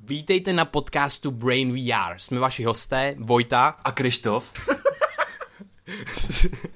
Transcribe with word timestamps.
Vítejte 0.00 0.52
na 0.52 0.64
podcastu 0.64 1.30
Brain 1.30 1.72
VR. 1.72 2.14
Jsme 2.16 2.40
vaši 2.40 2.64
hosté, 2.64 3.14
Vojta. 3.18 3.76
A 3.84 3.92
Krištof? 3.92 4.52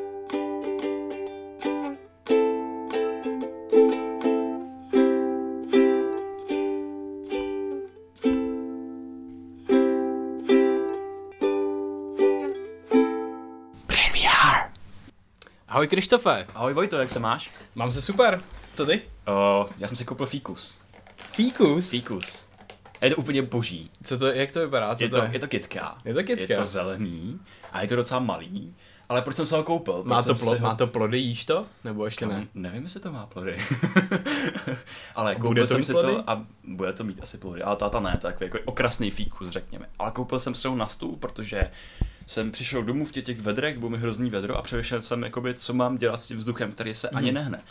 Ahoj 15.81 15.87
Krištofe. 15.87 16.47
Ahoj 16.55 16.73
Vojto, 16.73 16.97
jak 16.97 17.09
se 17.09 17.19
máš? 17.19 17.51
Mám 17.75 17.91
se 17.91 18.01
super. 18.01 18.41
Co 18.75 18.85
ty? 18.85 19.01
Uh, 19.27 19.69
já 19.77 19.87
jsem 19.87 19.97
si 19.97 20.05
koupil 20.05 20.25
fíkus. 20.25 20.77
Fíkus? 21.31 21.89
Fíkus. 21.89 22.45
A 23.01 23.05
je 23.05 23.11
to 23.11 23.17
úplně 23.17 23.41
boží. 23.41 23.91
Co 24.03 24.19
to, 24.19 24.27
jak 24.27 24.51
to 24.51 24.59
vypadá? 24.59 24.95
Co 24.95 25.03
je, 25.03 25.09
to, 25.09 25.15
to, 25.15 25.23
je? 25.23 25.29
je 25.33 25.39
to 25.39 25.47
kitka. 25.47 25.97
Je 26.05 26.13
to 26.13 26.23
kitka. 26.23 26.45
Je 26.49 26.55
to 26.55 26.65
zelený 26.65 27.39
a 27.71 27.81
je 27.81 27.87
to 27.87 27.95
docela 27.95 28.19
malý. 28.19 28.75
Ale 29.09 29.21
proč 29.21 29.35
jsem 29.35 29.45
se 29.45 29.55
ho 29.55 29.63
koupil? 29.63 30.03
Má 30.03 30.23
to, 30.23 30.35
plo, 30.35 30.53
ho... 30.53 30.59
má 30.59 30.75
to 30.75 30.87
plody, 30.87 31.17
jíš 31.17 31.45
to? 31.45 31.65
Nebo 31.83 32.05
ještě 32.05 32.25
ne? 32.25 32.47
Nevím, 32.53 32.83
jestli 32.83 32.99
to 32.99 33.11
má 33.11 33.25
plody. 33.25 33.61
ale 35.15 35.35
koupil 35.35 35.67
jsem 35.67 35.83
si 35.83 35.91
plody? 35.91 36.13
to 36.13 36.29
a 36.29 36.45
bude 36.63 36.93
to 36.93 37.03
mít 37.03 37.19
asi 37.23 37.37
plody. 37.37 37.61
Ale 37.61 37.75
táta 37.75 37.99
ne, 37.99 38.17
tak 38.21 38.41
jako 38.41 38.57
okrasný 38.65 39.11
fíkus, 39.11 39.49
řekněme. 39.49 39.85
Ale 39.99 40.11
koupil 40.11 40.39
jsem 40.39 40.55
si 40.55 40.67
ho 40.67 40.75
na 40.75 40.87
stůl, 40.87 41.15
protože 41.15 41.71
jsem 42.25 42.51
přišel 42.51 42.83
domů 42.83 43.05
v 43.05 43.11
těch, 43.11 43.23
těch 43.23 43.41
vedrech, 43.41 43.77
bylo 43.77 43.89
mi 43.89 43.97
hrozný 43.97 44.29
vedro 44.29 44.57
a 44.57 44.61
přemýšlel 44.61 45.01
jsem, 45.01 45.23
jakoby, 45.23 45.53
co 45.53 45.73
mám 45.73 45.97
dělat 45.97 46.21
s 46.21 46.27
tím 46.27 46.37
vzduchem, 46.37 46.71
který 46.71 46.95
se 46.95 47.09
mm. 47.11 47.17
ani 47.17 47.31
mhm. 47.31 47.35
nehne. 47.35 47.61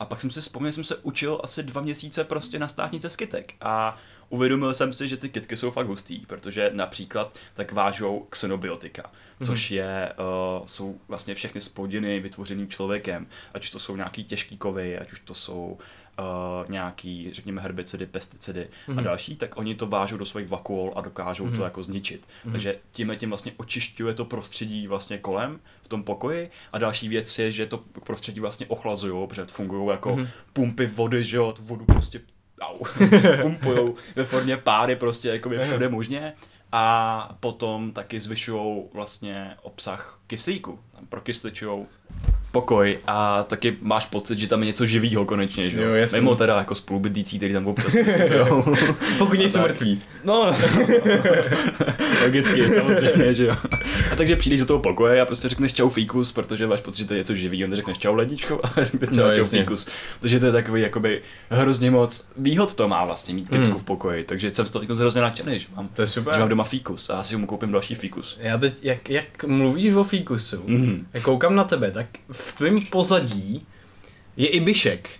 A 0.00 0.04
pak 0.04 0.20
jsem 0.20 0.30
si 0.30 0.40
vzpomněl, 0.40 0.72
jsem 0.72 0.84
se 0.84 0.96
učil 0.96 1.40
asi 1.44 1.62
dva 1.62 1.80
měsíce 1.80 2.24
prostě 2.24 2.58
na 2.58 2.68
státnice 2.68 3.10
z 3.10 3.16
kytek 3.16 3.54
a 3.60 3.98
uvědomil 4.28 4.74
jsem 4.74 4.92
si, 4.92 5.08
že 5.08 5.16
ty 5.16 5.28
kytky 5.28 5.56
jsou 5.56 5.70
fakt 5.70 5.86
hustý, 5.86 6.26
protože 6.26 6.70
například 6.74 7.36
tak 7.54 7.72
vážou 7.72 8.26
xenobiotika, 8.30 9.10
což 9.42 9.70
mm. 9.70 9.76
je, 9.76 10.12
uh, 10.60 10.66
jsou 10.66 11.00
vlastně 11.08 11.34
všechny 11.34 11.60
spodiny 11.60 12.20
vytvořený 12.20 12.68
člověkem, 12.68 13.26
ať 13.54 13.64
už 13.64 13.70
to 13.70 13.78
jsou 13.78 13.96
nějaký 13.96 14.24
těžký 14.24 14.56
kovy, 14.58 14.98
ať 14.98 15.12
už 15.12 15.20
to 15.20 15.34
jsou 15.34 15.78
uh, 16.20 16.70
nějaký, 16.70 17.28
řekněme, 17.32 17.60
herbicidy, 17.60 18.06
pesticidy 18.06 18.60
mm-hmm. 18.60 18.92
a 18.92 18.94
mhm. 18.94 19.04
další, 19.04 19.36
tak 19.36 19.56
oni 19.58 19.74
to 19.74 19.86
vážou 19.86 20.16
do 20.16 20.24
svých 20.24 20.48
vakuol 20.48 20.92
a 20.96 21.00
dokážou 21.00 21.46
mm-hmm. 21.46 21.56
to 21.56 21.64
jako 21.64 21.82
zničit. 21.82 22.22
Mm-hmm. 22.22 22.52
Takže 22.52 22.78
tím 22.92 23.16
tím 23.16 23.28
vlastně 23.28 23.52
očišťuje 23.56 24.14
to 24.14 24.24
prostředí 24.24 24.86
vlastně 24.86 25.18
kolem 25.18 25.60
v 25.82 25.88
tom 25.88 26.02
pokoji 26.02 26.50
a 26.72 26.78
další 26.78 27.08
věc 27.08 27.38
je, 27.38 27.52
že 27.52 27.66
to 27.66 27.84
prostředí 28.04 28.40
vlastně 28.40 28.66
ochlazují, 28.66 29.28
protože 29.28 29.44
fungují 29.44 29.88
jako 29.90 30.16
mm-hmm. 30.16 30.28
pumpy 30.52 30.86
vody, 30.86 31.24
že 31.24 31.36
jo, 31.36 31.54
vodu 31.60 31.84
prostě 31.84 32.20
au, 32.60 32.78
pumpujou 33.42 33.94
ve 34.16 34.24
formě 34.24 34.56
páry 34.56 34.96
prostě 34.96 35.28
jako 35.28 35.50
všude 35.60 35.88
možně 35.88 36.32
a 36.72 37.36
potom 37.40 37.92
taky 37.92 38.20
zvyšují 38.20 38.82
vlastně 38.92 39.56
obsah 39.62 40.20
kyslíku, 40.26 40.78
tam 40.92 41.06
prokysličují 41.06 41.86
pokoj 42.52 42.98
a 43.06 43.42
taky 43.42 43.76
máš 43.80 44.06
pocit, 44.06 44.38
že 44.38 44.48
tam 44.48 44.60
je 44.60 44.66
něco 44.66 44.86
živýho 44.86 45.24
konečně, 45.24 45.70
že 45.70 45.82
jo? 45.82 45.88
Mimo 46.12 46.34
teda 46.34 46.58
jako 46.58 46.74
spolubydlící, 46.74 47.36
který 47.36 47.54
tam 47.54 47.66
občas 47.66 47.94
jo. 48.30 48.64
Pokud 49.18 49.38
nejsou 49.38 49.60
mrtví. 49.60 50.02
No, 50.24 50.56
logicky, 52.22 52.70
samozřejmě, 52.70 53.34
že 53.34 53.46
jo. 53.46 53.56
A 54.12 54.16
takže 54.16 54.36
přijdeš 54.36 54.60
do 54.60 54.66
toho 54.66 54.78
pokoje 54.78 55.20
a 55.20 55.26
prostě 55.26 55.48
řekneš 55.48 55.74
čau 55.74 55.88
fíkus, 55.88 56.32
protože 56.32 56.66
máš 56.66 56.80
pocit, 56.80 56.98
že 56.98 57.08
to 57.08 57.14
je 57.14 57.18
něco 57.18 57.34
živý, 57.34 57.64
on 57.64 57.74
řekneš 57.74 57.98
čau 57.98 58.14
ledničko 58.14 58.60
a 58.64 58.84
řekneš 58.84 59.10
čau, 59.10 59.16
no, 59.16 59.36
čau 59.36 59.44
fíkus. 59.44 59.88
Takže 60.20 60.40
to 60.40 60.46
je 60.46 60.52
takový 60.52 60.82
jakoby 60.82 61.22
hrozně 61.50 61.90
moc 61.90 62.28
výhod 62.36 62.74
to 62.74 62.88
má 62.88 63.04
vlastně 63.04 63.34
mít 63.34 63.48
kytku 63.48 63.66
mm. 63.66 63.78
v 63.78 63.82
pokoji, 63.82 64.24
takže 64.24 64.54
jsem 64.54 64.66
z 64.66 64.70
toho 64.70 64.84
hrozně 64.94 65.20
nadšený, 65.20 65.58
že 65.58 65.66
mám, 65.76 65.88
to 65.88 66.02
je 66.02 66.08
super. 66.08 66.34
že 66.34 66.40
mám 66.40 66.48
doma 66.48 66.64
fíkus 66.64 67.10
a 67.10 67.14
asi 67.14 67.36
mu 67.36 67.46
koupím 67.46 67.72
další 67.72 67.94
fíkus. 67.94 68.38
Já 68.40 68.58
teď, 68.58 68.74
jak, 68.82 69.10
jak 69.10 69.44
mluvíš 69.44 69.94
o 69.94 70.04
fíkusu, 70.04 70.62
mm. 70.66 71.06
jak 71.12 71.22
koukám 71.22 71.54
na 71.54 71.64
tebe, 71.64 71.90
tak 71.90 72.06
v 72.40 72.52
tvém 72.52 72.76
pozadí 72.90 73.66
je 74.36 74.46
i 74.48 74.60
Bišek, 74.60 75.10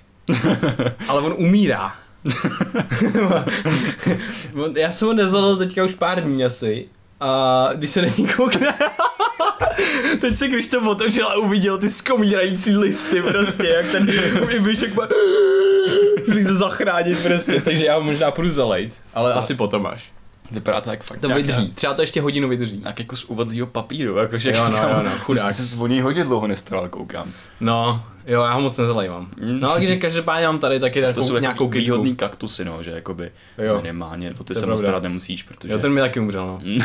ale 1.08 1.22
on 1.22 1.34
umírá. 1.38 1.94
Já 4.76 4.92
jsem 4.92 5.08
ho 5.08 5.14
nezalil 5.14 5.56
teďka 5.56 5.84
už 5.84 5.94
pár 5.94 6.22
dní 6.22 6.44
asi 6.44 6.88
a 7.20 7.69
když 7.75 7.91
se 7.91 8.03
na 8.03 8.09
ní 8.19 8.26
koukne, 8.36 8.75
teď 10.20 10.36
se 10.36 10.48
když 10.48 10.69
to 10.69 10.80
otočil 10.91 11.28
a 11.28 11.36
uviděl 11.36 11.78
ty 11.78 11.88
skomírající 11.91 12.76
listy 12.76 13.22
prostě, 13.22 13.69
jak 13.69 13.92
ten 13.92 14.10
Ibišek 14.50 14.94
má 14.94 15.09
si 16.32 16.42
chce 16.44 16.54
zachránit 16.56 17.22
prostě, 17.22 17.60
takže 17.60 17.86
já 17.86 17.94
ho 17.97 18.03
možná 18.03 18.30
půjdu 18.30 18.50
zalejt, 18.50 18.92
ale 19.14 19.34
asi 19.34 19.54
potom 19.54 19.86
až. 19.86 20.12
Vypadá 20.50 20.80
to 20.80 20.90
jak 20.90 21.02
fakt 21.02 21.20
To 21.20 21.28
vydrží, 21.28 21.72
třeba 21.74 21.94
to 21.94 22.02
ještě 22.02 22.20
hodinu 22.20 22.48
vydrží. 22.48 22.82
Jak 22.84 22.98
jako 22.98 23.16
z 23.16 23.24
uvadlýho 23.24 23.66
papíru, 23.66 24.16
jakože 24.16 24.52
jo, 24.56 24.68
no, 24.68 24.78
jo, 24.78 25.02
no, 25.04 25.10
chudák. 25.10 25.54
Jsi 25.54 25.62
se 25.62 25.76
o 25.76 26.02
hodně 26.02 26.24
dlouho 26.24 26.46
nestaral, 26.46 26.88
koukám. 26.88 27.32
No, 27.60 28.04
jo, 28.26 28.42
já 28.42 28.52
ho 28.52 28.60
moc 28.60 28.78
nezalejvám. 28.78 29.30
Mm. 29.40 29.60
No, 29.60 29.72
takže 29.72 29.96
každopádně 29.96 30.46
mám 30.46 30.58
tady 30.58 30.80
taky 30.80 31.00
takovou, 31.00 31.14
to 31.14 31.22
jsou 31.22 31.38
nějakou 31.38 31.64
jako 31.64 31.78
výhodný 31.78 32.16
kaktusy, 32.16 32.64
no, 32.64 32.82
že 32.82 32.90
jakoby 32.90 33.30
jo. 33.58 33.76
minimálně, 33.76 34.34
o 34.40 34.44
ty 34.44 34.54
se 34.54 34.66
moc 34.66 34.80
starat 34.80 35.02
nemusíš, 35.02 35.42
protože... 35.42 35.72
Jo, 35.72 35.78
ten 35.78 35.92
mi 35.92 36.00
taky 36.00 36.20
umřel, 36.20 36.46
no. 36.46 36.60
Mm. 36.64 36.80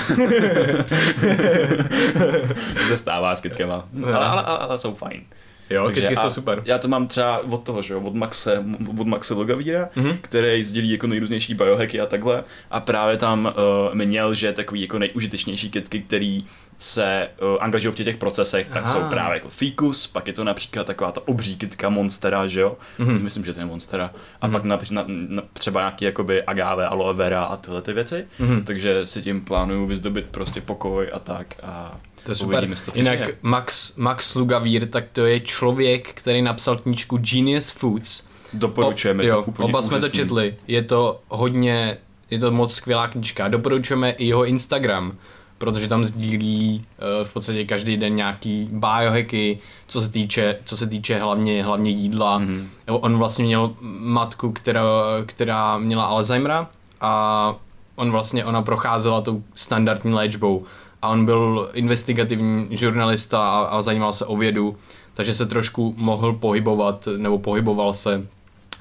to 2.90 2.98
stává 2.98 3.36
s 3.36 3.42
kytkama, 3.42 3.88
ale, 4.04 4.14
ale, 4.14 4.42
ale, 4.42 4.58
ale 4.58 4.78
jsou 4.78 4.96
fajn. 4.96 5.22
Jo, 5.70 5.86
Takže 5.86 6.02
kytky 6.02 6.18
jsou 6.18 6.30
super. 6.30 6.62
Já 6.66 6.78
to 6.78 6.88
mám 6.88 7.08
třeba 7.08 7.38
od 7.40 7.64
toho, 7.64 7.82
že 7.82 7.94
jo, 7.94 8.02
od 8.02 8.16
Maxe, 8.16 8.64
od 9.00 9.08
Maxe 9.08 9.34
Logavíra, 9.34 9.90
mm-hmm. 9.98 10.18
který 10.22 10.64
sdílí 10.64 10.92
jako 10.92 11.08
nejrůznější 11.08 11.54
biohacky 11.54 12.00
a 12.00 12.06
takhle. 12.06 12.44
A 12.72 12.80
právě 12.80 13.18
tam 13.18 13.54
uh, 13.90 13.96
měl, 13.96 14.34
že 14.34 14.54
takový 14.54 14.82
jako 14.82 15.00
nejužitečnější 15.00 15.72
kytky, 15.72 16.00
který 16.00 16.46
se 16.80 17.30
uh, 17.42 17.64
angažují 17.64 17.94
v 17.94 17.96
těch 17.96 18.18
procesech, 18.18 18.68
tak 18.68 18.84
Aha. 18.84 18.94
jsou 18.94 19.04
právě 19.10 19.34
jako 19.34 19.50
Ficus, 19.50 20.08
pak 20.08 20.28
je 20.28 20.34
to 20.34 20.44
například 20.44 20.88
taková 20.88 21.12
ta 21.12 21.22
obří 21.28 21.58
kytka 21.58 21.90
Monstera, 21.90 22.48
že 22.48 22.62
jo? 22.62 22.78
Mm-hmm. 23.00 23.22
Myslím, 23.22 23.46
že 23.46 23.54
to 23.54 23.60
je 23.60 23.66
Monstera. 23.66 24.12
A 24.42 24.48
mm-hmm. 24.48 24.52
pak 24.52 24.64
na, 24.64 24.80
na, 24.92 25.06
na, 25.08 25.42
třeba 25.54 25.80
nějaký 25.80 26.06
jakoby 26.06 26.44
agave, 26.44 26.88
aloe 26.88 27.14
vera 27.14 27.44
a 27.44 27.58
tyhle 27.58 27.82
ty 27.82 27.94
věci. 27.94 28.28
Mm-hmm. 28.40 28.64
Takže 28.64 29.06
si 29.06 29.22
tím 29.22 29.42
plánuju 29.42 29.86
vyzdobit 29.86 30.26
prostě 30.32 30.62
pokoj 30.62 31.10
a 31.14 31.20
tak. 31.20 31.56
A 31.64 32.00
to 32.24 32.32
je 32.32 32.36
super. 32.36 32.70
Jinak 32.94 33.20
Max, 33.42 33.96
Max 33.96 34.36
Lugavír, 34.36 34.88
tak 34.88 35.06
to 35.12 35.26
je 35.26 35.40
člověk, 35.40 36.14
který 36.14 36.42
napsal 36.42 36.78
knížku 36.78 37.18
Genius 37.18 37.70
Foods. 37.70 38.24
Doporučujeme 38.54 39.24
o, 39.24 39.28
jo, 39.28 39.36
to 39.36 39.44
úplně 39.44 39.70
Oba 39.70 39.82
jsme 39.82 40.00
to 40.00 40.10
četli. 40.10 40.56
Je 40.68 40.82
to 40.82 41.22
hodně, 41.28 41.98
je 42.30 42.40
to 42.40 42.52
moc 42.52 42.76
skvělá 42.76 43.08
knížka. 43.08 43.48
Doporučujeme 43.48 44.12
i 44.12 44.26
jeho 44.26 44.46
Instagram, 44.46 45.18
protože 45.58 45.88
tam 45.88 46.06
sdílí 46.06 46.86
uh, 47.20 47.28
v 47.28 47.34
podstatě 47.34 47.66
každý 47.66 47.98
den 47.98 48.16
nějaký 48.16 48.70
biohacky, 48.72 49.60
co 49.88 50.02
se 50.02 50.12
týče, 50.12 50.58
co 50.66 50.78
se 50.78 50.88
týče 50.88 51.20
hlavně, 51.20 51.64
hlavně 51.64 51.92
jídla. 51.92 52.40
Mm-hmm. 52.40 52.66
On 52.88 53.18
vlastně 53.18 53.46
měl 53.46 53.74
matku, 54.00 54.52
která, 54.52 54.84
která 55.26 55.78
měla 55.78 56.06
Alzheimera 56.06 56.68
a 57.02 57.56
on 57.96 58.12
vlastně, 58.12 58.46
ona 58.46 58.62
procházela 58.62 59.22
tou 59.22 59.44
standardní 59.56 60.14
léčbou 60.14 60.66
a 61.02 61.10
on 61.10 61.26
byl 61.26 61.70
investigativní 61.74 62.68
žurnalista 62.78 63.50
a, 63.50 63.60
a 63.60 63.82
zajímal 63.82 64.14
se 64.14 64.26
o 64.26 64.38
vědu, 64.38 64.78
takže 65.14 65.34
se 65.34 65.46
trošku 65.46 65.94
mohl 65.98 66.34
pohybovat, 66.34 67.08
nebo 67.18 67.40
pohyboval 67.40 67.94
se 67.94 68.28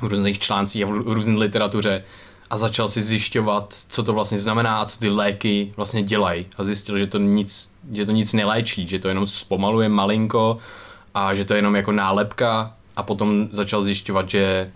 v 0.01 0.05
různých 0.07 0.39
článcích 0.39 0.85
a 0.85 0.87
v 0.87 0.91
různé 0.91 1.39
literatuře 1.39 2.05
a 2.55 2.59
začal 2.59 2.89
si 2.89 3.03
zjišťovat, 3.03 3.75
co 3.89 4.03
to 4.03 4.13
vlastně 4.13 4.39
znamená 4.39 4.81
a 4.81 4.85
co 4.85 4.99
ty 4.99 5.09
léky 5.09 5.73
vlastně 5.77 6.03
dělají. 6.03 6.47
A 6.57 6.65
zjistil, 6.65 6.99
že 6.99 7.07
to 7.07 7.19
nic, 7.19 7.73
že 7.93 8.07
to 8.07 8.13
nic 8.13 8.33
neléčí, 8.33 8.89
že 8.89 8.99
to 8.99 9.09
jenom 9.09 9.27
zpomaluje 9.27 9.89
malinko 9.89 10.59
a 11.15 11.35
že 11.35 11.45
to 11.45 11.55
je 11.55 11.59
jenom 11.59 11.77
jako 11.77 11.93
nálepka 11.93 12.75
a 12.97 13.03
potom 13.03 13.49
začal 13.53 13.83
zjišťovat, 13.83 14.31
že 14.31 14.71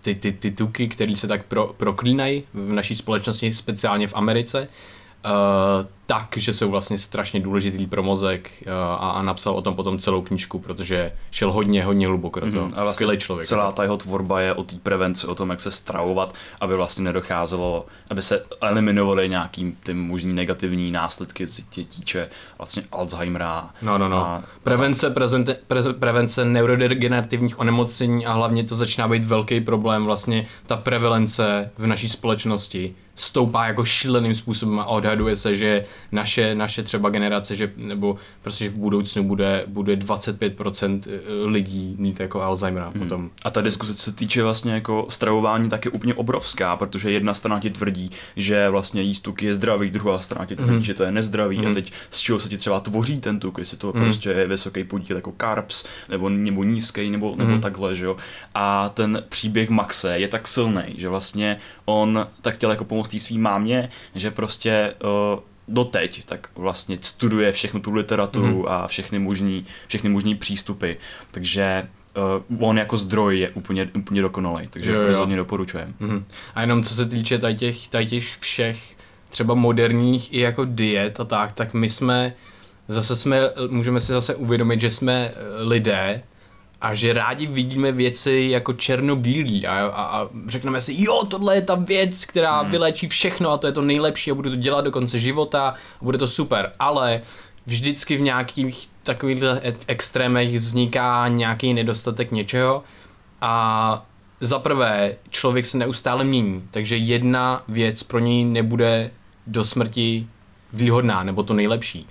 ty, 0.00 0.14
ty, 0.14 0.32
ty 0.32 0.50
tuky, 0.50 0.88
které 0.88 1.16
se 1.16 1.28
tak 1.28 1.46
pro, 1.46 1.74
proklínají 1.76 2.44
v 2.54 2.72
naší 2.72 2.94
společnosti, 2.94 3.54
speciálně 3.54 4.08
v 4.08 4.16
Americe, 4.16 4.68
uh, 5.24 5.86
tak, 6.06 6.36
že 6.36 6.52
jsou 6.52 6.70
vlastně 6.70 6.98
strašně 6.98 7.40
důležitý 7.40 7.86
pro 7.86 8.02
mozek 8.02 8.50
uh, 8.66 8.72
a, 8.72 9.10
a 9.10 9.22
napsal 9.22 9.54
o 9.54 9.62
tom 9.62 9.74
potom 9.74 9.98
celou 9.98 10.22
knížku, 10.22 10.58
protože 10.58 11.12
šel 11.30 11.52
hodně, 11.52 11.84
hodně 11.84 12.06
hluboko 12.06 12.40
do 12.40 12.52
toho. 12.52 12.66
Mm, 12.66 12.72
vlastně 12.72 12.94
Skvělý 12.94 13.18
člověk. 13.18 13.46
Celá 13.46 13.72
ta 13.72 13.82
jeho 13.82 13.96
tvorba 13.96 14.40
je 14.40 14.54
o 14.54 14.62
té 14.62 14.76
prevenci, 14.82 15.26
o 15.26 15.34
tom, 15.34 15.50
jak 15.50 15.60
se 15.60 15.70
stravovat, 15.70 16.34
aby 16.60 16.76
vlastně 16.76 17.04
nedocházelo, 17.04 17.86
aby 18.10 18.22
se 18.22 18.44
eliminovaly 18.60 19.28
nějaký 19.28 19.76
ty 19.82 19.94
možný 19.94 20.32
negativní 20.32 20.90
následky, 20.90 21.46
co 21.46 21.62
týče 21.70 22.28
vlastně 22.58 22.82
Alzheimera. 22.92 23.70
No, 23.82 23.98
no, 23.98 24.08
no. 24.08 24.26
A, 24.26 24.42
prevence, 24.62 25.10
prezente, 25.10 25.56
pre, 25.68 25.82
prevence 25.92 26.44
neurodegenerativních 26.44 27.60
onemocnění 27.60 28.26
a 28.26 28.32
hlavně 28.32 28.64
to 28.64 28.74
začíná 28.74 29.08
být 29.08 29.24
velký 29.24 29.60
problém, 29.60 30.04
vlastně 30.04 30.46
ta 30.66 30.76
prevalence 30.76 31.70
v 31.78 31.86
naší 31.86 32.08
společnosti 32.08 32.94
stoupá 33.14 33.66
jako 33.66 33.84
šíleným 33.84 34.34
způsobem 34.34 34.80
a 34.80 34.86
odhaduje 34.86 35.36
se, 35.36 35.56
že 35.56 35.84
naše, 36.12 36.54
naše 36.54 36.82
třeba 36.82 37.10
generace, 37.10 37.56
že, 37.56 37.72
nebo 37.76 38.16
prostě 38.42 38.68
v 38.68 38.74
budoucnu 38.74 39.24
bude, 39.24 39.64
bude 39.66 39.96
25% 39.96 41.00
eh, 41.06 41.20
lidí 41.44 41.96
mít 41.98 42.20
jako 42.20 42.42
Alzheimera 42.42 42.88
hmm. 42.88 43.02
potom. 43.02 43.30
A 43.44 43.50
ta 43.50 43.60
diskuse 43.60 43.94
se 43.94 44.12
týče 44.12 44.42
vlastně 44.42 44.72
jako 44.72 45.06
stravování 45.08 45.68
tak 45.68 45.84
je 45.84 45.90
úplně 45.90 46.14
obrovská, 46.14 46.76
protože 46.76 47.10
jedna 47.10 47.34
strana 47.34 47.60
ti 47.60 47.70
tvrdí, 47.70 48.10
že 48.36 48.68
vlastně 48.68 49.02
jíst 49.02 49.20
tuky 49.20 49.46
je 49.46 49.54
zdravý, 49.54 49.90
druhá 49.90 50.18
strana 50.18 50.46
ti 50.46 50.56
tvrdí, 50.56 50.72
hmm. 50.72 50.84
že 50.84 50.94
to 50.94 51.02
je 51.02 51.12
nezdravý 51.12 51.56
hmm. 51.56 51.66
a 51.66 51.74
teď 51.74 51.92
z 52.10 52.20
čeho 52.20 52.40
se 52.40 52.48
ti 52.48 52.58
třeba 52.58 52.80
tvoří 52.80 53.20
ten 53.20 53.40
tuk, 53.40 53.58
jestli 53.58 53.76
to 53.76 53.92
hmm. 53.92 54.02
prostě 54.02 54.30
je 54.30 54.46
vysoký 54.46 54.84
podíl 54.84 55.16
jako 55.16 55.32
carbs, 55.40 55.84
nebo, 56.08 56.28
nebo 56.28 56.64
nízký, 56.64 57.10
nebo, 57.10 57.34
nebo 57.36 57.50
hmm. 57.50 57.60
takhle, 57.60 57.96
že 57.96 58.04
jo. 58.04 58.16
A 58.54 58.88
ten 58.88 59.22
příběh 59.28 59.70
Maxe 59.70 60.18
je 60.18 60.28
tak 60.28 60.48
silný, 60.48 60.82
že 60.96 61.08
vlastně 61.08 61.58
on 61.84 62.26
tak 62.42 62.54
chtěl 62.54 62.70
jako 62.70 62.84
pomoct 62.84 63.08
té 63.08 63.20
svý 63.20 63.38
mámě, 63.38 63.90
že 64.14 64.30
prostě 64.30 64.94
uh, 65.34 65.40
doteď 65.68 66.24
tak 66.24 66.48
vlastně 66.54 66.98
studuje 67.00 67.52
všechnu 67.52 67.80
tu 67.80 67.92
literaturu 67.92 68.58
mm. 68.58 68.64
a 68.68 68.86
všechny 68.86 69.18
možný, 69.18 69.66
všechny 69.86 70.10
možný 70.10 70.34
přístupy, 70.34 70.92
takže 71.30 71.88
uh, 72.58 72.68
on 72.68 72.78
jako 72.78 72.96
zdroj 72.96 73.38
je 73.38 73.50
úplně, 73.50 73.90
úplně 73.94 74.22
dokonalý, 74.22 74.68
takže 74.70 74.90
jo, 74.90 75.00
jo. 75.00 75.06
rozhodně 75.06 75.36
doporučujem. 75.36 75.94
Mm. 76.00 76.24
A 76.54 76.60
jenom 76.60 76.82
co 76.82 76.94
se 76.94 77.06
týče 77.06 77.38
tady 77.38 77.54
těch, 77.54 77.88
tady 77.88 78.06
těch 78.06 78.36
všech 78.36 78.94
třeba 79.30 79.54
moderních 79.54 80.32
i 80.34 80.40
jako 80.40 80.64
diet 80.64 81.20
a 81.20 81.24
tak, 81.24 81.52
tak 81.52 81.74
my 81.74 81.88
jsme, 81.88 82.34
zase 82.88 83.16
jsme, 83.16 83.40
můžeme 83.68 84.00
si 84.00 84.12
zase 84.12 84.34
uvědomit, 84.34 84.80
že 84.80 84.90
jsme 84.90 85.32
lidé, 85.56 86.22
a 86.84 86.94
že 86.94 87.12
rádi 87.12 87.46
vidíme 87.46 87.92
věci 87.92 88.48
jako 88.50 88.72
černobílý 88.72 89.66
a, 89.66 89.86
a, 89.86 90.02
a 90.02 90.28
řekneme 90.46 90.80
si, 90.80 90.94
jo, 90.98 91.24
tohle 91.24 91.54
je 91.54 91.62
ta 91.62 91.74
věc, 91.74 92.24
která 92.24 92.60
hmm. 92.60 92.70
vyléčí 92.70 93.08
všechno 93.08 93.50
a 93.50 93.58
to 93.58 93.66
je 93.66 93.72
to 93.72 93.82
nejlepší 93.82 94.30
a 94.30 94.34
budu 94.34 94.50
to 94.50 94.56
dělat 94.56 94.80
do 94.80 94.90
konce 94.90 95.18
života 95.18 95.68
a 96.00 96.04
bude 96.04 96.18
to 96.18 96.26
super, 96.26 96.72
ale 96.78 97.20
vždycky 97.66 98.16
v 98.16 98.20
nějakých 98.20 98.88
takových 99.02 99.42
extrémech 99.86 100.54
vzniká 100.54 101.28
nějaký 101.28 101.74
nedostatek 101.74 102.32
něčeho 102.32 102.82
a 103.40 104.06
za 104.40 104.58
prvé 104.58 105.16
člověk 105.30 105.66
se 105.66 105.78
neustále 105.78 106.24
mění, 106.24 106.68
takže 106.70 106.96
jedna 106.96 107.62
věc 107.68 108.02
pro 108.02 108.18
něj 108.18 108.44
nebude 108.44 109.10
do 109.46 109.64
smrti 109.64 110.26
výhodná 110.72 111.22
nebo 111.22 111.42
to 111.42 111.54
nejlepší. 111.54 112.06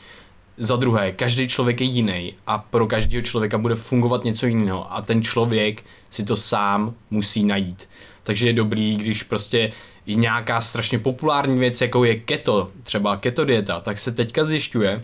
Za 0.57 0.75
druhé, 0.75 1.11
každý 1.11 1.47
člověk 1.47 1.81
je 1.81 1.88
jiný 1.88 2.33
a 2.47 2.57
pro 2.57 2.88
každého 2.88 3.23
člověka 3.23 3.57
bude 3.57 3.75
fungovat 3.75 4.23
něco 4.23 4.45
jiného 4.45 4.94
a 4.94 5.01
ten 5.01 5.21
člověk 5.21 5.83
si 6.09 6.25
to 6.25 6.38
sám 6.38 6.94
musí 7.09 7.45
najít. 7.45 7.89
Takže 8.23 8.47
je 8.47 8.53
dobrý, 8.53 8.95
když 8.95 9.23
prostě 9.23 9.71
je 10.05 10.15
nějaká 10.15 10.61
strašně 10.61 11.00
populární 11.00 11.59
věc, 11.59 11.81
jako 11.81 12.03
je 12.05 12.15
keto, 12.15 12.71
třeba 12.83 13.17
keto 13.17 13.45
dieta, 13.45 13.79
tak 13.79 14.00
se 14.00 14.11
teďka 14.11 14.45
zjišťuje, 14.45 15.03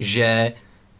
že 0.00 0.52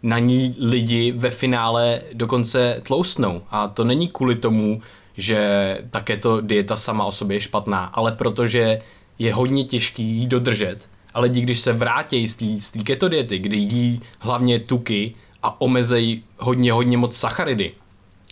na 0.03 0.19
ní 0.19 0.55
lidi 0.59 1.13
ve 1.13 1.31
finále 1.31 2.01
dokonce 2.13 2.81
tloustnou. 2.87 3.43
A 3.51 3.69
to 3.69 3.85
není 3.85 4.09
kvůli 4.09 4.35
tomu, 4.35 4.83
že 5.17 5.79
ta 5.91 6.01
keto 6.01 6.41
dieta 6.41 6.77
sama 6.77 7.05
o 7.05 7.13
sobě 7.13 7.37
je 7.37 7.41
špatná, 7.41 7.85
ale 7.85 8.13
protože 8.13 8.79
je 9.19 9.35
hodně 9.35 9.65
těžký 9.65 10.03
jí 10.03 10.27
dodržet 10.27 10.89
a 11.15 11.21
lidi, 11.21 11.41
když 11.41 11.61
se 11.61 11.73
vrátí 11.73 12.29
z 12.61 12.71
té 12.71 12.79
keto 12.79 13.09
diety, 13.09 13.39
kdy 13.39 13.57
jí 13.57 14.01
hlavně 14.19 14.61
tuky 14.61 15.15
a 15.43 15.61
omezejí 15.61 16.23
hodně, 16.39 16.73
hodně 16.73 16.97
moc 16.97 17.17
sacharidy, 17.17 17.73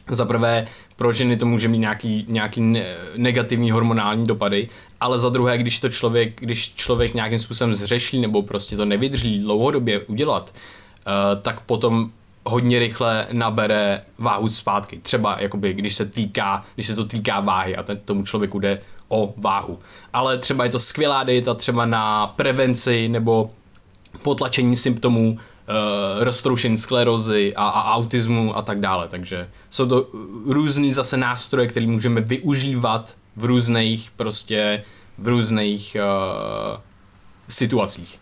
za 0.08 0.24
prvé 0.24 0.66
pro 0.96 1.12
ženy 1.12 1.36
to 1.36 1.46
může 1.46 1.68
mít 1.68 1.78
nějaký, 1.78 2.24
nějaký 2.28 2.76
negativní 3.16 3.70
hormonální 3.70 4.26
dopady, 4.26 4.68
ale 5.00 5.18
za 5.18 5.28
druhé, 5.28 5.58
když 5.58 5.80
to 5.80 5.88
člověk, 5.88 6.40
když 6.40 6.74
člověk 6.74 7.14
nějakým 7.14 7.38
způsobem 7.38 7.74
zřeší 7.74 8.20
nebo 8.20 8.42
prostě 8.42 8.76
to 8.76 8.84
nevydrží 8.84 9.38
dlouhodobě 9.38 9.98
udělat, 9.98 10.54
uh, 10.54 11.42
tak 11.42 11.60
potom 11.60 12.10
hodně 12.44 12.78
rychle 12.78 13.26
nabere 13.32 14.02
váhu 14.18 14.50
zpátky. 14.50 15.00
Třeba 15.02 15.36
jakoby, 15.40 15.74
když 15.74 15.94
se 15.94 16.06
týká, 16.06 16.64
když 16.74 16.86
se 16.86 16.94
to 16.96 17.04
týká 17.04 17.40
váhy 17.40 17.76
a 17.76 17.82
ten, 17.82 17.98
tomu 18.04 18.24
člověku 18.24 18.58
jde 18.58 18.80
o 19.12 19.34
váhu. 19.36 19.78
Ale 20.12 20.38
třeba 20.38 20.64
je 20.64 20.70
to 20.70 20.78
skvělá 20.78 21.24
dieta 21.24 21.54
třeba 21.54 21.86
na 21.86 22.26
prevenci 22.26 23.08
nebo 23.08 23.50
potlačení 24.22 24.76
symptomů 24.76 25.32
uh, 25.32 26.24
roztroušení 26.24 26.78
sklerozy 26.78 27.54
a, 27.56 27.68
a 27.68 27.94
autismu 27.94 28.56
a 28.56 28.62
tak 28.62 28.80
dále. 28.80 29.08
Takže 29.08 29.48
jsou 29.70 29.86
to 29.86 30.06
různý 30.46 30.94
zase 30.94 31.16
nástroje, 31.16 31.68
které 31.68 31.86
můžeme 31.86 32.20
využívat 32.20 33.14
v 33.36 33.44
různých 33.44 34.10
prostě 34.16 34.84
v 35.18 35.28
různých 35.28 35.96
uh, 36.00 36.80
situacích. 37.48 38.18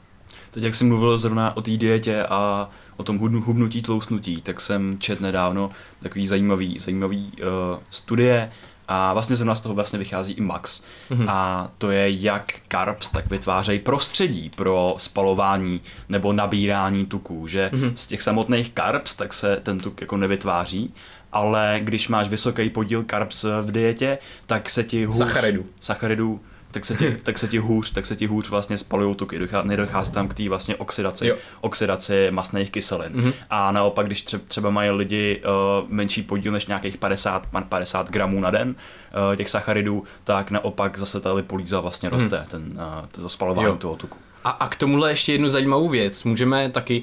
Teď 0.51 0.63
jak 0.63 0.75
jsem 0.75 0.89
mluvil 0.89 1.19
zrovna 1.19 1.57
o 1.57 1.63
té 1.63 1.71
dietě 1.77 2.25
a 2.25 2.71
o 2.97 3.03
tom 3.03 3.19
hubnutí, 3.19 3.83
tlousnutí, 3.83 4.43
tak 4.43 4.61
jsem 4.61 4.99
čet 4.99 5.21
nedávno 5.21 5.71
takový 6.03 6.27
zajímavý, 6.27 6.79
zajímavý 6.79 7.33
uh, 7.39 7.79
studie, 7.91 8.53
a 8.93 9.13
vlastně 9.13 9.37
zrovna 9.37 9.55
z 9.55 9.61
toho 9.61 9.75
vlastně 9.75 9.99
vychází 9.99 10.33
i 10.33 10.41
Max. 10.41 10.83
Mm-hmm. 11.11 11.27
A 11.29 11.71
to 11.79 11.91
je 11.91 12.11
jak 12.11 12.53
carbs 12.69 13.11
tak 13.11 13.31
vytvářejí 13.31 13.79
prostředí 13.79 14.51
pro 14.57 14.95
spalování 14.97 15.81
nebo 16.09 16.33
nabírání 16.33 17.07
tuků, 17.07 17.47
že 17.47 17.71
mm-hmm. 17.73 17.93
z 17.95 18.07
těch 18.07 18.23
samotných 18.23 18.73
carbs 18.75 19.15
tak 19.15 19.35
se 19.35 19.57
ten 19.63 19.79
tuk 19.79 20.01
jako 20.01 20.17
nevytváří, 20.17 20.95
ale 21.33 21.81
když 21.83 22.09
máš 22.09 22.29
vysoký 22.29 22.71
podíl 22.71 23.05
carbs 23.11 23.45
v 23.61 23.73
dietě, 23.73 24.19
tak 24.47 24.71
se 24.71 24.85
ti 24.85 25.05
hůř... 25.05 25.17
Sacharidů. 25.17 25.67
Sacharidů 25.81 26.41
tak 26.71 26.87
se 26.87 26.97
ti, 26.97 27.17
tak 27.23 27.39
se 27.39 27.49
ti 27.49 27.59
hůř, 27.59 27.93
tak 27.93 28.07
se 28.07 28.17
ti 28.17 28.27
hůř 28.27 28.51
vlastně 28.51 28.79
spalují 28.79 29.15
tuky, 29.15 29.39
nedochází 29.63 30.13
tam 30.13 30.29
k 30.29 30.35
té 30.35 30.49
vlastně 30.49 30.77
oxidaci, 30.77 31.27
jo. 31.27 31.37
oxidaci 31.61 32.29
masných 32.31 32.71
kyselin. 32.71 33.13
Mm-hmm. 33.13 33.33
A 33.51 33.73
naopak, 33.73 34.07
když 34.07 34.25
třeba 34.49 34.71
mají 34.71 34.91
lidi 34.91 35.43
uh, 35.45 35.89
menší 35.89 36.23
podíl 36.23 36.53
než 36.53 36.67
nějakých 36.67 36.97
50, 36.97 37.47
50 37.69 38.11
gramů 38.11 38.41
na 38.41 38.51
den 38.51 38.69
uh, 38.69 39.37
těch 39.37 39.51
sacharidů, 39.51 40.05
tak 40.25 40.51
naopak 40.51 40.99
zase 40.99 41.21
ta 41.21 41.33
lipolíza 41.33 41.81
vlastně 41.81 42.09
mm. 42.09 42.15
roste, 42.15 42.47
ten, 42.51 42.73
uh, 42.73 43.07
to 43.11 43.29
spalování 43.29 43.69
jo. 43.69 43.77
toho 43.77 43.97
tuku. 43.97 44.19
A, 44.45 44.51
a 44.51 44.69
k 44.69 44.77
tomuhle 44.77 45.11
ještě 45.11 45.33
jednu 45.33 45.49
zajímavou 45.49 45.89
věc. 45.89 46.25
Můžeme 46.25 46.71
taky 46.71 47.03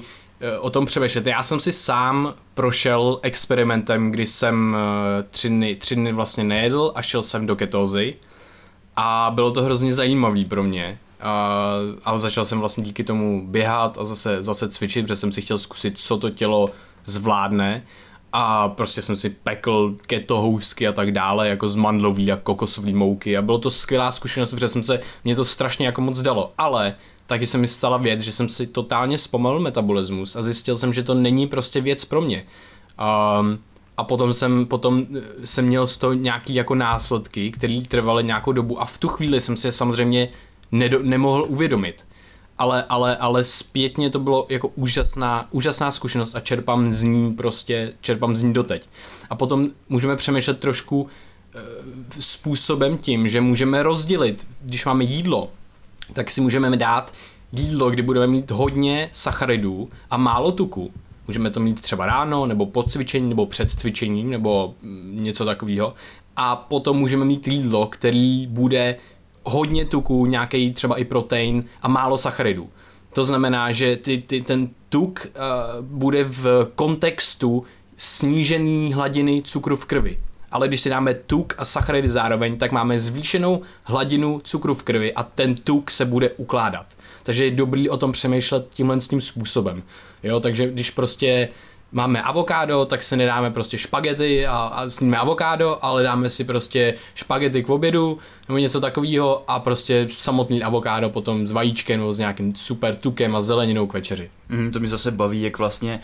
o 0.60 0.70
tom 0.70 0.86
přemýšlet. 0.86 1.26
Já 1.26 1.42
jsem 1.42 1.60
si 1.60 1.72
sám 1.72 2.34
prošel 2.54 3.20
experimentem, 3.22 4.10
kdy 4.10 4.26
jsem 4.26 4.76
tři 5.30 5.48
dny, 5.48 5.76
tři 5.76 5.94
dny 5.94 6.12
vlastně 6.12 6.44
nejedl 6.44 6.92
a 6.94 7.02
šel 7.02 7.22
jsem 7.22 7.46
do 7.46 7.56
ketózy 7.56 8.14
a 9.00 9.30
bylo 9.34 9.52
to 9.52 9.62
hrozně 9.62 9.94
zajímavý 9.94 10.44
pro 10.44 10.62
mě. 10.62 10.98
A, 11.20 11.58
a 12.04 12.18
začal 12.18 12.44
jsem 12.44 12.60
vlastně 12.60 12.84
díky 12.84 13.04
tomu 13.04 13.46
běhat 13.46 13.98
a 13.98 14.04
zase, 14.04 14.42
zase 14.42 14.68
cvičit, 14.68 15.04
protože 15.04 15.16
jsem 15.16 15.32
si 15.32 15.42
chtěl 15.42 15.58
zkusit, 15.58 15.98
co 15.98 16.18
to 16.18 16.30
tělo 16.30 16.70
zvládne 17.04 17.82
a 18.32 18.68
prostě 18.68 19.02
jsem 19.02 19.16
si 19.16 19.30
pekl 19.30 19.96
keto 20.06 20.40
housky 20.40 20.88
a 20.88 20.92
tak 20.92 21.12
dále, 21.12 21.48
jako 21.48 21.68
z 21.68 21.76
mandlový 21.76 22.32
a 22.32 22.36
kokosový 22.36 22.94
mouky 22.94 23.36
a 23.36 23.42
bylo 23.42 23.58
to 23.58 23.70
skvělá 23.70 24.12
zkušenost, 24.12 24.50
protože 24.50 24.68
jsem 24.68 24.82
se, 24.82 25.00
mě 25.24 25.36
to 25.36 25.44
strašně 25.44 25.86
jako 25.86 26.00
moc 26.00 26.22
dalo, 26.22 26.52
ale 26.58 26.94
taky 27.26 27.46
se 27.46 27.58
mi 27.58 27.66
stala 27.66 27.96
věc, 27.96 28.20
že 28.20 28.32
jsem 28.32 28.48
si 28.48 28.66
totálně 28.66 29.18
zpomalil 29.18 29.60
metabolismus 29.60 30.36
a 30.36 30.42
zjistil 30.42 30.76
jsem, 30.76 30.92
že 30.92 31.02
to 31.02 31.14
není 31.14 31.46
prostě 31.46 31.80
věc 31.80 32.04
pro 32.04 32.20
mě. 32.20 32.44
Um, 33.40 33.58
a 33.98 34.04
potom 34.04 34.32
jsem, 34.32 34.66
potom 34.66 35.06
eh, 35.16 35.46
jsem 35.46 35.66
měl 35.66 35.86
z 35.86 35.98
toho 35.98 36.12
nějaký 36.12 36.54
jako 36.54 36.74
následky, 36.74 37.50
které 37.50 37.80
trvaly 37.88 38.24
nějakou 38.24 38.52
dobu 38.52 38.80
a 38.80 38.84
v 38.84 38.98
tu 38.98 39.08
chvíli 39.08 39.40
jsem 39.40 39.56
si 39.56 39.66
je 39.66 39.72
samozřejmě 39.72 40.28
nedo, 40.72 41.02
nemohl 41.02 41.44
uvědomit. 41.48 42.04
Ale, 42.58 42.84
ale, 42.88 43.16
ale 43.16 43.44
zpětně 43.44 44.10
to 44.10 44.18
bylo 44.18 44.46
jako 44.48 44.68
úžasná, 44.68 45.48
úžasná 45.50 45.90
zkušenost 45.90 46.34
a 46.34 46.40
čerpám 46.40 46.90
z 46.90 47.02
ní 47.02 47.34
prostě, 47.34 47.92
čerpám 48.00 48.36
z 48.36 48.42
ní 48.42 48.52
doteď. 48.52 48.88
A 49.30 49.34
potom 49.34 49.68
můžeme 49.88 50.16
přemýšlet 50.16 50.60
trošku 50.60 51.08
e, 51.54 52.22
způsobem 52.22 52.98
tím, 52.98 53.28
že 53.28 53.40
můžeme 53.40 53.82
rozdělit, 53.82 54.46
když 54.60 54.84
máme 54.84 55.04
jídlo, 55.04 55.50
tak 56.12 56.30
si 56.30 56.40
můžeme 56.40 56.76
dát 56.76 57.12
jídlo, 57.52 57.90
kdy 57.90 58.02
budeme 58.02 58.26
mít 58.26 58.50
hodně 58.50 59.08
sacharidů 59.12 59.90
a 60.10 60.16
málo 60.16 60.52
tuku 60.52 60.92
Můžeme 61.28 61.50
to 61.50 61.60
mít 61.60 61.80
třeba 61.80 62.06
ráno, 62.06 62.46
nebo 62.46 62.66
po 62.66 62.82
cvičení, 62.82 63.28
nebo 63.28 63.46
před 63.46 63.70
cvičením, 63.70 64.30
nebo 64.30 64.74
něco 65.04 65.44
takového. 65.44 65.94
A 66.36 66.56
potom 66.56 66.96
můžeme 66.96 67.24
mít 67.24 67.48
jídlo, 67.48 67.86
který 67.86 68.46
bude 68.46 68.96
hodně 69.44 69.84
tuku, 69.84 70.26
nějaký 70.26 70.72
třeba 70.72 70.96
i 70.96 71.04
protein 71.04 71.64
a 71.82 71.88
málo 71.88 72.18
sacharidů. 72.18 72.68
To 73.12 73.24
znamená, 73.24 73.72
že 73.72 73.96
ty, 73.96 74.22
ty, 74.26 74.42
ten 74.42 74.68
tuk 74.88 75.26
uh, 75.26 75.84
bude 75.84 76.24
v 76.24 76.70
kontextu 76.74 77.64
snížený 77.96 78.92
hladiny 78.92 79.42
cukru 79.44 79.76
v 79.76 79.84
krvi. 79.84 80.18
Ale 80.50 80.68
když 80.68 80.80
si 80.80 80.90
dáme 80.90 81.14
tuk 81.14 81.54
a 81.58 81.64
sacharidy 81.64 82.08
zároveň, 82.08 82.58
tak 82.58 82.72
máme 82.72 82.98
zvýšenou 82.98 83.62
hladinu 83.84 84.40
cukru 84.44 84.74
v 84.74 84.82
krvi 84.82 85.14
a 85.14 85.22
ten 85.22 85.54
tuk 85.54 85.90
se 85.90 86.04
bude 86.04 86.30
ukládat. 86.30 86.86
Takže 87.22 87.44
je 87.44 87.50
dobrý 87.50 87.90
o 87.90 87.96
tom 87.96 88.12
přemýšlet 88.12 88.68
tímhle 88.74 89.00
s 89.00 89.08
tím 89.08 89.20
způsobem. 89.20 89.82
Jo, 90.22 90.40
takže 90.40 90.70
když 90.70 90.90
prostě 90.90 91.48
máme 91.92 92.22
avokádo, 92.22 92.84
tak 92.84 93.02
se 93.02 93.16
nedáme 93.16 93.50
prostě 93.50 93.78
špagety 93.78 94.46
a, 94.46 94.56
a 94.56 94.90
sníme 94.90 95.16
avokádo, 95.16 95.78
ale 95.82 96.02
dáme 96.02 96.30
si 96.30 96.44
prostě 96.44 96.94
špagety 97.14 97.62
k 97.62 97.70
obědu 97.70 98.18
nebo 98.48 98.58
něco 98.58 98.80
takového 98.80 99.50
a 99.50 99.58
prostě 99.58 100.08
samotný 100.10 100.62
avokádo 100.62 101.10
potom 101.10 101.46
s 101.46 101.52
vajíčkem 101.52 102.00
nebo 102.00 102.12
s 102.12 102.18
nějakým 102.18 102.54
super 102.54 102.96
tukem 102.96 103.36
a 103.36 103.42
zeleninou 103.42 103.86
k 103.86 103.92
večeři. 103.92 104.30
Mm, 104.48 104.72
to 104.72 104.80
mi 104.80 104.88
zase 104.88 105.10
baví, 105.10 105.42
jak 105.42 105.58
vlastně 105.58 106.00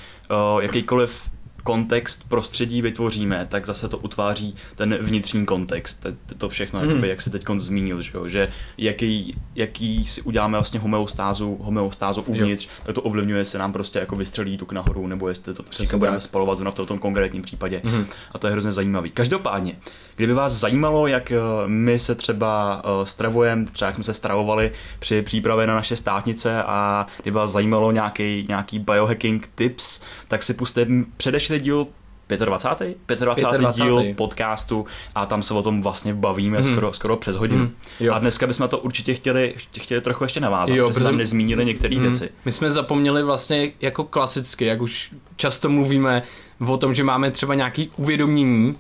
uh, 0.54 0.62
jakýkoliv 0.62 1.30
kontext 1.64 2.28
prostředí 2.28 2.82
vytvoříme, 2.82 3.46
tak 3.50 3.66
zase 3.66 3.88
to 3.88 3.98
utváří 3.98 4.54
ten 4.74 4.98
vnitřní 5.00 5.46
kontext. 5.46 6.06
To 6.38 6.48
všechno, 6.48 6.80
mm. 6.80 6.88
jakoby, 6.88 7.08
jak 7.08 7.20
si 7.20 7.30
teď 7.30 7.44
zmínil, 7.56 8.02
že, 8.02 8.12
že 8.26 8.48
jaký, 8.78 9.36
jaký 9.54 10.06
si 10.06 10.22
uděláme 10.22 10.58
vlastně 10.58 10.80
homeostázu, 10.80 11.58
homeostázu 11.60 12.22
uvnitř, 12.22 12.64
jo. 12.64 12.70
tak 12.82 12.94
to 12.94 13.02
ovlivňuje 13.02 13.44
se 13.44 13.58
nám 13.58 13.72
prostě 13.72 13.98
jako 13.98 14.16
vystřelí 14.16 14.56
tuk 14.56 14.72
nahoru, 14.72 15.06
nebo 15.06 15.28
jestli 15.28 15.54
to 15.54 15.62
prostě 15.62 15.96
budeme 15.96 16.20
spalovat 16.20 16.58
zrovna 16.58 16.84
v 16.84 16.88
tom 16.88 16.98
konkrétním 16.98 17.42
případě. 17.42 17.80
Mm. 17.84 18.06
A 18.32 18.38
to 18.38 18.46
je 18.46 18.52
hrozně 18.52 18.72
zajímavý. 18.72 19.10
Každopádně, 19.10 19.76
kdyby 20.16 20.34
vás 20.34 20.52
zajímalo, 20.52 21.06
jak 21.06 21.32
eh, 21.32 21.36
my 21.66 21.98
se 21.98 22.14
třeba 22.14 22.82
uh, 22.84 23.04
stravujeme, 23.04 23.66
třeba 23.66 23.86
jak 23.86 23.94
jsme 23.94 24.04
se 24.04 24.14
stravovali 24.14 24.72
při 24.98 25.22
přípravě 25.22 25.66
na 25.66 25.74
naše 25.74 25.96
státnice 25.96 26.62
a 26.62 27.06
kdyby 27.22 27.34
vás 27.34 27.50
zajímalo 27.50 27.92
nějaký, 27.92 28.46
nějaký 28.48 28.78
biohacking 28.78 29.50
tips, 29.54 30.02
tak 30.28 30.42
si 30.42 30.54
puste 30.54 30.86
předešli 31.16 31.53
díl 31.60 31.86
25. 32.28 32.96
25. 33.18 33.20
25. 33.20 33.74
díl 33.74 34.14
podcastu 34.14 34.86
a 35.14 35.26
tam 35.26 35.42
se 35.42 35.54
o 35.54 35.62
tom 35.62 35.82
vlastně 35.82 36.14
bavíme 36.14 36.60
hmm. 36.60 36.72
skoro, 36.72 36.92
skoro 36.92 37.16
přes 37.16 37.36
hodinu. 37.36 37.60
Hmm. 37.60 37.74
Jo. 38.00 38.14
A 38.14 38.18
dneska 38.18 38.46
bychom 38.46 38.68
to 38.68 38.78
určitě 38.78 39.14
chtěli, 39.14 39.54
chtěli 39.80 40.00
trochu 40.00 40.24
ještě 40.24 40.40
navázat, 40.40 40.76
jo, 40.76 40.86
protože 40.86 41.00
jsme 41.00 41.04
tam 41.04 41.16
nezmínili 41.16 41.64
některé 41.64 41.96
hmm. 41.96 42.04
věci. 42.04 42.30
My 42.44 42.52
jsme 42.52 42.70
zapomněli 42.70 43.22
vlastně 43.22 43.72
jako 43.80 44.04
klasicky, 44.04 44.64
jak 44.64 44.82
už 44.82 45.10
často 45.36 45.68
mluvíme 45.68 46.22
o 46.66 46.76
tom, 46.76 46.94
že 46.94 47.04
máme 47.04 47.30
třeba 47.30 47.54
nějaký 47.54 47.90
uvědomění 47.96 48.76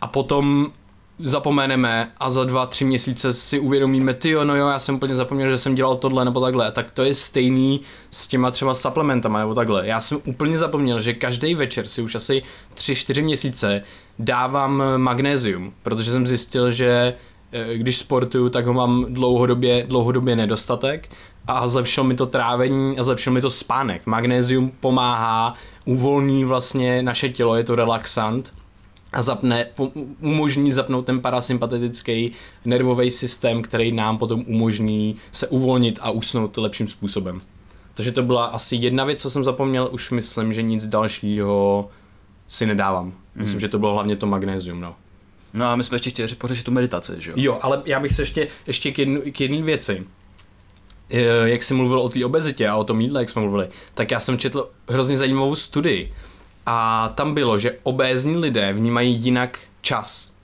a 0.00 0.06
potom 0.06 0.72
zapomeneme 1.18 2.12
a 2.20 2.30
za 2.30 2.44
dva, 2.44 2.66
tři 2.66 2.84
měsíce 2.84 3.32
si 3.32 3.58
uvědomíme, 3.58 4.14
ty 4.14 4.30
jo, 4.30 4.44
no 4.44 4.56
jo, 4.56 4.68
já 4.68 4.78
jsem 4.78 4.94
úplně 4.94 5.16
zapomněl, 5.16 5.50
že 5.50 5.58
jsem 5.58 5.74
dělal 5.74 5.96
tohle 5.96 6.24
nebo 6.24 6.40
takhle, 6.40 6.72
tak 6.72 6.90
to 6.90 7.02
je 7.02 7.14
stejný 7.14 7.80
s 8.10 8.28
těma 8.28 8.50
třeba 8.50 8.74
supplementama 8.74 9.38
nebo 9.38 9.54
takhle. 9.54 9.86
Já 9.86 10.00
jsem 10.00 10.18
úplně 10.24 10.58
zapomněl, 10.58 11.00
že 11.00 11.14
každý 11.14 11.54
večer 11.54 11.86
si 11.86 12.02
už 12.02 12.14
asi 12.14 12.42
tři, 12.74 12.94
čtyři 12.94 13.22
měsíce 13.22 13.82
dávám 14.18 14.82
magnézium, 14.96 15.72
protože 15.82 16.10
jsem 16.10 16.26
zjistil, 16.26 16.70
že 16.70 17.14
eh, 17.52 17.78
když 17.78 17.96
sportuju, 17.96 18.48
tak 18.48 18.66
ho 18.66 18.72
mám 18.72 19.06
dlouhodobě, 19.08 19.86
dlouhodobě 19.88 20.36
nedostatek 20.36 21.08
a 21.46 21.68
zlepšil 21.68 22.04
mi 22.04 22.14
to 22.14 22.26
trávení 22.26 22.98
a 22.98 23.02
zlepšil 23.02 23.32
mi 23.32 23.40
to 23.40 23.50
spánek. 23.50 24.06
Magnézium 24.06 24.72
pomáhá, 24.80 25.54
uvolní 25.84 26.44
vlastně 26.44 27.02
naše 27.02 27.28
tělo, 27.28 27.56
je 27.56 27.64
to 27.64 27.74
relaxant 27.74 28.52
a 29.12 29.22
zapne, 29.22 29.66
umožní 30.20 30.72
zapnout 30.72 31.06
ten 31.06 31.20
parasympatetický 31.20 32.32
nervový 32.64 33.10
systém, 33.10 33.62
který 33.62 33.92
nám 33.92 34.18
potom 34.18 34.44
umožní 34.46 35.16
se 35.32 35.48
uvolnit 35.48 35.98
a 36.02 36.10
usnout 36.10 36.56
lepším 36.56 36.88
způsobem. 36.88 37.40
Takže 37.94 38.12
to 38.12 38.22
byla 38.22 38.44
asi 38.44 38.76
jedna 38.76 39.04
věc, 39.04 39.22
co 39.22 39.30
jsem 39.30 39.44
zapomněl, 39.44 39.88
už 39.92 40.10
myslím, 40.10 40.52
že 40.52 40.62
nic 40.62 40.86
dalšího 40.86 41.88
si 42.48 42.66
nedávám. 42.66 43.14
Myslím, 43.34 43.56
mm. 43.56 43.60
že 43.60 43.68
to 43.68 43.78
bylo 43.78 43.92
hlavně 43.92 44.16
to 44.16 44.26
magnézium, 44.26 44.80
no. 44.80 44.94
No 45.54 45.66
a 45.66 45.76
my 45.76 45.84
jsme 45.84 45.94
ještě 45.94 46.10
chtěli 46.10 46.34
pořešit 46.34 46.64
tu 46.64 46.70
meditaci, 46.70 47.12
že 47.18 47.30
jo? 47.30 47.36
Jo, 47.38 47.58
ale 47.62 47.82
já 47.84 48.00
bych 48.00 48.12
se 48.12 48.22
ještě, 48.22 48.46
ještě 48.66 48.92
k, 48.92 48.98
jednu, 48.98 49.20
k 49.32 49.40
jedné 49.40 49.62
věci. 49.62 50.04
Jak 51.44 51.62
jsi 51.62 51.74
mluvil 51.74 52.00
o 52.00 52.08
té 52.08 52.24
obezitě 52.24 52.68
a 52.68 52.76
o 52.76 52.84
tom 52.84 53.00
jídle, 53.00 53.20
jak 53.20 53.30
jsme 53.30 53.42
mluvili, 53.42 53.68
tak 53.94 54.10
já 54.10 54.20
jsem 54.20 54.38
četl 54.38 54.70
hrozně 54.88 55.16
zajímavou 55.16 55.54
studii, 55.54 56.12
a 56.66 57.08
tam 57.14 57.34
bylo, 57.34 57.58
že 57.58 57.78
obézní 57.82 58.36
lidé 58.36 58.72
vnímají 58.72 59.14
jinak 59.14 59.58
čas. 59.80 60.36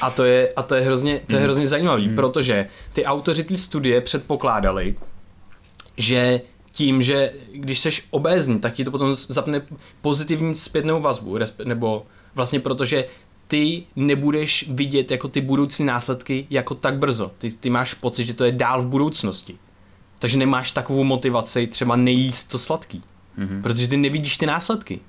A 0.00 0.10
to 0.10 0.24
je, 0.24 0.52
a 0.56 0.62
to 0.62 0.74
je 0.74 0.80
hrozně, 0.82 1.20
to 1.26 1.34
je 1.34 1.38
mm. 1.38 1.44
hrozně 1.44 1.68
zajímavý, 1.68 2.08
mm. 2.08 2.16
protože 2.16 2.68
ty 2.92 3.04
autoři 3.04 3.44
té 3.44 3.58
studie 3.58 4.00
předpokládali, 4.00 4.96
že 5.96 6.40
tím, 6.72 7.02
že 7.02 7.32
když 7.54 7.78
seš 7.78 8.06
obézní, 8.10 8.60
tak 8.60 8.74
ti 8.74 8.84
to 8.84 8.90
potom 8.90 9.14
zapne 9.14 9.62
pozitivní 10.00 10.54
zpětnou 10.54 11.00
vazbu, 11.00 11.38
nebo 11.64 12.06
vlastně 12.34 12.60
protože 12.60 13.04
ty 13.48 13.82
nebudeš 13.96 14.68
vidět 14.70 15.10
jako 15.10 15.28
ty 15.28 15.40
budoucí 15.40 15.84
následky 15.84 16.46
jako 16.50 16.74
tak 16.74 16.98
brzo. 16.98 17.30
Ty, 17.38 17.50
ty 17.50 17.70
máš 17.70 17.94
pocit, 17.94 18.24
že 18.24 18.34
to 18.34 18.44
je 18.44 18.52
dál 18.52 18.82
v 18.82 18.86
budoucnosti. 18.86 19.58
Takže 20.18 20.38
nemáš 20.38 20.70
takovou 20.70 21.04
motivaci 21.04 21.66
třeba 21.66 21.96
nejíst 21.96 22.50
to 22.50 22.58
sladký. 22.58 23.02
Mm-hmm. 23.38 23.62
Protože 23.62 23.88
ty 23.88 23.96
nevidíš 23.96 24.36
ty 24.36 24.46
následky. 24.46 25.00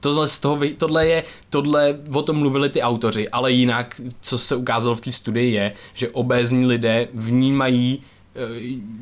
Tohle, 0.00 0.28
z 0.28 0.38
toho, 0.38 0.58
tohle 0.76 1.06
je, 1.06 1.24
tohle 1.50 1.98
o 2.12 2.22
tom 2.22 2.36
mluvili 2.36 2.68
ty 2.68 2.82
autoři, 2.82 3.28
ale 3.28 3.52
jinak, 3.52 4.00
co 4.20 4.38
se 4.38 4.56
ukázalo 4.56 4.96
v 4.96 5.00
té 5.00 5.12
studii 5.12 5.52
je, 5.52 5.72
že 5.94 6.10
obézní 6.10 6.66
lidé 6.66 7.08
vnímají 7.14 7.98
e, 7.98 8.40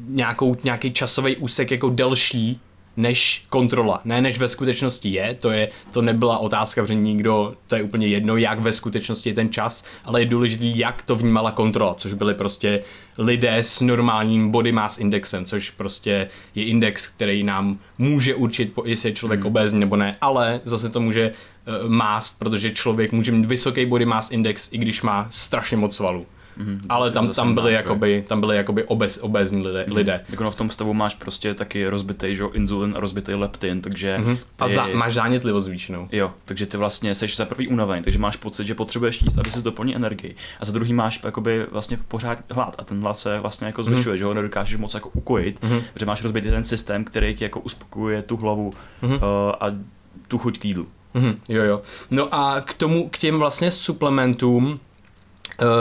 nějakou, 0.08 0.56
nějaký 0.64 0.92
časový 0.92 1.36
úsek 1.36 1.70
jako 1.70 1.90
delší 1.90 2.60
než 2.98 3.44
kontrola. 3.48 4.00
Ne 4.04 4.22
než 4.22 4.38
ve 4.38 4.48
skutečnosti 4.48 5.08
je, 5.08 5.34
to 5.40 5.50
je, 5.50 5.68
to 5.92 6.02
nebyla 6.02 6.38
otázka, 6.38 6.84
že 6.84 6.94
nikdo, 6.94 7.54
to 7.66 7.76
je 7.76 7.82
úplně 7.82 8.06
jedno, 8.06 8.36
jak 8.36 8.60
ve 8.60 8.72
skutečnosti 8.72 9.28
je 9.30 9.34
ten 9.34 9.52
čas, 9.52 9.84
ale 10.04 10.22
je 10.22 10.26
důležitý, 10.26 10.78
jak 10.78 11.02
to 11.02 11.16
vnímala 11.16 11.52
kontrola, 11.52 11.94
což 11.94 12.14
byly 12.14 12.34
prostě 12.34 12.82
lidé 13.18 13.56
s 13.56 13.80
normálním 13.80 14.50
body 14.50 14.72
mass 14.72 14.98
indexem, 14.98 15.44
což 15.44 15.70
prostě 15.70 16.28
je 16.54 16.64
index, 16.64 17.06
který 17.06 17.42
nám 17.42 17.78
může 17.98 18.34
určit, 18.34 18.72
jestli 18.84 19.08
je 19.08 19.14
člověk 19.14 19.40
hmm. 19.40 19.46
obézní 19.46 19.80
nebo 19.80 19.96
ne, 19.96 20.16
ale 20.20 20.60
zase 20.64 20.88
to 20.88 21.00
může 21.00 21.30
uh, 21.30 21.88
mást, 21.88 22.38
protože 22.38 22.70
člověk 22.70 23.12
může 23.12 23.32
mít 23.32 23.46
vysoký 23.46 23.86
body 23.86 24.04
mass 24.04 24.30
index, 24.30 24.72
i 24.72 24.78
když 24.78 25.02
má 25.02 25.26
strašně 25.30 25.76
moc 25.76 25.96
svalů. 25.96 26.26
Mm-hmm. 26.58 26.80
Ale 26.88 27.10
tam, 27.10 27.28
tam 27.28 27.54
byly 27.54 27.74
jakoby, 27.74 28.24
tam 28.28 28.40
byly 28.40 28.56
jakoby 28.56 28.84
obez, 28.84 29.18
obezní 29.22 29.62
lidé. 29.62 29.84
Mm-hmm. 29.84 29.96
lidé. 29.96 30.24
Jako 30.28 30.44
no 30.44 30.50
v 30.50 30.56
tom 30.56 30.70
stavu 30.70 30.94
máš 30.94 31.14
prostě 31.14 31.54
taky 31.54 31.88
rozbitý 31.88 32.36
že, 32.36 32.44
inzulin 32.52 32.94
a 32.96 33.00
rozbitý 33.00 33.34
leptin, 33.34 33.80
takže... 33.80 34.18
Mm-hmm. 34.18 34.36
Ty... 34.36 34.42
A 34.58 34.68
za, 34.68 34.86
máš 34.86 35.14
zánětlivost 35.14 35.66
zvýšenou. 35.66 36.08
Jo, 36.12 36.32
takže 36.44 36.66
ty 36.66 36.76
vlastně 36.76 37.14
jsi 37.14 37.26
za 37.28 37.44
prvý 37.44 37.68
unavený, 37.68 38.02
takže 38.02 38.18
máš 38.18 38.36
pocit, 38.36 38.66
že 38.66 38.74
potřebuješ 38.74 39.22
jíst, 39.22 39.38
aby 39.38 39.50
si 39.50 39.62
doplnil 39.62 39.96
energii. 39.96 40.36
A 40.60 40.64
za 40.64 40.72
druhý 40.72 40.92
máš 40.92 41.20
jakoby 41.24 41.66
vlastně 41.72 41.98
pořád 42.08 42.52
hlad 42.52 42.74
a 42.78 42.84
ten 42.84 43.00
hlad 43.00 43.18
se 43.18 43.40
vlastně 43.40 43.66
jako 43.66 43.82
zvyšuje, 43.82 44.14
mm-hmm. 44.14 44.18
že 44.18 44.24
ho 44.24 44.34
nedokážeš 44.34 44.76
moc 44.76 44.94
jako 44.94 45.08
ukojit, 45.08 45.60
mm-hmm. 45.60 45.82
protože 45.92 46.06
máš 46.06 46.22
rozbitý 46.22 46.50
ten 46.50 46.64
systém, 46.64 47.04
který 47.04 47.34
ti 47.34 47.44
jako 47.44 47.60
uspokojuje 47.60 48.22
tu 48.22 48.36
hlavu 48.36 48.72
mm-hmm. 49.02 49.14
uh, 49.14 49.20
a 49.60 49.66
tu 50.28 50.38
chuť 50.38 50.58
k 50.58 50.64
jídlu. 50.64 50.86
Mm-hmm, 51.14 51.36
jo, 51.48 51.62
jo. 51.62 51.82
No 52.10 52.34
a 52.34 52.60
k 52.60 52.74
tomu, 52.74 53.08
k 53.08 53.18
těm 53.18 53.38
vlastně 53.38 53.70
suplementům, 53.70 54.80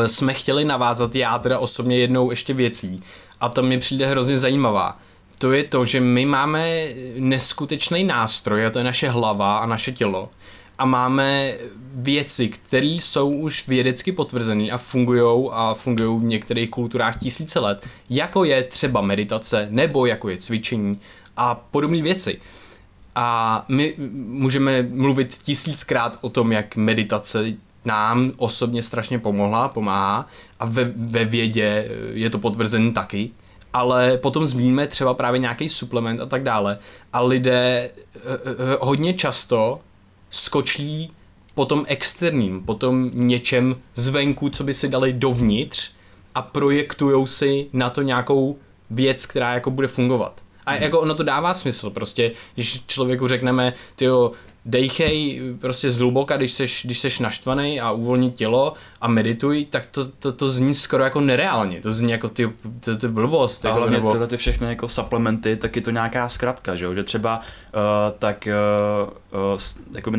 jsme 0.05 0.33
chtěli 0.33 0.65
navázat 0.65 1.15
já 1.15 1.39
teda 1.39 1.59
osobně 1.59 1.97
jednou 1.97 2.29
ještě 2.29 2.53
věcí 2.53 3.03
a 3.39 3.49
to 3.49 3.63
mi 3.63 3.79
přijde 3.79 4.07
hrozně 4.07 4.37
zajímavá. 4.37 4.97
To 5.39 5.51
je 5.51 5.63
to, 5.63 5.85
že 5.85 5.99
my 5.99 6.25
máme 6.25 6.87
neskutečný 7.17 8.03
nástroj 8.03 8.65
a 8.65 8.69
to 8.69 8.77
je 8.77 8.83
naše 8.83 9.09
hlava 9.09 9.57
a 9.57 9.65
naše 9.65 9.91
tělo 9.91 10.29
a 10.77 10.85
máme 10.85 11.53
věci, 11.93 12.49
které 12.49 12.85
jsou 12.85 13.31
už 13.31 13.67
vědecky 13.67 14.11
potvrzené 14.11 14.69
a 14.71 14.77
fungují 14.77 15.49
a 15.51 15.73
fungují 15.73 16.19
v 16.19 16.23
některých 16.23 16.69
kulturách 16.69 17.19
tisíce 17.19 17.59
let, 17.59 17.87
jako 18.09 18.43
je 18.43 18.63
třeba 18.63 19.01
meditace 19.01 19.67
nebo 19.71 20.05
jako 20.05 20.29
je 20.29 20.37
cvičení 20.37 20.99
a 21.37 21.55
podobné 21.55 22.01
věci. 22.01 22.41
A 23.15 23.65
my 23.67 23.95
můžeme 24.27 24.83
mluvit 24.83 25.37
tisíckrát 25.43 26.17
o 26.21 26.29
tom, 26.29 26.51
jak 26.51 26.75
meditace 26.75 27.53
nám 27.87 28.31
osobně 28.37 28.83
strašně 28.83 29.19
pomohla, 29.19 29.67
pomáhá 29.67 30.27
a 30.59 30.65
ve, 30.65 30.83
ve 30.95 31.25
vědě 31.25 31.89
je 32.13 32.29
to 32.29 32.39
potvrzený 32.39 32.93
taky, 32.93 33.31
ale 33.73 34.17
potom 34.17 34.45
zmíníme 34.45 34.87
třeba 34.87 35.13
právě 35.13 35.39
nějaký 35.39 35.69
suplement 35.69 36.21
a 36.21 36.25
tak 36.25 36.43
dále 36.43 36.77
a 37.13 37.21
lidé 37.21 37.89
eh, 37.89 38.19
eh, 38.19 38.77
hodně 38.79 39.13
často 39.13 39.79
skočí 40.29 41.11
po 41.53 41.65
tom 41.65 41.85
externím, 41.87 42.63
po 42.63 42.73
tom 42.73 43.11
něčem 43.13 43.75
zvenku, 43.95 44.49
co 44.49 44.63
by 44.63 44.73
si 44.73 44.89
dali 44.89 45.13
dovnitř 45.13 45.91
a 46.35 46.41
projektujou 46.41 47.27
si 47.27 47.67
na 47.73 47.89
to 47.89 48.01
nějakou 48.01 48.57
věc, 48.89 49.25
která 49.25 49.53
jako 49.53 49.71
bude 49.71 49.87
fungovat. 49.87 50.41
A 50.65 50.75
jako 50.75 50.99
ono 50.99 51.15
to 51.15 51.23
dává 51.23 51.53
smysl, 51.53 51.89
prostě, 51.89 52.31
když 52.53 52.85
člověku 52.87 53.27
řekneme, 53.27 53.73
ty 53.95 54.05
dejchej 54.67 55.41
prostě 55.59 55.91
zhluboka, 55.91 56.37
když 56.37 56.53
seš, 56.53 56.85
když 56.85 56.99
seš 56.99 57.19
naštvaný 57.19 57.81
a 57.81 57.91
uvolnit 57.91 58.35
tělo 58.35 58.73
a 59.01 59.07
medituj, 59.07 59.65
tak 59.65 59.83
to, 59.91 60.07
to, 60.07 60.31
to 60.31 60.49
zní 60.49 60.73
skoro 60.73 61.03
jako 61.03 61.21
nereálně, 61.21 61.81
to 61.81 61.91
zní 61.91 62.11
jako 62.11 62.29
ty, 62.29 62.49
ty, 62.79 62.95
ty 62.95 63.07
blbost. 63.07 63.65
A 63.65 63.73
hlavně 63.73 63.97
nebo... 63.97 64.11
tyhle 64.11 64.27
ty 64.27 64.37
všechny 64.37 64.67
jako 64.67 64.89
supplementy, 64.89 65.55
tak 65.55 65.75
je 65.75 65.81
to 65.81 65.91
nějaká 65.91 66.29
zkratka, 66.29 66.75
že, 66.75 66.85
jo? 66.85 66.93
že 66.93 67.03
třeba 67.03 67.37
uh, 67.39 67.81
tak 68.19 68.47
uh, 69.33 69.43
uh, 69.53 69.59
jako 69.95 70.11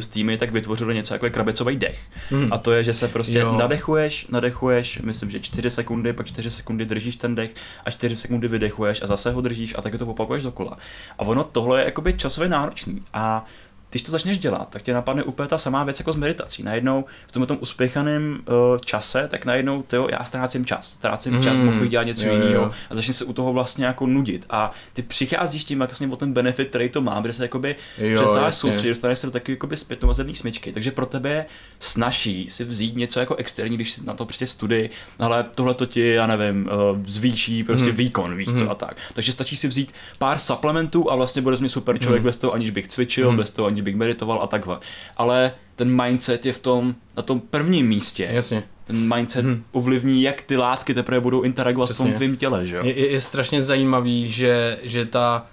s 0.00 0.08
týmy 0.08 0.36
tak 0.36 0.50
vytvořili 0.50 0.94
něco 0.94 1.14
jako 1.14 1.26
je 1.26 1.30
krabicový 1.30 1.76
dech. 1.76 1.98
Hmm. 2.30 2.52
A 2.52 2.58
to 2.58 2.72
je, 2.72 2.84
že 2.84 2.94
se 2.94 3.08
prostě 3.08 3.38
jo. 3.38 3.56
nadechuješ, 3.58 4.26
nadechuješ, 4.26 5.00
myslím, 5.02 5.30
že 5.30 5.40
4 5.40 5.70
sekundy, 5.70 6.12
pak 6.12 6.26
4 6.26 6.50
sekundy 6.50 6.84
držíš 6.84 7.16
ten 7.16 7.34
dech 7.34 7.54
a 7.84 7.90
4 7.90 8.16
sekundy 8.16 8.48
vydechuješ 8.48 9.02
a 9.02 9.06
zase 9.06 9.30
ho 9.30 9.40
držíš 9.40 9.74
a 9.78 9.82
tak 9.82 9.98
to 9.98 10.06
opakuješ 10.06 10.42
dokola. 10.42 10.78
A 11.18 11.22
ono 11.22 11.44
tohle 11.44 11.80
je 11.80 11.84
jakoby 11.84 12.12
časově 12.12 12.48
náročný. 12.48 13.02
A 13.14 13.44
když 13.92 14.02
to 14.02 14.12
začneš 14.12 14.38
dělat, 14.38 14.68
tak 14.68 14.82
tě 14.82 14.94
napadne 14.94 15.22
úplně 15.22 15.48
ta 15.48 15.58
samá 15.58 15.82
věc 15.82 16.00
jako 16.00 16.12
s 16.12 16.16
meditací. 16.16 16.62
Najednou 16.62 17.04
v 17.26 17.32
tom 17.32 17.46
tom 17.46 17.58
uspěchaném 17.60 18.38
uh, 18.72 18.78
čase, 18.78 19.28
tak 19.30 19.44
najednou 19.44 19.82
tyjo, 19.82 20.08
já 20.10 20.24
ztrácím 20.24 20.64
čas. 20.64 20.90
Ztrácím 20.90 21.34
mm. 21.34 21.42
čas, 21.42 21.60
mohl 21.60 21.80
bych 21.80 21.90
dělat 21.90 22.04
něco 22.04 22.28
jiného 22.28 22.72
a 22.90 22.94
začne 22.94 23.14
se 23.14 23.24
u 23.24 23.32
toho 23.32 23.52
vlastně 23.52 23.84
jako 23.84 24.06
nudit. 24.06 24.46
A 24.50 24.72
ty 24.92 25.02
přicházíš 25.02 25.64
tím 25.64 25.78
vlastně 25.78 26.08
o 26.08 26.16
ten 26.16 26.32
benefit, 26.32 26.68
který 26.68 26.88
to 26.88 27.00
má, 27.00 27.20
kde 27.20 27.32
se 27.32 27.42
jakoby 27.42 27.76
přestáváš 28.14 28.54
soustředit, 28.54 28.88
dostaneš 28.88 29.18
se 29.18 29.26
do 29.26 29.30
takové 29.30 29.52
jakoby 29.52 29.76
zpětnovazební 29.76 30.34
smyčky. 30.34 30.72
Takže 30.72 30.90
pro 30.90 31.06
tebe 31.06 31.30
je 31.30 31.46
snaží 31.80 32.50
si 32.50 32.64
vzít 32.64 32.96
něco 32.96 33.20
jako 33.20 33.34
externí, 33.34 33.76
když 33.76 33.90
si 33.90 34.06
na 34.06 34.14
to 34.14 34.24
prostě 34.24 34.46
studii, 34.46 34.90
ale 35.18 35.44
tohle 35.54 35.74
to 35.74 35.86
ti, 35.86 36.08
já 36.08 36.26
nevím, 36.26 36.68
uh, 36.92 37.02
zvýší 37.06 37.64
prostě 37.64 37.90
mm. 37.90 37.96
výkon, 37.96 38.36
víš 38.36 38.48
mm. 38.48 38.58
co 38.58 38.70
a 38.70 38.74
tak. 38.74 38.96
Takže 39.14 39.32
stačí 39.32 39.56
si 39.56 39.68
vzít 39.68 39.92
pár 40.18 40.38
supplementů 40.38 41.10
a 41.10 41.16
vlastně 41.16 41.42
bude 41.42 41.56
z 41.56 41.60
mě 41.60 41.68
super 41.68 41.98
člověk 41.98 42.22
mm. 42.22 42.26
bez 42.26 42.36
toho, 42.36 42.52
aniž 42.52 42.70
bych 42.70 42.88
cvičil, 42.88 43.30
mm. 43.30 43.36
bez 43.36 43.50
toho, 43.50 43.66
aniž 43.68 43.81
bych 43.82 43.96
meditoval 43.96 44.42
a 44.42 44.46
takhle. 44.46 44.78
Ale 45.16 45.52
ten 45.76 46.02
mindset 46.02 46.46
je 46.46 46.52
v 46.52 46.58
tom, 46.58 46.94
na 47.16 47.22
tom 47.22 47.40
prvním 47.40 47.88
místě. 47.88 48.28
Jasně. 48.32 48.62
Ten 48.86 49.14
mindset 49.16 49.44
hmm. 49.44 49.64
ovlivní, 49.72 50.22
jak 50.22 50.42
ty 50.42 50.56
látky 50.56 50.94
teprve 50.94 51.20
budou 51.20 51.42
interagovat 51.42 51.88
Přesně. 51.88 52.04
v 52.04 52.08
tom 52.08 52.16
tvém 52.16 52.36
těle, 52.36 52.66
že 52.66 52.80
Je, 52.82 52.98
je, 52.98 53.10
je 53.10 53.20
strašně 53.20 53.62
zajímavý, 53.62 54.28
že, 54.28 54.78
že 54.82 55.06
ta 55.06 55.46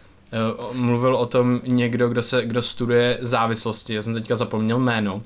uh, 0.69 0.75
mluvil 0.75 1.15
o 1.15 1.25
tom 1.25 1.61
někdo, 1.67 2.09
kdo, 2.09 2.23
se, 2.23 2.45
kdo 2.45 2.61
studuje 2.61 3.17
závislosti, 3.21 3.93
já 3.93 4.01
jsem 4.01 4.13
teďka 4.13 4.35
zapomněl 4.35 4.79
jméno, 4.79 5.21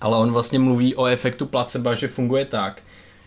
ale 0.00 0.18
on 0.18 0.32
vlastně 0.32 0.58
mluví 0.58 0.94
o 0.94 1.06
efektu 1.06 1.46
placebo, 1.46 1.94
že 1.94 2.08
funguje 2.08 2.44
tak, 2.44 2.82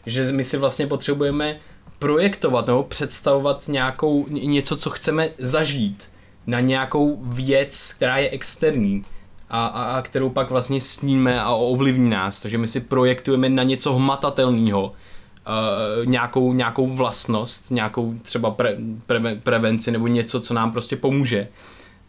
že 0.06 0.32
my 0.32 0.44
si 0.44 0.58
vlastně 0.58 0.88
potřebujeme 0.88 1.60
projektovat 2.00 2.68
nebo 2.68 2.84
představovat 2.84 3.68
nějakou, 3.68 4.26
něco, 4.30 4.78
co 4.78 4.90
chceme 4.90 5.30
zažít 5.38 6.10
na 6.48 6.60
nějakou 6.60 7.20
věc, 7.24 7.94
která 7.94 8.18
je 8.18 8.30
externí 8.30 9.06
a, 9.50 9.66
a, 9.66 9.84
a 9.84 10.02
kterou 10.02 10.30
pak 10.30 10.50
vlastně 10.50 10.82
sníme 10.82 11.42
a 11.42 11.52
ovlivní 11.52 12.10
nás. 12.10 12.40
Takže 12.40 12.58
my 12.58 12.68
si 12.68 12.80
projektujeme 12.80 13.50
na 13.50 13.64
něco 13.64 13.94
hmatatelného, 13.94 14.86
uh, 14.86 16.06
nějakou, 16.06 16.54
nějakou 16.54 16.88
vlastnost, 16.88 17.72
nějakou 17.72 18.16
třeba 18.22 18.52
pre, 18.52 18.78
pre, 19.06 19.36
prevenci 19.36 19.92
nebo 19.92 20.08
něco, 20.08 20.42
co 20.42 20.54
nám 20.54 20.72
prostě 20.72 20.96
pomůže. 20.96 21.48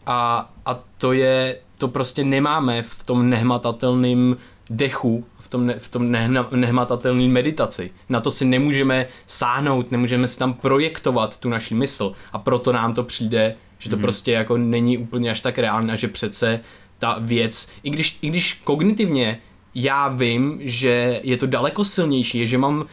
A, 0.05 0.49
a 0.65 0.79
to 0.97 1.13
je, 1.13 1.57
to 1.77 1.87
prostě 1.87 2.23
nemáme 2.23 2.81
v 2.81 3.03
tom 3.03 3.29
nehmatatelném 3.29 4.37
dechu, 4.69 5.25
v 5.39 5.47
tom, 5.47 5.65
ne, 5.65 5.79
v 5.79 5.91
tom 5.91 6.11
nehna, 6.11 6.47
nehmatatelné 6.51 7.27
meditaci. 7.27 7.91
Na 8.09 8.21
to 8.21 8.31
si 8.31 8.45
nemůžeme 8.45 9.07
sáhnout, 9.25 9.91
nemůžeme 9.91 10.27
si 10.27 10.39
tam 10.39 10.53
projektovat 10.53 11.37
tu 11.37 11.49
naši 11.49 11.75
mysl 11.75 12.13
a 12.33 12.37
proto 12.37 12.71
nám 12.71 12.93
to 12.93 13.03
přijde 13.03 13.55
že 13.81 13.89
to 13.89 13.97
mm-hmm. 13.97 14.01
prostě 14.01 14.31
jako 14.31 14.57
není 14.57 14.97
úplně 14.97 15.31
až 15.31 15.39
tak 15.39 15.59
reálné, 15.59 15.97
že 15.97 16.07
přece 16.07 16.59
ta 16.99 17.17
věc, 17.19 17.71
i 17.83 17.89
když, 17.89 18.19
i 18.21 18.29
když 18.29 18.53
kognitivně 18.53 19.39
já 19.75 20.07
vím, 20.07 20.59
že 20.61 21.19
je 21.23 21.37
to 21.37 21.47
daleko 21.47 21.83
silnější, 21.85 22.47
že 22.47 22.57
mám 22.57 22.85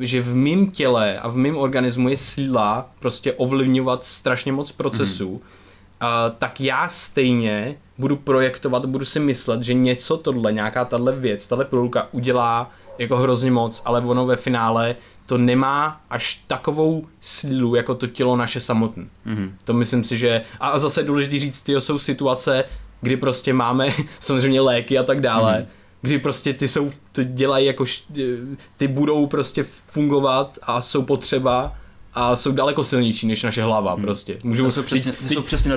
že 0.00 0.20
v 0.20 0.36
mém 0.36 0.70
těle 0.70 1.18
a 1.18 1.28
v 1.28 1.36
mém 1.36 1.56
organismu 1.56 2.08
je 2.08 2.16
síla 2.16 2.90
prostě 2.98 3.32
ovlivňovat 3.32 4.04
strašně 4.04 4.52
moc 4.52 4.72
procesů, 4.72 5.30
mm. 5.30 5.36
uh, 5.36 6.36
tak 6.38 6.60
já 6.60 6.88
stejně 6.88 7.76
budu 7.98 8.16
projektovat, 8.16 8.86
budu 8.86 9.04
si 9.04 9.20
myslet, 9.20 9.62
že 9.62 9.74
něco 9.74 10.16
tohle, 10.16 10.52
nějaká 10.52 10.84
tahle 10.84 11.16
věc, 11.16 11.46
tahle 11.46 11.64
pilulka 11.64 12.08
udělá 12.12 12.70
jako 12.98 13.16
hrozně 13.16 13.50
moc, 13.50 13.82
ale 13.84 14.00
ono 14.00 14.26
ve 14.26 14.36
finále 14.36 14.96
to 15.26 15.38
nemá 15.38 16.00
až 16.10 16.44
takovou 16.46 17.06
sílu, 17.20 17.74
jako 17.74 17.94
to 17.94 18.06
tělo 18.06 18.36
naše 18.36 18.60
samotné. 18.60 19.04
Mm-hmm. 19.26 19.52
To 19.64 19.74
myslím 19.74 20.04
si, 20.04 20.18
že... 20.18 20.42
A 20.60 20.78
zase 20.78 21.02
důležité 21.02 21.38
říct, 21.38 21.60
ty 21.60 21.80
jsou 21.80 21.98
situace, 21.98 22.64
kdy 23.00 23.16
prostě 23.16 23.52
máme 23.52 23.88
samozřejmě 24.20 24.60
léky 24.60 24.98
a 24.98 25.02
tak 25.02 25.20
dále, 25.20 25.52
mm-hmm. 25.52 25.66
kdy 26.02 26.18
prostě 26.18 26.52
ty 26.52 26.68
jsou, 26.68 26.92
ty 27.12 27.24
dělají 27.24 27.66
jako, 27.66 27.84
ty 28.76 28.88
budou 28.88 29.26
prostě 29.26 29.64
fungovat 29.86 30.58
a 30.62 30.80
jsou 30.80 31.02
potřeba 31.02 31.76
a 32.14 32.36
jsou 32.36 32.52
daleko 32.52 32.84
silnější 32.84 33.26
než 33.26 33.42
naše 33.42 33.62
hlava 33.62 33.92
hmm. 33.92 34.02
prostě. 34.02 34.38
Můžu, 34.44 34.70
jsou 34.70 34.82
přesně, 34.82 35.12
ty, 35.12 35.24
ty, 35.24 35.34
jsou 35.34 35.42
přesně 35.42 35.70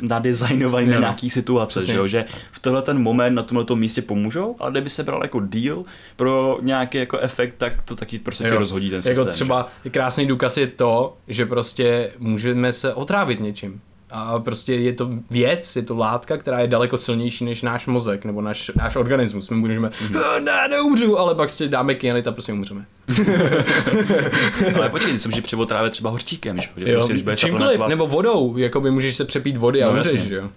nadizajnované 0.00 0.86
na 0.86 0.98
nějaký 0.98 1.30
situace, 1.30 1.86
že, 1.86 1.94
jo? 1.94 2.06
že 2.06 2.24
v 2.52 2.58
tenhle 2.58 2.82
ten 2.82 3.02
moment 3.02 3.34
na 3.34 3.42
tomhle 3.42 3.64
místě 3.74 4.02
pomůžou, 4.02 4.56
ale 4.58 4.70
kdyby 4.70 4.90
se 4.90 5.02
bral 5.02 5.22
jako 5.22 5.40
deal 5.40 5.84
pro 6.16 6.58
nějaký 6.62 6.98
jako 6.98 7.18
efekt, 7.18 7.54
tak 7.56 7.82
to 7.82 7.96
taky 7.96 8.18
prostě 8.18 8.44
tě 8.44 8.50
rozhodí 8.50 8.90
ten 8.90 9.02
systém. 9.02 9.18
Jako 9.18 9.32
třeba 9.32 9.68
že? 9.84 9.90
krásný 9.90 10.26
důkaz 10.26 10.56
je 10.56 10.66
to, 10.66 11.16
že 11.28 11.46
prostě 11.46 12.12
můžeme 12.18 12.72
se 12.72 12.94
otrávit 12.94 13.40
něčím. 13.40 13.80
A 14.18 14.38
prostě 14.38 14.74
je 14.74 14.92
to 14.92 15.10
věc, 15.30 15.76
je 15.76 15.82
to 15.82 15.96
látka, 15.96 16.36
která 16.36 16.60
je 16.60 16.68
daleko 16.68 16.98
silnější 16.98 17.44
než 17.44 17.62
náš 17.62 17.86
mozek 17.86 18.24
nebo 18.24 18.40
náš, 18.40 18.70
náš 18.74 18.96
organismus. 18.96 19.50
My 19.50 19.56
můžeme, 19.56 19.88
mm-hmm. 19.88 20.44
ne, 20.44 20.68
neumřu, 20.70 21.18
ale 21.18 21.34
pak 21.34 21.50
si 21.50 21.68
dáme 21.68 21.94
kyanit 21.94 22.26
a 22.26 22.32
prostě 22.32 22.52
umřeme. 22.52 22.86
ale 24.74 24.88
počkej, 24.88 25.18
jsem, 25.18 25.32
že 25.32 25.42
převotrávit 25.42 25.92
třeba 25.92 26.10
hořčíkem, 26.10 26.58
že? 26.58 26.68
jo, 26.76 26.92
prostě, 26.92 27.12
když 27.12 27.40
čímkoliv, 27.40 27.80
nebo 27.88 28.06
vodou, 28.06 28.56
jako 28.56 28.80
by 28.80 28.90
můžeš 28.90 29.16
se 29.16 29.24
přepít 29.24 29.56
vody 29.56 29.82
a 29.82 29.86
no, 29.86 29.92
umřeš, 29.92 30.20
že 30.20 30.34
jo. 30.34 30.48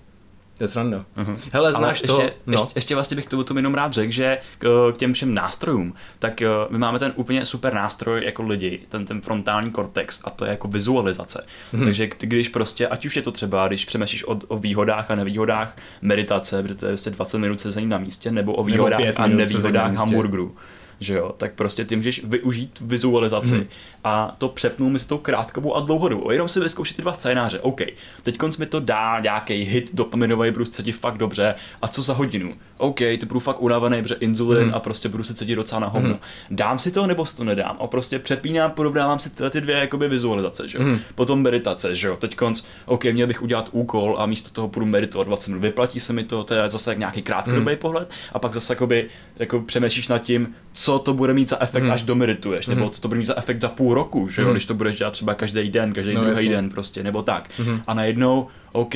To 0.60 0.64
je 0.64 0.68
sranda. 0.68 1.06
Uh-huh. 1.18 1.38
Hele, 1.52 1.74
znáš 1.74 2.04
Ale 2.04 2.08
to? 2.08 2.22
Ještě, 2.22 2.36
no. 2.48 2.54
ještě, 2.54 2.72
ještě 2.76 2.96
vlastně 2.96 3.16
bych 3.16 3.26
to 3.26 3.44
tomu 3.44 3.58
jenom 3.58 3.74
rád 3.74 3.94
řekl, 3.94 4.12
že 4.12 4.38
k, 4.58 4.92
k 4.94 4.98
těm 4.98 5.14
všem 5.14 5.34
nástrojům, 5.34 5.94
tak 6.20 6.42
my 6.70 6.78
máme 6.78 7.00
ten 7.00 7.14
úplně 7.16 7.46
super 7.46 7.74
nástroj 7.74 8.26
jako 8.26 8.44
lidi, 8.44 8.80
ten, 8.90 9.06
ten 9.06 9.22
frontální 9.22 9.72
kortex 9.72 10.22
a 10.24 10.30
to 10.30 10.46
je 10.46 10.52
jako 10.52 10.68
vizualizace. 10.68 11.46
Uh-huh. 11.74 11.84
Takže 11.84 12.10
když 12.20 12.50
prostě, 12.50 12.88
ať 12.88 13.06
už 13.06 13.16
je 13.16 13.22
to 13.22 13.32
třeba, 13.32 13.68
když 13.68 13.86
přemýšlíš 13.86 14.24
o, 14.24 14.40
o 14.48 14.58
výhodách 14.58 15.12
a 15.12 15.16
nevýhodách 15.16 15.78
meditace, 16.02 16.64
protože 16.64 16.76
to 16.76 16.86
je 16.86 16.92
vlastně 16.92 17.12
20 17.12 17.38
minut 17.38 17.62
sezení 17.62 17.88
na 17.88 17.98
místě, 17.98 18.32
nebo 18.32 18.54
o 18.54 18.64
výhodách 18.64 19.00
nebo 19.00 19.22
a 19.22 19.28
nevýhodách 19.28 19.98
hamburgerů 19.98 20.56
že 21.00 21.14
jo, 21.14 21.34
tak 21.38 21.54
prostě 21.54 21.86
ty 21.86 21.96
můžeš 21.96 22.24
využít 22.24 22.80
vizualizaci 22.82 23.56
hmm. 23.56 23.68
A 24.04 24.36
to 24.38 24.50
přepnu 24.50 24.90
mi 24.90 25.00
s 25.00 25.06
tou 25.06 25.18
krátkovou 25.18 25.76
a 25.76 25.80
dlouhodobou. 25.80 26.32
Jenom 26.32 26.50
si 26.50 26.60
vyzkoušet 26.60 26.96
ty 26.96 27.02
dva 27.02 27.14
scénáře. 27.14 27.60
OK, 27.60 27.82
teď 28.22 28.38
mi 28.60 28.66
to 28.66 28.80
dá 28.80 29.20
nějaký 29.20 29.54
hit 29.54 29.90
dopaminový, 29.94 30.52
budu 30.52 30.66
cítit 30.66 30.92
fakt 30.92 31.18
dobře. 31.18 31.56
A 31.82 31.88
co 31.88 32.02
za 32.02 32.14
hodinu? 32.14 32.54
OK, 32.78 32.98
ty 32.98 33.26
budu 33.28 33.40
fakt 33.40 33.62
unavený, 33.62 34.02
protože 34.02 34.16
inzulin 34.16 34.64
hmm. 34.64 34.74
a 34.74 34.80
prostě 34.80 35.10
budu 35.10 35.24
se 35.24 35.34
cítit 35.34 35.56
docela 35.56 35.82
na 35.82 35.88
hovno. 35.88 36.10
Hmm. 36.10 36.20
Dám 36.52 36.80
si 36.80 36.92
to 36.92 37.08
nebo 37.08 37.26
si 37.26 37.38
to 37.38 37.44
nedám? 37.44 37.78
A 37.80 37.88
prostě 37.88 38.20
přepínám, 38.20 38.72
porovnávám 38.72 39.20
si 39.20 39.30
tyhle 39.30 39.50
ty 39.50 39.62
dvě 39.62 39.76
jakoby 39.78 40.08
vizualizace, 40.08 40.68
že 40.68 40.78
jo. 40.78 40.84
Hmm. 40.84 41.00
Potom 41.16 41.42
meditace, 41.42 41.96
že 41.96 42.08
jo. 42.08 42.18
Teď 42.18 42.36
konc, 42.36 42.64
OK, 42.86 43.06
měl 43.06 43.28
bych 43.28 43.42
udělat 43.42 43.70
úkol 43.72 44.16
a 44.20 44.26
místo 44.26 44.50
toho 44.50 44.68
budu 44.68 44.86
meditovat 44.86 45.28
20 45.28 45.52
minut. 45.52 45.62
Vyplatí 45.62 46.00
se 46.00 46.14
mi 46.14 46.24
to, 46.24 46.44
to 46.44 46.54
je 46.54 46.70
zase 46.70 46.96
nějaký 46.96 47.22
krátkodobý 47.22 47.66
hmm. 47.66 47.78
pohled 47.78 48.10
a 48.34 48.40
pak 48.40 48.54
zase 48.54 48.74
jakoby, 48.74 49.10
jako 49.40 49.60
přemýšlíš 49.60 50.08
nad 50.08 50.18
tím, 50.18 50.56
co 50.74 51.00
to 51.00 51.14
bude 51.14 51.34
mít 51.34 51.50
za 51.50 51.62
efekt, 51.62 51.84
hmm. 51.84 51.92
až 51.92 52.04
domerituješ, 52.04 52.68
hmm. 52.68 52.78
nebo 52.78 52.90
co 52.90 53.02
to 53.02 53.08
bude 53.08 53.18
mít 53.18 53.26
za 53.26 53.38
efekt 53.38 53.62
za 53.62 53.70
půl 53.70 53.89
roku, 53.94 54.28
že 54.30 54.42
jo, 54.42 54.48
hmm. 54.48 54.54
když 54.54 54.66
to 54.66 54.74
budeš 54.74 54.98
dělat 54.98 55.12
třeba 55.12 55.34
každý 55.34 55.70
den, 55.70 55.94
každý 55.94 56.14
no, 56.14 56.22
druhý 56.22 56.50
den 56.50 56.70
prostě, 56.70 57.04
nebo 57.04 57.24
tak. 57.24 57.50
Hmm. 57.58 57.82
A 57.88 57.94
najednou, 57.94 58.48
OK, 58.72 58.96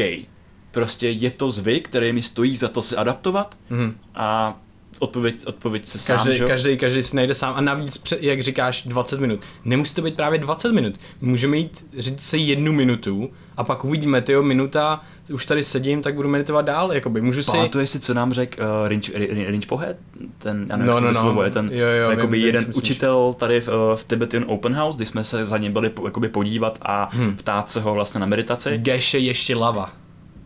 prostě 0.71 1.09
je 1.09 1.31
to 1.31 1.51
zvyk, 1.51 1.87
který 1.87 2.13
mi 2.13 2.21
stojí 2.21 2.55
za 2.55 2.67
to 2.67 2.81
se 2.81 2.95
adaptovat 2.95 3.57
hmm. 3.69 3.97
a 4.15 4.59
odpověď, 4.99 5.35
odpověď 5.45 5.85
se 5.85 5.99
sám, 5.99 6.17
každý, 6.17 6.37
že? 6.37 6.45
každý, 6.45 6.77
každý 6.77 7.03
si 7.03 7.15
najde 7.15 7.35
sám 7.35 7.53
a 7.57 7.61
navíc, 7.61 8.03
jak 8.19 8.43
říkáš, 8.43 8.83
20 8.83 9.19
minut. 9.19 9.39
Nemusí 9.65 9.95
to 9.95 10.01
být 10.01 10.15
právě 10.15 10.39
20 10.39 10.71
minut. 10.71 10.95
Můžeme 11.21 11.57
jít 11.57 11.85
říct 11.97 12.21
si 12.21 12.37
jednu 12.37 12.73
minutu 12.73 13.29
a 13.57 13.63
pak 13.63 13.85
uvidíme, 13.85 14.21
tyjo, 14.21 14.43
minuta, 14.43 15.01
už 15.33 15.45
tady 15.45 15.63
sedím, 15.63 16.01
tak 16.01 16.15
budu 16.15 16.29
meditovat 16.29 16.65
dál, 16.65 16.93
jakoby, 16.93 17.21
můžu 17.21 17.43
si... 17.43 17.51
Pamatuješ 17.51 17.89
si, 17.89 17.99
co 17.99 18.13
nám 18.13 18.33
řekl 18.33 18.61
uh, 18.61 18.87
Rinč, 18.87 19.11
Rinč 19.47 19.65
Pohet? 19.65 19.97
Ten, 20.39 20.65
já 20.69 20.77
nevím, 20.77 20.93
no, 20.93 20.99
no, 20.99 21.07
no. 21.07 21.13
Slovo, 21.13 21.43
je 21.43 21.51
ten, 21.51 21.69
jo, 21.73 21.87
jo, 21.87 22.09
jakoby 22.09 22.37
vím, 22.37 22.45
jeden 22.45 22.65
učitel 22.75 23.33
tady 23.33 23.61
v, 23.61 23.67
uh, 23.67 23.73
v 23.95 24.03
Tibetan 24.03 24.43
Open 24.47 24.75
House, 24.75 24.97
kdy 24.97 25.05
jsme 25.05 25.23
se 25.23 25.45
za 25.45 25.57
ním 25.57 25.73
byli 25.73 25.91
jakoby 26.05 26.29
podívat 26.29 26.79
a 26.81 27.09
hmm. 27.13 27.35
ptát 27.35 27.69
se 27.69 27.81
ho 27.81 27.93
vlastně 27.93 28.19
na 28.19 28.25
meditaci. 28.25 28.77
Geše 28.77 29.19
ještě 29.19 29.55
lava 29.55 30.02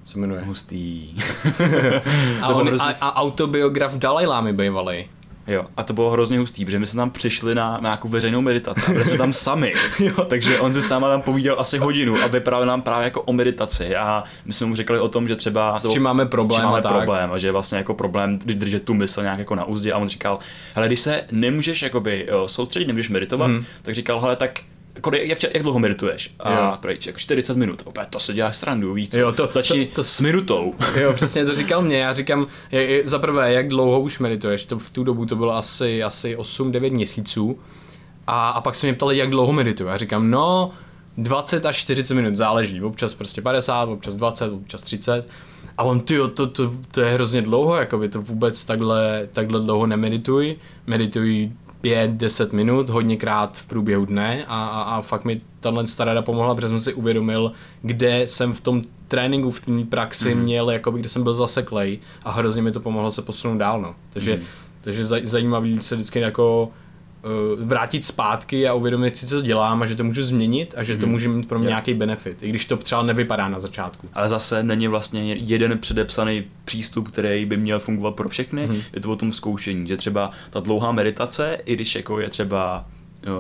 se 0.08 0.20
jmenuje. 0.20 0.42
Hustý. 0.46 1.10
a, 2.42 2.48
on, 2.48 2.70
a, 2.82 2.86
a 3.02 3.16
autobiograf 3.16 3.96
Dalaj 3.96 4.26
Lámy 4.26 4.54
bývalý. 4.54 5.06
Jo, 5.48 5.66
a 5.78 5.84
to 5.84 5.94
bylo 5.94 6.12
hrozně 6.12 6.40
hustý, 6.40 6.66
protože 6.66 6.80
my 6.80 6.88
jsme 6.88 6.98
tam 6.98 7.12
přišli 7.12 7.56
na, 7.56 7.72
na 7.72 7.80
nějakou 7.80 8.08
veřejnou 8.08 8.42
meditaci 8.42 8.86
a 8.88 8.92
byli 8.92 9.06
jsme 9.06 9.18
tam 9.18 9.34
sami. 9.34 9.74
jo. 10.00 10.26
Takže 10.26 10.60
on 10.60 10.74
se 10.74 10.82
s 10.82 10.90
náma 10.90 11.10
tam 11.10 11.22
povídal 11.22 11.60
asi 11.60 11.78
hodinu 11.78 12.16
a 12.24 12.28
vyprávěl 12.28 12.68
nám 12.68 12.82
právě 12.82 13.04
jako 13.04 13.22
o 13.22 13.34
meditaci 13.34 13.96
a 13.96 14.24
my 14.46 14.54
jsme 14.54 14.68
mu 14.68 14.76
říkali 14.76 15.00
o 15.00 15.08
tom, 15.08 15.28
že 15.28 15.36
třeba... 15.36 15.80
S 15.80 15.92
čím 15.92 16.02
máme 16.02 16.26
problém 16.26 16.60
s 16.60 16.62
čím 16.62 16.66
máme 16.66 16.80
a 16.80 16.82
tak. 16.82 16.92
problém 16.92 17.32
a 17.32 17.38
že 17.38 17.48
je 17.48 17.52
vlastně 17.52 17.78
jako 17.78 17.94
problém 17.94 18.40
držet 18.40 18.84
tu 18.84 18.94
mysl 18.94 19.22
nějak 19.22 19.40
jako 19.40 19.56
na 19.56 19.66
úzdě 19.66 19.94
a 19.94 19.98
on 19.98 20.08
říkal, 20.08 20.40
hele, 20.76 20.88
když 20.88 21.00
se 21.00 21.24
nemůžeš 21.32 21.82
jakoby 21.82 22.28
soustředit, 22.46 22.86
nemůžeš 22.86 23.10
meditovat, 23.10 23.52
hmm. 23.52 23.66
tak 23.82 23.96
říkal, 23.96 24.20
hele, 24.20 24.36
tak 24.36 24.60
jak, 25.22 25.44
jak 25.44 25.64
dlouho 25.64 25.80
medituješ? 25.80 26.36
A 26.40 26.78
pryč, 26.78 27.08
jako 27.08 27.20
40 27.20 27.58
minut. 27.58 27.82
Opět 27.86 28.08
to 28.10 28.20
se 28.20 28.34
děláš 28.34 28.58
srandu, 28.58 28.94
víc. 28.94 29.14
Jo, 29.14 29.32
to, 29.32 29.50
Začni 29.52 29.86
to, 29.86 29.96
to, 29.96 30.04
s 30.04 30.22
minutou. 30.22 30.74
Jo, 30.96 31.14
přesně 31.14 31.46
to 31.46 31.56
říkal 31.56 31.82
mě. 31.82 31.98
Já 31.98 32.14
říkám, 32.14 32.48
je, 32.72 32.82
je, 32.82 33.08
za 33.08 33.20
prvé, 33.20 33.54
jak 33.54 33.68
dlouho 33.68 34.02
už 34.02 34.20
medituješ? 34.20 34.64
To 34.64 34.80
v 34.80 34.90
tu 34.90 35.04
dobu 35.04 35.26
to 35.26 35.36
bylo 35.36 35.56
asi, 35.56 36.04
asi 36.04 36.36
8-9 36.38 36.92
měsíců. 36.92 37.60
A, 38.28 38.50
a 38.50 38.62
pak 38.62 38.76
se 38.76 38.88
mě 38.88 38.94
ptali, 38.94 39.18
jak 39.18 39.30
dlouho 39.30 39.54
medituju. 39.54 39.90
Já 39.90 39.98
říkám, 39.98 40.32
no, 40.32 40.72
20 41.18 41.66
až 41.66 41.78
40 41.78 42.14
minut, 42.14 42.36
záleží. 42.36 42.82
Občas 42.82 43.14
prostě 43.14 43.42
50, 43.42 43.90
občas 43.90 44.16
20, 44.16 44.52
občas 44.52 44.84
30. 44.84 45.28
A 45.78 45.84
on, 45.84 46.00
ty 46.00 46.18
to, 46.18 46.48
to, 46.48 46.72
to, 46.92 47.02
je 47.02 47.14
hrozně 47.14 47.42
dlouho, 47.42 47.76
jako 47.76 47.98
by 47.98 48.10
to 48.10 48.22
vůbec 48.22 48.66
takhle, 48.66 49.28
takhle 49.32 49.60
dlouho 49.60 49.88
nemedituj. 49.88 50.56
Medituj 50.88 51.52
5-10 51.88 52.54
minut, 52.54 52.90
hodněkrát 52.90 53.58
v 53.58 53.66
průběhu 53.66 54.06
dne 54.06 54.46
a, 54.48 54.68
a, 54.68 54.82
a 54.82 55.02
fakt 55.02 55.26
mi 55.26 55.42
tahle 55.60 55.84
rada 56.00 56.22
pomohla, 56.22 56.56
protože 56.56 56.68
jsem 56.68 56.80
si 56.80 56.94
uvědomil, 56.94 57.52
kde 57.82 58.28
jsem 58.28 58.54
v 58.54 58.62
tom 58.62 58.82
tréninku, 59.08 59.52
v 59.52 59.60
té 59.60 59.72
praxi 59.90 60.36
mm. 60.36 60.42
měl, 60.42 60.72
jakoby, 60.72 61.00
kde 61.00 61.10
jsem 61.10 61.24
byl 61.24 61.34
zaseklej 61.34 62.00
a 62.24 62.32
hrozně 62.32 62.62
mi 62.62 62.72
to 62.72 62.80
pomohlo 62.80 63.12
se 63.12 63.22
posunout 63.22 63.58
dál, 63.58 63.82
no. 63.82 63.96
Takže, 64.14 64.36
mm. 64.36 64.44
takže 64.82 65.06
zajímavý 65.06 65.82
se 65.82 65.96
vždycky 65.96 66.20
jako 66.20 66.70
vrátit 67.60 68.06
zpátky 68.06 68.68
a 68.68 68.74
uvědomit 68.74 69.18
si, 69.18 69.28
co 69.28 69.42
dělám 69.42 69.82
a 69.82 69.86
že 69.86 69.96
to 69.96 70.04
můžu 70.04 70.24
změnit 70.24 70.74
a 70.78 70.84
že 70.84 70.98
to 70.98 71.06
hmm. 71.06 71.12
může 71.12 71.30
mít 71.30 71.48
pro 71.48 71.60
mě 71.60 71.66
yeah. 71.66 71.72
nějaký 71.72 71.94
benefit, 71.94 72.44
i 72.44 72.50
když 72.50 72.66
to 72.66 72.78
třeba 72.78 73.02
nevypadá 73.04 73.48
na 73.48 73.60
začátku. 73.60 74.10
Ale 74.14 74.30
zase 74.30 74.64
není 74.64 74.88
vlastně 74.88 75.34
jeden 75.34 75.78
předepsaný 75.78 76.44
přístup, 76.66 77.10
který 77.10 77.46
by 77.46 77.58
měl 77.58 77.80
fungovat 77.80 78.16
pro 78.16 78.30
všechny, 78.30 78.68
mm. 78.68 78.82
je 78.94 79.02
to 79.02 79.12
o 79.12 79.16
tom 79.16 79.34
zkoušení, 79.34 79.88
že 79.88 79.98
třeba 79.98 80.32
ta 80.50 80.60
dlouhá 80.60 80.92
meditace, 80.92 81.58
i 81.66 81.74
když 81.74 81.96
jako 81.96 82.20
je 82.20 82.30
třeba 82.30 82.86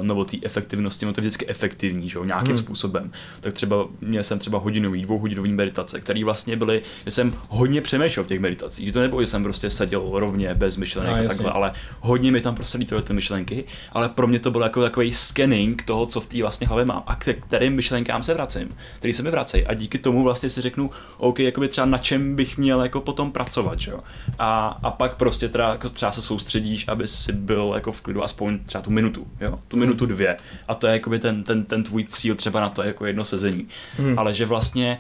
nebo 0.01 0.25
té 0.25 0.37
efektivnosti, 0.43 1.05
no 1.05 1.13
to 1.13 1.19
je 1.19 1.21
vždycky 1.21 1.47
efektivní, 1.47 2.09
že 2.09 2.17
jo, 2.17 2.23
nějakým 2.23 2.49
hmm. 2.49 2.57
způsobem. 2.57 3.11
Tak 3.39 3.53
třeba 3.53 3.87
měl 4.01 4.23
jsem 4.23 4.39
třeba 4.39 4.59
hodinový, 4.59 5.01
dvouhodinový 5.01 5.53
meditace, 5.53 5.99
které 5.99 6.23
vlastně 6.23 6.55
byly, 6.55 6.81
že 7.05 7.11
jsem 7.11 7.33
hodně 7.49 7.81
přemýšlel 7.81 8.23
v 8.23 8.27
těch 8.27 8.39
meditacích, 8.39 8.85
že 8.85 8.93
to 8.93 8.99
nebylo, 8.99 9.21
že 9.21 9.27
jsem 9.27 9.43
prostě 9.43 9.69
seděl 9.69 10.11
rovně 10.13 10.53
bez 10.53 10.77
myšlenek 10.77 11.15
no, 11.15 11.25
a 11.25 11.27
takhle, 11.27 11.51
ale 11.51 11.73
hodně 11.99 12.31
mi 12.31 12.41
tam 12.41 12.55
prostě 12.55 12.77
lítaly 12.77 13.01
ty 13.01 13.13
myšlenky, 13.13 13.63
ale 13.91 14.09
pro 14.09 14.27
mě 14.27 14.39
to 14.39 14.51
bylo 14.51 14.63
jako 14.63 14.81
takový 14.81 15.13
scanning 15.13 15.83
toho, 15.83 16.05
co 16.05 16.21
v 16.21 16.25
té 16.25 16.41
vlastně 16.41 16.67
hlavě 16.67 16.85
mám 16.85 17.03
a 17.07 17.15
k 17.15 17.33
kterým 17.33 17.73
myšlenkám 17.73 18.23
se 18.23 18.33
vracím, 18.33 18.75
který 18.97 19.13
se 19.13 19.23
mi 19.23 19.31
vracejí 19.31 19.65
a 19.65 19.73
díky 19.73 19.97
tomu 19.97 20.23
vlastně 20.23 20.49
si 20.49 20.61
řeknu, 20.61 20.91
OK, 21.17 21.39
jakoby 21.39 21.67
třeba 21.67 21.87
na 21.87 21.97
čem 21.97 22.35
bych 22.35 22.57
měl 22.57 22.81
jako 22.81 23.01
potom 23.01 23.31
pracovat, 23.31 23.79
že 23.79 23.91
jo. 23.91 23.99
A, 24.39 24.79
a 24.83 24.91
pak 24.91 25.15
prostě 25.15 25.49
třeba, 25.49 25.69
jako 25.69 25.89
třeba 25.89 26.11
se 26.11 26.21
soustředíš, 26.21 26.87
aby 26.87 27.07
si 27.07 27.33
byl 27.33 27.71
jako 27.75 27.91
v 27.91 28.01
klidu 28.01 28.23
aspoň 28.23 28.59
třeba 28.65 28.81
tu 28.81 28.91
minutu, 28.91 29.27
jo 29.41 29.59
tu 29.67 29.77
minutu 29.77 30.06
dvě 30.06 30.38
a 30.67 30.75
to 30.75 30.88
je 30.88 30.93
jakoby 30.93 31.19
ten, 31.19 31.43
ten, 31.43 31.63
ten 31.63 31.84
tvůj 31.84 32.03
cíl 32.03 32.36
třeba 32.36 32.60
na 32.60 32.69
to 32.69 32.84
jako 32.84 33.06
jedno 33.06 33.25
sezení. 33.25 33.67
Hmm. 33.97 34.19
Ale 34.19 34.34
že 34.34 34.45
vlastně 34.45 34.99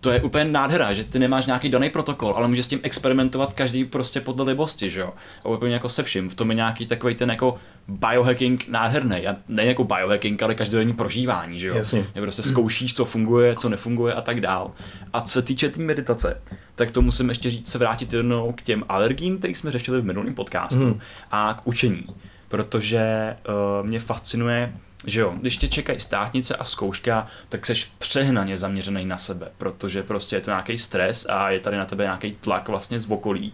to 0.00 0.10
je 0.10 0.22
úplně 0.22 0.44
nádhera, 0.44 0.92
že 0.92 1.04
ty 1.04 1.18
nemáš 1.18 1.46
nějaký 1.46 1.68
daný 1.68 1.90
protokol, 1.90 2.32
ale 2.36 2.48
můžeš 2.48 2.64
s 2.64 2.68
tím 2.68 2.80
experimentovat 2.82 3.52
každý 3.52 3.84
prostě 3.84 4.20
podle 4.20 4.44
libosti, 4.44 4.90
že 4.90 5.00
jo. 5.00 5.12
A 5.44 5.48
úplně 5.48 5.74
jako 5.74 5.88
se 5.88 6.02
vším. 6.02 6.28
V 6.28 6.34
tom 6.34 6.50
je 6.50 6.56
nějaký 6.56 6.86
takový 6.86 7.14
ten 7.14 7.30
jako 7.30 7.56
biohacking 7.88 8.68
nádherný. 8.68 9.26
A 9.26 9.34
ne 9.48 9.64
jako 9.64 9.84
biohacking, 9.84 10.42
ale 10.42 10.54
každodenní 10.54 10.92
prožívání, 10.92 11.58
že 11.58 11.68
jo. 11.68 11.74
Jasně. 11.74 12.06
Prostě 12.14 12.42
zkoušíš, 12.42 12.94
co 12.94 13.04
funguje, 13.04 13.56
co 13.56 13.68
nefunguje 13.68 14.14
a 14.14 14.20
tak 14.20 14.40
dál. 14.40 14.70
A 15.12 15.20
co 15.20 15.32
se 15.32 15.42
týče 15.42 15.68
té 15.68 15.74
tý 15.74 15.82
meditace, 15.82 16.42
tak 16.74 16.90
to 16.90 17.02
musím 17.02 17.28
ještě 17.28 17.50
říct, 17.50 17.68
se 17.68 17.78
vrátit 17.78 18.12
jednou 18.12 18.52
k 18.52 18.62
těm 18.62 18.84
alergím, 18.88 19.38
který 19.38 19.54
jsme 19.54 19.70
řešili 19.70 20.00
v 20.00 20.04
minulém 20.04 20.34
podcastu, 20.34 20.84
hmm. 20.84 21.00
a 21.30 21.54
k 21.54 21.66
učení 21.66 22.06
protože 22.48 23.36
uh, 23.48 23.86
mě 23.86 24.00
fascinuje, 24.00 24.72
že 25.06 25.20
jo, 25.20 25.34
když 25.40 25.56
tě 25.56 25.68
čekají 25.68 26.00
státnice 26.00 26.56
a 26.56 26.64
zkouška, 26.64 27.26
tak 27.48 27.66
seš 27.66 27.90
přehnaně 27.98 28.56
zaměřený 28.56 29.04
na 29.04 29.18
sebe, 29.18 29.48
protože 29.58 30.02
prostě 30.02 30.36
je 30.36 30.40
to 30.40 30.50
nějaký 30.50 30.78
stres 30.78 31.26
a 31.28 31.50
je 31.50 31.60
tady 31.60 31.76
na 31.76 31.84
tebe 31.84 32.04
nějaký 32.04 32.36
tlak 32.40 32.68
vlastně 32.68 32.98
z 32.98 33.10
okolí 33.10 33.52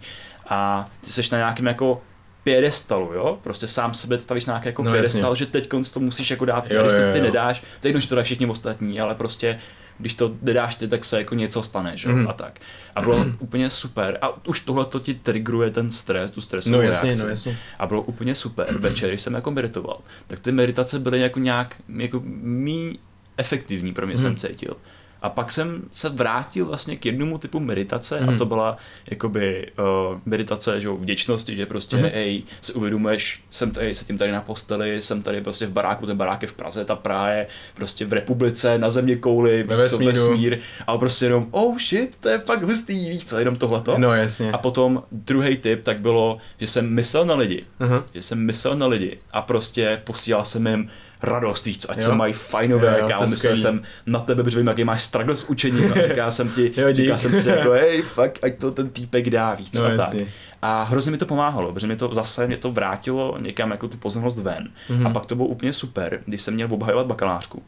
a 0.49 0.91
ty 1.01 1.11
seš 1.11 1.31
na 1.31 1.39
nějakém 1.39 1.67
jako 1.67 2.03
pědestalu, 2.45 3.13
jo? 3.13 3.39
Prostě 3.43 3.69
sám 3.69 3.95
sebe 3.95 4.21
stavíš 4.21 4.47
na 4.47 4.53
nějaký 4.53 4.69
jako 4.69 4.83
no, 4.83 4.93
pědestal, 4.93 5.31
jasně. 5.31 5.37
že 5.37 5.47
teď 5.47 5.69
to 5.69 6.01
musíš 6.01 6.31
jako 6.31 6.45
dát, 6.45 6.71
jo, 6.71 6.83
když 6.83 6.93
to 6.93 7.13
ty 7.13 7.19
jo. 7.19 7.25
nedáš, 7.25 7.61
to 7.61 7.87
je 7.87 7.89
jedno, 7.89 8.01
že 8.01 8.09
to 8.09 8.15
dají 8.15 8.25
všichni 8.25 8.47
ostatní, 8.47 9.01
ale 9.01 9.15
prostě 9.15 9.61
když 9.99 10.15
to 10.15 10.37
nedáš 10.43 10.75
ty, 10.75 10.89
tak 10.89 11.05
se 11.05 11.19
jako 11.19 11.35
něco 11.35 11.63
stane, 11.63 11.97
že? 11.97 12.09
Mm. 12.09 12.29
a 12.29 12.33
tak. 12.33 12.59
A 12.95 13.03
bylo 13.03 13.27
úplně 13.39 13.71
super. 13.71 14.19
A 14.23 14.47
už 14.47 14.61
tohle 14.61 14.85
to 14.85 15.01
ti 15.01 15.15
triggeruje 15.15 15.71
ten 15.71 15.91
stres, 15.91 16.31
tu 16.31 16.41
stresovou 16.41 16.77
no, 16.77 16.83
jasně, 16.83 17.07
reakci. 17.07 17.25
No, 17.25 17.31
jasně. 17.31 17.59
A 17.79 17.87
bylo 17.87 18.03
úplně 18.03 18.35
super. 18.35 18.67
Večer, 18.79 19.09
když 19.09 19.21
jsem 19.21 19.35
jako 19.35 19.51
meditoval, 19.51 20.01
tak 20.27 20.39
ty 20.39 20.53
meditace 20.53 20.99
byly 20.99 21.21
jako 21.21 21.39
nějak 21.39 21.77
jako 21.97 22.23
mý 22.43 22.99
efektivní 23.37 23.93
pro 23.93 24.07
mě 24.07 24.15
mm. 24.15 24.23
jsem 24.23 24.37
cítil. 24.37 24.77
A 25.23 25.31
pak 25.31 25.53
jsem 25.53 25.83
se 25.93 26.09
vrátil 26.09 26.67
vlastně 26.67 26.97
k 26.97 27.07
jednomu 27.07 27.39
typu 27.39 27.61
meditace 27.61 28.21
mm. 28.21 28.29
a 28.29 28.31
mhm. 28.31 28.39
to 28.39 28.47
byla 28.47 28.77
jakoby 29.11 29.71
uh, 29.79 30.19
meditace 30.25 30.81
že, 30.81 30.89
vděčnosti, 30.89 31.57
že 31.57 31.67
prostě 31.67 31.97
mm. 31.97 32.03
hej, 32.03 32.43
si 32.61 32.73
uvědomuješ, 32.73 33.43
jsem 33.51 33.71
tady, 33.71 33.95
se 33.95 34.05
tím 34.05 34.19
tady 34.19 34.33
na 34.33 34.41
posteli, 34.41 35.03
jsem 35.03 35.23
tady 35.23 35.41
prostě 35.41 35.67
v 35.67 35.73
baráku, 35.73 36.07
ten 36.07 36.17
barák 36.17 36.43
je 36.43 36.49
v 36.49 36.53
Praze, 36.53 36.85
ta 36.85 36.97
Praha 36.97 37.29
je 37.29 37.47
prostě 37.75 38.05
v 38.05 38.13
republice, 38.13 38.79
na 38.79 38.91
země 38.91 39.17
kouli, 39.17 39.63
ve 39.63 39.77
vesmíru. 39.77 40.13
vesmír 40.13 40.59
a 40.87 40.99
prostě 40.99 41.27
jenom 41.27 41.47
oh 41.51 41.79
shit, 41.79 42.17
to 42.21 42.29
je 42.29 42.39
pak 42.39 42.63
hustý, 42.63 43.11
víš 43.11 43.25
co, 43.25 43.39
jenom 43.39 43.57
tohleto. 43.57 43.99
No 43.99 44.15
jasně. 44.15 44.53
A 44.53 44.59
potom 44.59 45.03
druhý 45.13 45.57
tip 45.57 45.83
tak 45.83 46.01
bylo, 46.01 46.39
že 46.59 46.67
jsem 46.67 46.95
myslel 46.95 47.25
na 47.25 47.35
lidi, 47.35 47.65
uh-huh. 47.81 48.03
že 48.15 48.23
jsem 48.23 48.47
myslel 48.47 48.77
na 48.77 48.87
lidi 48.87 49.19
a 49.33 49.43
prostě 49.43 50.01
posílal 50.05 50.45
jsem 50.45 50.67
jim 50.67 50.91
radost, 51.23 51.65
víc, 51.65 51.87
ať 51.89 51.97
jo. 51.97 52.03
se 52.03 52.15
mají 52.15 52.33
fajnové, 52.33 52.97
jo, 53.01 53.09
kámo, 53.09 53.27
myslel 53.27 53.57
jsem 53.57 53.83
na 54.07 54.21
tebe, 54.21 54.43
protože 54.43 54.59
vím, 54.59 54.67
jaký 54.67 54.85
máš 54.85 55.03
struggle 55.03 55.37
s 55.37 55.45
učením 55.45 55.93
a 55.93 56.09
říká 56.09 56.31
jsem 56.31 56.49
ti, 56.49 56.73
jo, 56.77 56.95
říká 56.95 57.19
jsem 57.19 57.43
si 57.43 57.49
jako, 57.49 57.71
hej, 57.71 58.03
fuck, 58.03 58.45
ať 58.45 58.59
to 58.59 58.71
ten 58.71 58.89
týpek 58.89 59.31
dá, 59.31 59.55
víc, 59.55 59.73
no, 59.73 59.85
a 59.85 59.97
tak. 59.97 60.15
A 60.63 60.83
hrozně 60.83 61.13
mi 61.13 61.19
to 61.19 61.27
pomáhalo, 61.27 61.73
protože 61.73 61.87
mi 61.87 61.97
to 61.97 62.15
zase 62.15 62.47
mě 62.47 62.57
to 62.57 62.73
vrátilo 62.73 63.39
někam 63.41 63.71
jako 63.71 63.89
tu 63.89 63.97
pozornost 63.97 64.39
ven. 64.39 64.69
Mm-hmm. 64.91 65.07
A 65.07 65.11
pak 65.11 65.27
to 65.27 65.35
bylo 65.35 65.49
úplně 65.49 65.73
super, 65.73 66.21
když 66.27 66.43
jsem 66.43 66.55
měl 66.55 66.69
obhajovat 66.71 67.07
bakalářku. 67.07 67.63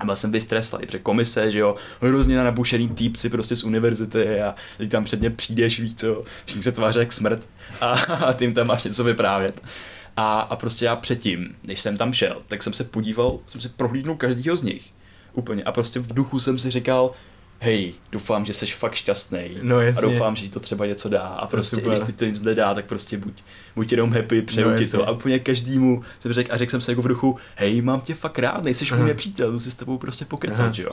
A 0.00 0.04
byl 0.04 0.16
jsem 0.16 0.32
vystreslý, 0.32 0.78
protože 0.78 0.98
komise, 0.98 1.50
že 1.50 1.58
jo, 1.58 1.76
hrozně 2.00 2.36
na 2.36 2.44
nabušený 2.44 2.88
týpci 2.88 3.30
prostě 3.30 3.56
z 3.56 3.64
univerzity 3.64 4.40
a 4.40 4.54
teď 4.78 4.90
tam 4.90 5.04
před 5.04 5.20
mě 5.20 5.30
přijdeš, 5.30 5.80
víc 5.80 6.00
co, 6.00 6.24
všichni 6.44 6.62
se 6.62 6.72
tváří 6.72 6.98
jak 6.98 7.12
smrt 7.12 7.48
a, 7.80 7.90
a 7.90 8.32
tím 8.32 8.54
tam 8.54 8.66
máš 8.66 8.84
něco 8.84 9.04
vyprávět. 9.04 9.62
A, 10.20 10.40
a 10.40 10.56
prostě 10.56 10.84
já 10.84 10.96
předtím, 10.96 11.54
než 11.62 11.80
jsem 11.80 11.96
tam 11.96 12.12
šel, 12.12 12.42
tak 12.46 12.62
jsem 12.62 12.72
se 12.72 12.84
podíval, 12.84 13.38
jsem 13.46 13.60
si 13.60 13.68
prohlídnul 13.68 14.16
každýho 14.16 14.56
z 14.56 14.62
nich. 14.62 14.90
Úplně. 15.32 15.62
A 15.62 15.72
prostě 15.72 16.00
v 16.00 16.14
duchu 16.14 16.38
jsem 16.38 16.58
si 16.58 16.70
říkal, 16.70 17.12
hej, 17.58 17.94
doufám, 18.12 18.46
že 18.46 18.52
jsi 18.52 18.66
fakt 18.66 18.94
šťastný. 18.94 19.50
No, 19.62 19.76
a 19.76 20.00
doufám, 20.00 20.36
že 20.36 20.42
ti 20.42 20.48
to 20.48 20.60
třeba 20.60 20.86
něco 20.86 21.08
dá. 21.08 21.20
A 21.22 21.46
prostě, 21.46 21.76
i 21.76 21.80
když 21.80 21.98
ti 22.06 22.12
to 22.12 22.24
nic 22.24 22.42
nedá, 22.42 22.74
tak 22.74 22.84
prostě 22.84 23.18
buď, 23.18 23.42
buď 23.76 23.92
jenom 23.92 24.12
happy, 24.12 24.42
přeju 24.42 24.70
no, 24.70 24.78
ti 24.78 24.86
to. 24.86 25.08
A 25.08 25.10
úplně 25.10 25.38
každému 25.38 26.04
jsem 26.18 26.32
řekl, 26.32 26.52
a 26.52 26.56
řekl 26.56 26.70
jsem 26.70 26.80
si 26.80 26.90
jako 26.90 27.02
v 27.02 27.08
duchu, 27.08 27.38
hej, 27.56 27.82
mám 27.82 28.00
tě 28.00 28.14
fakt 28.14 28.38
rád, 28.38 28.64
nejseš 28.64 28.92
můj 28.92 29.14
přítel, 29.14 29.52
jdu 29.52 29.60
si 29.60 29.70
s 29.70 29.74
tebou 29.74 29.98
prostě 29.98 30.24
pokecat, 30.24 30.78
jo. 30.78 30.90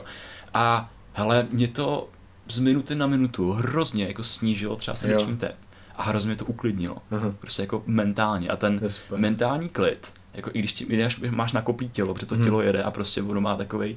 A 0.54 0.92
hele, 1.12 1.46
mě 1.50 1.68
to 1.68 2.08
z 2.48 2.58
minuty 2.58 2.94
na 2.94 3.06
minutu 3.06 3.52
hrozně 3.52 4.06
jako 4.06 4.22
snížilo 4.22 4.76
třeba 4.76 4.94
srdeční 4.94 5.36
tep 5.36 5.56
a 5.98 6.02
hrozně 6.02 6.36
to 6.36 6.44
uklidnilo. 6.44 6.96
Aha. 7.10 7.34
Prostě 7.40 7.62
jako 7.62 7.82
mentálně. 7.86 8.48
A 8.48 8.56
ten 8.56 8.80
mentální 9.16 9.68
klid, 9.68 10.12
jako 10.34 10.50
i 10.52 10.58
když 10.58 10.72
ti, 10.72 11.08
máš 11.30 11.52
nakopí 11.52 11.88
tělo, 11.88 12.14
protože 12.14 12.26
to 12.26 12.34
hmm. 12.34 12.44
tělo 12.44 12.62
jede 12.62 12.82
a 12.82 12.90
prostě 12.90 13.22
ono 13.22 13.40
má 13.40 13.56
takový 13.56 13.96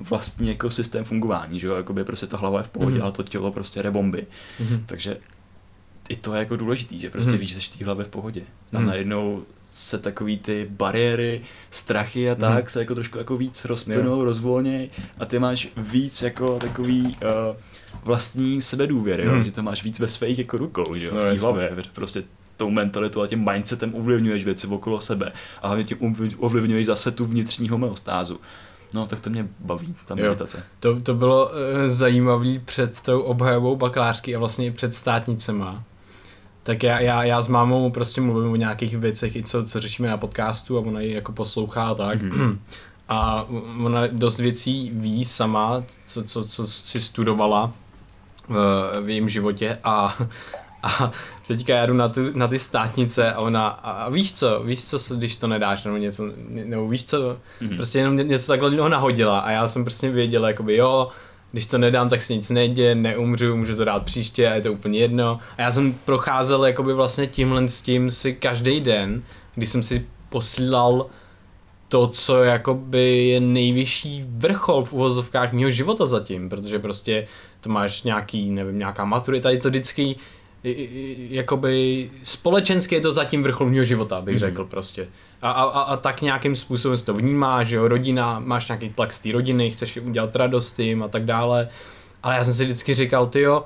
vlastní 0.00 0.48
jako 0.48 0.70
systém 0.70 1.04
fungování, 1.04 1.58
že 1.58 1.66
jo, 1.66 1.74
jakoby 1.74 2.04
prostě 2.04 2.26
ta 2.26 2.36
hlava 2.36 2.58
je 2.58 2.64
v 2.64 2.68
pohodě, 2.68 2.94
hmm. 2.94 3.02
ale 3.02 3.12
to 3.12 3.22
tělo 3.22 3.52
prostě 3.52 3.82
rebomby. 3.82 4.26
Hmm. 4.58 4.82
Takže 4.86 5.16
i 6.08 6.16
to 6.16 6.34
je 6.34 6.38
jako 6.38 6.56
důležitý, 6.56 7.00
že 7.00 7.10
prostě 7.10 7.30
hmm. 7.30 7.40
víš, 7.40 7.54
že 7.54 7.60
jsi 7.60 7.70
v 7.70 7.78
té 7.78 7.84
hlavě 7.84 8.04
v 8.04 8.08
pohodě. 8.08 8.42
A 8.72 8.78
hmm. 8.78 8.86
najednou 8.86 9.44
se 9.72 9.98
takový 9.98 10.38
ty 10.38 10.66
bariéry, 10.70 11.40
strachy 11.70 12.30
a 12.30 12.34
tak 12.34 12.50
hmm. 12.50 12.68
se 12.68 12.80
jako 12.80 12.94
trošku 12.94 13.18
jako 13.18 13.36
víc 13.36 13.64
rozplynou, 13.64 14.24
rozvolněj 14.24 14.90
a 15.18 15.24
ty 15.24 15.38
máš 15.38 15.68
víc 15.76 16.22
jako 16.22 16.58
takový 16.58 17.02
uh, 17.02 17.56
vlastní 18.04 18.60
sebedůvěry, 18.60 19.26
hmm. 19.26 19.38
jo? 19.38 19.44
že 19.44 19.52
to 19.52 19.62
máš 19.62 19.84
víc 19.84 20.00
ve 20.00 20.08
svých 20.08 20.38
jako 20.38 20.58
rukou, 20.58 20.96
že 20.96 21.06
jo, 21.06 21.14
no, 21.14 21.20
v 21.20 21.24
té 21.24 21.38
hlavě, 21.38 21.76
prostě 21.92 22.22
tou 22.56 22.70
mentalitou 22.70 23.22
a 23.22 23.26
tím 23.26 23.50
mindsetem 23.50 23.94
ovlivňuješ 23.94 24.44
věci 24.44 24.66
okolo 24.66 25.00
sebe 25.00 25.32
a 25.62 25.66
hlavně 25.66 25.84
tím 25.84 26.16
ovlivňuješ 26.38 26.86
zase 26.86 27.10
tu 27.10 27.24
vnitřní 27.24 27.68
homeostázu. 27.68 28.40
No, 28.94 29.06
tak 29.06 29.20
to 29.20 29.30
mě 29.30 29.48
baví, 29.60 29.94
ta 30.04 30.14
meditace. 30.14 30.58
Jo, 30.58 30.64
to, 30.80 31.00
to 31.00 31.14
bylo 31.14 31.46
uh, 31.46 31.52
zajímavé 31.86 32.58
před 32.64 33.00
tou 33.00 33.20
obhajovou 33.20 33.76
bakalářky 33.76 34.36
a 34.36 34.38
vlastně 34.38 34.66
i 34.66 34.70
před 34.70 34.94
státnicema. 34.94 35.84
tak 36.62 36.82
já, 36.82 37.00
já, 37.00 37.24
já 37.24 37.42
s 37.42 37.48
mámou 37.48 37.90
prostě 37.90 38.20
mluvím 38.20 38.52
o 38.52 38.56
nějakých 38.56 38.96
věcech, 38.96 39.36
i 39.36 39.42
co, 39.42 39.64
co 39.64 39.80
řešíme 39.80 40.08
na 40.08 40.16
podcastu 40.16 40.78
a 40.78 40.80
ona 40.80 41.00
ji 41.00 41.14
jako 41.14 41.32
poslouchá 41.32 41.94
tak. 41.94 42.22
Mm-hmm. 42.22 42.58
A 43.08 43.46
ona 43.84 44.06
dost 44.06 44.38
věcí 44.38 44.90
ví 44.94 45.24
sama, 45.24 45.82
co, 46.06 46.24
co, 46.24 46.44
co 46.44 46.66
si 46.66 47.00
studovala 47.00 47.72
v, 48.48 49.08
jejím 49.08 49.28
životě 49.28 49.78
a, 49.84 50.18
a 50.82 51.12
teďka 51.46 51.74
já 51.74 51.86
jdu 51.86 51.94
na, 51.94 52.08
tu, 52.08 52.20
na 52.34 52.48
ty 52.48 52.58
státnice 52.58 53.32
a 53.32 53.40
ona, 53.40 53.68
a 53.68 54.08
víš 54.08 54.34
co, 54.34 54.62
víš 54.64 54.84
co, 54.84 55.16
když 55.16 55.36
to 55.36 55.46
nedáš, 55.46 55.84
nebo 55.84 55.96
něco, 55.96 56.24
nebo 56.48 56.88
víš 56.88 57.04
co, 57.04 57.18
mm-hmm. 57.62 57.76
prostě 57.76 57.98
jenom 57.98 58.16
něco 58.16 58.46
takhle 58.46 58.90
nahodila 58.90 59.40
a 59.40 59.50
já 59.50 59.68
jsem 59.68 59.84
prostě 59.84 60.10
věděl, 60.10 60.46
jakoby 60.46 60.76
jo, 60.76 61.08
když 61.52 61.66
to 61.66 61.78
nedám, 61.78 62.08
tak 62.08 62.22
se 62.22 62.34
nic 62.34 62.50
neděje, 62.50 62.94
neumřu, 62.94 63.56
můžu 63.56 63.76
to 63.76 63.84
dát 63.84 64.04
příště 64.04 64.48
a 64.48 64.54
je 64.54 64.62
to 64.62 64.72
úplně 64.72 64.98
jedno. 64.98 65.38
A 65.58 65.62
já 65.62 65.72
jsem 65.72 65.94
procházel 66.04 66.64
jakoby 66.66 66.94
vlastně 66.94 67.26
tímhle 67.26 67.68
s 67.68 67.80
tím 67.80 68.10
si 68.10 68.34
každý 68.34 68.80
den, 68.80 69.22
když 69.54 69.70
jsem 69.70 69.82
si 69.82 70.06
posílal 70.28 71.06
to, 71.88 72.06
co 72.06 72.42
jakoby 72.42 73.26
je 73.28 73.40
nejvyšší 73.40 74.24
vrchol 74.28 74.84
v 74.84 74.92
uvozovkách 74.92 75.52
mého 75.52 75.70
života 75.70 76.06
zatím, 76.06 76.48
protože 76.48 76.78
prostě 76.78 77.26
to 77.62 77.70
máš 77.70 78.02
nějaký, 78.02 78.50
nevím, 78.50 78.78
nějaká 78.78 79.04
maturita, 79.04 79.50
je 79.50 79.58
to 79.58 79.68
vždycky 79.68 80.16
jakoby 81.30 82.10
společensky 82.22 82.94
je 82.94 83.00
to 83.00 83.12
zatím 83.12 83.42
vrchol 83.42 83.70
mého 83.70 83.84
života, 83.84 84.20
bych 84.20 84.36
mm-hmm. 84.36 84.38
řekl 84.38 84.64
prostě. 84.64 85.08
A, 85.42 85.50
a, 85.50 85.62
a, 85.64 85.96
tak 85.96 86.22
nějakým 86.22 86.56
způsobem 86.56 86.96
si 86.96 87.04
to 87.04 87.14
vnímáš, 87.14 87.68
že 87.68 87.76
jo, 87.76 87.88
rodina, 87.88 88.38
máš 88.38 88.68
nějaký 88.68 88.90
tlak 88.90 89.12
z 89.12 89.20
té 89.20 89.32
rodiny, 89.32 89.70
chceš 89.70 89.96
udělat 89.96 90.36
radost 90.36 90.72
tím 90.72 91.02
a 91.02 91.08
tak 91.08 91.24
dále. 91.24 91.68
Ale 92.22 92.34
já 92.34 92.44
jsem 92.44 92.54
si 92.54 92.64
vždycky 92.64 92.94
říkal, 92.94 93.26
ty 93.26 93.40
jo, 93.40 93.64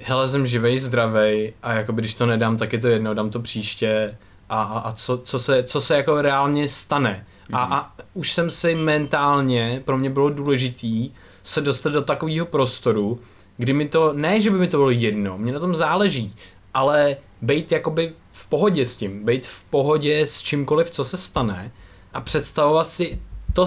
hele, 0.00 0.28
jsem 0.28 0.46
živej, 0.46 0.78
zdravej 0.78 1.52
a 1.62 1.72
jakoby 1.72 2.02
když 2.02 2.14
to 2.14 2.26
nedám, 2.26 2.56
tak 2.56 2.72
je 2.72 2.78
to 2.78 2.88
jedno, 2.88 3.14
dám 3.14 3.30
to 3.30 3.40
příště 3.40 4.16
a, 4.48 4.62
a, 4.62 4.78
a 4.78 4.92
co, 4.92 5.18
co, 5.18 5.38
se, 5.38 5.62
co 5.62 5.80
se 5.80 5.96
jako 5.96 6.22
reálně 6.22 6.68
stane. 6.68 7.26
Mm-hmm. 7.50 7.56
A, 7.58 7.64
a 7.64 7.92
už 8.14 8.32
jsem 8.32 8.50
si 8.50 8.74
mentálně, 8.74 9.82
pro 9.84 9.98
mě 9.98 10.10
bylo 10.10 10.30
důležitý 10.30 11.10
se 11.44 11.60
dostat 11.60 11.92
do 11.92 12.02
takového 12.02 12.46
prostoru, 12.46 13.20
kdy 13.56 13.72
mi 13.72 13.88
to, 13.88 14.12
ne, 14.12 14.40
že 14.40 14.50
by 14.50 14.58
mi 14.58 14.68
to 14.68 14.76
bylo 14.76 14.90
jedno, 14.90 15.38
mě 15.38 15.52
na 15.52 15.60
tom 15.60 15.74
záleží, 15.74 16.34
ale 16.74 17.16
být 17.42 17.72
jakoby 17.72 18.12
v 18.32 18.46
pohodě 18.46 18.86
s 18.86 18.96
tím, 18.96 19.24
být 19.24 19.46
v 19.46 19.64
pohodě 19.64 20.22
s 20.22 20.42
čímkoliv, 20.42 20.90
co 20.90 21.04
se 21.04 21.16
stane 21.16 21.72
a 22.12 22.20
představovat 22.20 22.86
si 22.86 23.18
to, 23.52 23.66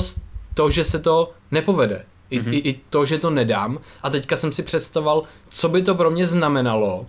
to 0.53 0.69
že 0.69 0.83
se 0.83 0.99
to 0.99 1.31
nepovede. 1.51 2.05
I, 2.29 2.41
mm-hmm. 2.41 2.53
i, 2.53 2.57
I 2.57 2.79
to, 2.89 3.05
že 3.05 3.17
to 3.17 3.29
nedám. 3.29 3.79
A 4.03 4.09
teďka 4.09 4.35
jsem 4.35 4.51
si 4.51 4.63
představoval, 4.63 5.23
co 5.49 5.69
by 5.69 5.83
to 5.83 5.95
pro 5.95 6.11
mě 6.11 6.25
znamenalo 6.25 7.07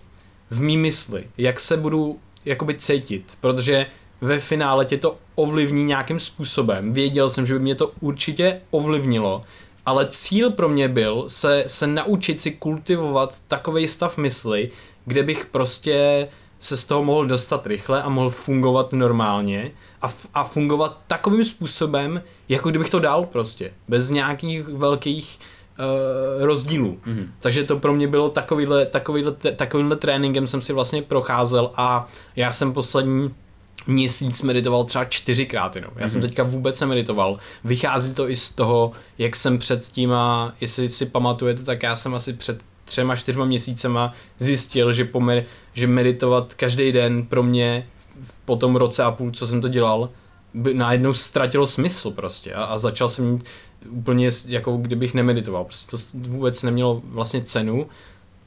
v 0.51 0.63
mý 0.63 0.77
mysli, 0.77 1.25
jak 1.39 1.61
se 1.61 1.77
budu 1.77 2.19
jakoby 2.45 2.75
cítit, 2.75 3.39
protože 3.41 3.87
ve 4.21 4.41
finále 4.41 4.85
tě 4.85 4.99
to 4.99 5.17
ovlivní 5.35 5.85
nějakým 5.85 6.21
způsobem. 6.21 6.93
Věděl 6.93 7.31
jsem, 7.31 7.47
že 7.47 7.55
by 7.55 7.61
mě 7.61 7.75
to 7.75 7.93
určitě 8.01 8.61
ovlivnilo, 8.71 9.45
ale 9.89 10.07
cíl 10.07 10.51
pro 10.51 10.69
mě 10.69 10.89
byl 10.89 11.25
se, 11.27 11.65
se 11.67 11.87
naučit 11.87 12.41
si 12.41 12.51
kultivovat 12.51 13.35
takový 13.49 13.89
stav 13.89 14.17
mysli, 14.19 14.71
kde 15.05 15.23
bych 15.23 15.47
prostě 15.47 16.29
se 16.61 16.77
z 16.77 16.85
toho 16.85 17.05
mohl 17.05 17.27
dostat 17.27 17.67
rychle 17.67 18.03
a 18.03 18.09
mohl 18.09 18.31
fungovat 18.31 18.93
normálně 18.93 19.71
a, 20.03 20.07
f- 20.07 20.29
a 20.35 20.45
fungovat 20.45 21.01
takovým 21.07 21.45
způsobem, 21.45 22.23
jako 22.49 22.71
kdybych 22.71 22.91
to 22.91 23.01
dal 23.01 23.27
prostě, 23.27 23.73
bez 23.89 24.11
nějakých 24.11 24.69
velkých 24.69 25.39
uh, 25.79 26.45
rozdílů. 26.45 26.99
Mm-hmm. 27.07 27.29
Takže 27.41 27.65
to 27.65 27.79
pro 27.79 27.93
mě 27.93 28.09
bylo 28.09 28.31
takovýhle, 28.31 28.87
takovýhle, 28.87 29.33
takovýhle 29.33 29.97
tréninkem 29.97 30.47
jsem 30.47 30.63
si 30.63 30.73
vlastně 30.73 31.03
procházel 31.03 31.71
a 31.77 32.07
já 32.37 32.53
jsem 32.53 32.73
poslední 32.73 33.35
měsíc 33.89 34.43
meditoval 34.43 34.85
třeba 34.85 35.05
čtyřikrát 35.05 35.77
jenom. 35.77 35.91
Já 35.97 36.07
mm-hmm. 36.07 36.09
jsem 36.09 36.21
mhm. 36.21 36.29
teďka 36.29 36.43
vůbec 36.43 36.81
nemeditoval. 36.81 37.39
Vychází 37.65 38.15
to 38.15 38.31
i 38.31 38.37
z 38.37 38.49
toho, 38.49 38.93
jak 39.19 39.37
jsem 39.37 39.59
před 39.59 39.87
tím 39.87 40.13
a 40.13 40.55
jestli 40.61 40.89
si 40.89 41.07
pamatujete, 41.07 41.63
tak 41.63 41.83
já 41.83 41.97
jsem 41.97 42.15
asi 42.15 42.33
před 42.33 42.61
třema, 42.85 43.17
čtyřma 43.17 43.45
měsícema 43.45 44.13
zjistil, 44.39 44.93
že, 44.93 45.05
pomer, 45.05 45.45
že 45.75 45.87
meditovat 45.87 46.55
každý 46.55 46.93
den 46.93 47.27
pro 47.27 47.43
mě 47.43 47.87
po 48.45 48.57
tom 48.57 48.77
roce 48.77 49.05
a 49.05 49.11
půl, 49.11 49.31
co 49.31 49.47
jsem 49.47 49.61
to 49.61 49.69
dělal, 49.69 50.11
by 50.55 50.75
najednou 50.75 51.15
ztratilo 51.15 51.67
smysl 51.67 52.11
prostě 52.11 52.55
a, 52.55 52.65
a 52.65 52.79
začal 52.79 53.09
jsem 53.09 53.39
úplně 53.91 54.31
jako 54.47 54.77
kdybych 54.77 55.15
nemeditoval. 55.15 55.65
Prostě 55.65 56.19
to 56.19 56.29
vůbec 56.29 56.63
nemělo 56.63 57.03
vlastně 57.05 57.43
cenu 57.43 57.87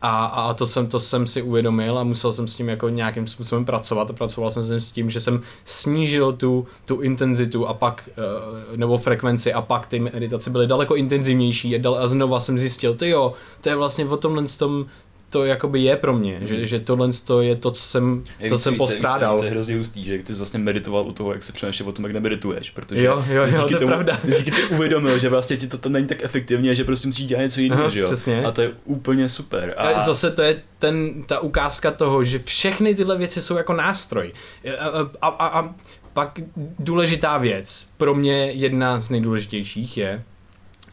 a, 0.01 0.25
a 0.25 0.53
to, 0.53 0.67
jsem, 0.67 0.87
to 0.87 0.99
jsem 0.99 1.27
si 1.27 1.41
uvědomil 1.41 1.99
a 1.99 2.03
musel 2.03 2.33
jsem 2.33 2.47
s 2.47 2.55
tím 2.55 2.69
jako 2.69 2.89
nějakým 2.89 3.27
způsobem 3.27 3.65
pracovat 3.65 4.09
a 4.09 4.13
pracoval 4.13 4.51
jsem 4.51 4.81
s 4.81 4.91
tím, 4.91 5.09
že 5.09 5.19
jsem 5.19 5.41
snížil 5.65 6.33
tu, 6.33 6.67
tu 6.85 7.01
intenzitu 7.01 7.67
a 7.67 7.73
pak, 7.73 8.09
eh, 8.09 8.77
nebo 8.77 8.97
frekvenci 8.97 9.53
a 9.53 9.61
pak 9.61 9.87
ty 9.87 9.99
meditace 9.99 10.49
byly 10.49 10.67
daleko 10.67 10.95
intenzivnější 10.95 11.75
a 11.75 12.07
znova 12.07 12.39
jsem 12.39 12.57
zjistil, 12.57 12.95
ty 12.95 13.09
jo, 13.09 13.33
to 13.61 13.69
je 13.69 13.75
vlastně 13.75 14.05
o 14.05 14.17
tomhle 14.17 14.43
tom, 14.59 14.85
to 15.31 15.45
jakoby 15.45 15.79
je 15.79 15.95
pro 15.95 16.13
mě, 16.13 16.37
mm. 16.41 16.47
že, 16.47 16.55
mhm. 16.55 16.65
že 16.65 16.79
tohle 16.79 17.09
je 17.41 17.55
to, 17.55 17.71
co 17.71 17.83
jsem, 17.83 18.23
je 18.39 18.49
to 18.49 18.55
víc, 18.55 18.63
jsem 18.63 18.75
postrádal. 18.75 19.43
Je 19.43 19.49
hrozně 19.49 19.77
hustý, 19.77 20.05
že 20.05 20.17
ty 20.17 20.33
jsi 20.33 20.39
vlastně 20.39 20.59
meditoval 20.59 21.07
u 21.07 21.11
toho, 21.11 21.33
jak 21.33 21.43
se 21.43 21.53
přemýšlel 21.53 21.89
o 21.89 21.91
tom, 21.91 22.05
jak 22.05 22.13
nemedituješ, 22.13 22.69
protože 22.69 23.05
jo, 23.05 23.25
jo, 23.29 23.41
jo, 23.41 23.67
to 23.67 23.73
je 23.73 23.79
tomu, 23.79 23.87
pravda. 23.87 24.19
díky 24.37 24.51
ty 24.51 24.63
uvědomil, 24.63 25.19
že 25.19 25.29
vlastně 25.29 25.57
ti 25.57 25.67
to, 25.67 25.77
to 25.77 25.89
není 25.89 26.07
tak 26.07 26.23
efektivně, 26.23 26.75
že 26.75 26.83
prostě 26.83 27.07
musíš 27.07 27.25
dělat 27.25 27.41
něco 27.41 27.61
jiného, 27.61 27.89
že 27.89 27.99
jo? 27.99 28.05
Přesně. 28.05 28.45
A 28.45 28.51
to 28.51 28.61
je 28.61 28.71
úplně 28.85 29.29
super. 29.29 29.73
A... 29.77 29.99
Zase 29.99 30.31
to 30.31 30.41
je 30.41 30.61
ten, 30.79 31.23
ta 31.23 31.39
ukázka 31.39 31.91
toho, 31.91 32.23
že 32.23 32.39
všechny 32.39 32.95
tyhle 32.95 33.17
věci 33.17 33.41
jsou 33.41 33.57
jako 33.57 33.73
nástroj. 33.73 34.33
A, 34.79 34.85
a, 35.21 35.27
a, 35.27 35.59
a 35.59 35.75
pak 36.13 36.39
důležitá 36.79 37.37
věc, 37.37 37.87
pro 37.97 38.15
mě 38.15 38.51
jedna 38.51 39.01
z 39.01 39.09
nejdůležitějších 39.09 39.97
je, 39.97 40.23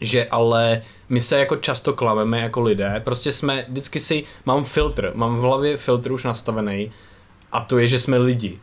že 0.01 0.27
ale 0.27 0.83
my 1.09 1.21
se 1.21 1.39
jako 1.39 1.57
často 1.57 1.93
klameme 1.93 2.41
jako 2.41 2.61
lidé, 2.61 3.01
prostě 3.05 3.33
jsme, 3.33 3.67
vždycky 3.69 4.01
si, 4.01 4.25
mám 4.47 4.65
filtr, 4.65 5.13
mám 5.15 5.37
v 5.37 5.41
hlavě 5.41 5.77
filtr 5.77 6.13
už 6.13 6.25
nastavený 6.25 6.93
a 7.53 7.61
to 7.61 7.79
je, 7.79 7.89
že 7.89 7.99
jsme 7.99 8.19
lidi. 8.19 8.61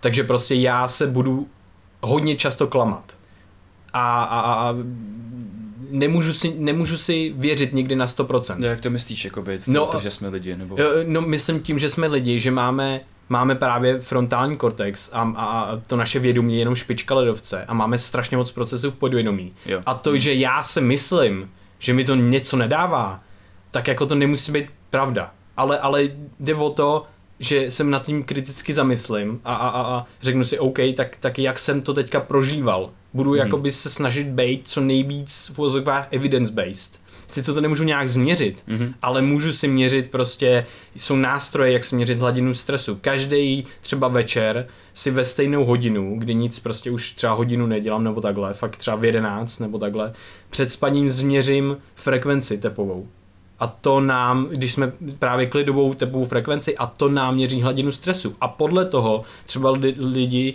Takže 0.00 0.24
prostě 0.24 0.54
já 0.54 0.88
se 0.88 1.06
budu 1.06 1.48
hodně 2.00 2.36
často 2.36 2.66
klamat. 2.66 3.16
A, 3.92 4.22
a, 4.22 4.40
a 4.40 4.74
nemůžu 5.90 6.32
si, 6.32 6.54
nemůžu 6.58 6.96
si 6.96 7.34
věřit 7.36 7.72
nikdy 7.72 7.96
na 7.96 8.06
100%. 8.06 8.64
Jak 8.64 8.80
to 8.80 8.90
myslíš, 8.90 9.24
jako 9.24 9.42
být 9.42 9.66
no, 9.66 9.90
že 10.00 10.10
jsme 10.10 10.28
lidi? 10.28 10.56
Nebo... 10.56 10.76
No 11.06 11.20
myslím 11.20 11.60
tím, 11.60 11.78
že 11.78 11.88
jsme 11.88 12.06
lidi, 12.06 12.40
že 12.40 12.50
máme 12.50 13.00
máme 13.32 13.54
právě 13.54 14.00
frontální 14.00 14.56
kortex 14.56 15.10
a, 15.12 15.32
a 15.36 15.76
to 15.86 15.96
naše 15.96 16.18
vědomí 16.18 16.52
je 16.52 16.58
jenom 16.58 16.74
špička 16.74 17.14
ledovce 17.14 17.64
a 17.64 17.74
máme 17.74 17.98
strašně 17.98 18.36
moc 18.36 18.50
procesů 18.50 18.90
v 18.90 18.96
podvědomí. 18.96 19.52
Jo. 19.66 19.82
A 19.86 19.94
to, 19.94 20.18
že 20.18 20.34
já 20.34 20.62
si 20.62 20.80
myslím, 20.80 21.50
že 21.78 21.94
mi 21.94 22.04
to 22.04 22.14
něco 22.14 22.56
nedává, 22.56 23.20
tak 23.70 23.88
jako 23.88 24.06
to 24.06 24.14
nemusí 24.14 24.52
být 24.52 24.66
pravda. 24.90 25.34
Ale, 25.56 25.78
ale 25.78 26.08
jde 26.40 26.54
o 26.54 26.70
to, 26.70 27.06
že 27.38 27.70
jsem 27.70 27.90
nad 27.90 28.06
tím 28.06 28.24
kriticky 28.24 28.72
zamyslím 28.72 29.40
a, 29.44 29.54
a, 29.54 29.68
a, 29.68 29.82
a 29.82 30.06
řeknu 30.22 30.44
si, 30.44 30.58
OK, 30.58 30.78
tak, 30.96 31.16
tak 31.16 31.38
jak 31.38 31.58
jsem 31.58 31.82
to 31.82 31.94
teďka 31.94 32.20
prožíval. 32.20 32.90
Budu 33.14 33.30
hmm. 33.30 33.38
jakoby 33.38 33.72
se 33.72 33.90
snažit 33.90 34.26
být 34.26 34.68
co 34.68 34.80
nejvíc 34.80 35.52
v 35.56 36.06
evidence-based 36.10 37.01
sice 37.34 37.54
to 37.54 37.60
nemůžu 37.60 37.84
nějak 37.84 38.08
změřit, 38.08 38.62
mm-hmm. 38.68 38.94
ale 39.02 39.22
můžu 39.22 39.52
si 39.52 39.68
měřit 39.68 40.10
prostě, 40.10 40.66
jsou 40.96 41.16
nástroje, 41.16 41.72
jak 41.72 41.84
si 41.84 41.96
měřit 41.96 42.18
hladinu 42.18 42.54
stresu. 42.54 42.98
Každý 43.00 43.64
třeba 43.80 44.08
večer 44.08 44.66
si 44.92 45.10
ve 45.10 45.24
stejnou 45.24 45.64
hodinu, 45.64 46.18
kdy 46.18 46.34
nic 46.34 46.58
prostě 46.58 46.90
už 46.90 47.12
třeba 47.12 47.32
hodinu 47.32 47.66
nedělám 47.66 48.04
nebo 48.04 48.20
takhle, 48.20 48.54
fakt 48.54 48.76
třeba 48.76 48.96
v 48.96 49.04
11 49.04 49.58
nebo 49.58 49.78
takhle, 49.78 50.12
před 50.50 50.70
spaním 50.70 51.10
změřím 51.10 51.76
frekvenci 51.94 52.58
tepovou. 52.58 53.08
A 53.58 53.66
to 53.66 54.00
nám, 54.00 54.46
když 54.50 54.72
jsme 54.72 54.92
právě 55.18 55.46
klidovou 55.46 55.94
tepovou 55.94 56.24
frekvenci, 56.24 56.76
a 56.76 56.86
to 56.86 57.08
nám 57.08 57.34
měří 57.34 57.62
hladinu 57.62 57.92
stresu. 57.92 58.36
A 58.40 58.48
podle 58.48 58.84
toho 58.84 59.22
třeba 59.46 59.70
lidi 59.98 60.54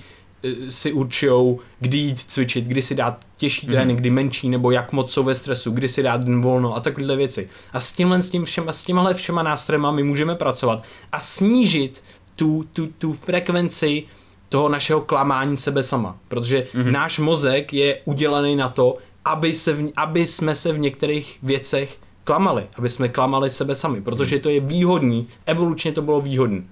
si 0.70 0.94
určují, 0.94 1.58
kdy 1.80 1.98
jít 1.98 2.20
cvičit, 2.20 2.66
kdy 2.66 2.82
si 2.82 2.96
dát 2.96 3.18
těžší 3.38 3.68
mm. 3.68 3.74
trénink, 3.74 4.00
kdy 4.00 4.10
menší, 4.10 4.50
nebo 4.50 4.72
jak 4.72 4.94
moc 4.94 5.14
jsou 5.14 5.24
ve 5.24 5.36
stresu, 5.36 5.72
kdy 5.72 5.90
si 5.90 6.04
dát 6.04 6.24
den 6.24 6.42
volno 6.42 6.76
a 6.76 6.80
takovéhle 6.80 7.16
věci. 7.16 7.50
A 7.74 7.80
s 7.80 7.94
tímhle, 7.94 8.22
s 8.22 8.30
tím 8.30 8.46
všema, 8.46 8.74
s 8.74 8.84
tímhle 8.84 9.14
všema 9.14 9.44
nástrojema 9.44 9.92
my 9.92 10.04
můžeme 10.04 10.36
pracovat 10.36 10.84
a 11.12 11.20
snížit 11.20 12.04
tu, 12.36 12.66
tu, 12.74 12.88
tu 12.88 13.14
frekvenci 13.14 14.04
toho 14.50 14.70
našeho 14.70 15.02
klamání 15.02 15.58
sebe 15.58 15.84
sama. 15.84 16.18
Protože 16.28 16.64
mm-hmm. 16.74 16.92
náš 16.92 17.20
mozek 17.20 17.74
je 17.74 18.00
udělaný 18.06 18.56
na 18.56 18.70
to, 18.70 18.98
aby, 19.26 19.54
se 19.54 19.74
v, 19.74 19.92
aby 19.96 20.28
jsme 20.28 20.56
se 20.56 20.74
v 20.74 20.80
některých 20.80 21.38
věcech 21.44 21.98
klamali, 22.24 22.64
aby 22.76 22.90
jsme 22.90 23.10
klamali 23.10 23.50
sebe 23.50 23.76
sami, 23.76 24.02
protože 24.02 24.36
mhm. 24.36 24.44
to 24.44 24.50
je 24.50 24.60
výhodný, 24.60 25.28
evolučně 25.46 25.92
to 25.92 26.02
bylo 26.02 26.22
výhodné 26.22 26.64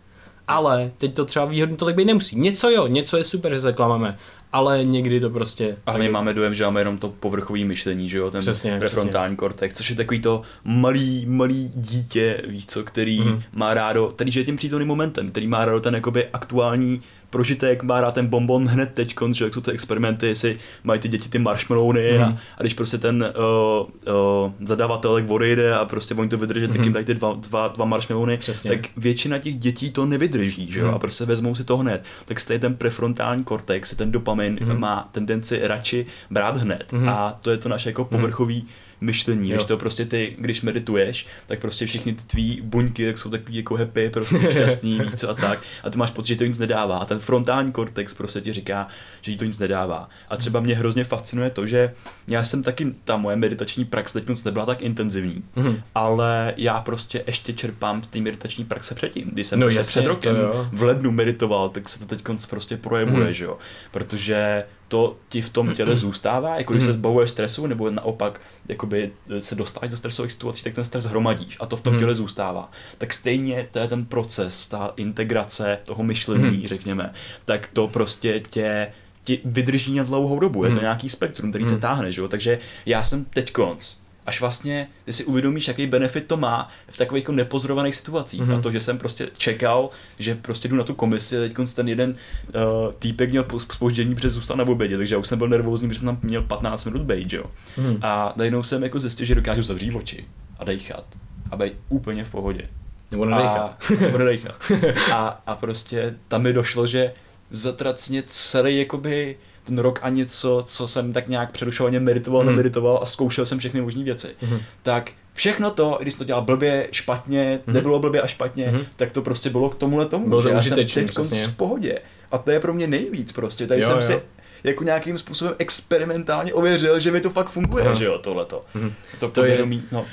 ale 0.48 0.92
teď 0.98 1.16
to 1.16 1.26
třeba 1.26 1.46
výhodný 1.46 1.78
tolik 1.78 1.96
být 1.96 2.06
nemusí. 2.06 2.40
Něco 2.40 2.70
jo, 2.70 2.88
něco 2.88 3.18
je 3.18 3.24
super, 3.24 3.54
že 3.54 3.60
se 3.60 3.74
klameme, 3.74 4.18
ale 4.54 4.86
někdy 4.86 5.20
to 5.20 5.30
prostě... 5.30 5.78
A 5.86 5.98
my 5.98 6.10
máme 6.10 6.34
dojem, 6.34 6.56
že 6.56 6.64
máme 6.64 6.82
jenom 6.82 6.98
to 6.98 7.10
povrchový 7.10 7.66
myšlení, 7.66 8.10
že 8.10 8.18
jo, 8.18 8.32
ten 8.32 8.42
přesně, 8.42 8.80
prefrontální 8.80 9.36
přesně. 9.36 9.38
kortex, 9.38 9.76
což 9.76 9.90
je 9.90 9.96
takový 9.96 10.20
to 10.22 10.42
malý, 10.64 11.26
malý 11.26 11.72
dítě, 11.76 12.42
víš 12.48 12.66
co, 12.66 12.84
který 12.84 13.22
mm. 13.22 13.42
má 13.54 13.74
rádo, 13.74 14.08
který 14.16 14.32
je 14.36 14.44
tím 14.44 14.56
přítomným 14.56 14.88
momentem, 14.88 15.32
který 15.32 15.48
má 15.48 15.66
rádo 15.66 15.80
ten 15.80 15.96
jakoby 15.96 16.28
aktuální 16.28 17.02
prožitek, 17.36 17.84
má 17.84 18.02
rád 18.02 18.14
ten 18.14 18.28
bonbon 18.28 18.68
hned 18.68 18.94
teď, 18.94 19.16
že 19.32 19.46
jak 19.46 19.54
jsou 19.54 19.62
ty 19.62 19.72
experimenty, 19.72 20.28
jestli 20.28 20.58
mají 20.84 21.00
ty 21.00 21.08
děti 21.08 21.30
ty 21.30 21.40
marshmallowny 21.40 22.18
mm. 22.18 22.24
a, 22.24 22.28
mhm. 22.28 22.38
a, 22.58 22.62
když 22.62 22.74
prostě 22.74 22.98
ten 22.98 23.34
uh, 23.38 24.14
uh, 24.46 24.52
zadavatel 24.60 25.26
odejde 25.28 25.76
a 25.76 25.86
prostě 25.86 26.16
oni 26.16 26.30
to 26.30 26.38
vydrží, 26.38 26.66
mm. 26.66 26.72
tak 26.72 26.76
jim 26.76 26.86
mhm. 26.86 26.94
dají 26.94 27.06
ty 27.06 27.14
dva, 27.14 27.34
dva, 27.34 27.68
dva 27.68 27.86
marshmallowny, 27.86 28.38
Přesně. 28.38 28.70
tak 28.72 28.80
většina 28.98 29.38
těch 29.38 29.56
dětí 29.56 29.92
to 29.92 30.06
nevydrží, 30.06 30.72
že 30.72 30.80
jo, 30.80 30.88
mm. 30.88 30.94
a 30.94 31.00
prostě 31.00 31.26
vezmou 31.26 31.56
si 31.56 31.64
to 31.64 31.78
hned. 31.78 32.04
Tak 32.26 32.40
stejně 32.40 32.60
ten 32.60 32.76
prefrontální 32.76 33.44
kortex, 33.44 33.96
ten 33.96 34.12
dopamin 34.12 34.60
mm. 34.62 34.80
má 34.80 35.10
tendenci 35.12 35.60
radši 35.64 36.06
brát 36.32 36.58
hned 36.58 36.94
mm. 36.94 37.10
a 37.10 37.40
to 37.42 37.52
je 37.52 37.58
to 37.58 37.70
naše 37.70 37.90
jako 37.90 38.06
povrchový 38.06 38.62
mm 38.62 38.85
myšlení, 39.02 39.50
jo. 39.50 39.56
když 39.56 39.68
to 39.68 39.78
prostě 39.78 40.06
ty, 40.06 40.36
když 40.40 40.62
medituješ, 40.62 41.28
tak 41.48 41.60
prostě 41.60 41.86
všichni 41.86 42.14
ty 42.14 42.24
tvý 42.24 42.62
buňky 42.64 43.06
tak 43.06 43.18
jsou 43.18 43.30
takový 43.30 43.58
jako 43.58 43.76
happy, 43.76 44.10
prostě 44.10 44.38
šťastný, 44.52 45.00
víš 45.00 45.16
co 45.16 45.30
a 45.30 45.34
tak. 45.34 45.60
A 45.84 45.90
ty 45.90 45.98
máš 45.98 46.12
pocit, 46.12 46.28
že 46.28 46.36
to 46.36 46.46
nic 46.46 46.60
nedává. 46.60 46.98
A 46.98 47.06
ten 47.06 47.20
frontální 47.20 47.72
kortex 47.72 48.14
prostě 48.14 48.42
ti 48.42 48.54
říká, 48.54 48.88
že 49.22 49.32
ti 49.32 49.38
to 49.38 49.46
nic 49.46 49.60
nedává. 49.60 50.10
A 50.30 50.38
třeba 50.38 50.60
mě 50.60 50.76
hrozně 50.76 51.04
fascinuje 51.04 51.50
to, 51.50 51.68
že 51.68 51.94
já 52.28 52.44
jsem 52.44 52.64
taky, 52.64 52.94
ta 53.04 53.18
moje 53.18 53.36
meditační 53.36 53.86
praxe 53.86 54.22
teď 54.22 54.46
nebyla 54.46 54.66
tak 54.66 54.82
intenzivní, 54.82 55.44
mm-hmm. 55.58 55.82
ale 55.96 56.54
já 56.58 56.82
prostě 56.82 57.24
ještě 57.28 57.54
čerpám 57.54 58.02
ty 58.02 58.22
meditační 58.22 58.66
praxe 58.66 58.96
předtím. 58.96 59.30
Když 59.34 59.48
jsem 59.48 59.60
no, 59.60 59.66
prostě 59.66 59.80
jasně, 59.80 60.02
před 60.02 60.08
rokem 60.08 60.36
v 60.72 60.84
lednu 60.84 61.12
meditoval, 61.12 61.70
tak 61.70 61.90
se 61.90 62.00
to 62.00 62.06
teď 62.06 62.22
prostě 62.50 62.78
projevuje, 62.78 63.28
mm-hmm. 63.28 63.30
že 63.30 63.46
jo. 63.46 63.58
Protože 63.92 64.64
to 64.88 65.18
ti 65.30 65.42
v 65.42 65.50
tom 65.50 65.74
těle 65.74 65.96
zůstává, 65.96 66.58
jako 66.58 66.74
když 66.74 66.84
se 66.84 66.90
mhm. 66.90 67.00
zbavuješ 67.00 67.30
stresu, 67.30 67.68
nebo 67.68 67.90
naopak 67.90 68.42
jakoby 68.68 69.12
se 69.40 69.56
dostáváš 69.56 69.90
do 69.90 69.98
stresových 69.98 70.32
situací, 70.32 70.64
tak 70.64 70.74
ten 70.74 70.86
stres 70.86 71.06
hromadíš 71.06 71.58
a 71.60 71.66
to 71.66 71.78
v 71.78 71.82
tom 71.82 71.94
mhm. 71.94 72.00
těle 72.00 72.16
zůstává. 72.16 72.72
Tak 72.98 73.14
stejně 73.14 73.68
to 73.72 73.80
je 73.80 73.88
ten 73.88 74.06
proces, 74.06 74.68
ta 74.68 74.94
integrace 74.96 75.80
toho 75.86 76.04
myšlení, 76.04 76.58
hmm. 76.58 76.68
řekněme, 76.68 77.14
tak 77.46 77.70
to 77.74 77.88
prostě 77.88 78.40
tě 78.50 78.88
ti 79.24 79.40
vydrží 79.46 79.96
na 79.96 80.04
dlouhou 80.04 80.40
dobu. 80.40 80.64
Je 80.64 80.74
to 80.74 80.82
nějaký 80.82 81.10
spektrum, 81.10 81.50
který 81.50 81.68
se 81.68 81.78
táhne, 81.78 82.12
že 82.12 82.22
jo? 82.22 82.28
Takže 82.28 82.60
já 82.86 83.04
jsem 83.04 83.26
teď 83.26 83.52
konc 83.52 83.98
až 84.26 84.42
vlastně 84.42 84.88
ty 85.06 85.14
si 85.14 85.26
uvědomíš, 85.26 85.68
jaký 85.68 85.88
benefit 85.88 86.28
to 86.28 86.38
má 86.38 86.70
v 86.88 86.98
takových 86.98 87.24
jako 87.24 87.32
nepozorovaných 87.32 87.96
situacích. 87.96 88.42
Mm-hmm. 88.42 88.58
A 88.58 88.62
to, 88.62 88.72
že 88.72 88.80
jsem 88.80 88.98
prostě 88.98 89.30
čekal, 89.38 89.90
že 90.20 90.36
prostě 90.36 90.68
jdu 90.68 90.76
na 90.76 90.84
tu 90.84 90.94
komisi, 90.94 91.36
teď 91.36 91.54
ten 91.76 91.88
jeden 91.88 92.10
uh, 92.10 92.94
týpek 93.00 93.30
měl 93.30 93.46
spoždění, 93.58 94.16
protože 94.16 94.30
zůstal 94.30 94.58
na 94.58 94.68
obědě, 94.68 94.98
takže 94.98 95.16
já 95.16 95.20
už 95.20 95.28
jsem 95.28 95.38
byl 95.38 95.48
nervózní, 95.48 95.88
protože 95.88 96.00
jsem 96.00 96.08
tam 96.08 96.20
měl 96.24 96.42
15 96.42 96.86
minut 96.86 97.02
bejt, 97.02 97.34
jo. 97.34 97.44
Mm-hmm. 97.78 98.00
A 98.02 98.34
najednou 98.36 98.64
jsem 98.64 98.84
jako 98.84 99.00
zjistil, 99.00 99.26
že 99.26 99.36
dokážu 99.36 99.62
zavřít 99.62 99.96
oči 99.96 100.26
a 100.60 100.64
dejchat 100.64 101.06
a 101.52 101.56
být 101.56 101.74
úplně 101.90 102.26
v 102.26 102.30
pohodě. 102.30 102.70
Nebo 103.12 103.26
nedejchat. 103.26 103.78
A, 103.92 104.02
nebo 104.02 104.18
nedejchat. 104.18 104.72
A, 105.14 105.42
a 105.48 105.56
prostě 105.56 106.16
tam 106.28 106.42
mi 106.42 106.54
došlo, 106.54 106.88
že 106.88 107.14
zatracně 107.50 108.24
celý 108.26 108.80
jakoby 108.80 109.38
ten 109.66 109.80
rok 109.80 110.00
a 110.02 110.10
něco, 110.10 110.64
co 110.68 110.88
jsem 110.88 111.14
tak 111.14 111.28
nějak 111.28 111.52
přerušovaně 111.52 112.00
meditoval, 112.00 112.42
mm. 112.42 112.48
nemeditoval 112.48 113.00
a 113.02 113.06
zkoušel 113.06 113.46
jsem 113.46 113.60
všechny 113.60 113.82
možné 113.82 114.04
věci, 114.04 114.28
mm. 114.42 114.60
tak 114.84 115.12
všechno 115.34 115.72
to, 115.72 115.98
když 116.02 116.16
to 116.16 116.24
dělal 116.24 116.42
blbě, 116.42 116.88
špatně, 116.92 117.60
mm. 117.68 117.74
nebylo 117.74 118.00
blbě 118.00 118.22
a 118.22 118.28
špatně, 118.28 118.72
mm. 118.72 118.86
tak 118.96 119.12
to 119.12 119.22
prostě 119.22 119.50
bylo 119.50 119.70
k 119.70 119.76
tomuhle 119.76 120.06
tomu, 120.06 120.30
bylo 120.30 120.42
že 120.42 120.50
já 120.50 120.64
jsem 120.64 120.76
teď 120.76 121.10
v 121.48 121.56
pohodě. 121.56 122.00
A 122.32 122.38
to 122.38 122.52
je 122.52 122.60
pro 122.60 122.74
mě 122.74 122.88
nejvíc 122.88 123.32
prostě, 123.32 123.68
tady 123.68 123.82
jo, 123.82 123.88
jsem 123.88 123.96
jo. 123.96 124.02
si 124.02 124.22
jako 124.64 124.84
nějakým 124.84 125.18
způsobem 125.18 125.56
experimentálně 125.60 126.54
ověřil, 126.54 127.00
že 127.00 127.12
mi 127.12 127.22
to 127.22 127.30
fakt 127.30 127.50
funguje, 127.50 127.86
Aha. 127.86 127.94
že 127.94 128.06
jo, 128.06 128.18
tohleto. 128.18 128.66
Mm. 128.74 128.94
To, 129.20 129.30
to 129.30 129.46
je, 129.46 129.68
no. 129.92 130.06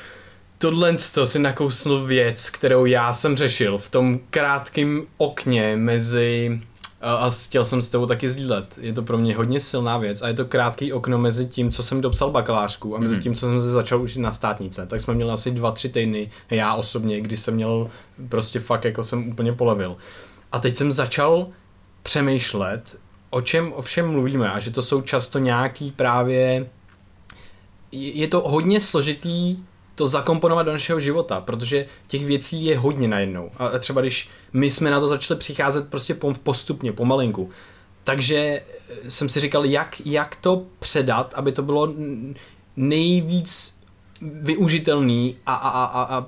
Tohle 0.59 0.97
to 1.15 1.27
si 1.27 1.39
nakousnul 1.39 2.05
věc, 2.05 2.51
kterou 2.51 2.85
já 2.85 3.13
jsem 3.13 3.37
řešil 3.37 3.79
v 3.79 3.91
tom 3.91 4.21
krátkém 4.31 5.07
okně 5.17 5.77
mezi 5.77 6.61
a 7.03 7.31
chtěl 7.31 7.65
jsem 7.65 7.83
s 7.83 7.89
tebou 7.89 8.07
taky 8.07 8.31
sdílet. 8.31 8.79
Je 8.81 8.93
to 8.93 9.03
pro 9.03 9.19
mě 9.19 9.37
hodně 9.37 9.61
silná 9.61 9.99
věc 9.99 10.23
a 10.23 10.29
je 10.29 10.35
to 10.35 10.45
krátký 10.45 10.93
okno 10.93 11.19
mezi 11.19 11.47
tím, 11.47 11.73
co 11.73 11.83
jsem 11.83 12.01
dopsal 12.01 12.31
bakalářku 12.31 12.97
a 12.97 12.99
mezi 12.99 13.15
mhm. 13.15 13.23
tím, 13.23 13.35
co 13.35 13.47
jsem 13.47 13.61
se 13.61 13.71
začal 13.71 14.03
učit 14.03 14.19
na 14.19 14.33
státnice. 14.33 14.87
Tak 14.87 15.01
jsme 15.01 15.15
měli 15.15 15.31
asi 15.31 15.51
dva, 15.51 15.73
tři 15.73 15.89
týdny, 15.89 16.31
já 16.51 16.75
osobně, 16.75 17.21
kdy 17.21 17.37
jsem 17.37 17.55
měl 17.55 17.91
prostě 18.29 18.61
fakt 18.61 18.85
jako 18.85 19.05
jsem 19.05 19.29
úplně 19.29 19.53
polevil. 19.53 19.97
A 20.53 20.59
teď 20.59 20.77
jsem 20.77 20.93
začal 20.93 21.47
přemýšlet, 22.03 22.99
o 23.31 23.41
čem 23.41 23.73
ovšem 23.73 24.11
mluvíme 24.11 24.53
a 24.53 24.61
že 24.61 24.71
to 24.71 24.83
jsou 24.83 25.03
často 25.03 25.39
nějaký 25.39 25.91
právě 25.91 26.67
je 27.93 28.29
to 28.29 28.41
hodně 28.41 28.81
složitý 28.81 29.57
to 29.95 30.09
zakomponovat 30.09 30.67
do 30.67 30.73
našeho 30.73 31.01
života, 31.01 31.41
protože 31.41 31.87
těch 32.07 32.27
věcí 32.27 32.65
je 32.65 32.79
hodně 32.79 33.09
najednou. 33.09 33.51
A 33.57 33.79
třeba 33.79 34.01
když 34.01 34.29
my 34.53 34.71
jsme 34.71 34.91
na 34.91 35.01
to 35.01 35.09
začali 35.09 35.41
přicházet 35.41 35.91
prostě 35.91 36.17
postupně, 36.43 36.93
pomalinku, 36.93 37.51
takže 38.05 38.37
eh, 38.37 39.11
jsem 39.11 39.29
si 39.29 39.41
říkal, 39.41 39.65
jak, 39.65 40.03
jak 40.05 40.37
to 40.37 40.63
předat, 40.79 41.35
aby 41.35 41.53
to 41.53 41.63
bylo 41.63 41.95
nejvíc 42.77 43.81
využitelný 44.21 45.37
a, 45.47 45.55
a, 45.55 45.85
a, 45.85 46.03
a 46.03 46.27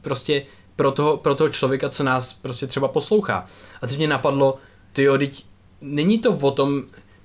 prostě 0.00 0.42
pro 0.76 0.92
toho, 0.92 1.16
pro 1.16 1.34
toho 1.34 1.48
člověka, 1.48 1.88
co 1.88 2.04
nás 2.04 2.32
prostě 2.32 2.66
třeba 2.66 2.88
poslouchá. 2.88 3.46
A 3.82 3.86
teď 3.86 3.96
mě 3.98 4.08
napadlo, 4.08 4.58
ty 4.92 5.02
jo, 5.02 5.18
teď 5.18 5.44
není 5.80 6.18
to 6.18 6.32
o 6.32 6.50
tom, 6.50 6.82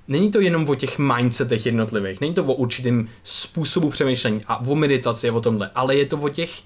není 0.08 0.32
to 0.32 0.40
jenom 0.40 0.70
o 0.70 0.76
těch 0.76 1.00
mindsetech 1.00 1.66
jednotlivých, 1.66 2.22
není 2.22 2.34
to 2.34 2.44
o 2.44 2.54
určitém 2.54 3.08
způsobu 3.24 3.90
přemýšlení 3.90 4.42
a 4.48 4.66
o 4.68 4.76
meditaci 4.76 5.30
a 5.30 5.34
o 5.34 5.42
tomhle, 5.42 5.72
ale 5.76 5.96
je 5.96 6.06
to 6.06 6.18
o 6.18 6.30
těch 6.30 6.62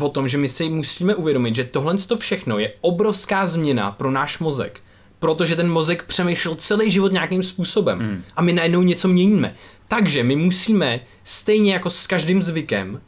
o 0.00 0.08
tom, 0.08 0.28
že 0.28 0.38
my 0.38 0.48
si 0.48 0.68
musíme 0.68 1.14
uvědomit, 1.14 1.54
že 1.54 1.64
tohle 1.64 1.94
to 1.94 2.16
všechno 2.16 2.58
je 2.58 2.72
obrovská 2.80 3.46
změna 3.46 3.90
pro 3.90 4.10
náš 4.10 4.38
mozek. 4.38 4.80
Protože 5.18 5.56
ten 5.56 5.70
mozek 5.70 6.02
přemýšlel 6.02 6.54
celý 6.54 6.90
život 6.90 7.12
nějakým 7.12 7.42
způsobem 7.42 7.98
mm. 7.98 8.22
a 8.36 8.42
my 8.42 8.52
najednou 8.52 8.82
něco 8.82 9.08
měníme. 9.08 9.54
Takže 9.88 10.24
my 10.24 10.36
musíme 10.36 11.00
stejně 11.24 11.72
jako 11.72 11.90
s 11.90 12.06
každým 12.06 12.42
zvykem 12.42 13.00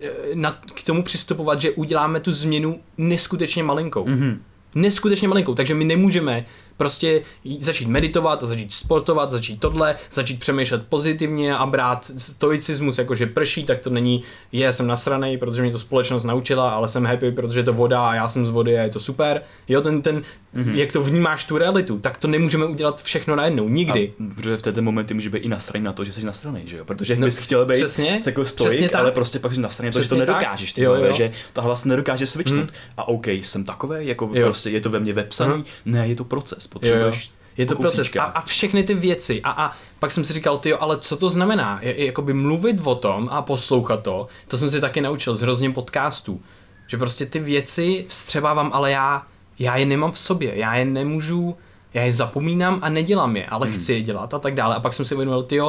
eh, 0.00 0.10
na, 0.34 0.52
k 0.74 0.82
tomu 0.82 1.02
přistupovat, 1.02 1.60
že 1.60 1.70
uděláme 1.70 2.20
tu 2.20 2.32
změnu 2.32 2.80
neskutečně 2.98 3.62
malinkou. 3.62 4.04
Mm-hmm. 4.04 4.38
Neskutečně 4.74 5.28
malinkou, 5.28 5.54
takže 5.54 5.74
my 5.74 5.84
nemůžeme 5.84 6.44
Prostě 6.78 7.22
začít 7.60 7.88
meditovat 7.88 8.42
a 8.42 8.46
začít 8.46 8.74
sportovat, 8.74 9.30
začít 9.30 9.60
tohle, 9.60 9.96
začít 10.12 10.40
přemýšlet 10.40 10.86
pozitivně 10.88 11.56
a 11.56 11.66
brát 11.66 12.10
stoicismus, 12.16 12.98
jako 12.98 13.14
že 13.14 13.26
prší, 13.26 13.64
tak 13.64 13.78
to 13.78 13.90
není, 13.90 14.22
je, 14.52 14.72
jsem 14.72 14.86
nasranej, 14.86 15.36
protože 15.36 15.62
mě 15.62 15.72
to 15.72 15.78
společnost 15.78 16.24
naučila, 16.24 16.70
ale 16.70 16.88
jsem 16.88 17.06
happy, 17.06 17.32
protože 17.32 17.60
je 17.60 17.64
to 17.64 17.72
voda 17.72 18.08
a 18.08 18.14
já 18.14 18.28
jsem 18.28 18.46
z 18.46 18.50
vody 18.50 18.78
a 18.78 18.82
je 18.82 18.90
to 18.90 19.00
super. 19.00 19.42
Jo, 19.68 19.80
ten, 19.80 20.02
ten 20.02 20.22
mm-hmm. 20.56 20.74
jak 20.74 20.92
to 20.92 21.02
vnímáš 21.02 21.44
tu 21.44 21.58
realitu, 21.58 21.98
tak 21.98 22.18
to 22.18 22.28
nemůžeme 22.28 22.66
udělat 22.66 23.02
všechno 23.02 23.36
najednou, 23.36 23.68
nikdy. 23.68 24.12
A, 24.20 24.34
protože 24.34 24.56
v 24.56 24.62
této 24.62 24.82
momenty 24.82 25.14
může 25.14 25.30
být 25.30 25.38
i 25.38 25.48
nastraný 25.48 25.84
na 25.84 25.92
to, 25.92 26.04
že 26.04 26.12
jsi 26.12 26.26
nasraný, 26.26 26.62
že 26.66 26.76
jo? 26.76 26.84
Protože 26.84 27.16
no, 27.16 27.26
bys 27.26 27.38
chtěl 27.38 27.66
být 27.66 27.76
přesně, 27.76 28.20
jako 28.26 28.44
stoik, 28.44 28.94
ale 28.94 29.12
prostě 29.12 29.38
pak 29.38 29.54
jsi 29.54 29.60
nasraný, 29.60 29.92
protože 29.92 30.08
to 30.08 30.16
nedokážeš, 30.16 30.72
ty 30.72 30.82
jo, 30.82 30.94
jo. 30.94 31.12
že 31.12 31.32
ta 31.52 31.62
hlas 31.62 31.84
nedokáže 31.84 32.26
switchnout. 32.26 32.70
Mm. 32.70 32.76
A 32.96 33.08
OK, 33.08 33.26
jsem 33.26 33.64
takový, 33.64 34.06
jako 34.06 34.30
jo. 34.32 34.46
prostě 34.46 34.70
je 34.70 34.80
to 34.80 34.90
ve 34.90 35.00
mně 35.00 35.12
vepsaný, 35.12 35.54
mm. 35.54 35.64
ne, 35.84 36.08
je 36.08 36.16
to 36.16 36.24
proces 36.24 36.66
potřebuješ 36.68 37.26
jo, 37.26 37.32
jo. 37.32 37.38
Je 37.58 37.66
to 37.66 37.76
proces 37.76 38.16
a, 38.16 38.22
a 38.22 38.40
všechny 38.40 38.82
ty 38.82 38.94
věci 38.94 39.42
a, 39.42 39.50
a 39.50 39.76
pak 39.98 40.10
jsem 40.10 40.24
si 40.24 40.32
říkal, 40.32 40.58
ty 40.58 40.72
ale 40.72 40.98
co 40.98 41.16
to 41.16 41.28
znamená? 41.28 41.78
Je, 41.82 42.00
je, 42.00 42.06
jakoby 42.06 42.34
mluvit 42.34 42.80
o 42.84 42.94
tom 42.94 43.28
a 43.32 43.42
poslouchat 43.42 44.02
to, 44.02 44.26
to 44.48 44.58
jsem 44.58 44.70
si 44.70 44.80
taky 44.80 45.00
naučil 45.00 45.36
z 45.36 45.40
hrozně 45.40 45.70
podcastů, 45.70 46.42
že 46.86 46.96
prostě 46.96 47.26
ty 47.26 47.38
věci 47.38 48.04
vstřebávám, 48.08 48.70
ale 48.72 48.90
já, 48.90 49.26
já 49.58 49.76
je 49.76 49.86
nemám 49.86 50.12
v 50.12 50.18
sobě, 50.18 50.58
já 50.58 50.76
je 50.76 50.84
nemůžu, 50.84 51.56
já 51.94 52.02
je 52.02 52.12
zapomínám 52.12 52.78
a 52.82 52.88
nedělám 52.88 53.36
je, 53.36 53.46
ale 53.46 53.66
hmm. 53.66 53.76
chci 53.76 53.92
je 53.92 54.02
dělat 54.02 54.34
a 54.34 54.38
tak 54.38 54.54
dále. 54.54 54.76
A 54.76 54.80
pak 54.80 54.94
jsem 54.94 55.04
si 55.04 55.14
uvědomil, 55.14 55.42
ty 55.42 55.60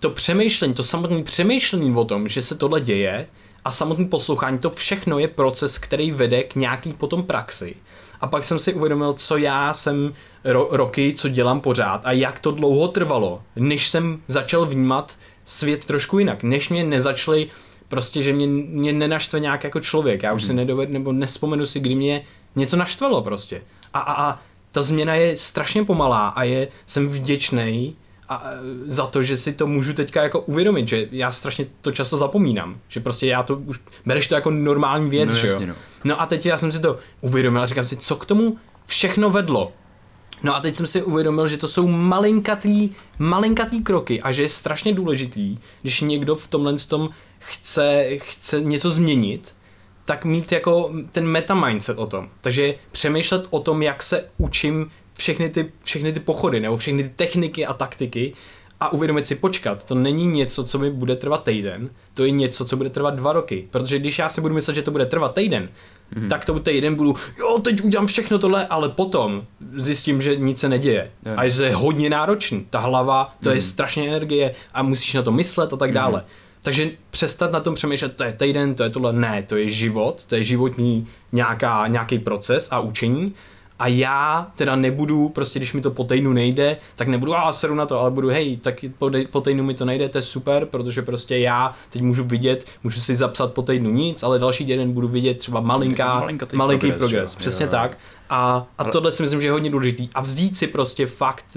to 0.00 0.10
přemýšlení, 0.10 0.74
to 0.74 0.82
samotné 0.82 1.22
přemýšlení 1.22 1.94
o 1.94 2.04
tom, 2.04 2.28
že 2.28 2.42
se 2.42 2.54
tohle 2.54 2.80
děje 2.80 3.26
a 3.64 3.70
samotné 3.70 4.04
poslouchání, 4.04 4.58
to 4.58 4.70
všechno 4.70 5.18
je 5.18 5.28
proces, 5.28 5.78
který 5.78 6.12
vede 6.12 6.42
k 6.42 6.54
nějaký 6.54 6.92
potom 6.92 7.22
praxi. 7.22 7.76
A 8.20 8.26
pak 8.26 8.44
jsem 8.44 8.58
si 8.58 8.74
uvědomil, 8.74 9.12
co 9.12 9.36
já 9.36 9.72
jsem 9.72 10.12
ro- 10.44 10.68
roky, 10.70 11.14
co 11.16 11.28
dělám 11.28 11.60
pořád 11.60 12.00
a 12.04 12.12
jak 12.12 12.38
to 12.38 12.50
dlouho 12.50 12.88
trvalo, 12.88 13.42
než 13.56 13.88
jsem 13.88 14.22
začal 14.26 14.66
vnímat 14.66 15.16
svět 15.44 15.84
trošku 15.84 16.18
jinak, 16.18 16.42
než 16.42 16.68
mě 16.68 16.84
nezačali 16.84 17.48
prostě, 17.88 18.22
že 18.22 18.32
mě, 18.32 18.46
mě 18.46 18.92
nenaštve 18.92 19.40
nějak 19.40 19.64
jako 19.64 19.80
člověk. 19.80 20.22
Já 20.22 20.32
už 20.32 20.42
hmm. 20.42 20.46
si 20.46 20.54
nedoved, 20.54 20.90
nebo 20.90 21.12
nespomenu 21.12 21.66
si, 21.66 21.80
kdy 21.80 21.94
mě 21.94 22.24
něco 22.56 22.76
naštvalo 22.76 23.22
prostě. 23.22 23.62
A, 23.92 23.98
a, 23.98 24.30
a 24.30 24.38
ta 24.72 24.82
změna 24.82 25.14
je 25.14 25.36
strašně 25.36 25.84
pomalá 25.84 26.28
a 26.28 26.42
je, 26.42 26.68
jsem 26.86 27.08
vděčný 27.08 27.96
a, 28.28 28.44
za 28.86 29.06
to, 29.06 29.22
že 29.22 29.36
si 29.36 29.52
to 29.52 29.66
můžu 29.66 29.92
teďka 29.92 30.22
jako 30.22 30.40
uvědomit, 30.40 30.88
že 30.88 31.08
já 31.12 31.32
strašně 31.32 31.66
to 31.80 31.92
často 31.92 32.16
zapomínám, 32.16 32.78
že 32.88 33.00
prostě 33.00 33.26
já 33.26 33.42
to 33.42 33.56
už, 33.56 33.80
bereš 34.06 34.28
to 34.28 34.34
jako 34.34 34.50
normální 34.50 35.10
věc, 35.10 35.30
no, 35.30 35.40
že 35.40 35.46
jo? 35.46 35.60
No. 35.66 35.74
No 36.04 36.20
a 36.20 36.26
teď 36.26 36.46
já 36.46 36.56
jsem 36.56 36.72
si 36.72 36.80
to 36.80 36.98
uvědomil 37.20 37.62
a 37.62 37.66
říkám 37.66 37.84
si, 37.84 37.96
co 37.96 38.16
k 38.16 38.26
tomu 38.26 38.58
všechno 38.86 39.30
vedlo, 39.30 39.72
No 40.42 40.56
a 40.56 40.60
teď 40.60 40.76
jsem 40.76 40.86
si 40.86 41.02
uvědomil, 41.02 41.48
že 41.48 41.56
to 41.56 41.68
jsou 41.68 41.86
malinkatý, 41.86 42.90
malinkatý 43.18 43.82
kroky 43.82 44.20
a 44.22 44.32
že 44.32 44.42
je 44.42 44.48
strašně 44.48 44.92
důležitý, 44.92 45.58
když 45.82 46.00
někdo 46.00 46.36
v 46.36 46.48
tomhle 46.48 46.74
tom 46.88 47.10
chce, 47.38 48.06
chce 48.16 48.60
něco 48.60 48.90
změnit, 48.90 49.54
tak 50.04 50.24
mít 50.24 50.52
jako 50.52 50.92
ten 51.12 51.26
meta 51.26 51.54
mindset 51.54 51.98
o 51.98 52.06
tom. 52.06 52.28
Takže 52.40 52.74
přemýšlet 52.92 53.46
o 53.50 53.60
tom, 53.60 53.82
jak 53.82 54.02
se 54.02 54.24
učím 54.38 54.90
všechny 55.14 55.50
ty, 55.50 55.72
všechny 55.84 56.12
ty 56.12 56.20
pochody 56.20 56.60
nebo 56.60 56.76
všechny 56.76 57.02
ty 57.02 57.08
techniky 57.08 57.66
a 57.66 57.72
taktiky 57.72 58.32
a 58.80 58.92
uvědomit 58.92 59.26
si, 59.26 59.34
počkat, 59.34 59.84
to 59.84 59.94
není 59.94 60.26
něco, 60.26 60.64
co 60.64 60.78
mi 60.78 60.90
bude 60.90 61.16
trvat 61.16 61.44
týden, 61.44 61.90
to 62.14 62.24
je 62.24 62.30
něco, 62.30 62.64
co 62.64 62.76
bude 62.76 62.90
trvat 62.90 63.14
dva 63.14 63.32
roky. 63.32 63.68
Protože 63.70 63.98
když 63.98 64.18
já 64.18 64.28
si 64.28 64.40
budu 64.40 64.54
myslet, 64.54 64.74
že 64.74 64.82
to 64.82 64.90
bude 64.90 65.06
trvat 65.06 65.34
týden, 65.34 65.68
mm-hmm. 66.14 66.28
tak 66.28 66.44
to 66.44 66.60
týden 66.60 66.94
budu, 66.94 67.16
jo, 67.38 67.58
teď 67.58 67.84
udělám 67.84 68.06
všechno 68.06 68.38
tohle, 68.38 68.66
ale 68.66 68.88
potom 68.88 69.44
zjistím, 69.76 70.22
že 70.22 70.36
nic 70.36 70.60
se 70.60 70.68
neděje. 70.68 71.10
Yeah. 71.26 71.38
A 71.38 71.48
že 71.48 71.56
to 71.56 71.62
je 71.62 71.74
hodně 71.74 72.10
náročný. 72.10 72.66
Ta 72.70 72.78
hlava, 72.78 73.34
to 73.40 73.48
mm-hmm. 73.48 73.52
je 73.52 73.56
mhm. 73.56 73.64
strašně 73.64 74.08
energie 74.08 74.54
a 74.74 74.82
musíš 74.82 75.14
na 75.14 75.22
to 75.22 75.32
myslet 75.32 75.72
a 75.72 75.76
tak 75.76 75.90
mm-hmm. 75.90 75.94
dále. 75.94 76.24
Takže 76.62 76.90
přestat 77.10 77.52
na 77.52 77.60
tom 77.60 77.74
přemýšlet, 77.74 78.16
to 78.16 78.24
je 78.24 78.32
týden, 78.32 78.74
to 78.74 78.82
je 78.82 78.90
tohle, 78.90 79.12
ne, 79.12 79.42
to 79.48 79.56
je 79.56 79.70
život, 79.70 80.24
to 80.24 80.34
je 80.34 80.44
životní 80.44 81.08
nějaká, 81.32 81.86
nějaký 81.86 82.18
proces 82.18 82.68
a 82.72 82.80
učení 82.80 83.34
a 83.78 83.88
já 83.88 84.52
teda 84.54 84.76
nebudu, 84.76 85.28
prostě 85.28 85.58
když 85.58 85.72
mi 85.72 85.80
to 85.80 85.90
po 85.90 86.04
týdnu 86.04 86.32
nejde, 86.32 86.76
tak 86.96 87.08
nebudu, 87.08 87.36
a 87.36 87.52
seru 87.52 87.74
na 87.74 87.86
to, 87.86 88.00
ale 88.00 88.10
budu, 88.10 88.28
hej, 88.28 88.56
tak 88.56 88.84
po, 88.98 89.10
po 89.30 89.40
týdnu 89.40 89.64
mi 89.64 89.74
to 89.74 89.84
nejde, 89.84 90.08
to 90.08 90.18
je 90.18 90.22
super, 90.22 90.66
protože 90.66 91.02
prostě 91.02 91.38
já 91.38 91.74
teď 91.90 92.02
můžu 92.02 92.24
vidět, 92.24 92.66
můžu 92.84 93.00
si 93.00 93.16
zapsat 93.16 93.52
po 93.52 93.62
týdnu 93.62 93.90
nic, 93.90 94.22
ale 94.22 94.38
další 94.38 94.64
den 94.64 94.92
budu 94.92 95.08
vidět 95.08 95.38
třeba 95.38 95.60
malinká, 95.60 96.26
malinký 96.54 96.86
progres, 96.86 96.98
progres 96.98 97.34
přesně 97.34 97.64
jo. 97.64 97.70
tak. 97.70 97.98
A, 98.30 98.36
a 98.38 98.66
ale... 98.78 98.92
tohle 98.92 99.12
si 99.12 99.22
myslím, 99.22 99.40
že 99.40 99.46
je 99.46 99.52
hodně 99.52 99.70
důležitý. 99.70 100.08
A 100.14 100.20
vzít 100.20 100.56
si 100.56 100.66
prostě 100.66 101.06
fakt 101.06 101.56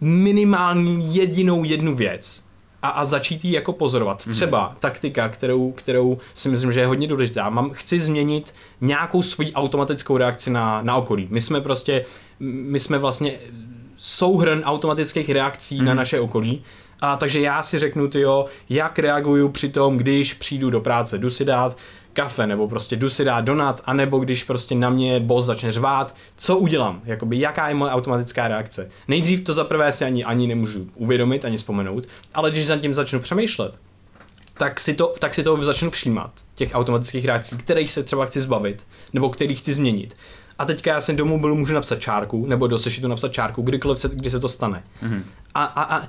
minimální 0.00 1.14
jedinou 1.14 1.64
jednu 1.64 1.94
věc, 1.94 2.47
a, 2.82 2.88
a 2.88 3.04
začít 3.04 3.44
ji 3.44 3.52
jako 3.52 3.72
pozorovat. 3.72 4.26
Mm. 4.26 4.32
Třeba 4.32 4.76
taktika, 4.80 5.28
kterou, 5.28 5.72
kterou 5.72 6.18
si 6.34 6.48
myslím, 6.48 6.72
že 6.72 6.80
je 6.80 6.86
hodně 6.86 7.08
důležitá. 7.08 7.50
Mám, 7.50 7.70
chci 7.70 8.00
změnit 8.00 8.54
nějakou 8.80 9.22
svoji 9.22 9.52
automatickou 9.52 10.16
reakci 10.16 10.50
na, 10.50 10.82
na 10.82 10.96
okolí. 10.96 11.28
My 11.30 11.40
jsme 11.40 11.60
prostě, 11.60 12.04
my 12.40 12.80
jsme 12.80 12.98
vlastně 12.98 13.38
souhrn 13.96 14.62
automatických 14.64 15.30
reakcí 15.30 15.78
mm. 15.78 15.84
na 15.84 15.90
mhm. 15.90 15.96
naše 15.96 16.20
okolí. 16.20 16.62
A 17.00 17.16
takže 17.16 17.40
já 17.40 17.62
si 17.62 17.78
řeknu, 17.78 18.08
tyjo, 18.08 18.46
jak 18.68 18.98
reaguju 18.98 19.48
při 19.48 19.68
tom, 19.68 19.96
když 19.96 20.34
přijdu 20.34 20.70
do 20.70 20.80
práce, 20.80 21.18
jdu 21.18 21.30
si 21.30 21.44
dát 21.44 21.76
kafe, 22.18 22.46
nebo 22.46 22.68
prostě 22.68 22.96
jdu 22.96 23.10
si 23.10 23.24
dát 23.24 23.40
donat, 23.40 23.80
anebo 23.84 24.18
když 24.18 24.44
prostě 24.44 24.74
na 24.74 24.90
mě 24.90 25.20
boss 25.20 25.46
začne 25.46 25.72
řvát, 25.72 26.14
co 26.36 26.58
udělám, 26.58 27.00
jakoby 27.04 27.38
jaká 27.38 27.68
je 27.68 27.74
moje 27.74 27.92
automatická 27.92 28.48
reakce. 28.48 28.90
Nejdřív 29.08 29.44
to 29.44 29.54
za 29.54 29.64
prvé 29.64 29.92
si 29.92 30.04
ani, 30.04 30.24
ani 30.24 30.46
nemůžu 30.46 30.86
uvědomit, 30.94 31.44
ani 31.44 31.56
vzpomenout, 31.56 32.04
ale 32.34 32.50
když 32.50 32.66
za 32.66 32.76
tím 32.76 32.94
začnu 32.94 33.20
přemýšlet, 33.20 33.78
tak 34.54 34.80
si, 34.80 34.94
to, 34.94 35.14
tak 35.18 35.34
si 35.34 35.42
to 35.42 35.64
začnu 35.64 35.90
všímat, 35.90 36.30
těch 36.54 36.70
automatických 36.74 37.24
reakcí, 37.24 37.56
kterých 37.56 37.92
se 37.92 38.02
třeba 38.02 38.26
chci 38.26 38.40
zbavit, 38.40 38.82
nebo 39.12 39.30
kterých 39.30 39.58
chci 39.58 39.72
změnit. 39.72 40.16
A 40.58 40.64
teďka 40.64 40.90
já 40.90 41.00
jsem 41.00 41.16
do 41.16 41.26
mobilu 41.26 41.54
můžu 41.54 41.74
napsat 41.74 42.00
čárku, 42.00 42.46
nebo 42.46 42.66
do 42.66 42.78
sešitu 42.78 43.08
napsat 43.08 43.32
čárku, 43.32 43.62
kdykoliv 43.62 43.98
se, 43.98 44.08
kdy 44.08 44.30
se 44.30 44.40
to 44.40 44.48
stane. 44.48 44.84
Mm-hmm. 45.02 45.22
A, 45.54 45.64
a, 45.64 45.96
a 45.96 46.08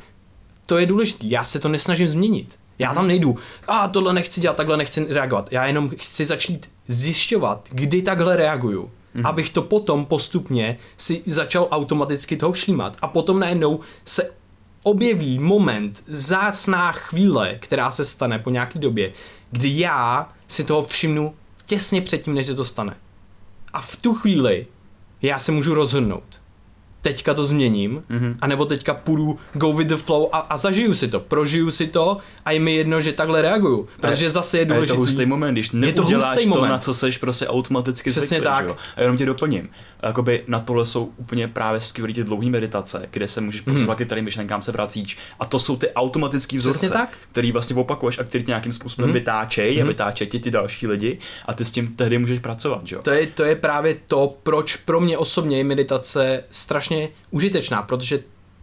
to 0.66 0.78
je 0.78 0.86
důležité, 0.86 1.26
já 1.28 1.44
se 1.44 1.60
to 1.60 1.70
nesnažím 1.70 2.10
změnit. 2.10 2.60
Já 2.80 2.94
tam 2.94 3.08
nejdu, 3.08 3.38
a 3.68 3.88
tohle 3.88 4.14
nechci 4.14 4.42
dělat, 4.42 4.58
takhle 4.58 4.78
nechci 4.78 5.14
reagovat. 5.14 5.48
Já 5.52 5.66
jenom 5.66 5.90
chci 5.90 6.26
začít 6.26 6.72
zjišťovat, 6.88 7.70
kdy 7.72 8.02
takhle 8.02 8.36
reaguju. 8.36 8.92
Mm-hmm. 9.16 9.28
Abych 9.28 9.50
to 9.50 9.62
potom 9.62 10.06
postupně 10.06 10.78
si 10.98 11.24
začal 11.26 11.68
automaticky 11.72 12.38
toho 12.38 12.52
všímat. 12.52 12.98
A 13.02 13.08
potom 13.08 13.40
najednou 13.40 13.80
se 14.06 14.32
objeví 14.84 15.40
moment, 15.40 16.04
zácná 16.08 16.92
chvíle, 16.92 17.56
která 17.60 17.92
se 17.92 18.06
stane 18.06 18.40
po 18.40 18.50
nějaké 18.50 18.80
době, 18.80 19.14
kdy 19.52 19.80
já 19.80 20.34
si 20.48 20.64
toho 20.64 20.84
všimnu 20.84 21.36
těsně 21.66 22.02
předtím, 22.02 22.34
než 22.34 22.46
se 22.46 22.56
to 22.56 22.66
stane. 22.66 22.96
A 23.74 23.82
v 23.82 23.96
tu 23.96 24.14
chvíli 24.14 24.68
já 25.22 25.40
se 25.40 25.52
můžu 25.52 25.74
rozhodnout 25.74 26.39
teďka 27.02 27.34
to 27.34 27.44
změním, 27.44 28.04
mm-hmm. 28.10 28.36
anebo 28.42 28.66
teďka 28.66 28.94
půjdu 28.94 29.38
go 29.54 29.74
with 29.74 29.88
the 29.88 29.96
flow 29.96 30.30
a, 30.32 30.38
a 30.38 30.58
zažiju 30.58 30.96
si 30.96 31.08
to, 31.08 31.20
prožiju 31.20 31.72
si 31.72 31.88
to 31.88 32.18
a 32.46 32.52
je 32.52 32.60
mi 32.60 32.76
jedno, 32.76 33.02
že 33.02 33.14
takhle 33.14 33.42
reaguju, 33.42 33.88
protože 34.02 34.26
a 34.26 34.30
zase 34.30 34.58
je 34.58 34.66
důležitý. 34.66 34.92
je 34.92 34.96
to 34.96 35.00
hustý 35.00 35.26
moment, 35.26 35.54
když 35.54 35.72
neuděláš 35.72 36.38
to, 36.38 36.44
to 36.44 36.50
moment. 36.50 36.70
na 36.70 36.78
co 36.78 36.94
seš 36.94 37.18
prostě 37.18 37.48
automaticky 37.48 38.10
Přesně 38.10 38.28
zvyklý, 38.28 38.44
tak. 38.44 38.66
Jo? 38.66 38.78
A 38.96 39.02
jenom 39.02 39.18
tě 39.18 39.26
doplním. 39.26 39.70
Jakoby 40.04 40.44
na 40.48 40.60
tohle 40.60 40.86
jsou 40.86 41.12
úplně 41.18 41.48
právě 41.48 41.82
skvělé 41.82 42.14
ty 42.14 42.24
dlouhé 42.24 42.50
meditace, 42.50 43.08
kde 43.12 43.28
se 43.28 43.42
můžeš 43.42 43.66
mhm. 43.66 43.76
posouvat 43.76 44.00
kterým 44.06 44.26
myšlenkám 44.26 44.62
se 44.62 44.72
vracíš. 44.72 45.18
A 45.40 45.46
to 45.46 45.60
jsou 45.60 45.78
ty 45.78 45.90
automatické 45.92 46.58
vzorce, 46.58 46.90
tak. 46.90 47.18
který 47.32 47.52
vlastně 47.52 47.76
opakuješ 47.76 48.20
a 48.20 48.24
který 48.24 48.44
tě 48.44 48.50
nějakým 48.50 48.74
způsobem 48.74 49.10
mm. 49.10 49.14
vytáčej 49.14 49.76
mm. 49.76 49.84
a 49.84 49.86
vytáčej 49.86 50.28
ti 50.28 50.40
ty 50.40 50.52
další 50.52 50.88
lidi 50.88 51.18
a 51.46 51.54
ty 51.54 51.66
s 51.66 51.72
tím 51.72 51.88
tehdy 51.96 52.18
můžeš 52.18 52.40
pracovat. 52.40 52.82
Jo? 52.92 53.02
To, 53.02 53.12
je, 53.12 53.28
to 53.28 53.44
je 53.44 53.56
právě 53.56 53.98
to, 54.08 54.38
proč 54.44 54.76
pro 54.76 55.02
mě 55.02 55.18
osobně 55.18 55.58
je 55.58 55.64
meditace 55.64 56.44
strašně 56.50 57.10
užitečná, 57.32 57.82
protože 57.82 58.20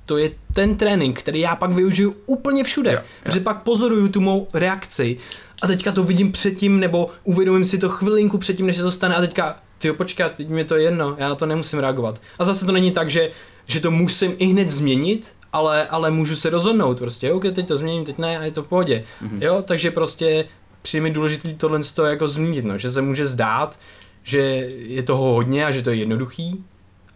to 0.06 0.18
je 0.18 0.30
ten 0.54 0.76
trénink, 0.76 1.18
který 1.18 1.40
já 1.40 1.56
pak 1.56 1.70
využiju 1.70 2.16
úplně 2.26 2.64
všude. 2.64 2.90
Jo, 2.90 2.96
jo. 2.96 3.04
Protože 3.22 3.40
pak 3.40 3.62
pozoruju 3.62 4.08
tu 4.08 4.20
mou 4.20 4.48
reakci 4.54 5.16
a 5.62 5.66
teďka 5.66 5.92
to 5.92 6.02
vidím 6.02 6.32
předtím, 6.32 6.80
nebo 6.80 7.10
uvědomím 7.24 7.64
si 7.64 7.78
to 7.78 7.88
chvilinku 7.88 8.38
předtím, 8.38 8.66
než 8.66 8.76
se 8.76 8.82
to 8.82 8.90
stane 8.90 9.14
a 9.14 9.20
teďka, 9.20 9.58
ty 9.78 9.92
počkat, 9.92 10.32
teď 10.36 10.48
mi 10.48 10.64
to 10.64 10.76
je 10.76 10.82
jedno, 10.82 11.14
já 11.18 11.28
na 11.28 11.34
to 11.34 11.46
nemusím 11.46 11.78
reagovat. 11.78 12.20
A 12.38 12.44
zase 12.44 12.66
to 12.66 12.72
není 12.72 12.90
tak, 12.90 13.10
že, 13.10 13.30
že 13.66 13.80
to 13.80 13.90
musím 13.90 14.34
i 14.38 14.46
hned 14.46 14.70
změnit, 14.70 15.32
ale, 15.52 15.86
ale 15.86 16.10
můžu 16.10 16.36
se 16.36 16.50
rozhodnout 16.50 16.98
prostě, 16.98 17.32
ok, 17.32 17.42
teď 17.42 17.68
to 17.68 17.76
změním, 17.76 18.04
teď 18.04 18.18
ne 18.18 18.38
a 18.38 18.44
je 18.44 18.50
to 18.50 18.62
v 18.62 18.68
pohodě. 18.68 19.04
Mm-hmm. 19.22 19.42
Jo, 19.42 19.62
takže 19.62 19.90
prostě 19.90 20.44
přijde 20.82 21.02
mi 21.02 21.10
důležitý 21.10 21.54
tohle 21.54 21.82
z 21.82 21.92
toho 21.92 22.08
jako 22.08 22.28
zmínit, 22.28 22.64
no, 22.64 22.78
že 22.78 22.90
se 22.90 23.02
může 23.02 23.26
zdát, 23.26 23.78
že 24.22 24.38
je 24.70 25.02
toho 25.02 25.32
hodně 25.32 25.66
a 25.66 25.70
že 25.70 25.82
to 25.82 25.90
je 25.90 25.96
jednoduchý, 25.96 26.64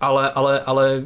ale, 0.01 0.31
ale, 0.31 0.61
ale 0.61 1.05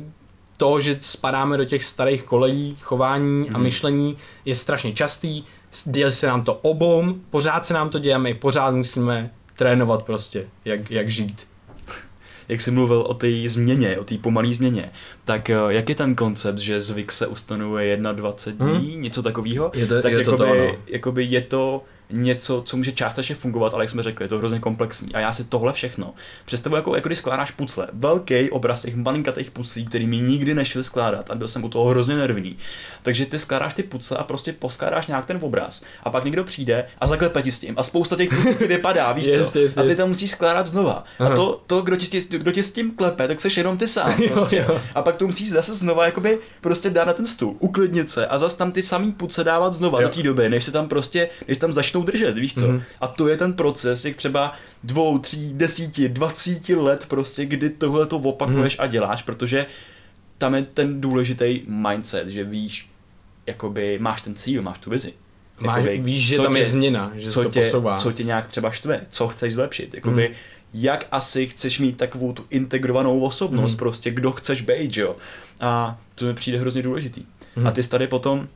to, 0.56 0.80
že 0.80 0.96
spadáme 1.00 1.56
do 1.56 1.64
těch 1.64 1.84
starých 1.84 2.22
kolejí 2.22 2.76
chování 2.80 3.40
mm. 3.40 3.46
a 3.48 3.58
mhm. 3.58 3.62
myšlení 3.62 4.16
je 4.44 4.54
strašně 4.54 4.92
častý, 4.92 5.44
děje 5.84 6.12
se 6.12 6.26
nám 6.26 6.44
to 6.44 6.54
obou, 6.54 7.14
pořád 7.30 7.66
se 7.66 7.74
nám 7.74 7.90
to 7.90 7.98
děje, 7.98 8.18
my 8.18 8.34
pořád 8.34 8.74
musíme 8.74 9.30
trénovat 9.54 10.02
prostě, 10.02 10.46
jak, 10.64 10.90
jak 10.90 11.10
žít. 11.10 11.46
Jak 12.48 12.60
jsi 12.60 12.70
mluvil 12.70 13.00
o 13.00 13.14
té 13.14 13.28
změně, 13.46 13.98
o 13.98 14.04
té 14.04 14.18
pomalé 14.18 14.54
změně, 14.54 14.90
tak 15.24 15.50
eh, 15.50 15.56
jak 15.68 15.88
je 15.88 15.94
ten 15.94 16.14
koncept, 16.14 16.58
že 16.58 16.80
zvyk 16.80 17.12
se 17.12 17.26
ustanovuje 17.26 17.96
21 17.96 18.78
dní, 18.78 18.92
hmm. 18.92 19.02
něco 19.02 19.22
takového? 19.22 19.70
Je 19.74 19.86
to, 19.86 20.02
tak 20.02 20.12
je 20.12 20.18
jakoby, 20.18 20.36
to, 20.36 20.44
to 20.44 20.52
ano. 20.52 20.76
jakoby 20.86 21.24
je 21.24 21.40
to 21.40 21.84
něco, 22.10 22.62
co 22.66 22.76
může 22.76 22.92
částečně 22.92 23.34
fungovat, 23.34 23.74
ale 23.74 23.82
jak 23.84 23.90
jsme 23.90 24.02
řekli, 24.02 24.24
je 24.24 24.28
to 24.28 24.38
hrozně 24.38 24.58
komplexní. 24.58 25.14
A 25.14 25.20
já 25.20 25.32
si 25.32 25.44
tohle 25.44 25.72
všechno 25.72 26.14
představuji 26.44 26.76
jako, 26.76 26.96
jako 26.96 27.08
když 27.08 27.18
skládáš 27.18 27.50
pucle. 27.50 27.88
Velký 27.92 28.50
obraz 28.50 28.82
těch 28.82 28.96
malinkatých 28.96 29.50
puclí, 29.50 29.86
který 29.86 30.06
mi 30.06 30.16
nikdy 30.16 30.54
nešli 30.54 30.84
skládat 30.84 31.30
a 31.30 31.34
byl 31.34 31.48
jsem 31.48 31.64
u 31.64 31.68
toho 31.68 31.84
hrozně 31.84 32.16
nervní. 32.16 32.56
Takže 33.02 33.26
ty 33.26 33.38
skládáš 33.38 33.74
ty 33.74 33.82
pucle 33.82 34.16
a 34.18 34.24
prostě 34.24 34.52
poskládáš 34.52 35.06
nějak 35.06 35.26
ten 35.26 35.38
obraz. 35.40 35.84
A 36.02 36.10
pak 36.10 36.24
někdo 36.24 36.44
přijde 36.44 36.86
a 36.98 37.06
zaklepe 37.06 37.42
ti 37.42 37.52
s 37.52 37.60
tím. 37.60 37.74
A 37.76 37.82
spousta 37.82 38.16
těch 38.16 38.28
puclí 38.28 38.54
ti 38.54 38.66
vypadá, 38.66 39.12
víš 39.12 39.26
yes, 39.26 39.52
co? 39.52 39.58
Yes, 39.58 39.78
a 39.78 39.82
ty 39.82 39.96
tam 39.96 40.08
musíš 40.08 40.30
skládat 40.30 40.66
znova. 40.66 41.04
Aha. 41.18 41.32
A 41.32 41.36
to, 41.36 41.62
to 41.66 41.82
kdo, 41.82 41.96
ti, 41.96 42.20
kdo 42.30 42.52
ti 42.52 42.62
s 42.62 42.72
tím 42.72 42.90
klepe, 42.90 43.28
tak 43.28 43.40
seš 43.40 43.56
jenom 43.56 43.78
ty 43.78 43.88
sám. 43.88 44.14
Prostě. 44.34 44.56
jo, 44.56 44.64
jo. 44.68 44.80
A 44.94 45.02
pak 45.02 45.16
to 45.16 45.26
musíš 45.26 45.50
zase 45.50 45.74
znova 45.74 46.06
jakoby 46.06 46.38
prostě 46.60 46.90
dát 46.90 47.04
na 47.04 47.12
ten 47.12 47.26
stůl, 47.26 47.56
uklidnit 47.58 48.10
se 48.10 48.26
a 48.26 48.38
zase 48.38 48.58
tam 48.58 48.72
ty 48.72 48.82
samý 48.82 49.12
puce 49.12 49.44
dávat 49.44 49.74
znova 49.74 50.00
jo. 50.00 50.08
do 50.08 50.14
té 50.14 50.22
doby, 50.22 50.48
než 50.50 50.64
se 50.64 50.72
tam 50.72 50.88
prostě, 50.88 51.28
než 51.48 51.58
tam 51.58 51.72
začnou 51.94 52.02
držet, 52.12 52.38
víš 52.38 52.54
co? 52.54 52.68
Mm-hmm. 52.68 52.82
A 53.00 53.06
to 53.06 53.28
je 53.28 53.36
ten 53.36 53.52
proces 53.52 54.02
těch 54.02 54.16
třeba 54.16 54.52
dvou, 54.84 55.18
tří, 55.18 55.54
desíti, 55.54 56.08
dvacíti 56.08 56.74
let 56.74 57.06
prostě, 57.08 57.44
kdy 57.44 57.70
tohle 57.70 58.06
to 58.06 58.16
opakuješ 58.16 58.78
mm-hmm. 58.78 58.82
a 58.82 58.86
děláš, 58.86 59.22
protože 59.22 59.66
tam 60.38 60.54
je 60.54 60.62
ten 60.62 61.00
důležitý 61.00 61.60
mindset, 61.66 62.28
že 62.28 62.44
víš, 62.44 62.90
jakoby 63.46 63.98
máš 63.98 64.22
ten 64.22 64.34
cíl, 64.34 64.62
máš 64.62 64.78
tu 64.78 64.90
vizi. 64.90 65.12
Máš, 65.60 65.84
jakoby, 65.84 65.98
víš, 65.98 66.26
že 66.26 66.36
tam 66.36 66.52
tě, 66.52 66.58
je 66.58 66.64
změna, 66.64 67.12
že 67.14 67.30
co 67.30 67.42
to 67.42 67.50
tě, 67.50 67.60
posouvá. 67.60 67.96
Co 67.96 68.12
tě 68.12 68.24
nějak 68.24 68.46
třeba 68.46 68.70
štve, 68.70 69.00
co 69.10 69.28
chceš 69.28 69.54
zlepšit, 69.54 69.94
jakoby, 69.94 70.28
mm. 70.28 70.34
jak 70.74 71.06
asi 71.10 71.46
chceš 71.46 71.78
mít 71.78 71.96
takovou 71.96 72.32
tu 72.32 72.44
integrovanou 72.50 73.20
osobnost, 73.20 73.72
mm. 73.72 73.78
prostě 73.78 74.10
kdo 74.10 74.32
chceš 74.32 74.62
být, 74.62 74.96
jo. 74.96 75.16
A 75.60 76.00
to 76.14 76.24
mi 76.24 76.34
přijde 76.34 76.58
hrozně 76.58 76.82
důležitý. 76.82 77.22
Mm. 77.56 77.66
A 77.66 77.70
ty 77.70 77.82
jsi 77.82 77.90
tady 77.90 78.06
potom 78.06 78.48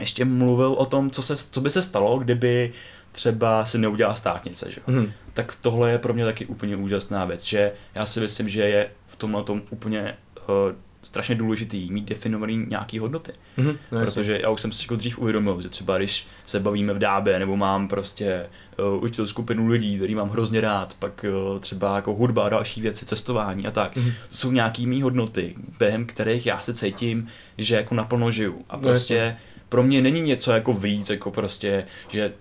ještě 0.00 0.24
mluvil 0.24 0.72
o 0.72 0.86
tom, 0.86 1.10
co, 1.10 1.22
se, 1.22 1.36
co 1.36 1.60
by 1.60 1.70
se 1.70 1.82
stalo, 1.82 2.18
kdyby 2.18 2.72
třeba 3.12 3.64
si 3.64 3.78
neudělá 3.78 4.14
státnice, 4.14 4.70
že? 4.70 4.80
Mm. 4.86 5.12
tak 5.32 5.54
tohle 5.54 5.90
je 5.90 5.98
pro 5.98 6.14
mě 6.14 6.24
taky 6.24 6.46
úplně 6.46 6.76
úžasná 6.76 7.24
věc, 7.24 7.44
že 7.44 7.72
já 7.94 8.06
si 8.06 8.20
myslím, 8.20 8.48
že 8.48 8.60
je 8.60 8.90
v 9.06 9.16
tomhle 9.16 9.44
tom 9.44 9.62
úplně 9.70 10.16
uh, 10.48 10.76
strašně 11.06 11.34
důležitý 11.34 11.90
mít 11.90 12.04
definovaný 12.04 12.66
nějaký 12.68 12.98
hodnoty. 12.98 13.32
Mm-hmm, 13.58 13.76
protože 13.90 14.38
já 14.42 14.50
už 14.50 14.60
jsem 14.60 14.72
si 14.72 14.84
jako 14.84 14.96
dřív 14.96 15.18
uvědomil, 15.18 15.60
že 15.60 15.68
třeba 15.68 15.98
když 15.98 16.26
se 16.46 16.60
bavíme 16.60 16.94
v 16.94 16.98
dábe, 16.98 17.38
nebo 17.38 17.56
mám 17.56 17.88
prostě 17.88 18.46
uh, 18.78 19.02
určitou 19.02 19.26
skupinu 19.26 19.68
lidí, 19.68 19.96
který 19.96 20.14
mám 20.14 20.30
hrozně 20.30 20.60
rád, 20.60 20.96
pak 20.98 21.24
uh, 21.52 21.60
třeba 21.60 21.96
jako 21.96 22.14
hudba 22.14 22.46
a 22.46 22.48
další 22.48 22.80
věci, 22.80 23.06
cestování 23.06 23.66
a 23.66 23.70
tak. 23.70 23.96
Mm-hmm. 23.96 24.12
To 24.28 24.36
jsou 24.36 24.52
nějaký 24.52 24.86
mý 24.86 25.02
hodnoty, 25.02 25.54
během 25.78 26.06
kterých 26.06 26.46
já 26.46 26.60
se 26.60 26.74
cítím, 26.74 27.28
že 27.58 27.76
jako 27.76 27.94
naplno 27.94 28.30
žiju. 28.30 28.64
A 28.68 28.76
no, 28.76 28.82
prostě 28.82 29.36
no, 29.38 29.45
pro 29.68 29.82
mě 29.82 30.02
není 30.02 30.20
něco 30.20 30.52
jako 30.52 30.72
víc, 30.72 31.10
jako 31.10 31.30
prostě, 31.30 31.86
že 32.08 32.32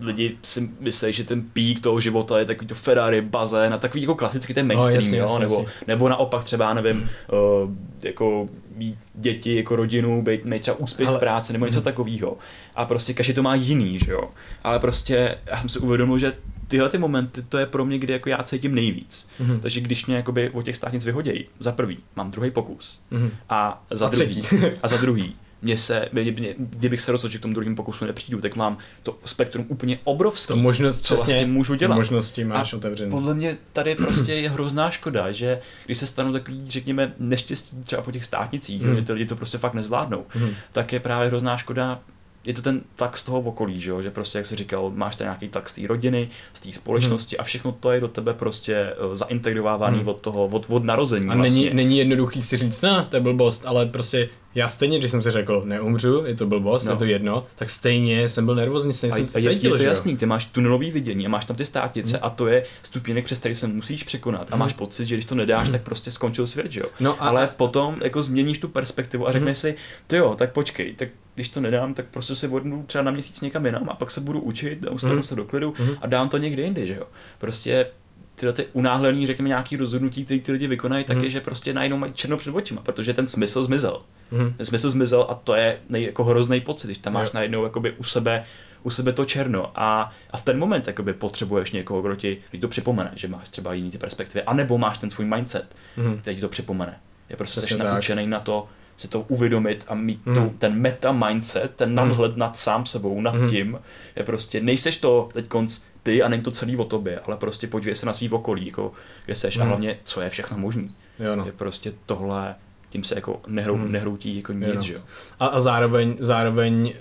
lidi 0.00 0.36
si 0.42 0.70
myslí, 0.80 1.12
že 1.12 1.24
ten 1.24 1.42
pík 1.42 1.80
toho 1.80 2.00
života 2.00 2.38
je 2.38 2.44
takový 2.44 2.66
to 2.66 2.74
Ferrari, 2.74 3.20
bazén 3.20 3.74
a 3.74 3.78
takový 3.78 4.02
jako 4.02 4.14
klasický 4.14 4.54
ten 4.54 4.66
mainstream, 4.66 5.00
no, 5.00 5.04
jasně, 5.04 5.18
jo? 5.18 5.24
Jasně, 5.24 5.38
nebo, 5.38 5.54
jasně. 5.54 5.72
nebo 5.86 6.08
naopak 6.08 6.44
třeba, 6.44 6.74
nevím, 6.74 7.10
uh, 7.32 7.70
jako 8.02 8.48
mít 8.76 8.98
děti, 9.14 9.56
jako 9.56 9.76
rodinu, 9.76 10.22
být, 10.22 10.44
mít 10.44 10.62
třeba 10.62 10.78
úspěch 10.78 11.08
Ale... 11.08 11.16
v 11.18 11.20
práci 11.20 11.52
nebo 11.52 11.66
něco 11.66 11.78
hmm. 11.78 11.84
takového. 11.84 12.38
A 12.74 12.84
prostě 12.84 13.14
každý 13.14 13.34
to 13.34 13.42
má 13.42 13.54
jiný, 13.54 13.98
že 13.98 14.12
jo. 14.12 14.30
Ale 14.62 14.78
prostě 14.78 15.38
já 15.46 15.60
jsem 15.60 15.68
si 15.68 15.78
uvědomil, 15.78 16.18
že 16.18 16.32
tyhle 16.68 16.88
ty 16.88 16.98
momenty, 16.98 17.42
to 17.42 17.58
je 17.58 17.66
pro 17.66 17.84
mě, 17.84 17.98
kdy 17.98 18.12
jako 18.12 18.28
já 18.28 18.42
cítím 18.42 18.74
nejvíc. 18.74 19.28
Mm-hmm. 19.40 19.60
Takže 19.60 19.80
když 19.80 20.06
mě 20.06 20.16
jakoby 20.16 20.50
o 20.50 20.62
těch 20.62 20.76
státnic 20.76 21.04
vyhodějí, 21.04 21.44
za 21.58 21.72
prvý, 21.72 21.98
mám 22.16 22.30
druhý 22.30 22.50
pokus. 22.50 23.00
Mm-hmm. 23.12 23.30
A 23.48 23.82
za 23.90 24.06
a 24.06 24.10
druhý, 24.10 24.42
a 24.82 24.88
za 24.88 24.96
druhý, 24.96 25.34
mě 25.62 25.78
se, 25.78 26.08
mě, 26.12 26.32
mě, 26.32 26.54
kdybych 26.58 27.00
se 27.00 27.12
rozhodl, 27.12 27.32
že 27.32 27.38
k 27.38 27.42
tomu 27.42 27.54
druhému 27.54 27.76
pokusu 27.76 28.04
nepřijdu, 28.04 28.40
tak 28.40 28.56
mám 28.56 28.78
to 29.02 29.18
spektrum 29.24 29.66
úplně 29.68 29.98
obrovské. 30.04 30.54
To 30.54 30.56
možnost, 30.56 31.04
co 31.04 31.14
vlastně 31.14 31.46
můžu 31.46 31.74
dělat. 31.74 31.94
Možnosti 31.94 32.44
máš 32.44 32.72
otevřené. 32.72 33.10
Podle 33.10 33.34
mě 33.34 33.56
tady 33.72 33.94
prostě 33.94 34.34
je 34.34 34.50
hrozná 34.50 34.90
škoda, 34.90 35.32
že 35.32 35.60
když 35.86 35.98
se 35.98 36.06
stanou 36.06 36.32
takový, 36.32 36.62
řekněme, 36.64 37.12
neštěstí 37.18 37.76
třeba 37.84 38.02
po 38.02 38.12
těch 38.12 38.24
státnicích, 38.24 38.82
mm. 38.82 38.96
že 38.96 39.02
ty 39.02 39.12
lidi 39.12 39.26
to 39.26 39.36
prostě 39.36 39.58
fakt 39.58 39.74
nezvládnou, 39.74 40.26
mm. 40.34 40.50
tak 40.72 40.92
je 40.92 41.00
právě 41.00 41.28
hrozná 41.28 41.56
škoda 41.56 42.00
je 42.44 42.54
to 42.54 42.62
ten 42.62 42.80
tlak 42.94 43.18
z 43.18 43.24
toho 43.24 43.40
okolí, 43.40 43.80
že, 43.80 43.90
jo? 43.90 44.02
že 44.02 44.10
prostě, 44.10 44.38
jak 44.38 44.46
jsi 44.46 44.56
říkal, 44.56 44.92
máš 44.94 45.16
tady 45.16 45.26
nějaký 45.26 45.48
tlak 45.48 45.68
z 45.68 45.72
té 45.72 45.86
rodiny, 45.86 46.28
z 46.54 46.60
té 46.60 46.72
společnosti 46.72 47.36
hmm. 47.36 47.40
a 47.40 47.44
všechno 47.44 47.72
to 47.72 47.92
je 47.92 48.00
do 48.00 48.08
tebe 48.08 48.34
prostě 48.34 48.94
uh, 49.06 49.14
zaintegrovaný 49.14 49.98
hmm. 49.98 50.08
od 50.08 50.20
toho, 50.20 50.46
od, 50.46 50.66
od 50.68 50.84
narození. 50.84 51.28
A 51.28 51.34
vlastně. 51.34 51.62
není, 51.62 51.74
není 51.74 51.98
jednoduchý 51.98 52.42
si 52.42 52.56
říct, 52.56 52.82
no, 52.82 53.06
to 53.08 53.16
je 53.16 53.20
blbost, 53.20 53.66
ale 53.66 53.86
prostě 53.86 54.28
já 54.54 54.68
stejně, 54.68 54.98
když 54.98 55.10
jsem 55.10 55.22
si 55.22 55.30
řekl, 55.30 55.62
neumřu, 55.64 56.22
je 56.26 56.34
to 56.34 56.46
blbost, 56.46 56.84
no. 56.84 56.92
je 56.92 56.98
to 56.98 57.04
jedno, 57.04 57.46
tak 57.54 57.70
stejně 57.70 58.28
jsem 58.28 58.44
byl 58.44 58.54
nervózní, 58.54 58.92
stejně 58.92 59.12
a, 59.12 59.16
jsem 59.16 59.24
a 59.24 59.28
cítil, 59.28 59.50
je, 59.50 59.74
je 59.74 59.76
to 59.76 59.82
jasný, 59.82 60.16
ty 60.16 60.26
máš 60.26 60.44
tunelový 60.44 60.90
vidění 60.90 61.26
a 61.26 61.28
máš 61.28 61.44
tam 61.44 61.56
ty 61.56 61.64
státice 61.64 62.16
hmm. 62.16 62.26
a 62.26 62.30
to 62.30 62.48
je 62.48 62.64
stupínek, 62.82 63.24
přes 63.24 63.38
který 63.38 63.54
se 63.54 63.66
musíš 63.66 64.02
překonat 64.02 64.48
a 64.50 64.54
hmm. 64.54 64.58
máš 64.58 64.72
pocit, 64.72 65.04
že 65.04 65.14
když 65.14 65.24
to 65.24 65.34
nedáš, 65.34 65.62
hmm. 65.62 65.72
tak 65.72 65.82
prostě 65.82 66.10
skončil 66.10 66.46
svět, 66.46 66.72
že 66.72 66.80
jo. 66.80 66.86
No 67.00 67.22
a, 67.22 67.28
Ale 67.28 67.50
potom 67.56 67.96
jako 68.02 68.22
změníš 68.22 68.58
tu 68.58 68.68
perspektivu 68.68 69.28
a 69.28 69.32
řekneš 69.32 69.62
hmm. 69.62 69.72
si, 69.72 69.76
ty 70.06 70.16
jo, 70.16 70.34
tak 70.38 70.52
počkej, 70.52 70.94
tak 70.94 71.08
když 71.40 71.48
to 71.48 71.60
nedám, 71.60 71.94
tak 71.94 72.06
prostě 72.06 72.34
se 72.34 72.48
vodnu 72.48 72.84
třeba 72.86 73.04
na 73.04 73.10
měsíc 73.10 73.40
někam 73.40 73.66
jinam 73.66 73.90
a 73.90 73.94
pak 73.94 74.10
se 74.10 74.20
budu 74.20 74.40
učit, 74.40 74.80
dostanu 74.80 75.14
hmm. 75.14 75.22
se 75.22 75.34
do 75.34 75.44
klidu 75.44 75.74
hmm. 75.78 75.94
a 76.00 76.06
dám 76.06 76.28
to 76.28 76.38
někde 76.38 76.62
jinde, 76.62 76.86
že 76.86 76.94
jo. 76.94 77.06
Prostě 77.38 77.86
tyhle 78.34 78.52
ty 78.52 78.66
unáhlený, 78.72 79.26
řekněme, 79.26 79.48
nějaký 79.48 79.76
rozhodnutí, 79.76 80.24
které 80.24 80.40
ty 80.40 80.52
lidi 80.52 80.66
vykonají, 80.66 81.04
tak 81.04 81.16
je, 81.16 81.20
hmm. 81.20 81.30
že 81.30 81.40
prostě 81.40 81.72
najednou 81.72 81.96
mají 81.96 82.12
černo 82.12 82.36
před 82.36 82.54
očima, 82.54 82.82
protože 82.82 83.14
ten 83.14 83.28
smysl 83.28 83.64
zmizel. 83.64 84.02
Hmm. 84.32 84.52
Ten 84.52 84.66
smysl 84.66 84.90
zmizel 84.90 85.26
a 85.28 85.34
to 85.34 85.54
je 85.54 85.78
nej, 85.88 86.02
jako 86.02 86.24
hrozný 86.24 86.60
pocit, 86.60 86.86
když 86.86 86.98
tam 86.98 87.12
máš 87.12 87.28
jo. 87.28 87.32
najednou 87.34 87.64
jakoby 87.64 87.92
u 87.92 88.04
sebe 88.04 88.44
u 88.82 88.90
sebe 88.90 89.12
to 89.12 89.24
černo 89.24 89.72
a, 89.74 90.12
a 90.30 90.36
v 90.36 90.42
ten 90.42 90.58
moment 90.58 90.86
jakoby 90.86 91.12
potřebuješ 91.12 91.72
někoho, 91.72 92.02
kdo 92.02 92.16
ti 92.16 92.38
kdo 92.50 92.60
to 92.60 92.68
připomene, 92.68 93.12
že 93.14 93.28
máš 93.28 93.48
třeba 93.48 93.74
jiný 93.74 93.90
ty 93.90 93.98
perspektivy, 93.98 94.42
anebo 94.42 94.78
máš 94.78 94.98
ten 94.98 95.10
svůj 95.10 95.26
mindset, 95.26 95.76
hmm. 95.96 96.18
který 96.18 96.36
ti 96.36 96.40
to 96.40 96.48
připomene. 96.48 97.00
Je 97.28 97.36
prostě 97.36 97.60
jsi 97.60 97.78
naučený 97.78 98.26
na 98.26 98.40
to 98.40 98.68
si 99.00 99.08
to 99.08 99.20
uvědomit 99.20 99.84
a 99.88 99.94
mít 99.94 100.20
hmm. 100.26 100.34
to, 100.34 100.52
ten 100.58 100.80
meta 100.80 101.12
mindset, 101.12 101.72
ten 101.76 101.94
nadhled 101.94 102.36
nad 102.36 102.56
sám 102.56 102.86
sebou, 102.86 103.20
nad 103.20 103.34
hmm. 103.34 103.50
tím, 103.50 103.78
je 104.16 104.24
prostě, 104.24 104.60
nejseš 104.60 104.96
to 104.96 105.28
teď 105.32 105.46
konc 105.46 105.80
ty 106.02 106.22
a 106.22 106.28
není 106.28 106.42
to 106.42 106.50
celý 106.50 106.76
o 106.76 106.84
tobě, 106.84 107.20
ale 107.20 107.36
prostě 107.36 107.66
podívej 107.66 107.94
se 107.94 108.06
na 108.06 108.12
svý 108.12 108.30
okolí, 108.30 108.66
jako, 108.66 108.92
kde 109.26 109.34
seš 109.34 109.56
hmm. 109.56 109.62
a 109.62 109.68
hlavně, 109.68 109.98
co 110.04 110.20
je 110.20 110.30
všechno 110.30 110.58
možný. 110.58 110.94
Jo, 111.18 111.36
no. 111.36 111.46
Je 111.46 111.52
prostě 111.52 111.92
tohle, 112.06 112.54
tím 112.90 113.04
se 113.04 113.14
jako 113.14 113.40
nehrou, 113.46 113.74
hmm. 113.74 113.92
nehroutí 113.92 114.36
jako 114.36 114.52
nic, 114.52 114.68
jo, 114.68 114.74
no. 114.74 114.80
že 114.82 114.92
jo. 114.92 115.00
A, 115.40 115.46
a 115.46 115.60
zároveň, 115.60 116.16
zároveň 116.18 116.92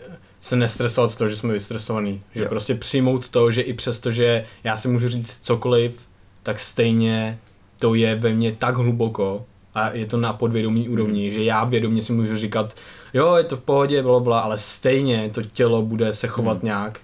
se 0.41 0.55
nestresovat 0.55 1.11
z 1.11 1.15
toho, 1.15 1.29
že 1.29 1.35
jsme 1.35 1.53
vystresovaní. 1.53 2.23
Že 2.35 2.43
jo. 2.43 2.49
prostě 2.49 2.75
přijmout 2.75 3.29
to, 3.29 3.51
že 3.51 3.61
i 3.61 3.73
přesto, 3.73 4.11
že 4.11 4.45
já 4.63 4.77
si 4.77 4.87
můžu 4.87 5.07
říct 5.07 5.41
cokoliv, 5.41 6.07
tak 6.43 6.59
stejně 6.59 7.39
to 7.79 7.93
je 7.93 8.15
ve 8.15 8.33
mně 8.33 8.51
tak 8.51 8.75
hluboko 8.75 9.45
a 9.79 9.91
je 9.93 10.05
to 10.05 10.17
na 10.17 10.33
podvědomí 10.33 10.89
úrovni, 10.89 11.23
hmm. 11.23 11.31
že 11.31 11.43
já 11.43 11.63
vědomě 11.63 12.01
si 12.01 12.13
můžu 12.13 12.35
říkat, 12.35 12.75
jo, 13.13 13.35
je 13.35 13.43
to 13.43 13.57
v 13.57 13.61
pohodě, 13.61 14.03
bla, 14.03 14.19
bla, 14.19 14.39
ale 14.39 14.57
stejně 14.57 15.29
to 15.33 15.43
tělo 15.43 15.81
bude 15.81 16.13
se 16.13 16.27
chovat 16.27 16.57
hmm. 16.57 16.65
nějak 16.65 16.99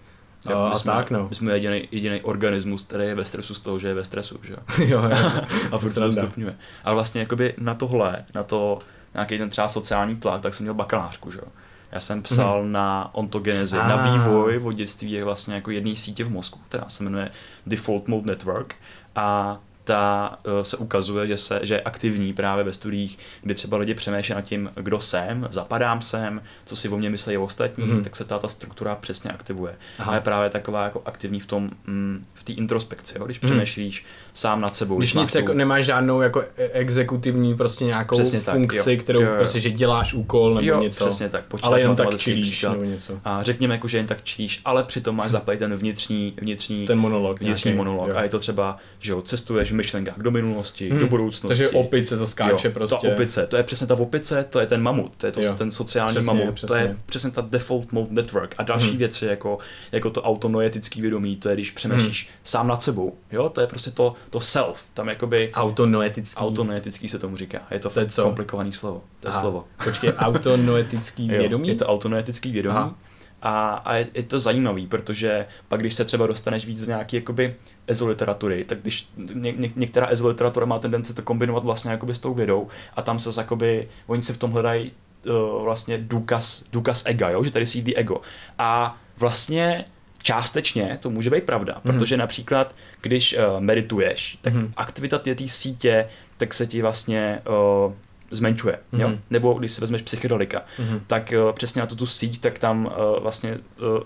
Jo, 0.49 0.59
a, 0.59 0.76
jsme, 0.76 0.93
tak, 0.93 1.11
no. 1.11 1.28
My 1.30 1.36
jsme 1.36 1.53
jediný, 1.53 1.88
jediný 1.91 2.21
organismus, 2.21 2.84
který 2.84 3.03
je 3.03 3.15
ve 3.15 3.26
stresu 3.26 3.53
z 3.53 3.59
toho, 3.59 3.80
že 3.80 3.88
je 3.88 3.93
ve 3.93 4.05
stresu, 4.05 4.39
že 4.43 4.53
jo. 4.53 4.59
jo, 4.88 5.09
jo. 5.09 5.32
a 5.71 5.78
furt 5.78 5.89
se 5.89 5.99
to 5.99 6.13
stupňuje. 6.13 6.55
Ale 6.84 6.95
vlastně 6.95 7.21
jakoby 7.21 7.53
na 7.57 7.76
tohle, 7.76 8.26
na 8.36 8.43
to 8.43 8.80
nějaký 9.13 9.38
ten 9.38 9.49
třeba 9.49 9.67
sociální 9.67 10.15
tlak, 10.15 10.41
tak 10.41 10.53
jsem 10.53 10.63
měl 10.63 10.73
bakalářku, 10.73 11.32
že 11.32 11.38
jo. 11.38 11.47
Já 11.91 11.99
jsem 11.99 12.21
psal 12.21 12.63
mm-hmm. 12.63 12.71
na 12.71 13.09
ontogenezi, 13.13 13.78
ah. 13.78 13.88
na 13.88 14.11
vývoj 14.11 14.57
vodnictví 14.57 15.11
je 15.11 15.23
vlastně 15.23 15.55
jako 15.55 15.71
jedné 15.71 15.95
sítě 15.95 16.23
v 16.23 16.32
mozku, 16.32 16.59
která 16.69 16.89
se 16.89 17.03
jmenuje 17.03 17.32
Default 17.65 18.07
Mode 18.07 18.28
Network 18.28 18.76
a 19.15 19.59
ta 19.86 20.38
uh, 20.45 20.63
se 20.63 20.77
ukazuje, 20.77 21.27
že, 21.27 21.38
se, 21.38 21.59
že 21.63 21.73
je 21.73 21.81
aktivní 21.81 22.33
právě 22.33 22.63
ve 22.63 22.73
studiích, 22.73 23.17
kdy 23.41 23.55
třeba 23.55 23.77
lidi 23.77 23.93
přemýšlí 23.93 24.36
nad 24.36 24.41
tím, 24.41 24.71
kdo 24.75 25.01
jsem, 25.01 25.47
zapadám 25.51 26.01
sem, 26.01 26.41
co 26.65 26.75
si 26.75 26.89
o 26.89 26.97
mě 26.97 27.09
myslí 27.09 27.38
ostatní, 27.38 27.86
mm. 27.86 28.03
tak 28.03 28.15
se 28.15 28.25
ta, 28.25 28.39
ta 28.39 28.47
struktura 28.47 28.95
přesně 28.95 29.31
aktivuje. 29.31 29.75
Aha. 29.99 30.11
A 30.11 30.15
je 30.15 30.21
právě 30.21 30.49
taková 30.49 30.83
jako 30.83 31.01
aktivní 31.05 31.39
v 31.39 31.45
tom, 31.45 31.71
mm, 31.86 32.25
v 32.33 32.43
té 32.43 32.53
introspekci, 32.53 33.17
jo? 33.17 33.25
když 33.25 33.41
mm. 33.41 33.45
přemýšlíš 33.45 34.05
sám 34.36 34.61
nad 34.61 34.75
sebou. 34.75 34.97
Když, 34.97 35.13
když 35.13 35.21
nic 35.21 35.31
tu... 35.31 35.38
jako, 35.38 35.53
nemáš 35.53 35.86
žádnou 35.86 36.21
jako 36.21 36.41
e- 36.41 36.69
exekutivní 36.73 37.55
prostě 37.55 37.86
nějakou 37.86 38.15
přesně 38.15 38.39
funkci, 38.39 38.97
tak, 38.97 39.03
kterou 39.03 39.21
jo, 39.21 39.29
jo. 39.29 39.36
prostě, 39.38 39.59
že 39.59 39.71
děláš 39.71 40.13
úkol 40.13 40.53
nebo 40.53 40.67
jo, 40.67 40.81
něco. 40.81 41.05
přesně 41.05 41.29
tak, 41.29 41.43
ale 41.61 41.81
jen 41.81 41.95
tak 41.95 42.15
číš 42.15 42.63
nebo 42.63 42.83
něco. 42.83 43.19
A 43.25 43.43
řekněme 43.43 43.73
jako, 43.73 43.88
že 43.88 43.97
jen 43.97 44.05
tak 44.05 44.23
číš, 44.23 44.61
ale 44.65 44.83
přitom 44.83 45.15
máš 45.15 45.31
zaplý 45.36 45.57
ten 45.57 45.75
vnitřní, 45.75 46.33
vnitřní, 46.41 46.86
ten 46.86 46.99
monolog, 46.99 47.39
vnitřní 47.39 47.69
nějaký, 47.69 47.77
monolog. 47.77 48.09
Jo. 48.09 48.15
A 48.15 48.23
je 48.23 48.29
to 48.29 48.39
třeba, 48.39 48.77
že 48.99 49.11
jo, 49.11 49.21
cestuješ 49.21 49.71
v 49.71 49.75
myšlenkách 49.75 50.17
do 50.17 50.31
minulosti, 50.31 50.89
hmm. 50.89 50.99
do 50.99 51.07
budoucnosti. 51.07 51.47
Takže 51.47 51.69
opice 51.69 52.17
to 52.17 52.27
skáče 52.27 52.67
jo, 52.67 52.73
prostě. 52.73 53.07
Ta 53.07 53.13
opice, 53.13 53.47
to 53.47 53.57
je 53.57 53.63
přesně 53.63 53.88
ta 53.88 53.93
opice, 53.93 54.45
to 54.49 54.59
je 54.59 54.67
ten 54.67 54.81
mamut, 54.81 55.11
to 55.17 55.25
je 55.25 55.31
to, 55.31 55.41
ten 55.57 55.71
sociální 55.71 56.11
přesně, 56.11 56.33
mamut, 56.33 56.55
přesně. 56.55 56.75
to 56.75 56.81
je 56.81 56.95
přesně 57.05 57.31
ta 57.31 57.47
default 57.49 57.91
mode 57.91 58.07
network. 58.11 58.55
A 58.57 58.63
další 58.63 58.89
hmm. 58.89 58.97
věci 58.97 59.25
jako, 59.25 59.57
jako 59.91 60.09
to 60.09 60.21
autonoetický 60.21 61.01
vědomí, 61.01 61.36
to 61.36 61.49
je 61.49 61.55
když 61.55 61.71
přemýšlíš 61.71 62.23
hmm. 62.23 62.33
sám 62.43 62.67
nad 62.67 62.83
sebou, 62.83 63.15
jo, 63.31 63.49
to 63.49 63.61
je 63.61 63.67
prostě 63.67 63.91
to, 63.91 64.13
to 64.30 64.39
self, 64.39 64.86
tam 64.93 65.09
jakoby... 65.09 65.51
Autonoetický. 65.53 66.39
Autonoetický 66.39 67.09
se 67.09 67.19
tomu 67.19 67.38
říká, 67.38 67.59
je 67.71 67.80
to, 67.80 67.89
to 67.89 67.99
je 67.99 68.09
co? 68.09 68.23
komplikovaný 68.23 68.73
slovo, 68.73 69.01
to 69.19 69.28
je 69.28 69.32
Aha. 69.32 69.41
slovo. 69.41 69.65
Počkej, 69.84 70.13
autonoetický 70.17 71.28
vědomí? 71.30 71.67
Jo, 71.67 71.73
je 71.73 71.78
to 71.78 71.88
autonoetický 71.88 72.51
vědomí. 72.51 72.76
Aha. 72.76 72.95
A, 73.41 73.73
a 73.73 73.95
je, 73.95 74.07
je 74.13 74.23
to 74.23 74.39
zajímavý, 74.39 74.88
protože 74.88 75.45
pak, 75.67 75.80
když 75.80 75.93
se 75.93 76.05
třeba 76.05 76.28
dostaneš 76.28 76.65
víc 76.65 76.82
do 76.82 76.88
nějaké 76.88 77.17
jakoby 77.17 77.55
ezoliteratury, 77.88 78.65
tak 78.65 78.82
když 78.82 79.09
ně, 79.34 79.51
ně, 79.51 79.71
některá 79.76 80.07
ezoliteratura 80.07 80.65
má 80.65 80.80
tendenci 80.80 81.13
to 81.13 81.21
kombinovat 81.21 81.63
vlastně 81.63 81.91
jakoby 81.91 82.15
s 82.15 82.19
tou 82.19 82.34
vědou 82.34 82.67
a 82.95 83.01
tam 83.01 83.19
se 83.19 83.41
jakoby, 83.41 83.89
oni 84.07 84.23
si 84.23 84.34
v 84.34 84.38
tom 84.38 84.51
hledají 84.51 84.91
uh, 85.26 85.63
vlastně 85.63 85.97
důkaz, 85.97 86.63
důkaz 86.71 87.03
ega, 87.05 87.30
jo? 87.30 87.43
že 87.43 87.51
tady 87.51 87.65
sídlí 87.65 87.95
ego. 87.95 88.21
A 88.57 88.97
vlastně 89.17 89.86
částečně 90.26 90.97
to 91.01 91.09
může 91.09 91.30
být 91.30 91.43
pravda, 91.43 91.73
mm. 91.76 91.82
protože 91.82 92.17
například, 92.17 92.76
když 93.01 93.38
uh, 93.38 93.59
medituješ, 93.59 94.38
tak 94.41 94.53
mm. 94.53 94.73
aktivita 94.78 95.17
té 95.17 95.36
sítě, 95.47 96.07
tak 96.38 96.53
se 96.53 96.67
ti 96.67 96.82
vlastně 96.82 97.41
uh, 97.86 97.93
zmenšuje. 98.32 98.80
Mm-hmm. 98.93 99.01
Jo? 99.01 99.11
Nebo 99.30 99.53
když 99.53 99.71
si 99.71 99.82
vezmeš 99.82 100.01
psychedelika, 100.01 100.61
mm-hmm. 100.80 100.99
tak 101.07 101.34
uh, 101.45 101.51
přesně 101.51 101.80
na 101.80 101.86
tu, 101.86 101.95
tu 101.95 102.05
síť, 102.05 102.41
tak 102.41 102.59
tam 102.59 102.86
uh, 102.86 103.23
vlastně 103.23 103.51
uh, 103.51 104.03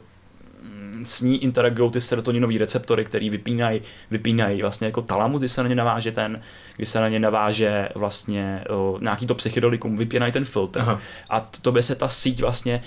s 1.05 1.21
ní 1.21 1.43
interagují 1.43 1.91
ty 1.91 2.01
serotoninové 2.01 2.57
receptory, 2.57 3.05
které 3.05 3.29
vypínají, 3.29 3.81
vypínají 4.11 4.61
vlastně 4.61 4.87
jako 4.87 5.01
talamu, 5.01 5.37
kdy 5.37 5.49
se 5.49 5.63
na 5.63 5.69
ně 5.69 5.75
naváže 5.75 6.11
ten, 6.11 6.41
kdy 6.75 6.85
se 6.85 6.99
na 6.99 7.09
ně 7.09 7.19
naváže 7.19 7.89
vlastně 7.95 8.63
o, 8.69 8.97
nějaký 9.01 9.27
to 9.27 9.35
psychedelikum, 9.35 9.97
vypínají 9.97 10.31
ten 10.31 10.45
filtr 10.45 10.79
Aha. 10.79 11.01
a 11.29 11.39
to 11.61 11.71
by 11.71 11.83
se 11.83 11.95
ta 11.95 12.07
síť 12.07 12.41
vlastně 12.41 12.81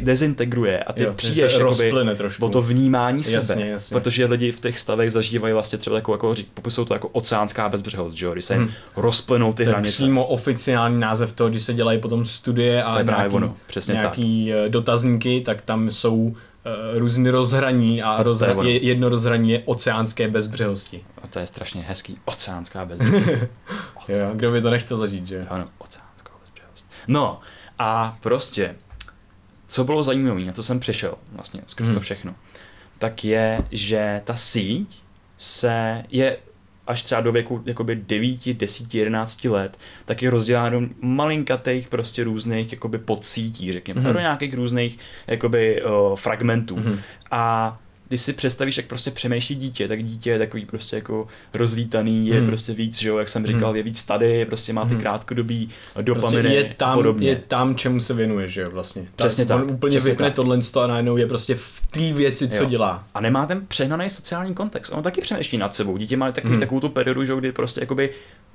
dezintegruje 0.00 0.78
a 0.84 0.92
ty 0.92 1.02
jo, 1.02 1.12
přijdeš 1.12 1.52
jakoby, 1.52 1.92
o 2.40 2.48
to 2.48 2.62
vnímání 2.62 3.18
jasně, 3.18 3.42
sebe, 3.42 3.66
jasně. 3.66 3.94
protože 3.94 4.26
lidi 4.26 4.52
v 4.52 4.60
těch 4.60 4.78
stavech 4.78 5.12
zažívají 5.12 5.54
vlastně 5.54 5.78
třeba 5.78 5.96
takovou, 5.96 6.14
jako, 6.14 6.34
popisují 6.54 6.86
to 6.86 6.94
jako 6.94 7.08
oceánská 7.08 7.68
bezbřehost, 7.68 8.16
že 8.16 8.26
jo, 8.26 8.32
když 8.32 8.44
se 8.44 8.54
hmm. 8.54 8.70
rozplynou 8.96 9.52
ty 9.52 9.64
to 9.64 9.70
hranice. 9.70 9.94
přímo 9.94 10.26
oficiální 10.26 11.00
název 11.00 11.32
toho, 11.32 11.50
když 11.50 11.62
se 11.62 11.74
dělají 11.74 11.98
potom 11.98 12.24
studie 12.24 12.82
a 12.82 12.94
to 12.94 13.02
nějaký, 13.02 13.34
ono, 13.34 13.56
přesně 13.66 13.94
nějaký 13.94 14.50
tak. 14.50 14.66
Eh, 14.66 14.68
dotazníky, 14.68 15.40
tak 15.40 15.62
tam 15.62 15.90
jsou 15.90 16.34
různý 16.94 17.30
rozhraní 17.30 18.02
a 18.02 18.22
rozhra- 18.22 18.64
je, 18.64 18.84
jedno 18.84 19.08
rozhraní 19.08 19.50
je 19.50 19.62
oceánské 19.64 20.28
bezbřehosti. 20.28 21.04
A 21.22 21.26
to 21.26 21.38
je 21.38 21.46
strašně 21.46 21.82
hezký. 21.82 22.18
Oceánská 22.24 22.84
bezbřehost. 22.86 23.48
jo, 24.08 24.30
kdo 24.34 24.50
by 24.50 24.62
to 24.62 24.70
nechtěl 24.70 24.98
zažít, 24.98 25.26
že? 25.26 25.46
Ano, 25.50 25.68
oceánská 25.78 26.06
No 27.08 27.40
a 27.78 28.18
prostě, 28.20 28.76
co 29.66 29.84
bylo 29.84 30.02
zajímavé, 30.02 30.40
na 30.40 30.52
to 30.52 30.62
jsem 30.62 30.80
přišel 30.80 31.14
vlastně 31.32 31.62
skrz 31.66 31.86
hmm. 31.88 31.94
to 31.94 32.00
všechno, 32.00 32.34
tak 32.98 33.24
je, 33.24 33.58
že 33.70 34.20
ta 34.24 34.36
síť 34.36 35.02
se 35.38 36.04
je 36.08 36.38
až 36.86 37.02
třeba 37.02 37.20
do 37.20 37.32
věku 37.32 37.62
jakoby 37.66 37.96
9, 37.96 38.54
10, 38.54 38.94
11 38.94 39.44
let, 39.44 39.78
tak 40.04 40.22
je 40.22 40.30
rozdělána 40.30 40.70
do 40.70 40.80
malinkatých 41.00 41.88
prostě 41.88 42.24
různých 42.24 42.72
jakoby 42.72 42.98
podsítí, 42.98 43.72
řekněme, 43.72 44.00
mm-hmm. 44.00 44.12
do 44.12 44.20
nějakých 44.20 44.54
různých 44.54 44.98
jakoby 45.26 45.82
uh, 45.82 46.16
fragmentů. 46.16 46.76
Mm-hmm. 46.76 46.98
A 47.30 47.78
když 48.08 48.20
si 48.20 48.32
představíš, 48.32 48.76
jak 48.76 48.86
prostě 48.86 49.10
přemýšlí 49.10 49.54
dítě, 49.54 49.88
tak 49.88 50.04
dítě 50.04 50.30
je 50.30 50.38
takový 50.38 50.66
prostě 50.66 50.96
jako 50.96 51.26
rozlítaný, 51.54 52.28
je 52.28 52.38
hmm. 52.38 52.46
prostě 52.46 52.72
víc, 52.72 52.98
že 52.98 53.08
jo, 53.08 53.18
jak 53.18 53.28
jsem 53.28 53.46
říkal, 53.46 53.68
hmm. 53.68 53.76
je 53.76 53.82
víc 53.82 54.02
tady, 54.02 54.44
prostě 54.44 54.72
má 54.72 54.84
ty 54.84 54.90
hmm. 54.90 55.00
krátkodobý 55.00 55.68
dopaminy 56.02 56.42
prostě 56.42 56.56
je 56.56 56.74
tam, 56.76 56.90
a 56.90 56.94
podobně. 56.94 57.28
Je 57.28 57.42
tam, 57.48 57.74
čemu 57.74 58.00
se 58.00 58.14
věnuje, 58.14 58.48
že 58.48 58.60
jo, 58.60 58.70
vlastně. 58.70 59.06
Přesně 59.16 59.46
tak. 59.46 59.62
On 59.62 59.70
úplně 59.70 60.00
vypne 60.00 60.30
tohle 60.30 60.58
a 60.82 60.86
najednou 60.86 61.16
je 61.16 61.26
prostě 61.26 61.54
v 61.54 61.82
té 61.90 62.12
věci, 62.12 62.48
co 62.48 62.62
jo. 62.62 62.68
dělá. 62.68 63.04
A 63.14 63.20
nemá 63.20 63.46
ten 63.46 63.66
přehnaný 63.68 64.10
sociální 64.10 64.54
kontext. 64.54 64.92
On 64.92 65.02
taky 65.02 65.20
přemýšlí 65.20 65.58
nad 65.58 65.74
sebou. 65.74 65.96
Dítě 65.96 66.16
má 66.16 66.32
takový, 66.32 66.50
hmm. 66.50 66.60
takovou 66.60 66.80
tu 66.80 66.88
periodu, 66.88 67.24
že 67.24 67.36
kdy 67.36 67.52
prostě 67.52 67.80
jakoby 67.80 68.10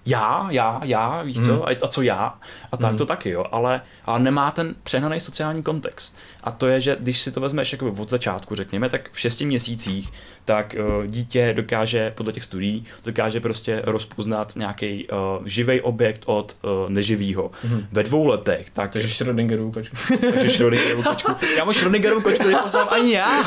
já, 0.05 0.47
já, 0.51 0.81
já, 0.83 1.21
víš 1.21 1.39
co, 1.45 1.53
hmm. 1.53 1.63
a, 1.63 1.67
a 1.83 1.87
co 1.87 2.01
já, 2.01 2.33
a 2.71 2.77
tak 2.77 2.89
hmm. 2.89 2.97
to 2.97 3.05
taky, 3.05 3.29
jo, 3.29 3.45
ale, 3.51 3.81
ale 4.05 4.19
nemá 4.19 4.51
ten 4.51 4.75
přehnaný 4.83 5.19
sociální 5.19 5.63
kontext. 5.63 6.17
A 6.43 6.51
to 6.51 6.67
je, 6.67 6.81
že 6.81 6.97
když 6.99 7.19
si 7.19 7.31
to 7.31 7.39
vezmeš 7.39 7.71
jakoby 7.71 8.01
od 8.01 8.09
začátku, 8.09 8.55
řekněme, 8.55 8.89
tak 8.89 9.11
v 9.11 9.19
šesti 9.19 9.45
měsících, 9.45 10.13
tak 10.45 10.75
uh, 10.79 11.05
dítě 11.05 11.53
dokáže, 11.55 12.11
podle 12.15 12.33
těch 12.33 12.43
studií, 12.43 12.85
dokáže 13.05 13.39
prostě 13.39 13.81
rozpoznat 13.85 14.55
nějaký 14.55 15.07
uh, 15.07 15.17
eh, 15.17 15.49
živý 15.49 15.81
objekt 15.81 16.23
od 16.25 16.55
uh, 16.61 16.89
neživýho. 16.89 17.51
Hmm. 17.63 17.87
Ve 17.91 18.03
dvou 18.03 18.25
letech, 18.25 18.69
tak... 18.69 18.91
Takže 18.91 19.07
Schrödingerovu 19.07 19.71
kočku. 19.71 19.95
Takže 20.33 20.49
Schrödingerovu 20.49 21.03
kočku. 21.03 21.31
Já 21.57 21.65
mu 21.65 21.71
Schrödingerovu 21.71 22.21
kočku 22.21 22.47
nepoznám 22.47 22.87
ani 22.91 23.13
já. 23.13 23.43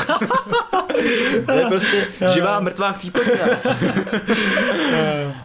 to 1.46 1.52
je 1.52 1.64
prostě 1.68 2.06
živá, 2.34 2.60
mrtvá 2.60 2.92
chřípodina. 2.92 3.44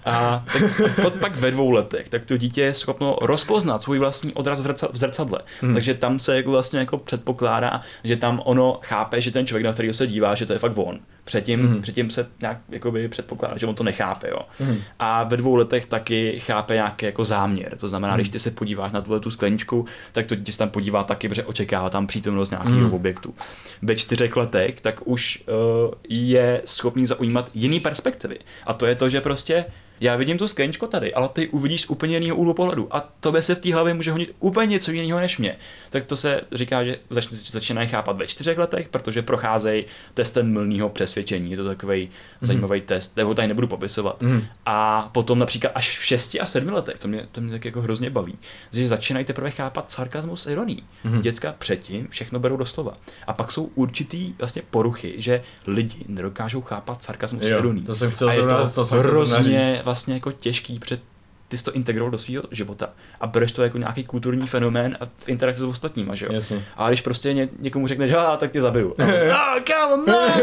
a 0.06 0.46
tak, 0.54 0.99
pak, 1.02 1.14
pak 1.14 1.36
ve 1.36 1.52
dvou 1.52 1.72
letech, 1.72 2.10
tak 2.10 2.26
to 2.26 2.38
dítě 2.38 2.62
je 2.62 2.74
schopno 2.74 3.16
rozpoznat 3.22 3.82
svůj 3.84 4.00
vlastní 4.00 4.34
odraz 4.34 4.62
v 4.92 4.98
zrcadle. 4.98 5.40
Hmm. 5.62 5.74
Takže 5.74 5.94
tam 5.94 6.20
se 6.20 6.36
jako 6.36 6.52
vlastně 6.52 6.80
jako 6.80 6.98
předpokládá, 6.98 7.82
že 8.04 8.16
tam 8.16 8.42
ono 8.46 8.80
chápe, 8.84 9.22
že 9.22 9.32
ten 9.32 9.46
člověk, 9.46 9.66
na 9.66 9.74
kterého 9.74 9.94
se 9.94 10.08
dívá, 10.08 10.36
že 10.36 10.46
to 10.46 10.54
je 10.54 10.60
fakt 10.60 10.78
on. 10.78 11.00
Předtím, 11.24 11.62
mm. 11.62 11.82
předtím 11.82 12.10
se 12.10 12.28
nějak 12.42 12.58
jakoby 12.70 13.08
předpokládá, 13.08 13.58
že 13.58 13.66
on 13.66 13.76
to 13.76 13.84
nechápe. 13.84 14.30
Jo. 14.30 14.40
Mm. 14.60 14.78
A 15.00 15.24
ve 15.24 15.38
dvou 15.38 15.56
letech 15.56 15.86
taky 15.86 16.40
chápe 16.40 16.74
nějaký 16.74 17.06
jako 17.06 17.24
záměr. 17.24 17.78
To 17.78 17.88
znamená, 17.88 18.14
mm. 18.14 18.18
když 18.18 18.30
ty 18.30 18.40
se 18.40 18.52
podíváš 18.52 18.92
na 18.92 19.02
tuhle 19.02 19.20
tu 19.20 19.32
skleničku, 19.32 19.86
tak 20.12 20.26
to 20.26 20.36
dítě 20.36 20.52
se 20.52 20.58
tam 20.58 20.70
podívá 20.70 21.04
taky, 21.04 21.30
protože 21.30 21.44
očekává 21.44 21.90
tam 21.90 22.08
přítomnost 22.08 22.50
nějakého 22.50 22.76
mm. 22.76 22.94
objektu. 22.94 23.34
Ve 23.82 23.96
čtyřech 23.96 24.36
letech 24.36 24.82
tak 24.82 25.08
už 25.08 25.44
uh, 25.48 25.94
je 26.10 26.62
schopný 26.66 27.06
zaujímat 27.06 27.50
jiný 27.54 27.80
perspektivy. 27.80 28.40
A 28.66 28.74
to 28.74 28.86
je 28.86 28.96
to, 28.96 29.10
že 29.10 29.22
prostě 29.22 29.66
já 30.02 30.16
vidím 30.16 30.38
tu 30.38 30.48
skleničku 30.48 30.88
tady, 30.88 31.14
ale 31.14 31.30
ty 31.30 31.48
uvidíš 31.48 31.82
z 31.82 31.90
úplně 31.90 32.18
jiného 32.18 32.38
úhlu 32.38 32.54
pohledu 32.54 32.88
a 32.96 33.10
to 33.20 33.32
se 33.42 33.56
v 33.56 33.60
té 33.60 33.74
hlavě 33.74 33.94
může 33.94 34.12
honit 34.12 34.36
úplně 34.40 34.72
něco 34.72 34.92
jiného 34.92 35.20
než 35.20 35.38
mě. 35.38 35.58
Tak 35.90 36.04
to 36.04 36.18
se 36.18 36.42
říká, 36.52 36.84
že 36.84 37.00
zač- 37.10 37.32
začínají 37.32 37.88
chápat 37.88 38.18
ve 38.18 38.28
čtyřech 38.28 38.58
letech, 38.58 38.88
protože 38.90 39.22
procházejí 39.22 39.86
testem 40.14 40.54
mylného 40.54 40.90
přesvědčení. 40.90 41.52
Je 41.52 41.58
to 41.58 41.66
takový 41.66 42.06
mm. 42.06 42.10
zajímavý 42.42 42.82
test, 42.82 43.18
nebo 43.18 43.34
tady 43.34 43.48
nebudu 43.48 43.68
popisovat. 43.68 44.22
Mm. 44.22 44.44
A 44.66 45.10
potom 45.12 45.40
například 45.40 45.72
až 45.76 46.00
v 46.00 46.06
šesti 46.06 46.40
a 46.40 46.46
sedmi 46.46 46.72
letech, 46.72 46.98
to 47.00 47.08
mě, 47.08 47.28
to 47.32 47.42
mě 47.42 47.52
tak 47.52 47.66
jako 47.66 47.82
hrozně 47.82 48.10
baví, 48.10 48.38
že 48.74 48.88
začínají 48.88 49.26
teprve 49.26 49.52
chápat 49.52 49.92
sarkazmus 49.92 50.48
a 50.48 50.52
ironii. 50.52 50.84
Mm. 51.04 51.22
Děcka 51.22 51.56
předtím 51.60 52.08
všechno 52.08 52.40
berou 52.40 52.58
doslova. 52.58 52.98
A 53.28 53.34
pak 53.34 53.52
jsou 53.52 53.64
určitý 53.64 54.34
vlastně 54.38 54.62
poruchy, 54.70 55.16
že 55.18 55.42
lidi 55.68 56.06
nedokážou 56.08 56.62
chápat 56.62 57.04
sarkazmus 57.04 57.46
a 57.46 57.58
ironii. 57.58 57.84
To 57.86 57.96
jsem 57.96 58.12
chtěl 58.12 58.30
a 58.30 58.34
je 58.34 58.42
to, 58.42 58.72
to 58.76 58.86
jsem 58.86 59.00
hrozně 59.00 59.82
vlastně 59.84 60.14
jako 60.14 60.32
těžký 60.32 60.80
před 60.80 61.02
ty 61.50 61.58
jsi 61.58 61.64
to 61.64 61.72
integroval 61.72 62.12
do 62.12 62.18
svého 62.18 62.44
života 62.52 62.90
a 63.22 63.28
bereš 63.28 63.52
to 63.52 63.64
jako 63.64 63.78
nějaký 63.78 64.04
kulturní 64.04 64.48
fenomén 64.48 64.98
a 65.00 65.06
v 65.06 65.30
interakci 65.30 65.62
s 65.62 65.64
ostatníma, 65.64 66.16
že 66.16 66.26
jo? 66.26 66.34
Jasně. 66.34 66.66
A 66.78 66.88
když 66.88 67.02
prostě 67.02 67.34
ně, 67.34 67.50
někomu 67.60 67.88
řekneš, 67.88 68.12
a 68.12 68.38
tak 68.38 68.52
tě 68.52 68.62
zabiju. 68.62 68.94
A 69.34 69.56
oh, 69.56 69.62
kámo, 69.62 69.98
ne! 69.98 70.34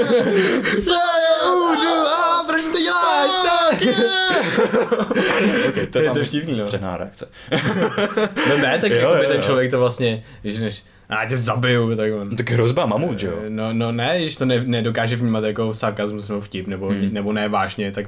Co 0.85 0.95
je 0.95 1.51
můžu? 1.51 1.89
A 1.89 2.45
proč 2.47 2.65
to 2.65 2.79
děláš? 2.79 3.31
Tak 3.43 3.83
okay, 5.69 5.87
to 5.87 5.99
je 5.99 6.11
to 6.11 6.25
štivný, 6.25 6.59
no. 6.59 6.65
Přehná 6.65 6.97
reakce. 6.97 7.31
no 8.49 8.59
ne, 8.59 8.79
tak 8.79 8.91
jako 8.91 9.15
by 9.21 9.27
ten 9.27 9.43
člověk 9.43 9.71
to 9.71 9.79
vlastně, 9.79 10.25
když 10.43 10.59
než, 10.59 10.85
a 11.09 11.27
tě 11.27 11.37
zabiju, 11.37 11.97
tak 11.97 12.13
on. 12.21 12.37
Tak 12.37 12.51
hrozba 12.51 12.87
mamut, 12.87 13.19
že 13.19 13.27
jo? 13.27 13.39
No, 13.49 13.73
no 13.73 13.93
ne, 13.93 14.19
když 14.19 14.37
to 14.37 14.45
ne, 14.45 14.63
nedokáže 14.65 15.17
vnímat 15.17 15.45
jako 15.45 15.75
sarkazmus 15.75 16.29
nebo 16.29 16.41
vtip, 16.41 16.67
nebo, 16.67 16.89
hmm. 16.89 17.09
nebo 17.11 17.33
ne 17.33 17.49
vážně, 17.49 17.93
tak 17.93 18.07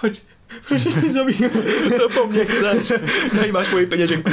proč? 0.00 0.22
Proč 0.68 0.80
chci 0.80 1.10
zabít? 1.10 1.42
Co 1.96 2.08
po 2.08 2.26
mně 2.26 2.44
chceš? 2.44 2.92
Tady 3.36 3.52
máš 3.52 3.70
moji 3.70 3.86
peněženku. 3.86 4.30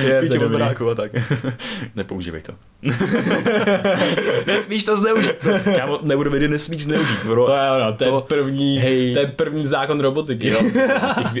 Je, 0.00 0.20
Víče 0.20 0.38
od 0.38 0.96
tak. 0.96 1.10
Nepoužívej 1.96 2.42
to. 2.42 2.52
nesmíš 4.46 4.84
to 4.84 4.96
zneužít. 4.96 5.46
Kámo, 5.76 5.98
nebudu 6.02 6.30
vědět, 6.30 6.48
nesmíš 6.48 6.84
zneužít. 6.84 7.24
Bro. 7.24 7.46
To 7.46 7.52
je 7.52 7.70
ono, 7.70 7.92
to, 7.92 8.04
to 8.04 8.16
je 8.16 8.22
první, 8.22 8.78
hej. 8.78 9.14
to 9.14 9.20
je 9.20 9.26
první 9.26 9.66
zákon 9.66 10.00
robotiky. 10.00 10.48
Jo. 10.48 10.60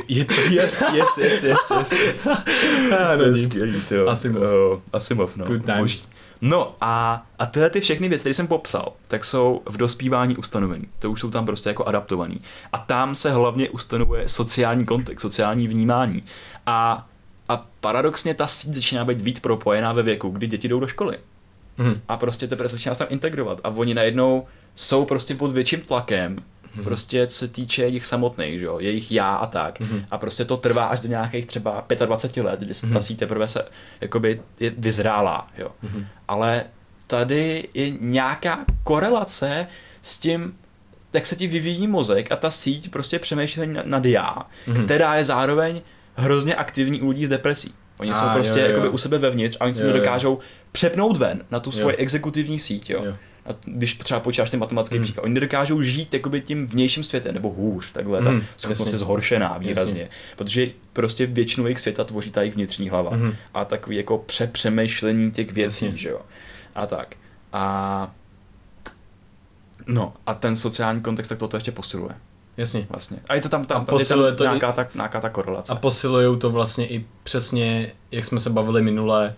je 0.08 0.24
to, 0.24 0.34
yes, 0.50 0.84
yes, 0.94 1.18
yes, 1.18 1.44
yes, 1.44 1.70
yes, 1.78 1.92
yes. 1.92 2.28
Ah, 2.90 3.16
no, 3.16 3.36
skvělý, 3.36 3.82
to. 3.88 4.08
Asimov. 4.08 4.42
Uh, 4.42 4.80
Asimov, 4.92 5.36
no. 5.36 5.44
Good 5.44 5.64
times. 5.64 6.08
No 6.40 6.74
a, 6.80 7.26
a 7.38 7.46
tyhle 7.46 7.70
ty 7.70 7.80
všechny 7.80 8.08
věci, 8.08 8.22
které 8.22 8.34
jsem 8.34 8.46
popsal, 8.46 8.92
tak 9.08 9.24
jsou 9.24 9.62
v 9.66 9.76
dospívání 9.76 10.36
ustanovený. 10.36 10.84
To 10.98 11.10
už 11.10 11.20
jsou 11.20 11.30
tam 11.30 11.46
prostě 11.46 11.68
jako 11.68 11.84
adaptovaný. 11.84 12.40
A 12.72 12.78
tam 12.78 13.14
se 13.14 13.30
hlavně 13.32 13.70
ustanovuje 13.70 14.28
sociální 14.28 14.86
kontext, 14.86 15.22
sociální 15.22 15.68
vnímání. 15.68 16.22
A, 16.66 17.08
a 17.48 17.66
paradoxně 17.80 18.34
ta 18.34 18.46
síť 18.46 18.74
začíná 18.74 19.04
být 19.04 19.20
víc 19.20 19.40
propojená 19.40 19.92
ve 19.92 20.02
věku, 20.02 20.28
kdy 20.28 20.46
děti 20.46 20.68
jdou 20.68 20.80
do 20.80 20.86
školy. 20.86 21.18
Hmm. 21.78 22.00
A 22.08 22.16
prostě 22.16 22.46
teprve 22.46 22.68
začíná 22.68 22.94
se 22.94 22.98
tam 22.98 23.08
integrovat. 23.10 23.60
A 23.64 23.68
oni 23.68 23.94
najednou 23.94 24.46
jsou 24.74 25.04
prostě 25.04 25.34
pod 25.34 25.52
větším 25.52 25.80
tlakem 25.80 26.38
Mm-hmm. 26.76 26.84
Prostě 26.84 27.26
co 27.26 27.34
se 27.34 27.48
týče 27.48 27.86
jich 27.86 28.06
samotných, 28.06 28.58
že 28.58 28.64
jo, 28.64 28.78
jejich 28.78 29.12
já 29.12 29.34
a 29.34 29.46
tak. 29.46 29.80
Mm-hmm. 29.80 30.04
A 30.10 30.18
prostě 30.18 30.44
to 30.44 30.56
trvá 30.56 30.84
až 30.84 31.00
do 31.00 31.08
nějakých 31.08 31.46
třeba 31.46 31.84
25 32.04 32.42
let, 32.42 32.60
kdy 32.60 32.72
mm-hmm. 32.72 32.92
ta 32.92 33.02
síť 33.02 33.18
teprve 33.18 33.48
se 33.48 33.64
jakoby 34.00 34.40
je 34.60 34.70
vyzrálá, 34.78 35.48
jo. 35.58 35.70
Mm-hmm. 35.84 36.06
Ale 36.28 36.64
tady 37.06 37.68
je 37.74 37.90
nějaká 37.90 38.64
korelace 38.82 39.66
s 40.02 40.18
tím, 40.18 40.54
jak 41.12 41.26
se 41.26 41.36
ti 41.36 41.46
vyvíjí 41.46 41.86
mozek 41.86 42.32
a 42.32 42.36
ta 42.36 42.50
síť 42.50 42.90
prostě 42.90 43.18
přemýšlí 43.18 43.68
nad 43.84 44.04
já, 44.04 44.34
mm-hmm. 44.66 44.84
která 44.84 45.16
je 45.16 45.24
zároveň 45.24 45.80
hrozně 46.14 46.54
aktivní 46.54 47.02
u 47.02 47.08
lidí 47.08 47.24
s 47.24 47.28
depresí. 47.28 47.74
Oni 48.00 48.10
a, 48.10 48.14
jsou 48.14 48.26
prostě 48.34 48.60
jo, 48.60 48.66
jo. 48.66 48.70
Jakoby 48.70 48.88
u 48.88 48.98
sebe 48.98 49.18
vevnitř 49.18 49.56
a 49.60 49.64
oni 49.64 49.74
se 49.74 49.86
nedokážou 49.86 50.38
přepnout 50.72 51.16
ven 51.16 51.44
na 51.50 51.60
tu 51.60 51.72
svoji 51.72 51.94
jo. 51.94 51.98
exekutivní 51.98 52.58
síť. 52.58 52.90
Jo. 52.90 53.04
Jo 53.04 53.14
a 53.48 53.54
když 53.64 53.94
třeba 53.94 54.20
počítáš 54.20 54.50
ten 54.50 54.60
matematický 54.60 54.96
hmm. 54.96 55.02
příklad, 55.02 55.24
oni 55.24 55.34
nedokážou 55.34 55.82
žít 55.82 56.14
jakoby 56.14 56.40
tím 56.40 56.66
vnějším 56.66 57.04
světem, 57.04 57.34
nebo 57.34 57.50
hůř, 57.50 57.92
takhle, 57.92 58.20
hmm. 58.20 58.40
ta 58.40 58.46
schopnost 58.56 58.92
je 58.92 58.98
zhoršená 58.98 59.58
výrazně, 59.58 60.00
jasně. 60.00 60.16
protože 60.36 60.68
prostě 60.92 61.26
většinu 61.26 61.66
jejich 61.66 61.80
světa 61.80 62.04
tvoří 62.04 62.30
ta 62.30 62.40
jejich 62.40 62.54
vnitřní 62.54 62.88
hlava 62.88 63.10
hmm. 63.10 63.34
a 63.54 63.64
takový 63.64 63.96
jako 63.96 64.18
přepřemýšlení 64.18 65.30
těch 65.30 65.52
věcí, 65.52 65.84
jasně. 65.84 65.98
že 65.98 66.08
jo, 66.08 66.20
a 66.74 66.86
tak. 66.86 67.16
A 67.52 68.14
no, 69.86 70.12
a 70.26 70.34
ten 70.34 70.56
sociální 70.56 71.00
kontext 71.00 71.28
tak 71.28 71.38
toto 71.38 71.56
ještě 71.56 71.72
posiluje. 71.72 72.14
Jasně. 72.56 72.86
Vlastně. 72.90 73.18
A 73.28 73.34
je 73.34 73.40
to 73.40 73.48
tam, 73.48 73.64
tam, 73.64 73.82
a 73.82 73.84
posiluje 73.84 74.28
je 74.28 74.32
tam 74.32 74.38
to 74.38 74.44
nějaká, 74.44 74.70
i, 74.70 74.74
ta, 74.74 74.88
nějaká 74.94 75.20
ta 75.20 75.28
korelace. 75.28 75.72
A 75.72 75.76
posilují 75.76 76.38
to 76.38 76.50
vlastně 76.50 76.86
i 76.86 77.04
přesně, 77.22 77.92
jak 78.10 78.24
jsme 78.24 78.40
se 78.40 78.50
bavili 78.50 78.82
minule, 78.82 79.34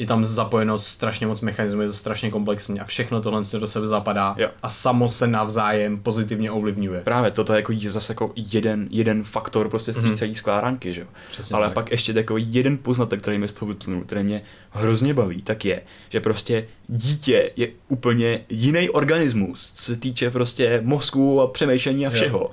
je 0.00 0.06
tam 0.06 0.24
zapojeno 0.24 0.78
strašně 0.78 1.26
moc 1.26 1.40
mechanismů, 1.40 1.80
je 1.80 1.88
to 1.88 1.92
strašně 1.92 2.30
komplexní 2.30 2.80
a 2.80 2.84
všechno 2.84 3.20
tohle 3.20 3.42
do 3.58 3.66
sebe 3.66 3.86
zapadá 3.86 4.34
jo. 4.38 4.48
a 4.62 4.70
samo 4.70 5.10
se 5.10 5.26
navzájem 5.26 5.98
pozitivně 5.98 6.50
ovlivňuje. 6.50 7.00
Právě 7.00 7.30
toto 7.30 7.52
je 7.52 7.56
jako 7.56 7.72
zase 7.86 8.12
jako 8.12 8.32
jeden, 8.36 8.86
jeden 8.90 9.24
faktor 9.24 9.68
prostě 9.68 9.92
z 9.92 9.96
mm-hmm. 9.96 10.16
celé 10.16 10.34
skládanky, 10.34 10.92
že 10.92 11.00
jo. 11.00 11.06
Ale 11.52 11.66
tak. 11.66 11.74
pak 11.74 11.90
ještě 11.90 12.12
takový 12.12 12.46
jeden 12.54 12.78
poznatek, 12.78 13.22
který 13.22 13.38
mi 13.38 13.48
z 13.48 13.52
toho 13.52 13.68
vyplnul, 13.72 14.02
který 14.04 14.22
mě 14.22 14.42
hrozně 14.70 15.14
baví, 15.14 15.42
tak 15.42 15.64
je, 15.64 15.82
že 16.08 16.20
prostě 16.20 16.66
dítě 16.88 17.50
je 17.56 17.68
úplně 17.88 18.40
jiný 18.48 18.90
organismus, 18.90 19.72
co 19.74 19.82
se 19.82 19.96
týče 19.96 20.30
prostě 20.30 20.80
mozku 20.84 21.40
a 21.40 21.46
přemýšlení 21.46 22.06
a 22.06 22.10
všeho. 22.10 22.38
Jo 22.38 22.50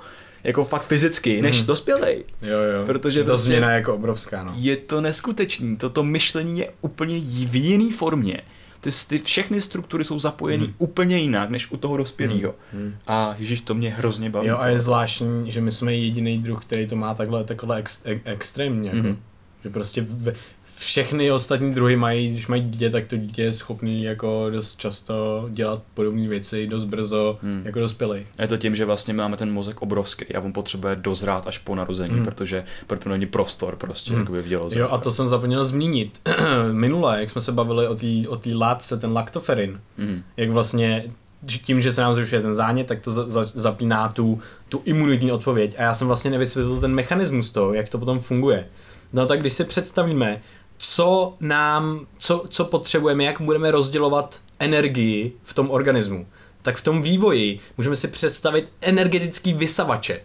jako 0.48 0.66
fakt 0.66 0.84
fyzicky, 0.84 1.42
než 1.42 1.60
mm. 1.60 1.68
dospělej. 1.68 2.24
Jo, 2.42 2.60
jo. 2.60 2.86
Protože 2.86 3.20
je 3.20 3.24
to 3.24 3.32
prostě 3.32 3.48
změna 3.48 3.72
jako 3.72 3.96
obrovská, 3.96 4.44
no. 4.44 4.54
Je 4.56 4.78
to 4.78 5.02
neskutečný, 5.02 5.78
toto 5.78 6.04
myšlení 6.04 6.60
je 6.60 6.72
úplně 6.82 7.20
v 7.46 7.56
jiný 7.56 7.92
formě. 7.92 8.42
Ty, 8.82 8.90
ty 9.08 9.20
všechny 9.20 9.62
struktury 9.62 10.06
jsou 10.06 10.20
zapojeny 10.20 10.68
mm. 10.68 10.74
úplně 10.78 11.18
jinak, 11.18 11.50
než 11.50 11.72
u 11.72 11.78
toho 11.78 11.98
dospělého. 11.98 12.56
Mm. 12.74 12.96
A 13.08 13.36
ježíš, 13.40 13.62
to 13.62 13.76
mě 13.76 13.90
hrozně 13.90 14.30
baví. 14.30 14.48
Jo, 14.48 14.58
a 14.60 14.68
je 14.68 14.80
zvláštní, 14.80 15.52
že 15.52 15.62
my 15.62 15.72
jsme 15.72 15.96
jediný 15.96 16.38
druh, 16.38 16.62
který 16.62 16.88
to 16.88 16.96
má 16.96 17.14
takhle, 17.14 17.44
takhle 17.44 17.78
ex, 17.78 18.02
ex, 18.06 18.22
extrémně, 18.26 18.90
jako. 18.90 19.08
Mm. 19.08 19.18
Že 19.64 19.70
prostě 19.70 20.02
v, 20.02 20.34
všechny 20.80 21.32
ostatní 21.32 21.74
druhy 21.74 21.96
mají, 21.96 22.32
když 22.32 22.48
mají 22.48 22.62
dítě, 22.62 22.90
tak 22.90 23.08
to 23.08 23.18
dítě 23.18 23.42
je 23.42 23.54
schopný 23.54 24.04
jako 24.04 24.50
dost 24.50 24.80
často 24.80 25.48
dělat 25.52 25.84
podobné 25.94 26.28
věci 26.28 26.68
dost 26.68 26.86
brzo 26.86 27.40
hmm. 27.42 27.62
jako 27.66 27.80
dospělý. 27.80 28.26
Je 28.40 28.48
to 28.48 28.58
tím, 28.58 28.76
že 28.76 28.86
vlastně 28.86 29.14
máme 29.14 29.38
ten 29.38 29.52
mozek 29.52 29.82
obrovský 29.82 30.36
a 30.36 30.42
on 30.42 30.54
potřebuje 30.54 30.96
dozrát 30.96 31.48
až 31.48 31.58
po 31.58 31.76
narození, 31.76 32.14
hmm. 32.14 32.26
protože 32.26 32.64
proto 32.88 33.10
není 33.10 33.26
prostor 33.26 33.76
prostě 33.76 34.12
hmm. 34.12 34.20
jakoby 34.22 34.42
v 34.42 34.48
děloze. 34.48 34.80
Jo 34.80 34.90
a 34.92 34.98
to 34.98 35.12
jsem 35.12 35.28
zapomněl 35.28 35.66
zmínit. 35.66 36.22
Minule, 36.72 37.20
jak 37.20 37.30
jsme 37.30 37.42
se 37.42 37.52
bavili 37.52 37.88
o 37.88 37.96
té 37.96 38.08
o 38.28 38.36
tý 38.36 38.56
látce, 38.56 38.98
ten 38.98 39.14
laktoferin, 39.14 39.80
hmm. 39.98 40.24
jak 40.38 40.50
vlastně 40.50 41.06
tím, 41.48 41.82
že 41.82 41.92
se 41.92 42.02
nám 42.02 42.14
zrušuje 42.14 42.42
ten 42.42 42.54
zánět, 42.54 42.88
tak 42.88 43.00
to 43.00 43.12
za, 43.12 43.30
za, 43.30 43.52
zapíná 43.54 44.10
tu, 44.10 44.40
tu 44.70 44.82
imunitní 44.86 45.32
odpověď. 45.32 45.76
A 45.78 45.82
já 45.82 45.94
jsem 45.94 46.08
vlastně 46.08 46.32
nevysvětlil 46.32 46.80
ten 46.80 46.94
mechanismus 46.94 47.50
toho, 47.50 47.74
jak 47.74 47.90
to 47.90 47.98
potom 47.98 48.20
funguje. 48.20 48.68
No 49.14 49.26
tak 49.26 49.40
když 49.40 49.54
si 49.54 49.64
představíme, 49.64 50.42
co 50.78 51.34
nám, 51.40 52.08
co, 52.18 52.46
co 52.50 52.66
potřebujeme, 52.66 53.24
jak 53.24 53.42
budeme 53.42 53.72
rozdělovat 53.72 54.42
energii 54.60 55.34
v 55.44 55.54
tom 55.54 55.72
organismu, 55.72 56.28
tak 56.62 56.78
v 56.78 56.84
tom 56.84 57.02
vývoji 57.02 57.60
můžeme 57.78 57.96
si 57.96 58.08
představit 58.08 58.72
energetický 58.82 59.54
vysavače 59.54 60.22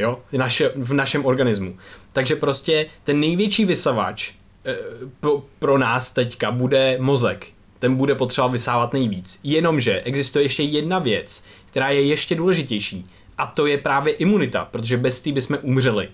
jo, 0.00 0.18
naše, 0.32 0.72
v 0.76 0.92
našem 0.92 1.26
organismu. 1.26 1.76
Takže 2.12 2.36
prostě 2.36 2.86
ten 3.02 3.20
největší 3.20 3.64
vysavač 3.64 4.30
e, 4.30 4.76
pro, 5.20 5.42
pro 5.58 5.78
nás 5.78 6.10
teďka 6.10 6.50
bude 6.50 6.96
mozek. 7.00 7.46
Ten 7.78 7.96
bude 7.96 8.14
potřeba 8.14 8.46
vysávat 8.46 8.92
nejvíc. 8.92 9.40
Jenomže 9.44 10.00
existuje 10.00 10.44
ještě 10.44 10.62
jedna 10.62 10.98
věc, 10.98 11.44
která 11.70 11.88
je 11.88 12.02
ještě 12.02 12.34
důležitější. 12.34 13.06
A 13.38 13.46
to 13.46 13.66
je 13.66 13.78
právě 13.78 14.12
imunita, 14.12 14.64
protože 14.64 14.96
bez 14.96 15.20
té 15.20 15.32
bychom 15.32 15.58
umřeli. 15.62 16.08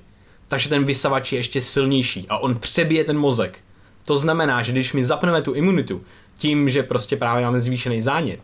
Takže 0.48 0.68
ten 0.68 0.84
vysavač 0.84 1.32
je 1.32 1.38
ještě 1.38 1.60
silnější 1.60 2.26
a 2.28 2.38
on 2.38 2.58
přebije 2.58 3.04
ten 3.04 3.18
mozek. 3.18 3.58
To 4.06 4.16
znamená, 4.16 4.62
že 4.62 4.72
když 4.72 4.92
my 4.92 5.04
zapneme 5.04 5.42
tu 5.42 5.52
imunitu 5.52 6.02
tím, 6.38 6.68
že 6.68 6.82
prostě 6.82 7.16
právě 7.16 7.44
máme 7.44 7.60
zvýšený 7.60 8.02
zánět, 8.02 8.40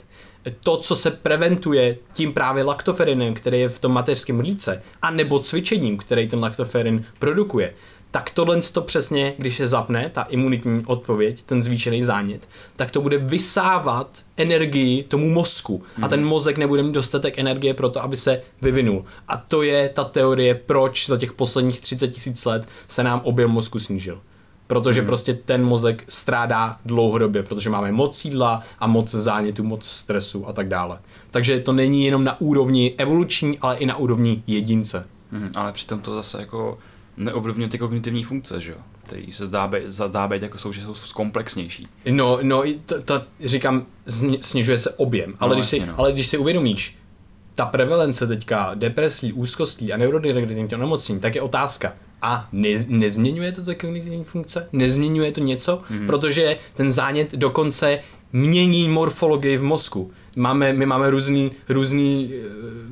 to, 0.61 0.77
co 0.77 0.97
se 0.97 1.11
preventuje 1.11 1.97
tím 2.13 2.33
právě 2.33 2.65
laktoferinem, 2.65 3.35
který 3.35 3.61
je 3.61 3.69
v 3.69 3.79
tom 3.79 3.93
mateřském 3.93 4.37
mlíce, 4.37 4.83
a 5.03 5.11
nebo 5.11 5.39
cvičením, 5.39 5.97
který 5.97 6.29
ten 6.29 6.41
laktoferin 6.41 7.05
produkuje, 7.19 7.75
tak 8.11 8.31
tohle 8.31 8.61
to 8.73 8.83
přesně, 8.83 9.35
když 9.39 9.57
se 9.57 9.67
zapne, 9.67 10.11
ta 10.15 10.23
imunitní 10.23 10.83
odpověď, 10.87 11.43
ten 11.43 11.63
zvýšený 11.63 12.05
zánět, 12.05 12.49
tak 12.77 12.91
to 12.91 13.01
bude 13.01 13.19
vysávat 13.19 14.23
energii 14.37 15.03
tomu 15.03 15.31
mozku. 15.31 15.83
A 16.03 16.09
ten 16.09 16.25
mozek 16.25 16.59
nebude 16.59 16.83
mít 16.83 16.93
dostatek 16.93 17.39
energie 17.39 17.75
pro 17.75 17.89
to, 17.89 18.03
aby 18.03 18.17
se 18.17 18.43
vyvinul. 18.63 19.05
A 19.29 19.37
to 19.37 19.63
je 19.63 19.89
ta 19.89 20.05
teorie, 20.05 20.55
proč 20.55 21.07
za 21.07 21.17
těch 21.17 21.33
posledních 21.33 21.81
30 21.81 22.09
tisíc 22.09 22.45
let 22.45 22.69
se 22.89 23.03
nám 23.03 23.21
objem 23.25 23.51
mozku 23.51 23.79
snížil 23.79 24.21
protože 24.73 25.01
hmm. 25.01 25.07
prostě 25.07 25.35
ten 25.35 25.65
mozek 25.65 26.05
strádá 26.09 26.77
dlouhodobě, 26.85 27.43
protože 27.43 27.71
máme 27.71 27.93
moc 27.93 28.25
jídla 28.25 28.63
a 28.79 28.87
moc 28.87 29.11
zánětu, 29.11 29.65
moc 29.65 29.85
stresu 29.87 30.49
a 30.49 30.53
tak 30.53 30.69
dále. 30.69 30.99
Takže 31.31 31.61
to 31.61 31.73
není 31.73 32.05
jenom 32.05 32.25
na 32.25 32.41
úrovni 32.41 32.95
evoluční, 32.99 33.59
ale 33.59 33.77
i 33.77 33.87
na 33.87 33.97
úrovni 33.97 34.43
jedince. 34.47 35.07
Hmm, 35.33 35.51
ale 35.55 35.73
přitom 35.73 36.01
to 36.01 36.15
zase 36.15 36.41
jako 36.41 36.79
neovlivňuje 37.17 37.69
ty 37.69 37.79
kognitivní 37.79 38.25
funkce, 38.25 38.61
že 38.61 38.71
jo? 38.71 38.77
Který 39.07 39.33
se 39.33 39.47
zdá 39.47 39.67
být, 39.69 39.83
zdá 39.87 40.29
být 40.29 40.43
jako 40.43 40.59
jsou, 40.59 40.73
že 40.73 40.81
jsou 40.81 40.95
komplexnější. 41.15 41.87
No, 42.11 42.39
no, 42.43 42.65
to, 42.87 43.03
to 43.03 43.23
říkám, 43.45 43.87
snižuje 44.41 44.79
se 44.79 44.91
objem, 44.91 45.35
ale, 45.41 45.51
no, 45.51 45.55
když, 45.55 45.69
si, 45.69 45.81
no. 45.81 45.95
ale 45.97 46.13
když 46.13 46.27
si 46.27 46.39
uvědomíš, 46.39 46.99
ta 47.55 47.67
prevalence 47.67 48.27
teďka 48.27 48.71
depresí, 48.75 49.33
úzkostí 49.33 49.93
a 49.93 49.97
neurodivergentních 49.97 50.73
onemocnění, 50.73 51.21
tak 51.21 51.35
je 51.35 51.43
otázka, 51.43 51.93
a 52.23 52.49
ne, 52.53 52.69
nezměňuje 52.89 53.53
to 53.53 53.65
ty 53.65 53.75
kognitivní 53.75 54.25
funkce? 54.25 54.69
Nezměňuje 54.73 55.33
to 55.33 55.41
něco? 55.41 55.83
Mm. 55.91 56.07
Protože 56.07 56.59
ten 56.75 56.91
zánět 56.91 57.33
dokonce 57.33 57.99
mění 58.33 58.89
morfologii 58.89 59.57
v 59.57 59.65
mozku. 59.65 60.11
Máme, 60.37 60.73
my 60.73 60.87
máme 60.87 61.11
různý, 61.11 61.53
různý 61.69 62.33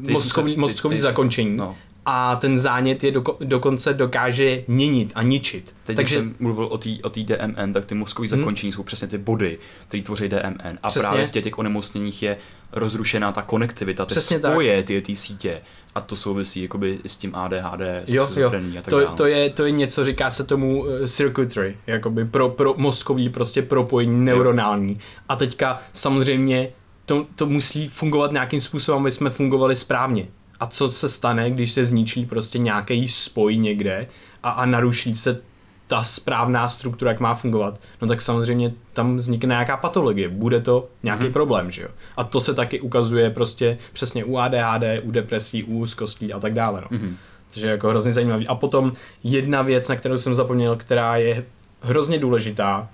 uh, 0.05 0.11
mozkový, 0.11 0.57
mozkový 0.57 1.01
zakončení. 1.01 1.57
No. 1.57 1.77
A 2.13 2.37
ten 2.37 2.59
zánět 2.59 3.05
je 3.05 3.11
doko, 3.11 3.37
dokonce 3.41 3.95
dokáže 3.95 4.63
měnit 4.69 5.13
a 5.15 5.23
ničit. 5.23 5.75
Teď, 5.85 5.97
Takže 5.97 6.17
jsem 6.17 6.35
mluvil 6.39 6.65
o 6.65 6.79
té 6.79 6.91
o 7.03 7.11
tý 7.11 7.25
DMN, 7.25 7.73
tak 7.73 7.85
ty 7.85 7.95
mozkové 7.95 8.29
hmm. 8.29 8.39
zakončení 8.39 8.73
jsou 8.73 8.83
přesně 8.83 9.09
ty 9.09 9.19
body, 9.19 9.59
které 9.89 10.03
tvoří 10.03 10.29
DMN. 10.29 10.79
A 10.83 10.89
přesně. 10.89 11.09
právě 11.09 11.27
v 11.27 11.31
těch, 11.31 11.45
těch 11.45 11.59
onemocněních 11.59 12.23
je 12.23 12.37
rozrušená 12.73 13.33
ta 13.33 13.43
konektivita, 13.43 14.07
ty 14.07 14.15
Přesně 14.15 14.39
spoje, 14.39 14.83
ty, 14.83 15.03
ty 15.03 15.17
sítě. 15.17 15.61
A 15.95 16.01
to 16.01 16.17
souvisí 16.17 16.63
jakoby 16.63 16.99
s 17.07 17.17
tím 17.17 17.35
ADHD, 17.35 17.81
s 18.05 18.15
jo, 18.15 18.29
jo. 18.37 18.49
a 18.49 18.75
tak 18.75 18.85
to, 18.85 19.01
dále. 19.01 19.17
to, 19.17 19.27
je, 19.27 19.51
to 19.51 19.65
je 19.65 19.71
něco, 19.71 20.05
říká 20.05 20.31
se 20.31 20.45
tomu 20.45 20.81
uh, 20.81 21.07
circuitry, 21.07 21.77
jakoby 21.87 22.25
pro, 22.25 22.49
pro 22.49 22.75
mozkový 22.77 23.29
prostě 23.29 23.63
propojení 23.63 24.25
neuronální. 24.25 24.93
Jo. 24.93 24.99
A 25.29 25.37
teďka 25.37 25.83
samozřejmě 25.93 26.69
to, 27.05 27.27
to 27.35 27.47
musí 27.47 27.89
fungovat 27.89 28.33
nějakým 28.33 28.61
způsobem, 28.61 29.01
aby 29.01 29.13
jsme 29.13 29.31
fungovali 29.31 29.77
správně. 29.77 30.29
A 30.61 30.67
co 30.67 30.91
se 30.91 31.09
stane, 31.09 31.51
když 31.51 31.73
se 31.73 31.85
zničí 31.85 32.27
prostě 32.27 32.59
nějaký 32.59 33.09
spoj 33.09 33.57
někde 33.57 34.07
a, 34.43 34.51
a 34.51 34.67
naruší 34.67 35.15
se 35.15 35.41
ta 35.91 36.05
správná 36.05 36.69
struktura, 36.69 37.11
jak 37.11 37.21
má 37.21 37.35
fungovat, 37.35 37.81
no 38.03 38.09
tak 38.09 38.23
samozřejmě 38.23 38.73
tam 38.93 39.17
vznikne 39.17 39.53
nějaká 39.53 39.77
patologie, 39.77 40.29
bude 40.29 40.61
to 40.61 40.89
nějaký 41.03 41.25
hmm. 41.25 41.33
problém, 41.33 41.71
že 41.71 41.83
jo. 41.83 41.89
A 42.17 42.25
to 42.25 42.41
se 42.41 42.55
taky 42.55 42.81
ukazuje 42.81 43.31
prostě 43.31 43.79
přesně 43.93 44.25
u 44.25 44.37
ADHD, 44.37 44.83
u 45.03 45.11
depresí, 45.11 45.65
u 45.65 45.79
úzkostí 45.79 46.33
a 46.33 46.41
tak 46.41 46.55
dále, 46.55 46.81
no. 46.81 46.99
Hmm. 46.99 47.17
Takže 47.53 47.69
jako 47.69 47.89
hrozně 47.89 48.13
zajímavý. 48.13 48.47
A 48.47 48.55
potom 48.55 48.93
jedna 49.25 49.63
věc, 49.63 49.89
na 49.89 49.97
kterou 49.97 50.19
jsem 50.19 50.35
zapomněl, 50.35 50.77
která 50.77 51.17
je 51.17 51.45
hrozně 51.81 52.19
důležitá 52.19 52.89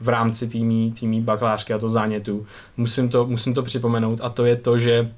v 0.00 0.08
rámci 0.08 0.48
týmí, 0.48 0.92
týmí 0.92 1.20
bakalářky 1.20 1.72
a 1.72 1.78
to 1.78 1.88
zánětu, 1.88 2.46
musím 2.76 3.08
to, 3.08 3.26
musím 3.26 3.54
to 3.54 3.62
připomenout 3.62 4.20
a 4.22 4.28
to 4.28 4.44
je 4.44 4.56
to, 4.56 4.78
že 4.78 5.12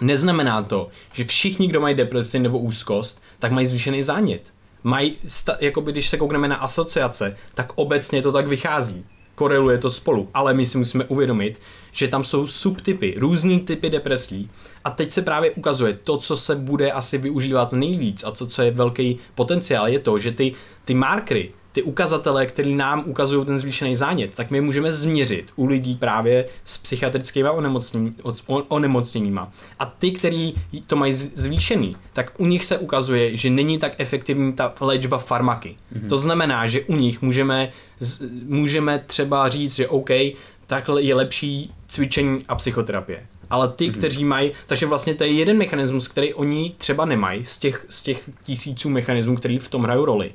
neznamená 0.00 0.62
to, 0.62 0.88
že 1.12 1.24
všichni, 1.24 1.66
kdo 1.66 1.80
mají 1.80 1.94
depresi 1.94 2.38
nebo 2.38 2.58
úzkost, 2.58 3.22
tak 3.38 3.52
mají 3.52 3.66
zvýšený 3.66 4.02
zánět. 4.02 4.52
Mají, 4.82 5.16
jakoby 5.60 5.92
když 5.92 6.08
se 6.08 6.16
koukneme 6.16 6.48
na 6.48 6.56
asociace, 6.56 7.36
tak 7.54 7.72
obecně 7.74 8.22
to 8.22 8.32
tak 8.32 8.46
vychází. 8.46 9.04
Koreluje 9.34 9.78
to 9.78 9.90
spolu, 9.90 10.28
ale 10.34 10.54
my 10.54 10.66
si 10.66 10.78
musíme 10.78 11.04
uvědomit, 11.04 11.60
že 11.92 12.08
tam 12.08 12.24
jsou 12.24 12.46
subtypy, 12.46 13.14
různý 13.16 13.60
typy 13.60 13.90
depresí. 13.90 14.50
A 14.84 14.90
teď 14.90 15.12
se 15.12 15.22
právě 15.22 15.50
ukazuje 15.50 15.92
to, 15.92 16.18
co 16.18 16.36
se 16.36 16.56
bude 16.56 16.92
asi 16.92 17.18
využívat 17.18 17.72
nejvíc 17.72 18.24
a 18.24 18.30
to, 18.30 18.46
co 18.46 18.62
je 18.62 18.70
velký 18.70 19.18
potenciál, 19.34 19.88
je 19.88 19.98
to, 19.98 20.18
že 20.18 20.32
ty, 20.32 20.52
ty 20.84 20.94
markery, 20.94 21.52
ty 21.72 21.82
ukazatele, 21.82 22.46
které 22.46 22.70
nám 22.70 23.04
ukazují 23.06 23.46
ten 23.46 23.58
zvýšený 23.58 23.96
zánět, 23.96 24.34
tak 24.34 24.50
my 24.50 24.60
můžeme 24.60 24.92
změřit 24.92 25.50
u 25.56 25.66
lidí 25.66 25.94
právě 25.94 26.46
s 26.64 26.78
psychiatrickými 26.78 27.48
onemocnění, 27.48 28.14
onemocněníma. 28.46 29.52
A 29.78 29.86
ty, 29.86 30.10
kteří 30.10 30.54
to 30.86 30.96
mají 30.96 31.12
zvýšený, 31.12 31.96
tak 32.12 32.32
u 32.38 32.46
nich 32.46 32.66
se 32.66 32.78
ukazuje, 32.78 33.36
že 33.36 33.50
není 33.50 33.78
tak 33.78 33.92
efektivní 33.98 34.52
ta 34.52 34.74
léčba 34.80 35.18
farmaky. 35.18 35.76
Mm-hmm. 35.94 36.08
To 36.08 36.18
znamená, 36.18 36.66
že 36.66 36.80
u 36.80 36.96
nich 36.96 37.22
můžeme, 37.22 37.68
můžeme 38.46 39.04
třeba 39.06 39.48
říct, 39.48 39.74
že 39.74 39.88
OK, 39.88 40.10
takhle 40.66 41.02
je 41.02 41.14
lepší 41.14 41.72
cvičení 41.88 42.44
a 42.48 42.54
psychoterapie 42.54 43.26
ale 43.50 43.68
ty, 43.68 43.88
mm-hmm. 43.88 43.98
kteří 43.98 44.24
mají, 44.24 44.52
takže 44.66 44.86
vlastně 44.86 45.14
to 45.14 45.24
je 45.24 45.32
jeden 45.32 45.58
mechanismus, 45.58 46.08
který 46.08 46.34
oni 46.34 46.74
třeba 46.78 47.04
nemají 47.04 47.44
z 47.44 47.58
těch, 47.58 47.86
z 47.88 48.02
těch 48.02 48.30
tisíců 48.44 48.90
mechanismů, 48.90 49.36
který 49.36 49.58
v 49.58 49.68
tom 49.68 49.82
hrajou 49.82 50.04
roli 50.04 50.32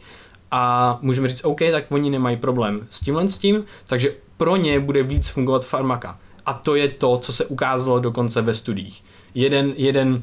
a 0.58 0.98
můžeme 1.02 1.28
říct, 1.30 1.46
OK, 1.46 1.60
tak 1.72 1.92
oni 1.92 2.10
nemají 2.10 2.38
problém 2.38 2.88
s 2.90 3.00
tímhle 3.00 3.30
s 3.30 3.38
tím, 3.38 3.66
takže 3.88 4.14
pro 4.38 4.56
ně 4.56 4.80
bude 4.80 5.04
víc 5.04 5.30
fungovat 5.30 5.66
farmaka. 5.66 6.20
A 6.46 6.54
to 6.54 6.76
je 6.76 6.88
to, 6.88 7.18
co 7.18 7.34
se 7.34 7.46
ukázalo 7.46 8.00
dokonce 8.00 8.42
ve 8.42 8.54
studiích. 8.54 9.04
Jeden, 9.34 9.74
jeden, 9.78 10.22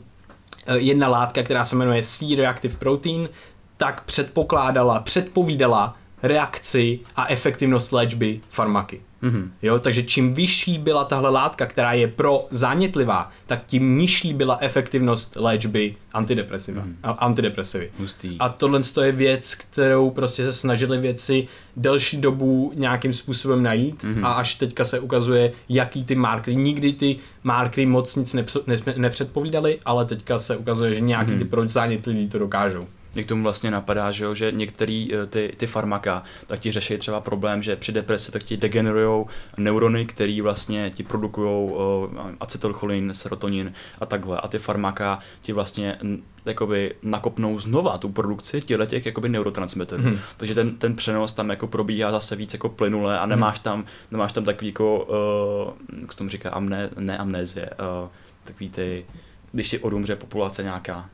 eh, 0.66 0.78
jedna 0.78 1.08
látka, 1.08 1.42
která 1.42 1.64
se 1.64 1.76
jmenuje 1.76 2.02
C-reactive 2.02 2.76
protein, 2.76 3.28
tak 3.76 4.04
předpokládala, 4.04 5.00
předpovídala 5.00 5.96
reakci 6.22 7.00
a 7.16 7.28
efektivnost 7.28 7.92
léčby 7.92 8.40
farmaky. 8.50 9.00
Mm-hmm. 9.22 9.48
Jo, 9.62 9.78
takže 9.78 10.02
čím 10.02 10.34
vyšší 10.34 10.78
byla 10.78 11.04
tahle 11.04 11.30
látka, 11.30 11.66
která 11.66 11.92
je 11.92 12.08
pro 12.08 12.46
zánětlivá, 12.50 13.30
tak 13.46 13.66
tím 13.66 13.98
nižší 13.98 14.34
byla 14.34 14.58
efektivnost 14.60 15.36
léčby 15.36 15.96
antidepresiva, 16.12 16.82
mm-hmm. 16.82 17.16
antidepresivy. 17.18 17.90
Hustý. 17.98 18.36
A 18.38 18.48
tohle 18.48 18.80
je 19.02 19.12
věc, 19.12 19.54
kterou 19.54 20.10
prostě 20.10 20.44
se 20.44 20.52
snažili 20.52 20.98
věci 20.98 21.48
delší 21.76 22.16
dobu 22.16 22.72
nějakým 22.74 23.12
způsobem 23.12 23.62
najít 23.62 24.04
mm-hmm. 24.04 24.26
a 24.26 24.32
až 24.32 24.54
teďka 24.54 24.84
se 24.84 25.00
ukazuje, 25.00 25.52
jaký 25.68 26.04
ty 26.04 26.14
markery, 26.14 26.56
nikdy 26.56 26.92
ty 26.92 27.16
markery 27.42 27.86
moc 27.86 28.16
nic 28.16 28.36
nepředpovídali, 28.96 29.78
ale 29.84 30.04
teďka 30.04 30.38
se 30.38 30.56
ukazuje, 30.56 30.94
že 30.94 31.00
nějaký 31.00 31.32
mm-hmm. 31.32 31.38
ty 31.38 31.44
proč 31.44 31.70
zánětliví 31.70 32.28
to 32.28 32.38
dokážou. 32.38 32.86
Mě 33.14 33.24
k 33.24 33.28
tomu 33.28 33.42
vlastně 33.42 33.70
napadá, 33.70 34.10
že, 34.10 34.24
jo, 34.24 34.34
že 34.34 34.52
některé 34.52 35.06
eh, 35.12 35.26
ty, 35.26 35.54
ty 35.56 35.66
farmaka 35.66 36.22
tak 36.46 36.60
ti 36.60 36.72
řeší 36.72 36.98
třeba 36.98 37.20
problém, 37.20 37.62
že 37.62 37.76
při 37.76 37.92
depresi 37.92 38.32
tak 38.32 38.42
ti 38.42 38.56
degenerují 38.56 39.26
neurony, 39.56 40.06
které 40.06 40.42
vlastně 40.42 40.90
ti 40.90 41.02
produkují 41.02 41.70
uh, 41.70 42.30
acetylcholin, 42.40 43.14
serotonin 43.14 43.72
a 44.00 44.06
takhle. 44.06 44.40
A 44.40 44.48
ty 44.48 44.58
farmaka 44.58 45.18
ti 45.42 45.52
vlastně 45.52 45.98
jakoby 46.44 46.94
nakopnou 47.02 47.58
znova 47.58 47.98
tu 47.98 48.08
produkci 48.08 48.60
těchto 48.60 48.86
těch 48.86 49.06
jakoby 49.06 49.28
neurotransmiterů. 49.28 50.02
Hmm. 50.02 50.18
Takže 50.36 50.54
ten, 50.54 50.76
ten 50.76 50.96
přenos 50.96 51.32
tam 51.32 51.50
jako 51.50 51.66
probíhá 51.66 52.10
zase 52.10 52.36
víc 52.36 52.52
jako 52.52 52.68
plynule 52.68 53.18
a 53.18 53.26
nemáš 53.26 53.58
mhm. 53.58 53.62
tam, 53.62 53.84
nemáš 54.10 54.32
tam 54.32 54.44
takový 54.44 54.66
jako, 54.66 55.04
uh, 55.88 56.00
jak 56.00 56.12
se 56.12 56.18
tomu 56.18 56.30
říká, 56.30 56.50
amné, 56.50 56.90
ne 56.98 57.18
amnézie, 57.18 57.70
uh, 57.70 58.08
takový 58.44 58.70
ty, 58.70 59.06
když 59.52 59.68
si 59.68 59.78
odumře 59.78 60.16
populace 60.16 60.62
nějaká, 60.62 61.08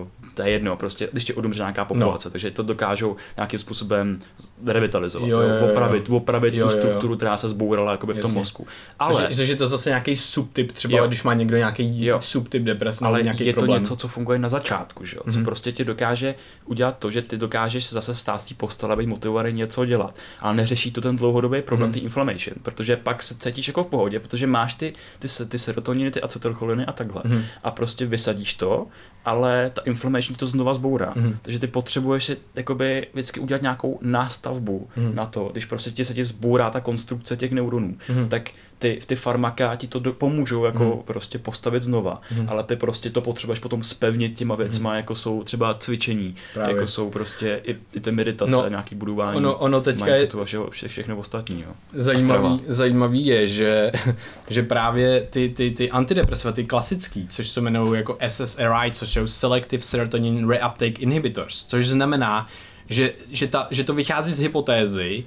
uh, 0.00 0.08
to 0.34 0.42
je 0.42 0.50
jedno, 0.50 0.76
prostě, 0.76 1.08
když 1.12 1.24
ti 1.24 1.34
odumře 1.34 1.60
nějaká 1.60 1.84
populace, 1.84 2.28
no. 2.28 2.32
takže 2.32 2.50
to 2.50 2.62
dokážou 2.62 3.16
nějakým 3.36 3.58
způsobem 3.58 4.20
revitalizovat, 4.66 5.28
jo, 5.28 5.40
jo, 5.40 5.48
jo, 5.48 5.70
opravit, 5.70 6.10
opravit 6.10 6.54
jo, 6.54 6.66
tu 6.66 6.70
strukturu, 6.70 7.12
jo. 7.12 7.16
která 7.16 7.36
se 7.36 7.48
zbourala 7.48 7.92
jakoby 7.92 8.14
v 8.14 8.18
tom 8.18 8.34
mozku. 8.34 8.66
Ale, 8.98 9.22
takže, 9.22 9.46
že 9.46 9.56
to 9.56 9.66
zase 9.66 9.90
nějaký 9.90 10.16
subtyp, 10.16 10.72
třeba 10.72 10.98
jo. 10.98 11.06
když 11.06 11.22
má 11.22 11.34
někdo 11.34 11.56
nějaký 11.56 12.04
jo. 12.04 12.18
subtyp 12.20 12.62
deprese 12.62 13.04
ale 13.04 13.22
nějaký 13.22 13.46
je 13.46 13.52
problém. 13.52 13.70
to 13.70 13.78
něco, 13.78 13.96
co 13.96 14.08
funguje 14.08 14.38
na 14.38 14.48
začátku, 14.48 15.04
že 15.04 15.16
jo? 15.16 15.22
co 15.24 15.30
mm-hmm. 15.30 15.44
prostě 15.44 15.72
ti 15.72 15.84
dokáže 15.84 16.34
udělat 16.64 16.98
to, 16.98 17.10
že 17.10 17.22
ty 17.22 17.36
dokážeš 17.36 17.90
zase 17.90 18.14
vstát 18.14 18.38
z 18.38 18.48
té 18.48 18.54
postele, 18.54 18.96
být 18.96 19.06
motivovaný 19.06 19.52
něco 19.52 19.84
dělat, 19.84 20.14
ale 20.40 20.56
neřeší 20.56 20.90
to 20.92 21.00
ten 21.00 21.16
dlouhodobý 21.16 21.62
problém, 21.62 21.90
mm-hmm. 21.90 21.94
ty 21.94 22.00
inflammation, 22.00 22.54
protože 22.62 22.96
pak 22.96 23.22
se 23.22 23.34
cítíš 23.34 23.68
jako 23.68 23.84
v 23.84 23.86
pohodě, 23.86 24.20
protože 24.20 24.46
máš 24.46 24.74
ty, 24.74 24.92
ty, 25.18 25.28
ty 25.48 25.58
serotoniny, 25.58 26.10
ty 26.10 26.20
acetylcholiny 26.20 26.86
a 26.86 26.92
takhle 26.92 27.22
mm-hmm. 27.22 27.42
a 27.64 27.70
prostě 27.70 28.06
vysadíš 28.06 28.54
to 28.54 28.86
ale 29.28 29.70
ta 29.74 29.82
inflammation 29.84 30.36
to 30.36 30.46
znova 30.46 30.74
zbourá. 30.74 31.12
Mm. 31.16 31.36
Takže 31.42 31.58
ty 31.58 31.66
potřebuješ 31.66 32.24
si 32.24 32.36
jakoby 32.54 33.06
vždycky 33.12 33.40
udělat 33.40 33.62
nějakou 33.62 33.98
nástavbu 34.02 34.88
mm. 34.96 35.14
na 35.14 35.26
to, 35.26 35.48
když 35.52 35.64
prostě 35.64 35.90
ti 35.90 36.04
se 36.04 36.14
ti 36.14 36.24
zbourá 36.24 36.70
ta 36.70 36.80
konstrukce 36.80 37.36
těch 37.36 37.52
neuronů, 37.52 37.96
mm. 38.08 38.28
tak 38.28 38.50
ty, 38.78 38.98
ty 39.06 39.16
farmaka 39.16 39.76
ti 39.76 39.86
to 39.86 39.98
do, 39.98 40.12
pomůžou 40.12 40.64
jako 40.64 40.84
hmm. 40.84 41.02
prostě 41.04 41.38
postavit 41.38 41.82
znova, 41.82 42.20
hmm. 42.28 42.46
ale 42.48 42.62
ty 42.62 42.76
prostě 42.76 43.10
to 43.10 43.20
potřebuješ 43.20 43.58
potom 43.60 43.84
spevnit 43.84 44.34
těma 44.34 44.54
věcma, 44.54 44.90
hmm. 44.90 44.96
jako 44.96 45.14
jsou 45.14 45.44
třeba 45.44 45.74
cvičení, 45.74 46.34
Právě. 46.54 46.74
jako 46.74 46.86
jsou 46.86 47.10
prostě 47.10 47.60
i, 47.64 47.76
i 47.94 48.00
ty 48.00 48.12
meditace, 48.12 48.50
no, 48.50 48.68
nějaký 48.68 48.94
budování, 48.94 49.36
ono, 49.36 49.56
ono 49.56 49.80
teďka 49.80 50.06
je 50.06 50.28
a 50.42 50.44
všeho, 50.44 50.70
vše, 50.70 50.88
všechno 50.88 51.16
ostatní. 51.16 51.60
Jo. 51.60 51.72
Zajímavý, 51.92 52.60
zajímavý 52.68 53.26
je, 53.26 53.48
že, 53.48 53.92
že 54.50 54.62
právě 54.62 55.26
ty, 55.30 55.48
ty, 55.48 55.70
ty 55.70 55.90
antidepresiva, 55.90 56.52
ty 56.52 56.64
klasický, 56.64 57.28
což 57.28 57.48
se 57.48 57.60
jmenují 57.60 57.98
jako 57.98 58.18
SSRI, 58.28 58.92
což 58.92 59.08
jsou 59.08 59.26
Selective 59.26 59.82
Serotonin 59.82 60.48
Reuptake 60.48 60.98
Inhibitors, 60.98 61.64
což 61.64 61.88
znamená, 61.88 62.46
že, 62.88 63.12
že, 63.30 63.48
ta, 63.48 63.68
že 63.70 63.84
to 63.84 63.94
vychází 63.94 64.32
z 64.32 64.40
hypotézy, 64.40 65.24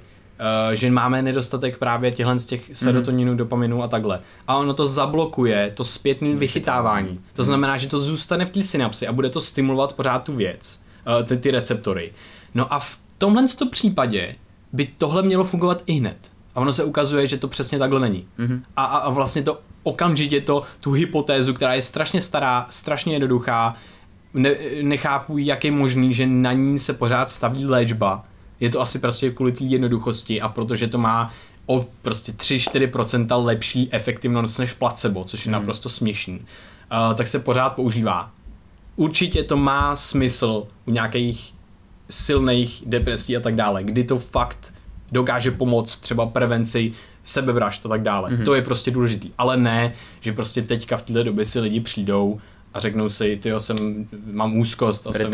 že 0.72 0.90
máme 0.90 1.22
nedostatek 1.22 1.78
právě 1.78 2.10
těchhle 2.10 2.38
z 2.38 2.44
těch 2.44 2.70
serotoninů, 2.72 3.30
mm. 3.30 3.36
dopaminu 3.36 3.82
a 3.82 3.88
takhle. 3.88 4.20
A 4.48 4.56
ono 4.56 4.74
to 4.74 4.86
zablokuje 4.86 5.72
to 5.76 5.84
zpětné 5.84 6.36
vychytávání. 6.36 7.20
To 7.32 7.44
znamená, 7.44 7.76
že 7.76 7.88
to 7.88 8.00
zůstane 8.00 8.44
v 8.44 8.50
té 8.50 8.62
synapsi 8.62 9.06
a 9.06 9.12
bude 9.12 9.30
to 9.30 9.40
stimulovat 9.40 9.92
pořád 9.92 10.24
tu 10.24 10.34
věc, 10.34 10.84
uh, 11.20 11.26
ty, 11.26 11.36
ty 11.36 11.50
receptory. 11.50 12.12
No 12.54 12.74
a 12.74 12.78
v 12.78 12.98
tomhle 13.18 13.44
případě 13.70 14.34
by 14.72 14.86
tohle 14.86 15.22
mělo 15.22 15.44
fungovat 15.44 15.82
i 15.86 15.92
hned. 15.92 16.16
A 16.54 16.60
ono 16.60 16.72
se 16.72 16.84
ukazuje, 16.84 17.26
že 17.26 17.38
to 17.38 17.48
přesně 17.48 17.78
takhle 17.78 18.00
není. 18.00 18.26
Mm-hmm. 18.38 18.60
A, 18.76 18.84
a, 18.84 18.98
a 18.98 19.10
vlastně 19.10 19.42
to 19.42 19.60
okamžitě 19.82 20.40
to, 20.40 20.62
tu 20.80 20.92
hypotézu, 20.92 21.54
která 21.54 21.74
je 21.74 21.82
strašně 21.82 22.20
stará, 22.20 22.66
strašně 22.70 23.14
jednoduchá, 23.14 23.76
ne, 24.34 24.54
nechápu, 24.82 25.38
jak 25.38 25.64
je 25.64 25.70
možný, 25.70 26.14
že 26.14 26.26
na 26.26 26.52
ní 26.52 26.78
se 26.78 26.92
pořád 26.92 27.30
staví 27.30 27.66
léčba, 27.66 28.24
je 28.62 28.70
to 28.70 28.80
asi 28.80 28.98
prostě 28.98 29.30
kvůli 29.30 29.52
té 29.52 29.64
jednoduchosti 29.64 30.40
a 30.40 30.48
protože 30.48 30.86
to 30.86 30.98
má 30.98 31.32
o 31.66 31.86
prostě 32.02 32.32
3-4% 32.32 33.44
lepší 33.44 33.88
efektivnost 33.92 34.58
než 34.58 34.72
placebo, 34.72 35.24
což 35.24 35.46
je 35.46 35.52
hmm. 35.52 35.52
naprosto 35.52 35.88
směšný, 35.88 36.34
uh, 36.38 37.14
tak 37.14 37.28
se 37.28 37.38
pořád 37.38 37.70
používá. 37.70 38.30
Určitě 38.96 39.42
to 39.42 39.56
má 39.56 39.96
smysl 39.96 40.66
u 40.86 40.90
nějakých 40.90 41.54
silných 42.10 42.82
depresí 42.86 43.36
a 43.36 43.40
tak 43.40 43.54
dále, 43.54 43.84
kdy 43.84 44.04
to 44.04 44.18
fakt 44.18 44.74
dokáže 45.12 45.50
pomoct 45.50 45.96
třeba 45.96 46.26
prevenci 46.26 46.92
sebevražd 47.24 47.86
a 47.86 47.88
tak 47.88 48.02
dále. 48.02 48.30
Mm-hmm. 48.30 48.44
To 48.44 48.54
je 48.54 48.62
prostě 48.62 48.90
důležitý. 48.90 49.30
Ale 49.38 49.56
ne, 49.56 49.94
že 50.20 50.32
prostě 50.32 50.62
teďka 50.62 50.96
v 50.96 51.02
této 51.02 51.22
době 51.22 51.44
si 51.44 51.60
lidi 51.60 51.80
přijdou 51.80 52.40
a 52.74 52.80
řeknou 52.80 53.08
si, 53.08 53.38
ty 53.42 53.52
jsem, 53.58 54.06
mám 54.32 54.56
úzkost. 54.56 55.06
A 55.06 55.12
jsem, 55.12 55.30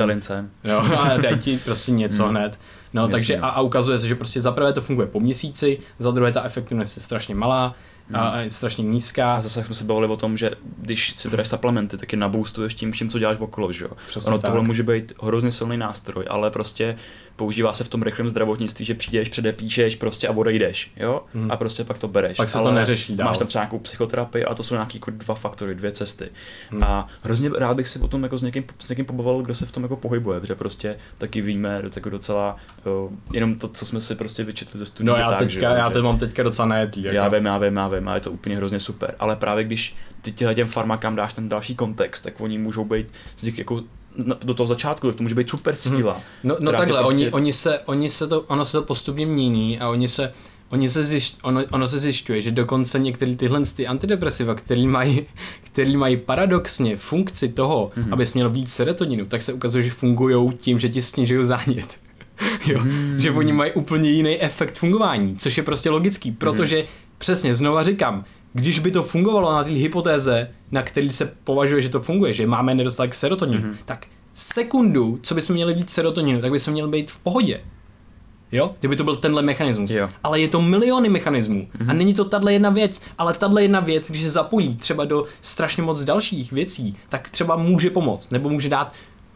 jo, 0.64 0.78
a 0.98 1.16
daj 1.16 1.38
ti 1.38 1.58
prostě 1.64 1.92
něco 1.92 2.24
mm. 2.24 2.30
hned. 2.30 2.58
No, 2.94 3.02
Jasně, 3.02 3.12
takže 3.12 3.38
a, 3.38 3.48
a 3.48 3.60
ukazuje 3.60 3.98
se, 3.98 4.08
že 4.08 4.14
prostě 4.14 4.40
za 4.40 4.52
prvé 4.52 4.72
to 4.72 4.80
funguje 4.80 5.06
po 5.06 5.20
měsíci, 5.20 5.78
za 5.98 6.10
druhé 6.10 6.32
ta 6.32 6.42
efektivnost 6.42 6.96
je 6.96 7.02
strašně 7.02 7.34
malá, 7.34 7.74
a 8.14 8.28
hmm. 8.30 8.40
je 8.40 8.50
strašně 8.50 8.82
nízká. 8.84 9.34
A 9.34 9.40
zase 9.40 9.64
jsme 9.64 9.74
se 9.74 9.84
bavili 9.84 10.06
o 10.06 10.16
tom, 10.16 10.36
že 10.36 10.50
když 10.78 11.16
si 11.16 11.30
bereš 11.30 11.48
suplementy, 11.48 11.96
tak 11.96 12.12
je 12.12 12.18
naboostuješ 12.18 12.74
tím 12.74 12.92
vším, 12.92 13.10
co 13.10 13.18
děláš 13.18 13.36
okolo, 13.40 13.72
že 13.72 13.84
jo. 13.84 13.90
Ono 14.26 14.38
tak. 14.38 14.50
tohle 14.50 14.66
může 14.66 14.82
být 14.82 15.12
hrozně 15.22 15.50
silný 15.50 15.76
nástroj, 15.76 16.24
ale 16.28 16.50
prostě 16.50 16.96
používá 17.38 17.72
se 17.72 17.84
v 17.84 17.88
tom 17.88 18.02
rychlém 18.02 18.28
zdravotnictví, 18.28 18.84
že 18.84 18.94
přijdeš, 18.94 19.28
předepíšeš 19.28 19.96
prostě 19.96 20.28
a 20.28 20.32
odejdeš, 20.32 20.90
jo? 20.96 21.22
Hmm. 21.34 21.50
A 21.50 21.56
prostě 21.56 21.84
pak 21.84 21.98
to 21.98 22.08
bereš. 22.08 22.36
Pak 22.36 22.48
se 22.48 22.58
Ale 22.58 22.68
to 22.68 22.74
neřeší 22.74 23.16
dál. 23.16 23.28
Máš 23.28 23.38
tam 23.38 23.46
třeba 23.46 23.64
nějakou 23.64 23.78
psychoterapii 23.78 24.44
a 24.44 24.54
to 24.54 24.62
jsou 24.62 24.74
nějaký 24.74 24.96
jako 24.96 25.10
dva 25.10 25.34
faktory, 25.34 25.74
dvě 25.74 25.92
cesty. 25.92 26.30
Hmm. 26.70 26.84
A 26.84 27.08
hrozně 27.22 27.50
rád 27.58 27.74
bych 27.74 27.88
si 27.88 27.98
potom 27.98 28.22
jako 28.22 28.38
s 28.38 28.42
někým, 28.42 28.64
s 28.78 28.88
někým 28.88 29.04
pobavil, 29.04 29.42
kdo 29.42 29.54
se 29.54 29.66
v 29.66 29.72
tom 29.72 29.82
jako 29.82 29.96
pohybuje, 29.96 30.40
protože 30.40 30.54
prostě 30.54 30.96
taky 31.18 31.40
víme 31.40 31.82
jako 31.96 32.10
docela 32.10 32.56
uh, 33.06 33.12
jenom 33.32 33.54
to, 33.54 33.68
co 33.68 33.86
jsme 33.86 34.00
si 34.00 34.14
prostě 34.14 34.44
vyčetli 34.44 34.78
ze 34.78 34.86
studií. 34.86 35.06
No 35.06 35.16
já 35.16 35.30
tak, 35.30 35.38
teďka, 35.38 35.74
že, 35.74 35.78
já 35.78 35.90
to 35.90 36.02
mám 36.02 36.18
teďka 36.18 36.42
docela 36.42 36.68
najetý. 36.68 37.02
Jako. 37.02 37.16
Já 37.16 37.28
vím, 37.28 37.44
já 37.44 37.58
vím, 37.58 37.76
já 37.76 37.88
vím, 37.88 38.08
a 38.08 38.14
je 38.14 38.20
to 38.20 38.30
úplně 38.30 38.56
hrozně 38.56 38.80
super. 38.80 39.14
Ale 39.18 39.36
právě 39.36 39.64
když 39.64 39.96
ty 40.22 40.32
těm 40.32 40.66
farmakám 40.66 41.16
dáš 41.16 41.34
ten 41.34 41.48
další 41.48 41.74
kontext, 41.74 42.24
tak 42.24 42.40
oni 42.40 42.58
můžou 42.58 42.84
být 42.84 43.12
z 43.36 43.42
těch 43.42 43.58
jako 43.58 43.82
do 44.18 44.54
toho 44.54 44.66
začátku, 44.66 45.12
to 45.12 45.22
může 45.22 45.34
být 45.34 45.50
super 45.50 45.76
síla. 45.76 46.12
Hmm. 46.12 46.22
No, 46.44 46.56
no 46.60 46.72
takhle, 46.72 47.00
prostě... 47.00 47.16
oni, 47.16 47.30
oni, 47.30 47.52
se, 47.52 47.78
oni 47.78 48.10
se 48.10 48.26
to, 48.26 48.40
ono 48.40 48.64
se 48.64 48.72
to 48.72 48.82
postupně 48.82 49.26
mění 49.26 49.80
a 49.80 49.88
oni 49.88 50.08
se, 50.08 50.32
oni 50.68 50.88
se 50.88 51.04
zjišť, 51.04 51.38
ono, 51.42 51.64
ono 51.70 51.88
se 51.88 51.98
zjišťuje, 51.98 52.40
že 52.40 52.50
dokonce 52.50 52.98
některé 52.98 53.36
tyhle 53.36 53.62
ty 53.76 53.86
antidepresiva, 53.86 54.54
který 54.54 54.86
mají, 54.86 55.26
který 55.64 55.96
mají 55.96 56.16
paradoxně 56.16 56.96
funkci 56.96 57.48
toho, 57.48 57.90
mm-hmm. 57.96 58.12
aby 58.12 58.24
měl 58.34 58.50
víc 58.50 58.72
serotoninu, 58.72 59.26
tak 59.26 59.42
se 59.42 59.52
ukazuje, 59.52 59.84
že 59.84 59.90
fungují 59.90 60.52
tím, 60.56 60.78
že 60.78 60.88
ti 60.88 61.02
snižují 61.02 61.44
zánět. 61.44 62.00
jo, 62.66 62.80
mm. 62.80 63.14
že 63.18 63.30
oni 63.30 63.52
mají 63.52 63.72
úplně 63.72 64.10
jiný 64.10 64.42
efekt 64.42 64.78
fungování, 64.78 65.36
což 65.36 65.56
je 65.56 65.62
prostě 65.62 65.90
logický, 65.90 66.32
protože 66.32 66.78
mm. 66.78 66.84
přesně, 67.18 67.54
znova 67.54 67.82
říkám, 67.82 68.24
když 68.58 68.78
by 68.78 68.90
to 68.90 69.02
fungovalo 69.02 69.52
na 69.52 69.64
té 69.64 69.70
hypotéze, 69.70 70.50
na 70.70 70.82
který 70.82 71.10
se 71.10 71.34
považuje, 71.44 71.82
že 71.82 71.88
to 71.88 72.00
funguje, 72.00 72.32
že 72.32 72.46
máme 72.46 72.74
nedostatek 72.74 73.14
serotoninu, 73.14 73.62
mm-hmm. 73.62 73.76
tak 73.84 74.06
sekundu, 74.34 75.18
co 75.22 75.34
bychom 75.34 75.54
měli 75.54 75.74
víc 75.74 75.90
serotoninu, 75.90 76.40
tak 76.40 76.50
bychom 76.50 76.72
měli 76.72 76.88
být 76.90 77.10
v 77.10 77.18
pohodě. 77.18 77.60
Jo? 78.52 78.74
Kdyby 78.80 78.96
to 78.96 79.04
byl 79.04 79.16
tenhle 79.16 79.42
mechanismus. 79.42 79.90
Jo. 79.90 80.10
Ale 80.24 80.40
je 80.40 80.48
to 80.48 80.62
miliony 80.62 81.08
mechanismů. 81.08 81.60
Mm-hmm. 81.60 81.80
A 81.80 81.84
mhm. 81.84 81.98
není 81.98 82.14
to 82.14 82.24
tahle 82.24 82.52
jedna 82.52 82.70
věc. 82.70 83.02
Ale 83.18 83.34
tahle 83.34 83.62
jedna 83.62 83.80
věc, 83.80 84.10
když 84.10 84.22
se 84.22 84.30
zapojí 84.30 84.76
třeba 84.76 85.04
do 85.04 85.24
strašně 85.40 85.82
moc 85.82 86.04
dalších 86.04 86.52
věcí, 86.52 86.96
tak 87.08 87.28
třeba 87.28 87.56
může 87.56 87.90
pomoct. 87.90 88.30
Nebo 88.30 88.48
může 88.48 88.68
dát 88.68 88.92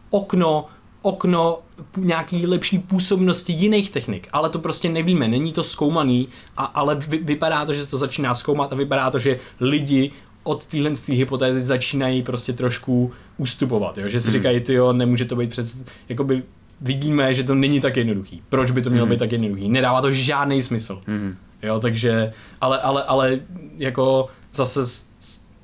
okno 0.09 0.65
okno 1.03 1.59
nějaký 1.97 2.47
lepší 2.47 2.79
působnosti 2.79 3.53
jiných 3.53 3.91
technik, 3.91 4.27
ale 4.33 4.49
to 4.49 4.59
prostě 4.59 4.89
nevíme, 4.89 5.27
není 5.27 5.51
to 5.51 5.63
zkoumaný, 5.63 6.27
a, 6.57 6.63
ale 6.63 6.95
vy, 6.95 7.17
vypadá 7.17 7.65
to, 7.65 7.73
že 7.73 7.83
se 7.83 7.89
to 7.89 7.97
začíná 7.97 8.35
zkoumat 8.35 8.73
a 8.73 8.75
vypadá 8.75 9.11
to, 9.11 9.19
že 9.19 9.39
lidi 9.59 10.11
od 10.43 10.65
téhle 10.65 10.91
hypotézy 11.07 11.61
začínají 11.61 12.23
prostě 12.23 12.53
trošku 12.53 13.11
ustupovat, 13.37 13.97
jo? 13.97 14.09
že 14.09 14.19
si 14.19 14.27
hmm. 14.27 14.33
říkají, 14.33 14.59
ty 14.59 14.73
jo, 14.73 14.93
nemůže 14.93 15.25
to 15.25 15.35
být 15.35 15.49
přes, 15.49 15.83
jakoby 16.09 16.43
vidíme, 16.81 17.33
že 17.33 17.43
to 17.43 17.55
není 17.55 17.81
tak 17.81 17.97
jednoduchý. 17.97 18.41
Proč 18.49 18.71
by 18.71 18.81
to 18.81 18.89
mělo 18.89 19.05
hmm. 19.05 19.11
být 19.11 19.19
tak 19.19 19.31
jednoduchý? 19.31 19.69
Nedává 19.69 20.01
to 20.01 20.11
žádný 20.11 20.63
smysl. 20.63 21.01
Hmm. 21.07 21.35
Jo, 21.63 21.79
takže, 21.79 22.33
ale, 22.61 22.79
ale, 22.79 23.03
ale 23.03 23.39
jako 23.77 24.27
zase, 24.53 24.81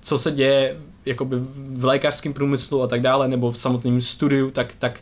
co 0.01 0.17
se 0.17 0.31
děje 0.31 0.77
jakoby 1.05 1.35
v 1.73 1.85
lékařském 1.85 2.33
průmyslu 2.33 2.81
a 2.81 2.87
tak 2.87 3.01
dále, 3.01 3.27
nebo 3.27 3.51
v 3.51 3.57
samotném 3.57 4.01
studiu, 4.01 4.51
tak, 4.51 4.75
tak 4.79 4.99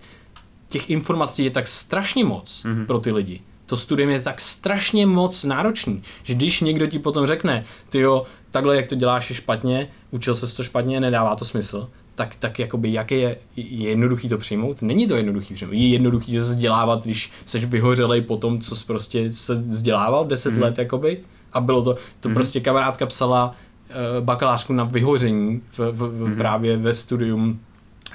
těch 0.68 0.90
informací 0.90 1.44
je 1.44 1.52
tak 1.52 1.68
strašně 1.68 2.26
moc 2.26 2.64
mm-hmm. 2.64 2.86
pro 2.86 3.00
ty 3.00 3.12
lidi. 3.12 3.42
To 3.66 3.78
studium 3.78 4.10
je 4.10 4.22
tak 4.22 4.42
strašně 4.42 5.06
moc 5.06 5.44
náročný, 5.44 6.02
že 6.24 6.34
když 6.34 6.62
někdo 6.62 6.88
ti 6.88 7.00
potom 7.00 7.28
řekne, 7.28 7.64
ty 7.90 8.00
jo, 8.00 8.24
takhle 8.52 8.76
jak 8.76 8.88
to 8.88 8.96
děláš 8.96 9.30
je 9.30 9.36
špatně, 9.36 9.88
učil 10.12 10.36
se 10.36 10.56
to 10.56 10.64
špatně, 10.64 11.00
nedává 11.00 11.36
to 11.36 11.46
smysl, 11.46 11.90
tak, 12.16 12.36
tak 12.36 12.60
jakoby 12.60 12.94
jak 12.94 13.12
je, 13.12 13.38
je 13.56 13.90
jednoduchý 13.90 14.30
to 14.30 14.38
přijmout? 14.38 14.82
Není 14.82 15.08
to 15.08 15.16
jednoduchý 15.16 15.54
přijmout. 15.54 15.74
Je 15.74 15.88
jednoduchý 15.88 16.32
se 16.32 16.40
vzdělávat, 16.40 17.04
když 17.04 17.32
jsi 17.46 17.66
vyhořelej 17.66 18.22
po 18.22 18.38
tom, 18.38 18.62
co 18.62 18.76
jsi 18.76 18.86
prostě 18.86 19.34
se 19.34 19.56
vzdělával 19.56 20.26
10 20.26 20.54
mm-hmm. 20.54 20.62
let, 20.62 20.78
jakoby. 20.78 21.20
A 21.54 21.62
bylo 21.62 21.84
to, 21.84 21.96
to 22.20 22.30
mm-hmm. 22.30 22.34
prostě 22.34 22.60
kamarádka 22.60 23.06
psala 23.06 23.46
uh, 23.50 24.26
bakalářku 24.26 24.74
na 24.74 24.84
vyhoření 24.84 25.62
v, 25.72 25.80
v, 25.80 25.92
v, 25.92 26.02
mm-hmm. 26.02 26.38
právě 26.38 26.78
ve 26.78 26.94
studium 26.94 27.60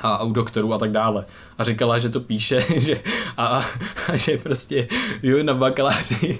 a 0.00 0.22
u 0.22 0.32
doktorů 0.32 0.74
a 0.74 0.78
tak 0.78 0.92
dále. 0.92 1.24
A 1.58 1.64
říkala, 1.64 1.98
že 1.98 2.08
to 2.08 2.20
píše, 2.20 2.64
že, 2.76 3.02
a, 3.36 3.64
a 4.08 4.16
že 4.16 4.38
prostě 4.38 4.88
žiju 5.22 5.42
na 5.42 5.54
bakaláři 5.54 6.38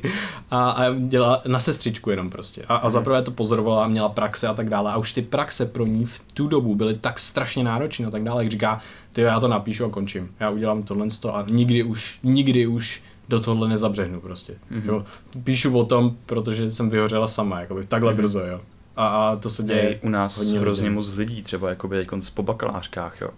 a, 0.51 0.71
a 0.71 0.95
dělá 0.99 1.43
na 1.47 1.61
sestřičku 1.61 2.11
jenom 2.11 2.31
prostě. 2.31 2.63
A, 2.69 2.77
a 2.77 2.91
zaprvé 2.91 3.23
to 3.23 3.31
pozorovala, 3.31 3.89
měla 3.89 4.09
praxe 4.09 4.49
a 4.49 4.55
tak 4.55 4.69
dále. 4.69 4.93
A 4.93 4.97
už 4.97 5.13
ty 5.13 5.23
praxe 5.23 5.67
pro 5.67 5.87
ní 5.87 6.07
v 6.07 6.21
tu 6.35 6.49
dobu 6.49 6.75
byly 6.75 6.97
tak 6.97 7.19
strašně 7.19 7.65
náročné 7.65 8.07
a 8.07 8.11
tak 8.11 8.25
dále, 8.25 8.43
jak 8.43 8.53
říká, 8.53 8.81
ty 9.13 9.21
já 9.21 9.41
to 9.41 9.49
napíšu 9.49 9.85
a 9.85 9.91
končím. 9.91 10.31
Já 10.41 10.51
udělám 10.51 10.83
tohle 10.83 11.07
a 11.33 11.45
nikdy 11.49 11.83
už, 11.83 12.19
nikdy 12.23 12.67
už 12.67 13.03
do 13.29 13.41
tohle 13.41 13.69
nezabřehnu 13.69 14.21
prostě. 14.21 14.53
Mm-hmm. 14.53 14.87
Jo? 14.87 15.05
Píšu 15.45 15.79
o 15.79 15.85
tom, 15.85 16.17
protože 16.27 16.73
jsem 16.73 16.91
vyhořela 16.91 17.29
sama, 17.29 17.61
jakoby 17.61 17.87
takhle 17.87 18.13
mm-hmm. 18.13 18.17
brzo, 18.17 18.41
jo. 18.41 18.61
A, 18.97 19.37
to 19.37 19.51
se 19.51 19.63
děje 19.63 19.99
u 20.03 20.09
nás 20.09 20.39
hodně 20.39 20.61
hrozně 20.61 20.91
moc 20.91 21.17
lidí, 21.17 21.43
třeba 21.43 21.69
jakoby 21.69 22.07
po 22.35 22.43
bakalářkách, 22.43 23.21
jo 23.21 23.31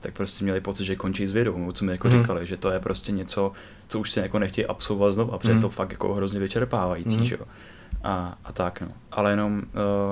tak 0.00 0.14
prostě 0.14 0.44
měli 0.44 0.60
pocit, 0.60 0.84
že 0.84 0.96
končí 0.96 1.26
s 1.26 1.32
vědou, 1.32 1.72
co 1.72 1.84
mi 1.84 1.92
jako 1.92 2.08
mm. 2.08 2.20
říkali, 2.20 2.46
že 2.46 2.56
to 2.56 2.70
je 2.70 2.78
prostě 2.78 3.12
něco, 3.12 3.52
co 3.88 3.98
už 4.00 4.10
se 4.10 4.20
jako 4.20 4.38
nechtějí 4.38 4.66
absolvovat 4.66 5.12
znovu, 5.12 5.34
a 5.34 5.38
protože 5.38 5.54
mm. 5.54 5.60
to 5.60 5.68
fakt 5.68 5.90
jako 5.90 6.14
hrozně 6.14 6.40
vyčerpávající, 6.40 7.16
mm. 7.16 7.24
že 7.24 7.34
jo. 7.40 7.46
A, 8.02 8.38
a 8.44 8.52
tak, 8.52 8.80
no. 8.80 8.92
Ale 9.12 9.30
jenom 9.30 9.62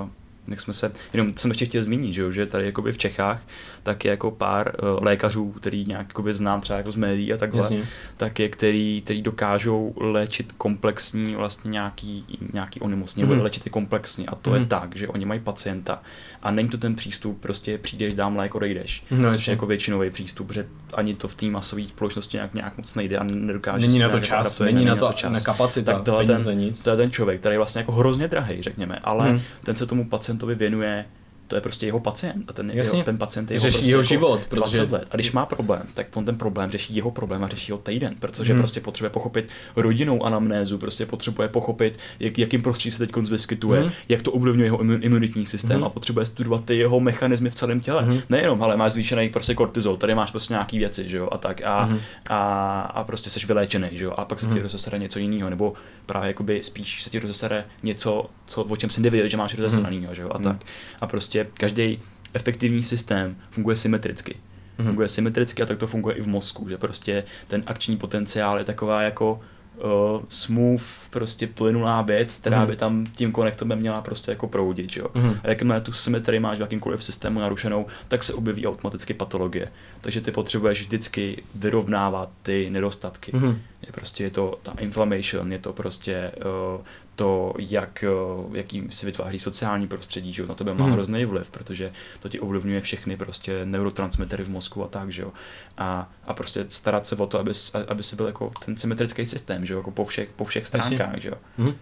uh, 0.03 0.09
jak 0.49 0.61
jsme 0.61 0.75
se, 0.75 0.93
jenom 1.13 1.33
jsem 1.37 1.51
ještě 1.51 1.67
chtěl 1.67 1.83
zmínit, 1.83 2.15
že, 2.15 2.33
že 2.33 2.47
tady 2.47 2.67
jakoby 2.67 2.93
v 2.93 2.99
Čechách 2.99 3.43
tak 3.89 4.05
je 4.05 4.11
jako 4.11 4.31
pár 4.31 4.73
uh, 4.83 5.05
lékařů, 5.05 5.53
který 5.53 5.85
nějak 5.85 6.07
jakoby 6.09 6.35
znám 6.35 6.61
třeba 6.61 6.77
jako 6.77 6.93
z 6.93 6.97
médií 6.97 7.33
a 7.33 7.37
takhle, 7.37 7.61
Jasně. 7.61 7.85
tak 8.17 8.39
je, 8.39 8.49
který, 8.49 9.03
který 9.05 9.23
dokážou 9.23 9.95
léčit 9.97 10.53
komplexní 10.53 11.35
vlastně 11.35 11.71
nějaký, 11.71 12.25
nějaký 12.53 12.81
onemocnění, 12.81 13.31
mm-hmm. 13.31 13.43
léčit 13.43 13.67
je 13.67 13.71
komplexně 13.71 14.27
a 14.27 14.35
to 14.35 14.51
mm-hmm. 14.51 14.55
je 14.55 14.61
mhm. 14.61 14.69
tak, 14.69 14.97
že 14.97 15.09
oni 15.09 15.25
mají 15.25 15.41
pacienta 15.41 16.03
a 16.43 16.51
není 16.51 16.69
to 16.69 16.79
ten 16.79 16.95
přístup, 16.95 17.41
prostě 17.41 17.79
přijdeš, 17.79 18.15
dám 18.15 18.37
lék, 18.37 18.55
odejdeš, 18.55 19.05
no, 19.11 19.33
což 19.33 19.49
je 19.49 19.53
jako 19.53 19.67
většinový 19.67 20.11
přístup, 20.11 20.53
že 20.53 20.67
ani 20.95 21.15
to 21.15 21.29
v 21.29 21.35
té 21.35 21.47
masové 21.47 21.85
společnosti 21.85 22.37
nějak, 22.37 22.55
nějak 22.55 22.79
moc 22.79 22.95
nejde 22.95 23.17
a 23.19 23.25
nedokáže 23.25 23.87
Není 23.87 23.99
na 23.99 24.09
to 24.09 24.21
čas, 24.21 24.61
není, 24.61 24.75
není 24.75 24.87
na 24.87 24.97
to, 24.97 25.05
na 25.05 25.11
to 25.11 25.17
čas. 25.17 25.33
Na 25.33 25.41
kapacita, 25.41 25.93
tak 25.93 26.17
peníze, 26.17 26.51
ten, 26.51 26.59
nic. 26.59 26.83
to 26.83 26.91
je 26.91 26.97
ten 26.97 27.11
člověk, 27.11 27.41
který 27.41 27.55
je 27.55 27.59
vlastně 27.59 27.79
jako 27.81 27.93
hrozně 27.93 28.29
drahý, 28.29 28.63
řekněme, 28.63 28.99
ale 29.05 29.33
mm. 29.33 29.41
ten 29.65 29.77
se 29.77 29.87
tomu 29.87 30.09
pacientovi 30.09 30.55
věnuje 30.55 31.05
to 31.49 31.55
je 31.55 31.61
prostě 31.61 31.87
jeho 31.87 32.01
pacient 32.01 32.45
a 32.49 32.53
ten, 32.53 32.71
jeho, 32.71 33.03
ten 33.03 33.19
pacient 33.19 33.51
je 33.51 33.55
jeho, 33.55 33.63
řeší 33.63 33.77
prostě 33.77 33.91
jeho 33.91 34.01
jako 34.01 34.09
život, 34.09 34.45
protože... 34.45 34.83
let. 34.83 35.09
A 35.11 35.15
když 35.15 35.33
má 35.33 35.47
problém, 35.47 35.83
tak 35.95 36.17
on 36.17 36.25
ten 36.25 36.37
problém 36.37 36.71
řeší 36.71 36.97
jeho 36.97 37.11
problém 37.11 37.45
a 37.45 37.49
řeší 37.49 37.73
ho 37.73 37.79
týden, 37.79 38.15
protože 38.19 38.53
hmm. 38.53 38.63
prostě 38.63 38.81
potřebuje 38.81 39.11
pochopit 39.11 39.49
rodinnou 39.77 40.25
anamnézu, 40.25 40.79
prostě 40.79 41.07
potřebuje 41.07 41.49
pochopit, 41.49 41.99
jak, 42.21 42.39
jakým 42.39 42.63
prostředí 42.63 42.91
se 42.91 43.07
teď 43.07 43.17
vyskytuje, 43.17 43.81
hmm. 43.81 43.91
jak 44.09 44.23
to 44.23 44.33
ovlivňuje 44.33 44.67
jeho 44.67 44.83
imunitní 44.83 45.47
systém 45.47 45.77
hmm. 45.77 45.85
a 45.85 45.89
potřebuje 45.89 46.27
studovat 46.27 46.65
ty 46.65 46.77
jeho 46.77 47.01
mechanismy 47.01 47.51
v 47.51 47.55
celém 47.55 47.81
těle. 47.81 48.05
Hmm. 48.05 48.21
Nejenom, 48.29 48.63
ale 48.63 48.77
máš 48.77 48.93
zvýšený 48.93 49.29
prostě 49.29 49.55
kortizol, 49.55 49.97
tady 49.97 50.15
máš 50.15 50.31
prostě 50.31 50.55
nějaký 50.55 50.79
věci, 50.79 51.09
že 51.09 51.17
jo, 51.17 51.29
a 51.33 51.39
tak 51.39 51.63
a, 51.65 51.83
hmm. 51.83 52.01
a, 52.29 52.81
a 52.81 53.05
prostě 53.05 53.31
jsi 53.31 53.47
vyléčený, 53.47 53.89
že 53.93 54.05
jo, 54.05 54.13
a 54.17 54.25
pak 54.25 54.41
se 54.41 54.47
ti 54.47 54.53
hmm. 54.53 54.63
rozesere 54.63 54.99
něco 54.99 55.19
jiného, 55.19 55.51
nebo 55.51 55.73
právě 56.07 56.29
jakoby 56.29 56.63
spíš 56.63 57.03
se 57.03 57.11
ti 57.11 57.19
rozesere 57.19 57.65
něco, 57.83 58.27
co, 58.47 58.65
o 58.65 58.77
čem 58.77 58.91
si 58.91 59.01
nevěděl, 59.01 59.29
že 59.29 59.37
máš 59.37 59.55
rozesranýho, 59.55 60.07
hmm. 60.07 60.15
že 60.15 60.23
jo, 60.23 60.29
a 60.33 60.35
hmm. 60.35 60.45
tak. 60.45 60.57
A 61.01 61.07
prostě 61.07 61.38
každý 61.45 62.01
efektivní 62.35 62.85
systém 62.85 63.37
funguje 63.51 63.77
symetricky. 63.77 64.35
Mm-hmm. 64.35 64.87
Funguje 64.87 65.09
symetricky 65.09 65.63
a 65.63 65.67
tak 65.67 65.79
to 65.79 65.87
funguje 65.87 66.15
i 66.15 66.21
v 66.21 66.29
mozku, 66.29 66.69
že 66.69 66.79
prostě 66.79 67.25
ten 67.47 67.63
akční 67.67 67.97
potenciál 67.97 68.59
je 68.59 68.65
taková 68.65 69.03
jako 69.03 69.41
uh, 69.77 70.23
smooth, 70.29 70.83
prostě 71.11 71.47
plynulá 71.47 72.03
věc, 72.03 72.37
která 72.37 72.61
mm. 72.61 72.67
by 72.67 72.77
tam 72.77 73.07
tím 73.07 73.33
konektorem 73.33 73.79
měla 73.79 74.01
prostě 74.01 74.31
jako 74.31 74.49
proudit, 74.49 74.97
jo. 74.97 75.07
Mm. 75.15 75.35
A 75.43 75.49
jakmile 75.49 75.81
tu 75.81 75.93
symetrii 75.93 76.41
máš 76.41 76.59
v 76.59 76.61
jakýmkoliv 76.61 77.05
systému 77.05 77.41
narušenou, 77.41 77.87
tak 78.09 78.25
se 78.25 78.35
objeví 78.35 78.67
automaticky 78.67 79.15
patologie. 79.15 79.73
Takže 80.01 80.21
ty 80.21 80.31
potřebuješ 80.31 80.81
vždycky 80.81 81.43
vyrovnávat 81.55 82.31
ty 82.43 82.71
nedostatky. 82.71 83.33
Mm. 83.35 83.61
Je 83.87 83.93
prostě 83.93 84.25
je 84.25 84.31
to 84.31 84.59
ta 84.63 84.75
inflammation, 84.79 85.53
je 85.53 85.59
to 85.59 85.73
prostě 85.73 86.33
uh, 86.77 86.81
to, 87.19 87.55
jak, 87.59 88.05
eh, 88.05 88.59
jaký 88.59 88.87
si 88.91 89.07
vytváří 89.07 89.39
sociální 89.39 89.89
prostředí, 89.89 90.33
že 90.33 90.43
jo, 90.43 90.49
na 90.49 90.55
tebe 90.55 90.75
má 90.75 90.85
hmm. 90.85 90.93
hrozný 90.93 91.25
vliv, 91.25 91.51
protože 91.51 91.93
to 92.21 92.29
ti 92.29 92.41
ovlivňuje 92.41 92.81
všechny 92.81 93.17
prostě 93.17 93.65
neurotransmitery 93.65 94.45
v 94.45 94.51
mozku 94.51 94.85
a 94.85 94.89
tak, 94.89 95.13
že 95.13 95.23
jo. 95.23 95.33
A, 95.79 96.11
a 96.25 96.35
prostě 96.35 96.67
starat 96.69 97.07
se 97.07 97.17
o 97.17 97.27
to, 97.27 97.39
aby, 97.39 97.53
aby 97.89 98.03
si 98.03 98.17
byl 98.17 98.27
jako 98.27 98.51
ten 98.65 98.77
symetrický 98.77 99.27
systém, 99.27 99.67
že 99.67 99.73
jo, 99.73 99.79
jako 99.79 99.91
po 99.91 100.05
všech, 100.05 100.29
po 100.37 100.45
všech 100.45 100.67
stránkách, 100.67 101.19
že 101.19 101.29
jo. 101.29 101.35
Hmm. 101.59 101.75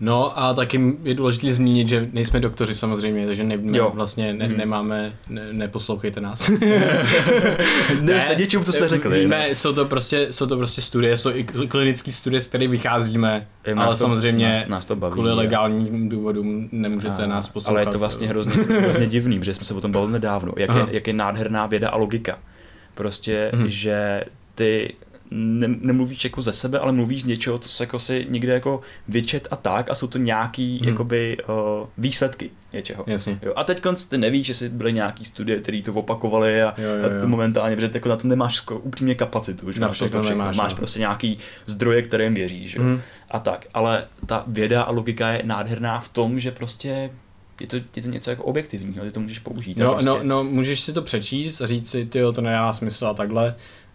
No 0.00 0.38
a 0.38 0.54
taky 0.54 0.96
je 1.02 1.14
důležité 1.14 1.52
zmínit, 1.52 1.88
že 1.88 2.08
nejsme 2.12 2.40
doktoři 2.40 2.74
samozřejmě, 2.74 3.26
takže 3.26 3.44
ne, 3.44 3.56
ne, 3.56 3.80
vlastně 3.80 4.34
ne, 4.34 4.46
hmm. 4.46 4.56
nemáme, 4.56 5.12
ne, 5.28 5.52
neposlouchejte 5.52 6.20
nás. 6.20 6.48
ne, 8.00 8.34
něčím, 8.38 8.64
co 8.64 8.72
jsme 8.72 8.88
řekli. 8.88 9.26
Ne, 9.26 9.48
jsou 9.54 9.72
to 9.72 9.84
prostě, 9.84 10.28
jsou 10.30 10.46
to 10.46 10.56
prostě 10.56 10.82
studie, 10.82 11.16
jsou 11.16 11.30
to 11.30 11.36
i 11.36 11.44
klinické 11.44 12.12
studie, 12.12 12.40
z 12.40 12.48
kterých 12.48 12.68
vycházíme, 12.68 13.46
je, 13.66 13.74
ale 13.74 13.86
to, 13.86 13.96
samozřejmě 13.96 14.48
nás, 14.48 14.68
nás 14.68 14.86
to 14.86 14.96
baví, 14.96 15.12
kvůli 15.12 15.30
je. 15.30 15.34
legálním 15.34 16.08
důvodům 16.08 16.68
nemůžete 16.72 17.22
a, 17.22 17.26
nás 17.26 17.48
poslouchat. 17.48 17.70
Ale 17.70 17.82
je 17.82 17.92
to 17.92 17.98
vlastně 17.98 18.28
hrozně, 18.28 18.52
hrozně 18.62 19.06
divný, 19.06 19.38
protože 19.38 19.54
jsme 19.54 19.64
se 19.64 19.74
o 19.74 19.80
tom 19.80 19.92
bavili 19.92 20.12
nedávno, 20.12 20.52
jak 20.56 20.74
je, 20.74 20.86
jak 20.90 21.06
je 21.06 21.12
nádherná 21.12 21.66
věda 21.66 21.88
a 21.88 21.96
logika. 21.96 22.38
Prostě, 22.94 23.50
hmm. 23.54 23.70
že 23.70 24.24
ty 24.54 24.94
ne, 25.30 25.68
nemluvíš 25.80 26.24
jako 26.24 26.42
ze 26.42 26.52
sebe, 26.52 26.78
ale 26.78 26.92
mluvíš 26.92 27.22
z 27.22 27.26
něčeho, 27.26 27.58
co 27.58 27.68
se 27.68 27.82
jako 27.82 27.98
si 27.98 28.26
někde 28.28 28.52
jako 28.52 28.80
vyčet 29.08 29.48
a 29.50 29.56
tak 29.56 29.90
a 29.90 29.94
jsou 29.94 30.06
to 30.06 30.18
nějaký 30.18 30.78
hmm. 30.78 30.88
jakoby 30.88 31.36
uh, 31.48 31.88
výsledky 31.98 32.50
něčeho. 32.72 33.04
Jasně. 33.06 33.38
Jo, 33.42 33.52
a 33.56 33.64
teď 33.64 33.82
ty 34.08 34.18
nevíš, 34.18 34.48
jestli 34.48 34.68
byly 34.68 34.92
nějaký 34.92 35.24
studie, 35.24 35.60
které 35.60 35.82
to 35.82 35.92
opakovaly 35.92 36.62
a, 36.62 36.74
jo, 36.78 36.88
jo, 36.88 37.10
jo. 37.10 37.18
a 37.18 37.20
to 37.20 37.28
momentálně, 37.28 37.76
protože 37.76 37.90
jako 37.94 38.08
na 38.08 38.16
to 38.16 38.28
nemáš 38.28 38.56
sko, 38.56 38.78
upřímně 38.78 39.14
kapacitu, 39.14 39.72
že 39.72 39.80
na 39.80 39.88
to, 39.88 39.94
to 39.94 39.94
všechno. 39.94 40.22
Nemáš, 40.22 40.56
máš 40.56 40.72
no. 40.72 40.76
prostě 40.76 41.00
nějaký 41.00 41.38
zdroje, 41.66 42.02
kterým 42.02 42.34
věříš. 42.34 42.74
Jo? 42.74 42.82
Hmm. 42.82 43.00
A 43.30 43.38
tak, 43.38 43.66
ale 43.74 44.06
ta 44.26 44.44
věda 44.46 44.82
a 44.82 44.90
logika 44.90 45.28
je 45.30 45.42
nádherná 45.44 46.00
v 46.00 46.08
tom, 46.08 46.40
že 46.40 46.50
prostě 46.50 47.10
je 47.60 47.66
to, 47.66 47.76
je 47.76 48.02
to 48.02 48.08
něco 48.08 48.30
jako 48.30 48.44
objektivního, 48.44 49.04
ty 49.04 49.10
to 49.10 49.20
můžeš 49.20 49.38
použít. 49.38 49.78
No, 49.78 49.92
prostě... 49.92 50.08
no, 50.08 50.20
no, 50.22 50.44
můžeš 50.44 50.80
si 50.80 50.92
to 50.92 51.02
přečíst 51.02 51.60
a 51.60 51.66
říct 51.66 51.90
si, 51.90 52.06
ty 52.06 52.20
to 52.34 52.40
nedá 52.40 52.72
smysl 52.72 53.06
a 53.06 53.14
takhle, 53.14 53.54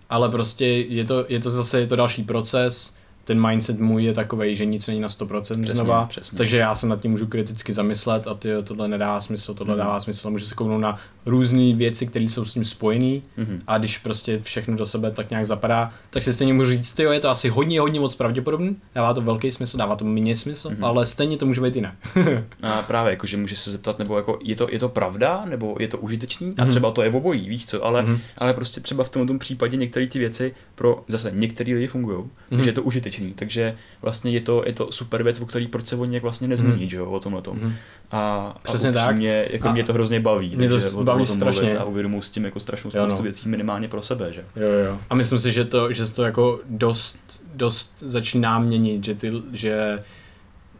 ale 0.09 0.29
prostě 0.29 0.65
je 0.67 1.05
to, 1.05 1.25
je 1.29 1.39
to 1.39 1.49
zase 1.49 1.79
je 1.79 1.87
to 1.87 1.95
další 1.95 2.23
proces, 2.23 2.97
ten 3.29 3.47
mindset 3.47 3.79
můj 3.79 4.03
je 4.03 4.13
takový, 4.13 4.55
že 4.55 4.65
nic 4.65 4.87
není 4.87 4.99
na 4.99 5.07
100% 5.07 5.41
přesně, 5.41 5.65
znova, 5.65 6.05
přesně. 6.05 6.37
takže 6.37 6.57
já 6.57 6.75
se 6.75 6.87
nad 6.87 7.01
tím 7.01 7.11
můžu 7.11 7.27
kriticky 7.27 7.73
zamyslet 7.73 8.27
a 8.27 8.33
ty 8.33 8.49
tohle 8.63 8.87
nedá 8.87 9.21
smysl, 9.21 9.53
tohle 9.53 9.73
mm. 9.73 9.79
dává 9.79 9.99
smysl, 9.99 10.29
můžu 10.29 10.45
se 10.45 10.55
kouknout 10.55 10.81
na 10.81 10.99
různé 11.25 11.73
věci, 11.73 12.07
které 12.07 12.25
jsou 12.25 12.45
s 12.45 12.53
tím 12.53 12.65
spojené 12.65 13.21
mm. 13.37 13.61
a 13.67 13.77
když 13.77 13.97
prostě 13.97 14.39
všechno 14.43 14.75
do 14.75 14.85
sebe 14.85 15.11
tak 15.11 15.29
nějak 15.29 15.45
zapadá, 15.45 15.93
tak 16.09 16.23
si 16.23 16.33
stejně 16.33 16.53
můžu 16.53 16.71
říct, 16.71 16.99
jo, 16.99 17.11
je 17.11 17.19
to 17.19 17.29
asi 17.29 17.49
hodně, 17.49 17.79
hodně 17.79 17.99
moc 17.99 18.15
pravděpodobný, 18.15 18.75
dává 18.95 19.13
to 19.13 19.21
velký 19.21 19.51
smysl, 19.51 19.77
dává 19.77 19.95
to 19.95 20.05
méně 20.05 20.35
smysl, 20.35 20.69
mm. 20.69 20.83
ale 20.83 21.05
stejně 21.05 21.37
to 21.37 21.45
může 21.45 21.61
být 21.61 21.75
jinak. 21.75 21.95
a 22.61 22.81
právě, 22.81 23.11
jakože 23.11 23.37
může 23.37 23.55
se 23.55 23.71
zeptat, 23.71 23.99
nebo 23.99 24.17
jako 24.17 24.39
je 24.43 24.55
to, 24.55 24.67
je 24.71 24.79
to 24.79 24.89
pravda, 24.89 25.45
nebo 25.45 25.75
je 25.79 25.87
to 25.87 25.97
užitečný 25.97 26.53
a 26.57 26.63
mm. 26.63 26.69
třeba 26.69 26.91
to 26.91 27.03
je 27.03 27.09
obojí, 27.09 27.49
víš 27.49 27.65
co, 27.65 27.85
ale, 27.85 28.01
mm. 28.01 28.19
ale 28.37 28.53
prostě 28.53 28.81
třeba 28.81 29.03
v 29.03 29.09
tomto 29.09 29.37
případě 29.37 29.77
některé 29.77 30.07
ty 30.07 30.19
věci 30.19 30.55
pro 30.75 31.03
zase 31.07 31.31
některé 31.33 31.73
lidi 31.73 31.87
fungují, 31.87 32.23
takže 32.49 32.61
mm. 32.61 32.67
je 32.67 32.73
to 32.73 32.83
užitečný, 33.19 33.33
takže 33.33 33.75
vlastně 34.01 34.31
je 34.31 34.41
to, 34.41 34.63
je 34.65 34.73
to 34.73 34.91
super 34.91 35.23
věc, 35.23 35.41
o 35.41 35.45
který 35.45 35.67
proč 35.67 35.87
se 35.87 35.95
oni 35.95 36.19
vlastně 36.19 36.47
nezmíní, 36.47 36.83
mm. 36.83 36.89
že 36.89 36.97
jo, 36.97 37.05
o 37.05 37.19
tomhle 37.19 37.41
tom. 37.41 37.59
Mm. 37.61 37.73
A, 38.11 38.55
Přesně 38.63 38.89
a 38.89 38.91
tak. 38.91 39.15
Mě, 39.15 39.47
jako 39.51 39.67
a 39.67 39.73
mě 39.73 39.83
to 39.83 39.93
hrozně 39.93 40.19
baví, 40.19 40.55
mě 40.55 40.69
to 40.69 40.79
že 40.79 40.87
baví 41.03 41.27
strašně. 41.27 41.77
A 41.77 41.83
uvědomuji 41.83 42.21
s 42.21 42.29
tím 42.29 42.45
jako 42.45 42.59
strašnou 42.59 42.91
spoustu 42.91 43.17
no. 43.17 43.23
věcí 43.23 43.49
minimálně 43.49 43.87
pro 43.87 44.01
sebe, 44.01 44.33
že? 44.33 44.45
Jo, 44.55 44.69
jo. 44.85 44.97
A 45.09 45.15
myslím 45.15 45.39
si, 45.39 45.51
že 45.51 45.65
to, 45.65 45.91
že 45.91 46.13
to 46.13 46.23
jako 46.23 46.59
dost, 46.69 47.43
dost 47.55 47.99
začíná 47.99 48.59
měnit, 48.59 49.05
že 49.05 49.15
ty, 49.15 49.31
že 49.53 50.03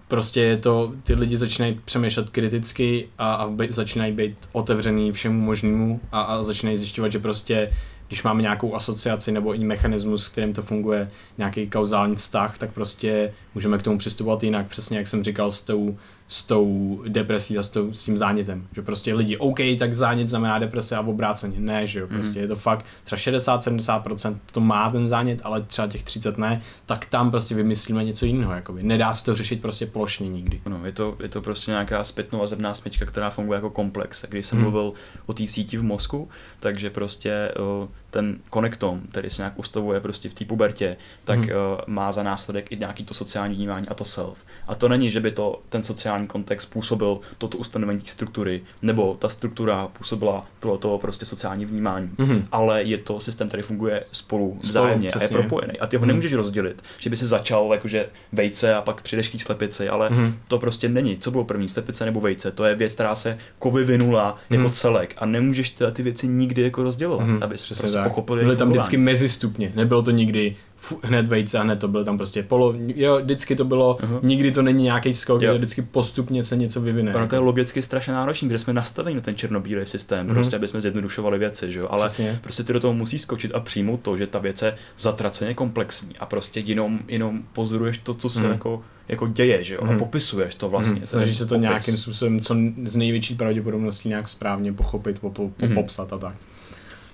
prostě 0.08 0.42
je 0.42 0.58
to, 0.58 0.94
ty 1.04 1.14
lidi 1.14 1.38
začínají 1.38 1.80
přemýšlet 1.86 2.30
kriticky 2.30 3.08
a, 3.18 3.34
a 3.34 3.48
by, 3.48 3.68
začínají 3.72 4.12
být 4.12 4.36
otevřený 4.52 5.12
všemu 5.12 5.42
možnému 5.42 6.02
a, 6.12 6.22
a 6.22 6.44
začínají 6.44 6.78
zjišťovat, 6.78 7.12
že 7.12 7.20
prostě 7.20 7.72
když 8.10 8.24
máme 8.24 8.41
nějakou 8.41 8.76
asociaci 8.76 9.32
nebo 9.32 9.53
i 9.53 9.60
mechanismus, 9.60 10.30
kterým 10.30 10.53
to 10.53 10.62
funguje, 10.62 11.12
nějaký 11.38 11.70
kauzální 11.70 12.16
vztah, 12.16 12.57
tak 12.57 12.72
prostě 12.74 13.34
můžeme 13.55 13.78
k 13.78 13.82
tomu 13.82 13.97
přistupovat 13.97 14.43
jinak, 14.43 14.68
přesně 14.68 14.97
jak 14.97 15.07
jsem 15.07 15.24
říkal 15.24 15.51
s 15.51 15.62
tou, 15.62 15.97
s 16.32 16.44
tou 16.44 17.02
depresí 17.08 17.58
a 17.58 17.64
s, 17.64 17.70
tou, 17.70 17.94
s 17.94 18.04
tím 18.04 18.18
zánětem. 18.18 18.68
Že 18.74 18.82
prostě 18.82 19.14
lidi, 19.14 19.38
OK, 19.38 19.60
tak 19.80 19.94
zánět 19.94 20.30
znamená 20.30 20.60
deprese 20.60 20.96
a 20.96 21.02
obráceně. 21.02 21.60
Ne, 21.60 21.88
že 21.88 22.00
jo, 22.00 22.06
mhm. 22.06 22.16
prostě 22.16 22.40
mm. 22.40 22.42
je 22.42 22.48
to 22.48 22.56
fakt 22.56 22.86
třeba 23.04 23.20
60-70% 23.20 24.38
to 24.52 24.60
má 24.60 24.90
ten 24.90 25.08
zánět, 25.08 25.42
ale 25.44 25.62
třeba 25.62 25.88
těch 25.88 26.04
30 26.04 26.38
ne, 26.38 26.62
tak 26.86 27.06
tam 27.06 27.32
prostě 27.32 27.56
vymyslíme 27.56 28.04
něco 28.04 28.26
jiného. 28.26 28.54
Jakoby. 28.54 28.84
Nedá 28.84 29.14
se 29.14 29.26
to 29.26 29.36
řešit 29.36 29.62
prostě 29.62 29.86
plošně 29.86 30.30
nikdy. 30.30 30.62
No, 30.70 30.86
je 30.86 30.92
to, 30.92 31.18
je 31.20 31.30
to 31.30 31.42
prostě 31.42 31.72
nějaká 31.72 32.04
zpětnou 32.04 32.44
a 32.44 32.48
zemná 32.48 32.74
smyčka, 32.74 33.06
která 33.06 33.30
funguje 33.30 33.58
jako 33.58 33.70
komplex. 33.70 34.26
Když 34.30 34.46
jsem 34.46 34.58
mm. 34.58 34.64
mluvil 34.64 34.94
o 35.26 35.34
té 35.34 35.48
síti 35.48 35.78
v 35.78 35.84
mozku, 35.84 36.30
takže 36.60 36.90
prostě 36.90 37.52
o, 37.60 37.90
ten 38.10 38.38
konektom, 38.50 39.02
který 39.12 39.30
se 39.30 39.42
nějak 39.42 39.60
ustavuje 39.60 40.00
prostě 40.00 40.30
v 40.30 40.34
té 40.34 40.46
pubertě, 40.46 40.98
tak 41.24 41.40
mm. 41.40 41.50
o, 41.50 41.82
má 41.88 42.12
za 42.12 42.24
následek 42.24 42.72
i 42.72 42.78
nějaký 42.78 43.06
to 43.06 43.14
sociální 43.14 43.56
vnímání 43.56 43.88
a 43.88 43.94
to 43.94 44.06
self. 44.06 44.46
A 44.68 44.76
to 44.76 44.90
není, 44.90 45.12
že 45.12 45.20
by 45.20 45.32
to 45.32 45.62
ten 45.70 45.84
sociální 45.84 46.18
sociální 46.20 46.28
kontext 46.28 46.74
působil 46.74 47.20
toto 47.38 47.57
ustanovení 47.57 47.99
struktury, 47.99 48.61
nebo 48.82 49.17
ta 49.20 49.30
struktura 49.30 49.88
působila 49.88 50.45
tohoto 50.59 50.97
prostě 50.97 51.26
sociální 51.26 51.65
vnímání. 51.65 52.09
Mm-hmm. 52.17 52.43
Ale 52.51 52.84
je 52.84 52.97
to 52.97 53.20
systém, 53.20 53.47
který 53.47 53.63
funguje 53.63 54.03
spolu, 54.11 54.57
vzájemně 54.61 55.11
a 55.11 55.24
je 55.24 55.30
propojený. 55.30 55.80
A 55.80 55.88
ty 55.88 55.97
ho 55.97 56.03
mm-hmm. 56.03 56.07
nemůžeš 56.07 56.34
rozdělit, 56.34 56.84
že 56.99 57.09
by 57.09 57.17
si 57.17 57.26
začal 57.26 57.70
jakože 57.72 58.09
vejce 58.32 58.76
a 58.76 58.82
pak 58.82 59.01
přijdeš 59.01 59.30
k 59.30 59.41
slepici, 59.41 59.89
ale 59.89 60.09
mm-hmm. 60.09 60.34
to 60.47 60.59
prostě 60.59 60.89
není. 60.89 61.17
Co 61.17 61.32
bylo 61.32 61.43
první, 61.43 61.70
slepice 61.70 62.05
nebo 62.05 62.22
vejce? 62.22 62.51
To 62.51 62.65
je 62.65 62.76
věc, 62.76 62.93
která 62.93 63.15
se 63.15 63.38
vyvinula 63.74 64.38
mm-hmm. 64.38 64.55
jako 64.57 64.70
celek 64.70 65.15
a 65.17 65.26
nemůžeš 65.26 65.70
tyhle 65.70 65.91
ty 65.91 66.03
věci 66.03 66.28
nikdy 66.28 66.61
jako 66.61 66.84
rozdělovat, 66.84 67.28
mm-hmm. 67.28 67.43
aby 67.43 67.55
prostě 67.78 67.99
pochopil. 68.03 68.36
Byly 68.36 68.55
tam 68.55 68.70
vždycky 68.70 68.97
mezistupně, 68.97 69.72
nebylo 69.76 70.01
to 70.01 70.11
nikdy 70.11 70.55
hned 71.04 71.28
vejce 71.28 71.60
a 71.60 71.62
hned 71.62 71.80
to 71.80 71.88
bylo 71.88 72.04
tam 72.04 72.18
prostě 72.18 72.44
polo, 72.44 72.74
jo, 72.78 73.20
vždycky 73.22 73.56
to 73.56 73.66
bylo, 73.66 73.98
uh-huh. 74.02 74.20
nikdy 74.24 74.52
to 74.52 74.62
není 74.62 74.84
nějaký 74.84 75.14
skok, 75.14 75.42
jo. 75.42 75.56
vždycky 75.56 75.82
postupně 75.82 76.44
se 76.44 76.58
něco 76.58 76.82
vyvine. 76.82 77.16
Ono 77.16 77.28
to 77.28 77.36
je 77.36 77.40
logicky 77.40 77.82
strašně 77.82 78.14
náročné, 78.14 78.48
kde 78.48 78.60
jsme 78.60 78.74
nastaveni 78.74 79.16
na 79.16 79.22
ten 79.22 79.36
černobílý 79.36 79.86
systém, 79.86 80.28
uh-huh. 80.28 80.34
prostě 80.34 80.56
aby 80.56 80.68
jsme 80.68 80.82
zjednodušovali 80.82 81.38
věci, 81.38 81.72
že 81.72 81.80
jo, 81.80 81.88
ale 81.90 82.06
Přesně. 82.06 82.40
prostě 82.42 82.64
ty 82.64 82.74
do 82.74 82.80
toho 82.80 82.94
musí 82.94 83.20
skočit 83.20 83.52
a 83.56 83.60
přijmout 83.60 84.00
to, 84.02 84.18
že 84.18 84.28
ta 84.28 84.40
věc 84.40 84.62
je 84.62 84.76
zatraceně 84.98 85.54
komplexní 85.54 86.18
a 86.20 86.26
prostě 86.26 86.60
jenom, 86.60 87.00
jenom 87.08 87.44
pozoruješ 87.54 87.98
to, 87.98 88.14
co 88.14 88.30
se 88.30 88.42
uh-huh. 88.42 88.52
jako 88.52 88.84
jako 89.10 89.28
děje, 89.28 89.64
že 89.64 89.74
jo, 89.76 89.82
hmm. 89.84 89.96
a 89.96 90.00
popisuješ 90.00 90.56
to 90.56 90.70
vlastně. 90.70 90.96
Hmm. 90.96 91.06
Snažíš 91.06 91.38
se 91.38 91.46
to 91.46 91.56
popis. 91.56 91.62
nějakým 91.62 91.98
způsobem, 91.98 92.40
co 92.40 92.56
z 92.86 92.96
největší 92.96 93.36
pravděpodobností 93.36 94.10
nějak 94.10 94.30
správně 94.30 94.74
pochopit, 94.74 95.20
popop, 95.20 95.52
hmm. 95.62 95.74
popsat 95.74 96.14
a 96.14 96.18
tak. 96.18 96.36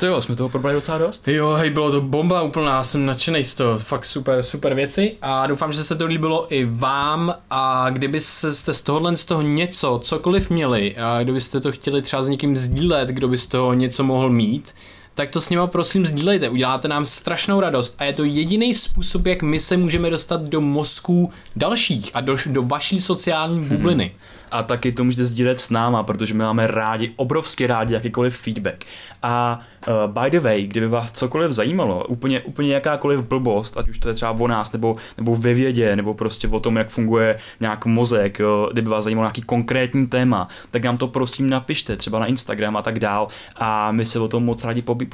To 0.06 0.12
jo, 0.12 0.22
jsme 0.22 0.36
toho 0.36 0.50
probrali 0.50 0.76
docela 0.76 0.98
dost. 0.98 1.28
Jo, 1.28 1.54
hej, 1.54 1.70
bylo 1.70 1.92
to 1.92 2.02
bomba 2.02 2.42
úplná, 2.42 2.84
jsem 2.84 3.06
nadšený 3.06 3.44
z 3.44 3.56
toho, 3.56 3.80
fakt 3.80 4.06
super, 4.06 4.44
super 4.44 4.74
věci 4.74 5.18
a 5.22 5.48
doufám, 5.48 5.74
že 5.74 5.84
se 5.84 5.96
to 5.96 6.06
líbilo 6.06 6.54
i 6.54 6.66
vám 6.66 7.36
a 7.50 7.90
kdyby 7.90 8.20
jste 8.20 8.74
z 8.74 8.82
tohohle 8.82 9.18
z 9.18 9.26
toho 9.26 9.42
něco, 9.42 10.00
cokoliv 10.04 10.50
měli 10.50 10.96
a 10.98 11.24
kdybyste 11.24 11.60
to 11.60 11.72
chtěli 11.72 12.02
třeba 12.02 12.22
s 12.22 12.28
někým 12.28 12.56
sdílet, 12.56 13.10
kdo 13.10 13.28
by 13.28 13.38
z 13.38 13.48
toho 13.48 13.74
něco 13.74 14.04
mohl 14.04 14.30
mít, 14.30 14.74
tak 15.16 15.30
to 15.30 15.42
s 15.42 15.50
nima 15.50 15.68
prosím 15.68 16.06
sdílejte, 16.06 16.50
uděláte 16.50 16.88
nám 16.88 17.06
strašnou 17.06 17.60
radost 17.60 17.96
a 18.00 18.04
je 18.04 18.14
to 18.14 18.24
jediný 18.24 18.74
způsob, 18.74 19.26
jak 19.26 19.42
my 19.42 19.60
se 19.60 19.78
můžeme 19.78 20.10
dostat 20.10 20.42
do 20.42 20.62
mozků 20.62 21.32
dalších 21.56 22.12
a 22.14 22.22
do, 22.22 22.36
do 22.46 22.64
vaší 22.64 23.02
sociální 23.02 23.66
bubliny. 23.66 24.04
Hmm. 24.04 24.20
A 24.52 24.64
taky 24.64 24.92
to 24.92 25.04
můžete 25.04 25.26
sdílet 25.26 25.60
s 25.60 25.70
náma, 25.70 26.04
protože 26.04 26.34
my 26.34 26.44
máme 26.44 26.68
rádi, 26.68 27.12
obrovsky 27.16 27.68
rádi 27.68 27.94
jakýkoliv 27.94 28.38
feedback. 28.38 28.86
A 29.28 29.60
uh, 29.88 30.22
by 30.24 30.32
the 30.32 30.40
way, 30.40 30.68
kdyby 30.68 30.88
vás 30.88 31.12
cokoliv 31.12 31.52
zajímalo, 31.52 32.06
úplně, 32.08 32.42
úplně 32.42 32.74
jakákoliv 32.74 33.28
blbost, 33.28 33.78
ať 33.78 33.90
už 33.90 34.00
to 34.00 34.08
je 34.08 34.14
třeba 34.14 34.32
o 34.32 34.48
nás, 34.48 34.74
nebo, 34.74 34.96
nebo 35.18 35.36
ve 35.36 35.54
vědě, 35.54 35.96
nebo 35.96 36.14
prostě 36.14 36.48
o 36.48 36.60
tom, 36.60 36.76
jak 36.76 36.90
funguje 36.90 37.40
nějak 37.60 37.86
mozek, 37.86 38.40
jo, 38.40 38.70
kdyby 38.74 38.90
vás 38.90 39.04
zajímalo 39.04 39.26
nějaký 39.26 39.42
konkrétní 39.42 40.08
téma, 40.08 40.48
tak 40.72 40.84
nám 40.84 40.98
to 40.98 41.08
prosím 41.08 41.50
napište, 41.50 41.98
třeba 41.98 42.20
na 42.20 42.26
Instagram 42.26 42.78
a 42.78 42.82
tak 42.82 43.00
dál. 43.00 43.28
A 43.56 43.92
my 43.92 44.06
se 44.06 44.20
o 44.20 44.28
tom 44.28 44.46
moc 44.46 44.64
rádi 44.64 44.82
pobí... 44.82 45.08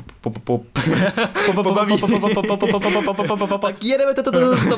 Tak 3.58 3.84
jedeme 3.84 4.14
to, 4.14 4.24
to, 4.24 4.32
to, 4.32 4.78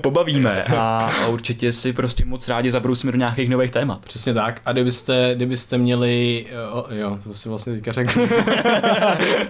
Pobavíme 0.00 0.64
a 0.64 1.10
určitě 1.28 1.72
si 1.72 1.92
prostě 1.92 2.24
moc 2.24 2.48
rádi 2.48 2.70
zabrousíme 2.70 3.12
do 3.12 3.18
nějakých 3.18 3.50
nových 3.50 3.70
témat. 3.70 4.00
Přesně 4.00 4.34
tak. 4.34 4.60
A 4.66 4.72
kdybyste, 4.72 5.32
kdybyste 5.36 5.78
měli, 5.78 6.46
jo, 6.90 7.18
to 7.24 7.34
si 7.34 7.48
vlastně 7.48 7.69
teďka 7.72 7.92
řekl. 7.92 8.20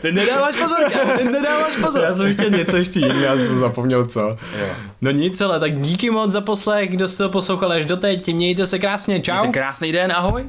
ty 0.01 0.12
nedáváš 0.12 0.57
pozor, 0.57 0.79
ty 1.18 1.25
nedáváš 1.25 1.77
pozor. 1.83 2.05
Já 2.05 2.14
jsem 2.14 2.35
chtěl 2.35 2.51
něco 2.51 2.77
ještě 2.77 3.01
jiného, 3.01 3.21
já 3.21 3.37
jsem 3.39 3.59
zapomněl 3.59 4.07
co. 4.07 4.21
Jo. 4.21 4.66
No 5.01 5.11
nic, 5.11 5.41
ale 5.41 5.61
tak 5.61 5.81
díky 5.81 6.11
moc 6.11 6.33
za 6.33 6.41
poslech, 6.41 6.91
kdo 6.91 7.09
jste 7.09 7.23
to 7.25 7.31
poslouchali 7.31 7.77
až 7.77 7.85
doteď, 7.85 8.35
mějte 8.35 8.66
se 8.66 8.79
krásně, 8.79 9.21
čau. 9.21 9.33
Mějte 9.33 9.59
krásný 9.59 9.93
den, 9.93 10.12
ahoj. 10.12 10.45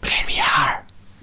Premia. 0.00 0.85